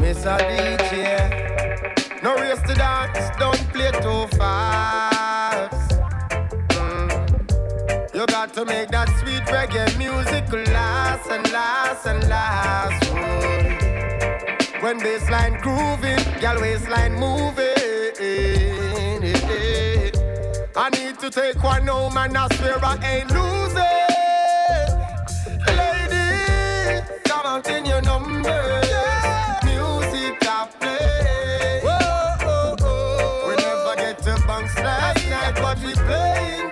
Mr. 0.00 0.38
DJ, 0.48 2.22
no 2.22 2.34
race 2.36 2.62
to 2.62 2.74
dance, 2.74 3.28
don't 3.38 3.62
play 3.72 3.90
too 3.90 4.26
fast. 4.38 5.90
Mm. 6.70 8.14
You 8.14 8.26
got 8.26 8.54
to 8.54 8.64
make 8.64 8.88
that 8.90 9.08
sweet 9.20 9.44
reggae 9.52 9.96
music 9.98 10.50
last 10.72 11.30
and 11.30 11.52
last 11.52 12.06
and 12.06 12.26
last. 12.28 13.02
Mm. 13.12 14.82
When 14.82 15.00
bassline 15.00 15.60
grooving, 15.60 16.40
gal 16.40 16.58
waistline 16.60 17.14
moving. 17.14 17.77
Eh. 18.38 20.10
I 20.76 20.90
need 20.90 21.18
to 21.20 21.30
take 21.30 21.62
one 21.62 21.86
home 21.86 22.16
and 22.16 22.36
I 22.36 22.48
swear 22.56 22.78
I 22.82 22.96
ain't 23.04 23.30
losing. 23.30 23.78
Lady, 25.76 27.02
come 27.24 27.46
out 27.46 27.68
in 27.68 27.84
your 27.84 28.02
number. 28.02 28.80
Music 29.64 30.34
We 33.46 33.54
never 33.56 33.94
get 33.96 34.18
to 34.22 34.34
bounce 34.46 34.76
last 34.76 35.28
night, 35.28 35.54
but 35.56 35.78
we 35.84 35.92
playing. 35.94 36.67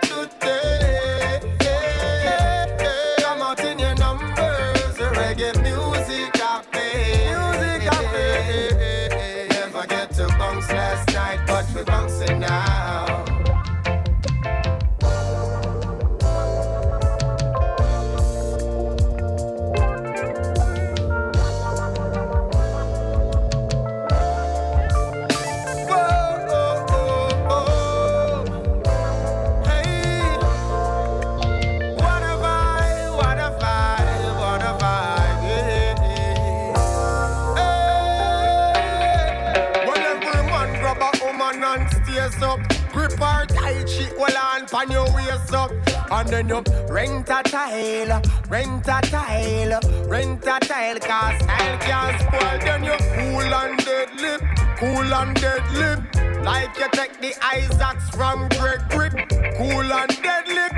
from 46.27 46.35
the 46.35 46.43
nook. 46.43 46.67
Rent 46.91 47.29
a 47.29 47.43
tile, 47.43 48.23
rent 48.49 48.87
a 48.87 49.01
tile, 49.03 49.81
rent 50.09 50.45
a 50.45 50.59
tile, 50.61 50.99
cause 50.99 51.43
style 51.43 51.79
can't 51.79 52.21
spoil 52.21 52.59
then 52.61 52.85
you 52.85 52.97
cool 53.15 53.55
and 53.55 53.79
deadly, 53.85 54.47
cool 54.79 55.15
and 55.15 55.37
deadly. 55.37 56.43
Like 56.43 56.79
you 56.79 56.89
take 56.93 57.21
the 57.21 57.35
Isaacs 57.43 58.11
from 58.11 58.49
Great 58.51 58.89
Britain, 58.91 59.27
cool 59.57 59.93
and 59.93 60.23
deadly, 60.23 60.69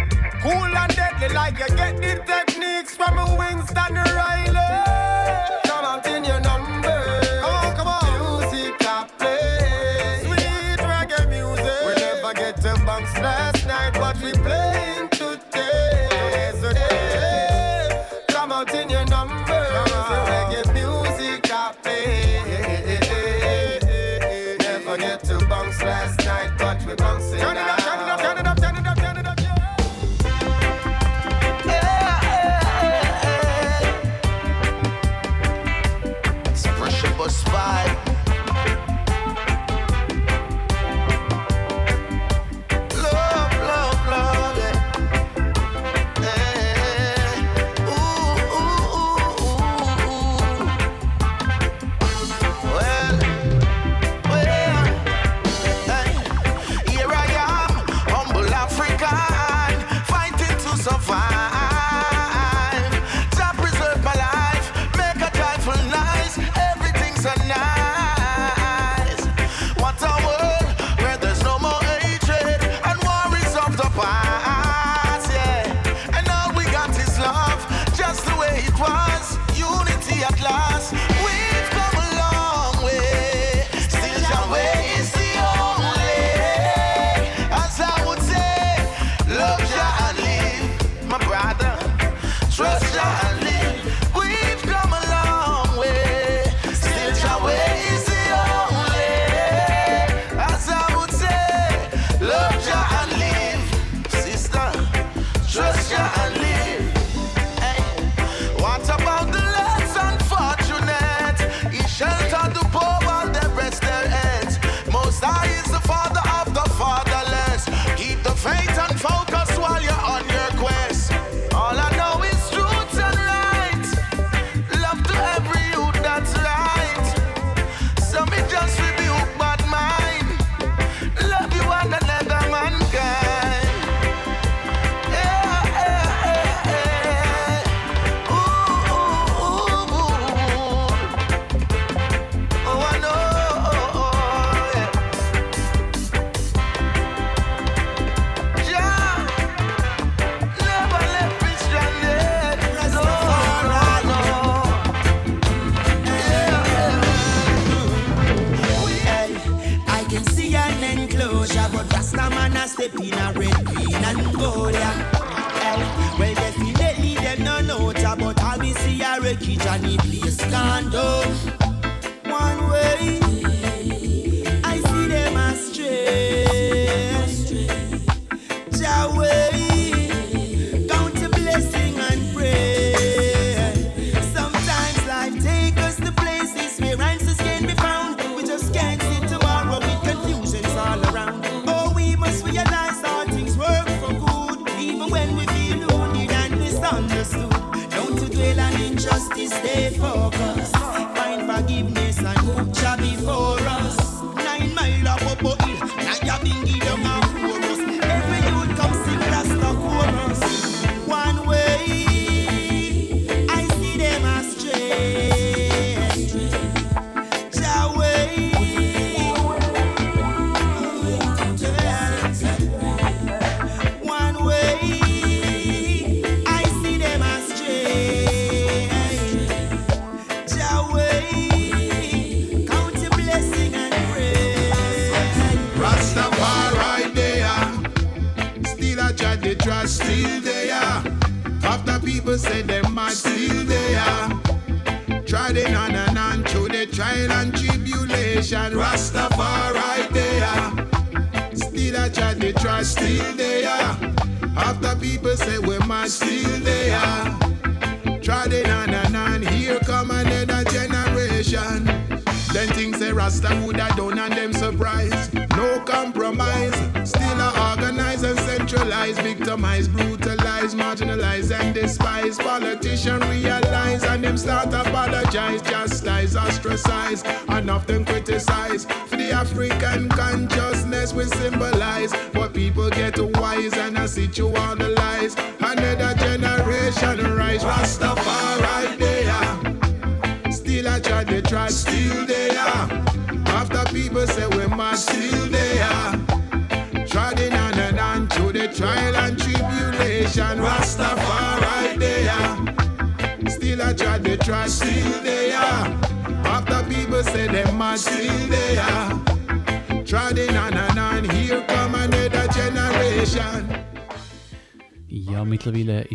cool 0.42 0.76
and 0.76 0.96
deadly. 0.96 1.28
Like 1.34 1.58
you 1.58 1.76
get 1.76 1.96
the 1.96 2.22
techniques 2.26 2.96
from 2.96 3.16
Winston 3.36 3.94
Riley. 3.94 4.88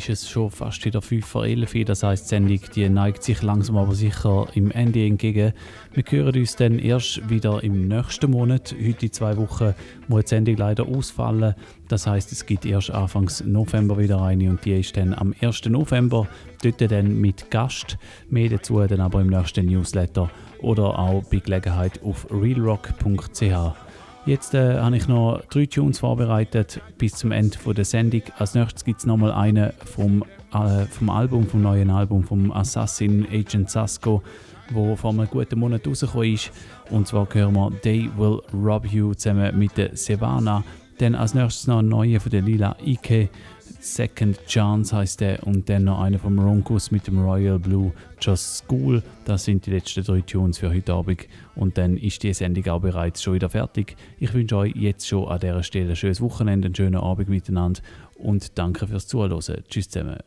Ist 0.09 0.23
es 0.23 0.29
schon 0.29 0.49
fast 0.49 0.83
wieder 0.85 1.01
5 1.01 1.25
vor 1.25 1.45
11 1.45 1.75
Uhr. 1.75 1.85
Das 1.85 2.03
heisst, 2.03 2.25
die 2.25 2.29
Sendung 2.29 2.59
die 2.75 2.89
neigt 2.89 3.23
sich 3.23 3.41
langsam 3.41 3.77
aber 3.77 3.95
sicher 3.95 4.47
im 4.53 4.71
Ende 4.71 5.05
entgegen. 5.05 5.53
Wir 5.93 6.03
hören 6.07 6.35
uns 6.35 6.55
dann 6.55 6.79
erst 6.79 7.29
wieder 7.29 7.63
im 7.63 7.87
nächsten 7.87 8.31
Monat. 8.31 8.73
Heute 8.73 9.05
in 9.05 9.11
zwei 9.11 9.37
Wochen 9.37 9.73
muss 10.07 10.25
die 10.25 10.29
Sendung 10.29 10.57
leider 10.57 10.87
ausfallen. 10.87 11.55
Das 11.87 12.07
heisst, 12.07 12.31
es 12.31 12.45
gibt 12.45 12.65
erst 12.65 12.91
Anfangs 12.91 13.43
November 13.43 13.97
wieder 13.97 14.21
eine 14.21 14.49
und 14.49 14.65
die 14.65 14.79
ist 14.79 14.97
dann 14.97 15.13
am 15.13 15.33
1. 15.41 15.65
November. 15.65 16.27
Dort 16.63 16.81
dann 16.91 17.19
mit 17.19 17.51
Gast. 17.51 17.97
Mehr 18.29 18.49
dazu 18.49 18.79
dann 18.79 19.01
aber 19.01 19.21
im 19.21 19.27
nächsten 19.27 19.65
Newsletter 19.65 20.29
oder 20.61 20.97
auch 20.97 21.23
bei 21.25 21.37
Gelegenheit 21.37 22.01
auf 22.03 22.27
realrock.ch. 22.31 23.92
Jetzt 24.25 24.53
äh, 24.53 24.79
habe 24.79 24.95
ich 24.95 25.09
noch 25.09 25.41
drei 25.49 25.65
Tunes 25.65 25.99
vorbereitet 25.99 26.79
bis 26.97 27.13
zum 27.15 27.33
Ende 27.33 27.57
von 27.57 27.75
der 27.75 27.83
Sendung. 27.83 28.21
Als 28.37 28.55
nächstes 28.55 28.85
gibt 28.85 28.99
es 28.99 29.05
nochmal 29.05 29.33
einen 29.33 29.73
vom, 29.83 30.23
äh, 30.53 30.85
vom 30.85 31.09
Album, 31.09 31.45
vom 31.45 31.61
neuen 31.61 31.89
Album 31.89 32.23
vom 32.23 32.49
Assassin 32.53 33.27
Agent 33.29 33.69
Sasko, 33.69 34.23
wo 34.71 34.95
vor 34.95 35.11
einem 35.11 35.27
guten 35.27 35.59
Monat 35.59 35.85
rausgekommen 35.85 36.35
ist. 36.35 36.51
Und 36.89 37.05
zwar 37.05 37.27
hören 37.33 37.53
wir 37.53 37.71
They 37.81 38.09
Will 38.15 38.39
Rob 38.53 38.85
You 38.85 39.13
zusammen 39.13 39.59
mit 39.59 39.75
der 39.75 39.97
Sevana. 39.97 40.63
Dann 40.99 41.15
als 41.15 41.33
nächstes 41.33 41.67
noch 41.67 41.79
ein 41.79 41.89
neuer 41.89 42.21
von 42.21 42.31
der 42.31 42.43
Lila 42.43 42.77
Ike. 42.85 43.29
Second 43.83 44.39
Chance 44.47 44.95
heißt 44.95 45.19
der 45.19 45.45
und 45.45 45.67
dann 45.69 45.83
noch 45.83 45.99
einer 45.99 46.17
vom 46.17 46.39
Ronkus 46.39 46.89
mit 46.89 47.05
dem 47.05 47.19
Royal 47.19 47.59
Blue 47.59 47.91
Just 48.21 48.59
School. 48.59 49.03
Das 49.25 49.43
sind 49.43 49.65
die 49.65 49.71
letzten 49.71 50.05
drei 50.05 50.21
Tunes 50.21 50.57
für 50.57 50.73
heute 50.73 50.93
Abend 50.93 51.27
und 51.55 51.77
dann 51.77 51.97
ist 51.97 52.23
die 52.23 52.33
Sendung 52.33 52.65
auch 52.69 52.79
bereits 52.79 53.21
schon 53.21 53.33
wieder 53.33 53.49
fertig. 53.49 53.97
Ich 54.19 54.33
wünsche 54.33 54.55
euch 54.55 54.73
jetzt 54.75 55.05
schon 55.05 55.27
an 55.27 55.41
dieser 55.41 55.63
Stelle 55.63 55.89
ein 55.89 55.95
schönes 55.97 56.21
Wochenende, 56.21 56.67
einen 56.67 56.75
schönen 56.75 56.95
Abend 56.95 57.27
miteinander 57.27 57.81
und 58.15 58.57
danke 58.57 58.87
fürs 58.87 59.05
Zuhören. 59.05 59.41
Tschüss 59.67 59.89
zusammen. 59.89 60.19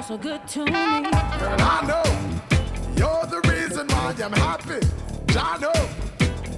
You're 0.00 0.06
so 0.06 0.16
good 0.16 0.48
to 0.48 0.64
me. 0.64 0.72
Girl, 0.72 1.56
I 1.60 1.84
know 1.86 2.02
you're 2.96 3.26
the 3.26 3.46
reason 3.50 3.86
why 3.88 4.14
I'm 4.24 4.32
happy. 4.32 4.80
I 5.36 5.58
know, 5.58 5.74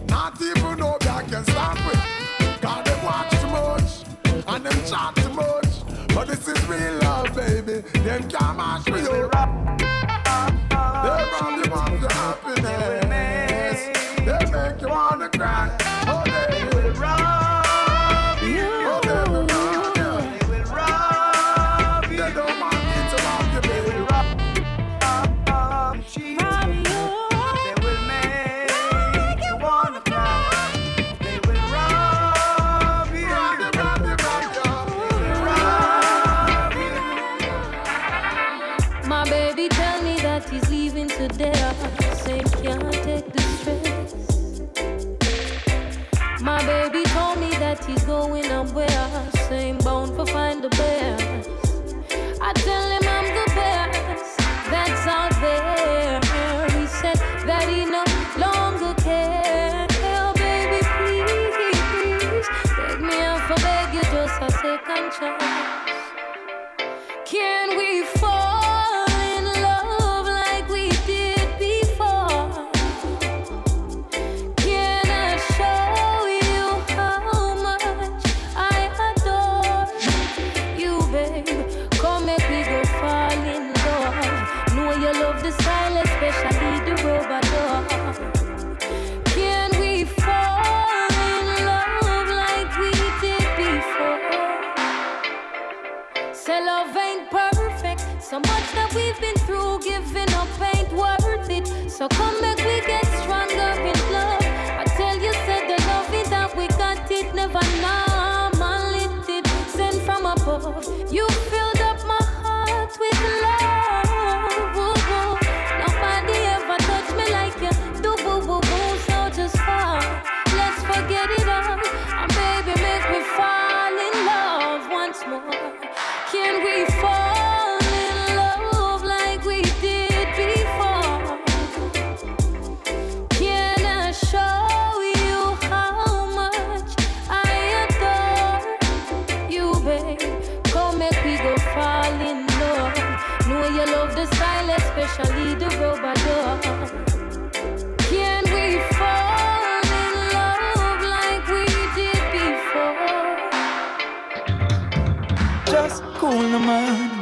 not 0.07 0.41
even 0.41 0.79
know 0.79 0.97
I 1.01 1.25
can 1.25 1.45
stop 1.47 1.77
it. 1.77 2.61
God, 2.61 2.85
they 2.85 2.95
watch 3.05 3.31
too 3.41 3.49
much 3.49 4.47
and 4.47 4.65
them 4.65 4.79
chat 4.89 5.17
too 5.17 5.31
much. 5.31 6.15
But 6.15 6.29
this 6.29 6.47
is 6.47 6.69
real 6.69 6.95
love, 6.99 7.35
baby. 7.35 7.81
Them 8.05 8.29
can't 8.31 8.57
match 8.57 8.87
me 8.87 9.01
up. 9.01 9.43
They 11.03 11.25
you 11.57 11.75
of 11.75 12.01
your 12.01 12.13
happiness. 12.13 13.81
They 14.19 14.53
make 14.53 14.81
you 14.81 14.89
wanna 14.89 15.29
cry. 15.31 15.92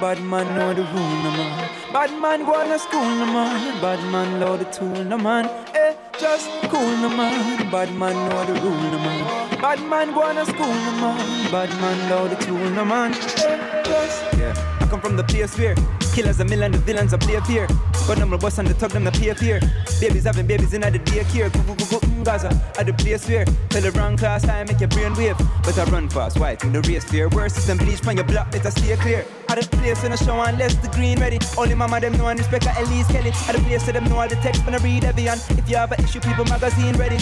Bad 0.01 0.22
man 0.22 0.47
know 0.56 0.72
the 0.72 0.82
rule 0.82 1.16
no 1.24 1.31
man. 1.31 1.70
Bad 1.93 2.10
man 2.20 2.44
go 2.44 2.64
to 2.64 2.78
school 2.78 3.02
no 3.05 3.27
man, 3.27 3.81
bad 3.81 4.01
man 4.10 4.40
load 4.40 4.60
the 4.60 4.64
tool 4.66 5.05
no 5.05 5.18
man. 5.18 5.47
Eh, 5.74 5.94
just 6.18 6.48
cool 6.70 6.97
no 7.02 7.09
man, 7.09 7.70
bad 7.70 7.93
man 7.94 8.14
know 8.28 8.44
the 8.47 8.55
rule 8.60 8.90
no 8.93 8.98
man. 8.98 9.60
Bad 9.60 9.81
man 9.89 10.12
go 10.14 10.32
to 10.32 10.47
school 10.47 10.66
no 10.86 10.93
man, 11.02 11.52
bad 11.52 11.68
man 11.81 12.10
load 12.10 12.31
the 12.31 12.36
tool 12.44 12.70
no 12.70 12.85
man. 12.85 13.12
Eh, 13.12 13.82
just 13.85 14.22
yeah. 14.39 14.55
I 14.81 14.86
come 14.86 15.01
from 15.01 15.16
the 15.16 15.24
place 15.24 15.56
where 15.59 15.74
killers 16.12 16.41
a 16.41 16.45
million, 16.45 16.73
the 16.73 16.78
villains 16.78 17.12
a 17.12 17.19
play 17.19 17.41
fear. 17.41 17.66
But 18.07 18.20
a 18.20 18.39
bust 18.39 18.59
and 18.59 18.69
the 18.69 18.74
tug 18.74 18.91
them 18.91 19.05
the 19.05 19.12
pay 19.12 19.32
fear. 19.35 19.61
Babies 20.01 20.24
having 20.24 20.47
babies 20.47 20.74
in 20.74 20.81
the 20.81 20.91
daycare. 20.91 21.53
Go 21.53 21.62
go 21.62 21.74
go 21.74 22.01
go 22.01 22.24
Gaza 22.24 22.49
at 22.78 22.87
the 22.87 22.93
place 22.93 23.27
where 23.28 23.45
tell 23.70 23.82
the 23.82 23.93
wrong 23.93 24.16
class 24.16 24.47
I 24.49 24.65
make 24.65 24.81
your 24.81 24.89
brain 24.89 25.15
wave. 25.15 25.37
But 25.65 25.78
I 25.78 25.85
run 25.85 26.09
fast, 26.09 26.39
white 26.39 26.62
in 26.65 26.73
the 26.73 26.81
race 26.82 27.05
fear. 27.05 27.28
Worse 27.28 27.57
is 27.57 27.66
them 27.66 27.78
bleach 27.78 28.01
from 28.01 28.16
your 28.16 28.24
block, 28.24 28.51
better 28.51 28.70
stay 28.70 28.97
clear. 28.97 29.24
At 29.49 29.61
the 29.61 29.77
place 29.77 30.05
in 30.05 30.11
the 30.12 30.16
show 30.16 30.41
unless 30.41 30.74
the 30.77 30.89
green 30.89 31.19
ready. 31.19 31.39
Only 31.57 31.74
mama 31.74 32.01
them 32.01 32.16
know 32.19 32.28
and 32.28 32.39
respect 32.39 32.65
her 32.65 32.82
Elise 32.82 33.07
Kelly. 33.09 33.31
At 33.49 33.57
the 33.57 33.62
place 33.62 33.85
to 33.87 33.93
them 33.93 34.05
know 34.05 34.19
all 34.19 34.28
the 34.28 34.37
text 34.37 34.65
when 34.65 34.74
I 34.74 34.78
read 34.78 35.05
every 35.05 35.28
and 35.28 35.41
if 35.51 35.69
you 35.69 35.77
have 35.77 35.93
a 35.93 36.01
issue, 36.03 36.20
people 36.20 36.45
magazine 36.45 36.97
ready. 36.97 37.19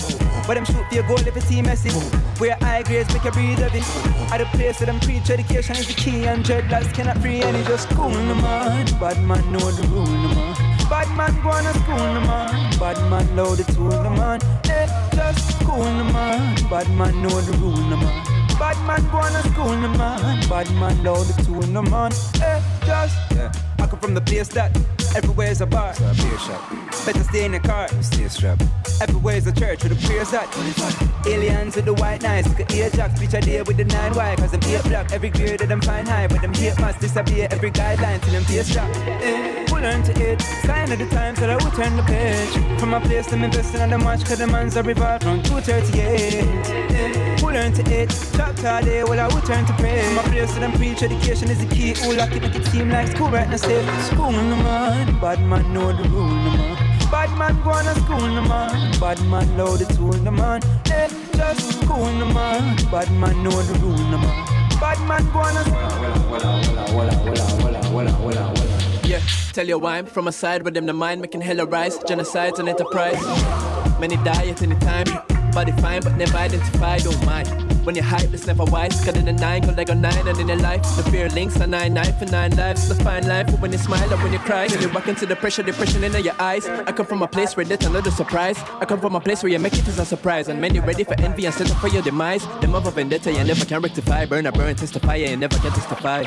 But 0.47 0.55
them 0.55 0.65
shoot 0.65 0.85
for 0.89 0.95
your 0.95 1.07
goal 1.07 1.21
if 1.21 1.37
it's 1.37 1.49
team 1.49 1.65
messy. 1.65 1.91
Where 2.39 2.57
high 2.61 2.83
grades 2.83 3.13
make 3.15 3.25
you 3.25 3.33
breathe 3.33 3.59
heavy. 3.59 3.81
At 4.33 4.39
the 4.39 4.47
place 4.57 4.79
to 4.79 4.87
them 4.87 5.01
preach 5.01 5.31
education 5.31 5.77
is 5.77 5.87
the 5.87 5.95
key 5.95 6.27
and 6.27 6.45
dreadlocks 6.45 6.93
cannot 6.93 7.19
free 7.19 7.41
any 7.41 7.63
just 7.65 7.89
cool 7.91 8.11
no 8.11 8.35
man. 8.85 9.01
Bad 9.01 9.25
man 9.25 9.53
know 9.53 9.71
the 9.71 9.87
rule 9.89 10.07
man. 10.07 10.55
Bad 10.89 11.09
man 11.17 11.35
go 11.43 11.51
to 11.51 11.79
school 11.81 11.97
man. 11.97 12.79
Bad 12.79 13.11
man 13.11 13.37
load 13.37 13.59
the 13.59 13.73
tool 13.73 14.11
man. 14.11 14.41
Eh, 14.71 14.87
just 15.15 15.61
cool 15.65 15.85
man. 15.85 16.55
Bad 16.71 16.89
man 16.91 17.23
know 17.23 17.41
the 17.41 17.53
rule 17.59 17.77
man. 17.77 18.48
Bad 18.59 18.77
man 18.87 19.03
go 19.13 19.21
to 19.23 19.49
school 19.51 19.77
no 19.77 19.89
man. 19.97 20.49
Bad 20.49 20.69
man 20.75 21.05
load 21.05 21.27
the 21.27 21.43
tool 21.45 21.63
no 21.69 21.81
man. 21.83 22.11
Eh, 22.43 22.61
just 22.85 23.17
yeah. 23.33 23.53
I 23.79 23.87
come 23.87 24.01
from 24.01 24.15
the 24.15 24.21
place 24.21 24.49
that 24.49 24.77
everywhere's 25.15 25.61
a 25.61 25.67
bar. 25.67 25.95
So 25.95 26.11
a 26.11 26.15
beer 26.15 26.39
shop. 26.39 26.61
Better 27.07 27.23
stay 27.23 27.45
in 27.45 27.53
the 27.53 27.61
car. 27.61 27.87
Stay 28.03 28.27
strapped. 28.27 28.65
Everywhere's 29.01 29.47
a 29.47 29.53
church 29.53 29.85
with 29.85 29.97
the 29.97 30.07
prayers 30.07 30.33
that 30.33 30.49
aliens 31.29 31.77
with 31.77 31.85
the 31.85 31.95
white 31.95 32.23
knives. 32.23 32.49
Look 32.49 32.59
at 32.59 32.75
Ajax, 32.75 33.21
bitch 33.21 33.35
idea 33.35 33.63
with 33.63 33.77
the 33.77 33.85
nine 33.85 34.13
Y. 34.15 34.35
Cause 34.37 34.51
them 34.51 34.61
eight 34.65 34.83
block 34.83 35.13
every 35.13 35.31
grade 35.31 35.61
that 35.61 35.69
them 35.69 35.81
find 35.81 36.09
high. 36.09 36.27
But 36.27 36.43
them 36.43 36.53
hate 36.53 36.79
must 36.81 36.99
disappear 36.99 37.47
every 37.53 37.71
guideline 37.71 38.21
till 38.23 38.33
them 38.33 38.45
face 38.45 38.73
drop. 38.73 38.91
Eh, 39.07 39.67
we 39.73 39.81
learn 39.81 40.03
to 40.03 40.13
it. 40.21 40.43
Sign 40.67 40.91
of 40.91 40.99
the 40.99 41.07
times 41.07 41.39
that 41.39 41.49
I 41.49 41.55
will 41.55 41.71
turn 41.71 41.97
the 41.97 42.03
page. 42.03 42.81
From 42.81 42.91
my 42.91 42.99
place, 42.99 43.29
them 43.29 43.45
investing 43.45 43.83
on 43.83 43.91
the 43.91 43.99
match. 43.99 44.25
Cause 44.25 44.39
the 44.39 44.49
man's 44.49 44.75
a 44.75 44.83
revolve 44.83 45.23
from 45.23 45.45
238. 45.45 46.43
Eh, 46.91 47.38
we 47.49 47.55
learn 47.55 47.73
to 47.73 47.83
it. 47.91 48.11
Chop 48.37 48.63
all 48.65 48.83
day, 48.83 49.03
well, 49.05 49.19
I 49.19 49.27
will 49.33 49.41
turn 49.43 49.65
to 49.67 49.73
pray. 49.75 50.03
My 50.15 50.23
place, 50.23 50.53
to 50.55 50.61
them 50.61 50.73
preach 50.73 51.03
education 51.03 51.51
is 51.51 51.59
the 51.59 51.75
key. 51.75 51.95
Who 51.95 52.15
lock 52.15 52.33
it, 52.33 52.43
make 52.43 52.55
it 52.55 52.67
seem 52.67 52.91
like 52.91 53.09
school 53.09 53.31
right 53.31 53.49
now. 53.49 53.57
Say, 53.57 53.85
school 54.11 54.33
no 54.33 54.57
man. 54.57 55.19
Bad 55.21 55.41
man 55.41 55.73
know 55.73 55.93
the 55.93 56.09
rule 56.11 56.29
no 56.29 56.51
man. 56.51 56.77
Bad 57.11 57.31
man 57.39 57.57
go 57.65 57.73
to 57.73 58.01
school 58.01 58.21
no 58.21 58.43
man. 58.43 59.01
Bad 59.01 59.21
man 59.25 59.57
load 59.57 59.79
the 59.79 59.87
tool 59.95 60.13
no 60.23 60.31
man. 60.31 60.63
Eh, 60.93 61.09
just 61.33 61.81
school 61.81 62.13
no 62.21 62.27
man. 62.27 62.77
Bad 62.91 63.11
man 63.13 63.43
know 63.43 63.63
the 63.63 63.79
rule 63.79 63.97
no 63.97 64.19
man. 64.19 64.45
Bad 64.81 65.01
man 65.09 65.25
go 65.33 65.43
to 65.43 65.63
Yeah, 69.09 69.21
tell 69.53 69.67
you 69.67 69.79
why 69.79 69.99
I'm 69.99 70.07
from 70.07 70.29
a 70.29 70.33
side 70.33 70.63
where 70.63 70.73
them 70.73 70.87
the 70.87 70.93
mind 70.93 71.23
making 71.23 71.41
hella 71.41 71.65
rise. 71.65 71.99
Genocides 71.99 72.59
and 72.59 72.69
enterprise. 72.69 73.21
Many 73.99 74.17
die 74.17 74.49
at 74.49 74.63
any 74.63 74.77
time. 74.77 75.38
Body 75.53 75.73
fine, 75.73 76.03
but 76.03 76.17
never 76.17 76.37
identified, 76.37 77.07
oh 77.07 77.11
don't 77.11 77.27
mind. 77.27 77.49
When 77.85 77.95
you're 77.95 78.05
hype, 78.05 78.35
it's 78.35 78.47
never 78.47 78.65
wise. 78.65 79.03
Cut 79.03 79.17
in 79.17 79.27
a 79.29 79.33
nine, 79.33 79.63
go 79.63 79.73
like 79.73 79.89
a 79.89 79.95
nine, 79.95 80.29
and 80.29 80.39
in 80.39 80.49
your 80.49 80.59
life, 80.59 80.83
the 80.97 81.03
fear 81.11 81.29
links 81.31 81.57
a 81.57 81.67
nine, 81.67 81.95
nine 81.95 82.13
for 82.19 82.27
nine 82.27 82.55
lives. 82.55 82.87
The 82.89 82.95
fine 83.03 83.27
life, 83.27 83.47
but 83.47 83.61
when 83.61 83.73
you 83.73 83.79
smile 83.79 84.13
or 84.13 84.19
when 84.19 84.33
you 84.33 84.39
cry, 84.41 84.67
when 84.69 84.83
you 84.83 84.91
walk 84.91 85.09
into 85.09 85.25
the 85.25 85.35
pressure, 85.35 85.63
depression 85.63 86.05
in 86.05 86.13
your 86.23 86.35
eyes. 86.39 86.69
I 86.69 86.93
come 86.93 87.07
from 87.07 87.23
a 87.23 87.29
place 87.29 87.57
where 87.57 87.65
that's 87.65 87.87
another 87.87 88.11
surprise. 88.11 88.59
I 88.81 88.85
come 88.85 89.01
from 89.01 89.15
a 89.17 89.21
place 89.21 89.43
where 89.43 89.51
you 89.51 89.59
make 89.59 89.73
it 89.73 89.89
as 89.89 89.99
a 89.99 90.05
surprise, 90.05 90.49
and 90.49 90.61
many 90.61 90.81
ready 90.81 91.05
for 91.05 91.19
envy 91.21 91.47
and 91.47 91.55
set 91.55 91.71
up 91.71 91.79
for 91.79 91.89
your 91.89 92.03
demise. 92.03 92.47
The 92.61 92.69
mother 92.69 92.91
vendetta, 92.91 93.33
you 93.33 93.43
never 93.43 93.65
can 93.65 93.81
rectify. 93.81 94.27
Burn 94.27 94.47
a 94.47 94.53
burn, 94.53 94.77
testify, 94.77 95.17
you 95.17 95.37
never 95.37 95.57
can 95.57 95.73
testify. 95.73 96.25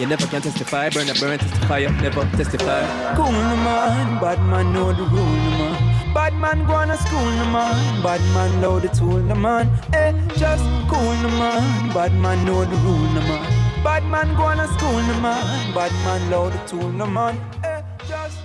You 0.00 0.06
never 0.06 0.26
can 0.26 0.42
testify, 0.42 0.88
burn 0.90 1.08
a 1.10 1.14
burn, 1.14 1.38
testify, 1.38 1.78
you 1.78 1.90
never 1.90 2.22
testify. 2.36 3.14
Cool 3.16 3.32
man, 3.32 4.20
bad 4.20 4.40
man 4.46 4.72
know 4.72 4.92
the 4.92 5.02
rule 5.02 5.24
man. 5.24 5.93
Bad 6.14 6.34
man 6.34 6.64
go 6.66 6.86
to 6.86 6.96
school 6.96 7.30
no 7.38 7.44
man. 7.46 8.02
Bad 8.02 8.20
man 8.34 8.62
load 8.62 8.82
the 8.82 8.88
tool 8.88 9.18
no 9.18 9.34
man. 9.34 9.68
Eh, 9.92 10.12
just 10.36 10.64
cool 10.88 11.14
no 11.22 11.28
man. 11.40 11.92
Bad 11.92 12.14
man 12.14 12.44
know 12.44 12.64
the 12.64 12.76
rule 12.76 13.08
no 13.14 13.20
man. 13.20 13.82
Bad 13.82 14.04
man 14.04 14.34
go 14.36 14.54
to 14.54 14.66
school 14.74 15.02
no 15.08 15.20
man. 15.20 15.74
Bad 15.74 15.92
man 16.04 16.30
load 16.30 16.52
the 16.52 16.58
tool 16.68 16.88
no 16.90 17.06
man. 17.06 17.36
Eh, 17.64 17.82
just 18.08 18.38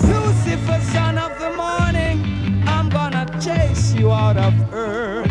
Lucifer, 0.00 0.80
son 0.92 1.18
of 1.18 1.38
the 1.38 1.50
morning, 1.50 2.62
I'm 2.66 2.88
gonna 2.88 3.26
chase 3.40 3.92
you 3.94 4.10
out 4.10 4.36
of 4.36 4.54
earth. 4.72 5.27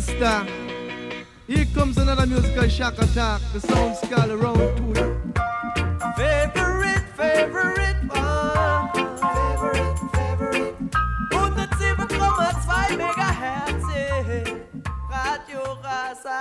sister. 0.00 0.46
Here 1.46 1.66
comes 1.74 1.98
another 1.98 2.26
musical 2.26 2.68
shock 2.68 2.98
attack. 2.98 3.40
The 3.52 3.60
sound 3.60 3.96
skull 3.96 4.32
around 4.32 4.76
to 4.76 4.84
it. 5.02 5.14
Favorite, 6.16 7.04
favorite 7.16 8.00
one. 8.08 8.90
Favorite, 9.22 9.98
favorite. 10.16 10.74
107,2 11.30 12.98
Megahertz. 12.98 13.86
Radio 15.10 15.78
Rasa. 15.84 16.40